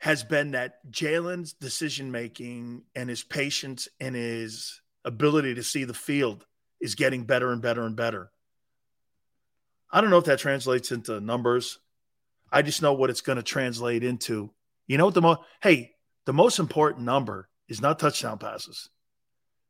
has 0.03 0.21
been 0.21 0.51
that 0.51 0.85
Jalen's 0.91 1.53
decision 1.53 2.11
making 2.11 2.83
and 2.93 3.07
his 3.07 3.23
patience 3.23 3.87
and 4.01 4.13
his 4.13 4.81
ability 5.05 5.55
to 5.55 5.63
see 5.63 5.85
the 5.85 5.93
field 5.93 6.45
is 6.81 6.95
getting 6.95 7.23
better 7.23 7.53
and 7.53 7.61
better 7.61 7.85
and 7.85 7.95
better. 7.95 8.29
I 9.89 10.01
don't 10.01 10.09
know 10.09 10.17
if 10.17 10.25
that 10.25 10.39
translates 10.39 10.91
into 10.91 11.21
numbers. 11.21 11.79
I 12.51 12.63
just 12.63 12.81
know 12.81 12.91
what 12.91 13.11
it's 13.11 13.21
going 13.21 13.37
to 13.37 13.43
translate 13.43 14.03
into. 14.03 14.51
You 14.87 14.97
know 14.97 15.05
what 15.05 15.13
the 15.13 15.21
most 15.21 15.39
hey, 15.61 15.91
the 16.25 16.33
most 16.33 16.59
important 16.59 17.05
number 17.05 17.47
is 17.69 17.79
not 17.79 17.97
touchdown 17.97 18.39
passes. 18.39 18.89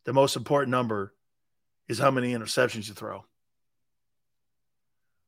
The 0.06 0.14
most 0.14 0.36
important 0.36 0.72
number 0.72 1.14
is 1.88 2.00
how 2.00 2.10
many 2.10 2.34
interceptions 2.34 2.88
you 2.88 2.96
throw. 2.96 3.24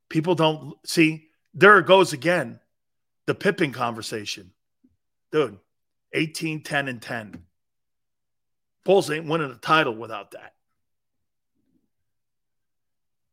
People 0.09 0.33
don't 0.33 0.73
see, 0.83 1.27
there 1.53 1.77
it 1.77 1.85
goes 1.85 2.11
again. 2.11 2.59
The 3.27 3.35
Pippen 3.35 3.71
conversation. 3.71 4.54
Dude, 5.31 5.59
18, 6.13 6.63
10, 6.63 6.87
and 6.87 7.01
10. 7.01 7.43
Bulls 8.83 9.09
ain't 9.09 9.27
winning 9.27 9.51
a 9.51 9.55
title 9.55 9.95
without 9.95 10.31
that. 10.31 10.53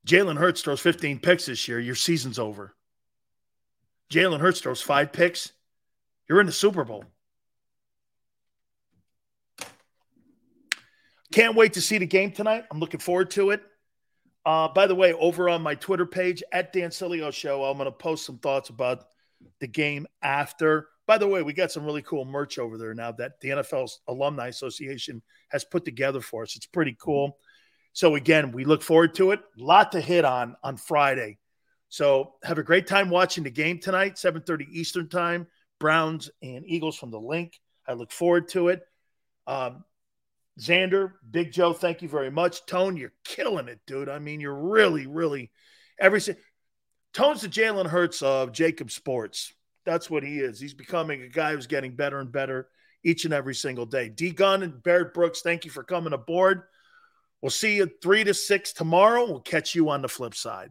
Jalen 0.07 0.37
Hurts 0.37 0.63
throws 0.63 0.81
15 0.81 1.21
picks 1.21 1.47
this 1.47 1.69
year, 1.69 1.79
your 1.79 1.95
season's 1.95 2.39
over. 2.39 2.75
Jalen 4.11 4.41
Hurts 4.41 4.61
throws 4.61 4.83
five 4.83 5.13
picks, 5.13 5.53
you're 6.29 6.41
in 6.41 6.47
the 6.47 6.53
Super 6.53 6.85
Bowl. 6.85 7.05
Can't 11.33 11.57
wait 11.57 11.75
to 11.75 11.81
see 11.81 11.97
the 11.97 12.07
game 12.07 12.31
tonight. 12.31 12.65
I'm 12.71 12.79
looking 12.79 13.01
forward 13.01 13.31
to 13.33 13.51
it. 13.51 13.63
Uh, 14.45 14.69
by 14.69 14.87
the 14.87 14.95
way, 14.95 15.15
over 15.15 15.49
on 15.49 15.63
my 15.63 15.75
Twitter 15.75 16.05
page 16.05 16.43
at 16.53 16.73
Dan 16.73 16.91
Sileo 16.91 17.33
Show, 17.33 17.65
I'm 17.65 17.79
going 17.79 17.87
to 17.87 17.93
post 17.93 18.27
some 18.27 18.39
thoughts 18.39 18.69
about 18.69 19.05
the 19.61 19.67
game 19.67 20.07
after. 20.23 20.89
By 21.07 21.19
the 21.19 21.29
way, 21.29 21.43
we 21.43 21.53
got 21.53 21.73
some 21.73 21.85
really 21.85 22.03
cool 22.03 22.25
merch 22.25 22.59
over 22.59 22.79
there 22.79 22.95
now 22.95 23.13
that 23.13 23.41
the 23.41 23.51
NFL 23.51 23.91
Alumni 24.07 24.49
Association 24.49 25.23
has 25.49 25.65
put 25.65 25.85
together 25.85 26.21
for 26.21 26.43
us. 26.43 26.57
It's 26.57 26.67
pretty 26.67 26.97
cool. 27.01 27.39
So 27.93 28.15
again, 28.15 28.53
we 28.53 28.65
look 28.65 28.83
forward 28.83 29.15
to 29.17 29.33
it. 29.33 29.41
A 29.59 29.63
lot 29.63 29.93
to 29.93 30.01
hit 30.01 30.25
on 30.25 30.57
on 30.63 30.77
Friday. 30.77 31.39
So 31.89 32.35
have 32.43 32.59
a 32.59 32.63
great 32.63 32.87
time 32.87 33.11
watching 33.11 33.45
the 33.45 33.51
game 33.51 33.79
tonight, 33.79 34.17
7:30 34.17 34.69
Eastern 34.71 35.09
time. 35.09 35.47
Browns 35.79 36.31
and 36.41 36.65
Eagles 36.67 36.97
from 36.97 37.11
the 37.11 37.21
link. 37.21 37.59
I 37.87 37.95
look 37.95 38.13
forward 38.13 38.49
to 38.51 38.69
it. 38.69 38.83
Um, 39.49 39.85
Xander, 40.61 41.15
Big 41.29 41.53
Joe, 41.53 41.73
thank 41.73 42.03
you 42.03 42.09
very 42.09 42.31
much. 42.31 42.65
Tone, 42.67 42.97
you're 42.97 43.13
killing 43.25 43.69
it, 43.69 43.81
dude. 43.87 44.09
I 44.09 44.21
mean, 44.21 44.41
you're 44.41 44.55
really, 44.55 45.07
really 45.07 45.51
every 45.99 46.21
Tone's 47.13 47.43
the 47.43 47.49
Jalen 47.49 47.87
Hurts 47.87 48.23
of 48.23 48.53
JAKIB 48.53 48.91
Sports. 48.91 49.53
That's 49.85 50.09
what 50.09 50.23
he 50.23 50.39
is. 50.39 50.61
He's 50.61 50.75
becoming 50.75 51.23
a 51.23 51.29
guy 51.29 51.55
who's 51.55 51.67
getting 51.67 51.97
better 51.97 52.21
and 52.21 52.31
better 52.31 52.69
each 53.05 53.25
and 53.25 53.35
every 53.35 53.55
single 53.55 53.87
day. 53.87 54.09
D 54.09 54.31
Gun 54.31 54.63
and 54.63 54.83
Barrett 54.83 55.15
Brooks, 55.15 55.43
thank 55.43 55.65
you 55.65 55.71
for 55.71 55.83
coming 55.83 56.13
aboard. 56.13 56.63
We'll 57.41 57.51
see 57.51 57.77
you 57.77 57.91
three 58.01 58.23
to 58.25 58.35
six 58.35 58.73
tomorrow. 58.73 59.27
We'll 59.27 59.41
catch 59.41 59.75
you 59.75 59.89
on 59.91 60.03
the 60.03 60.09
flip 60.09 60.35
side. 60.35 60.71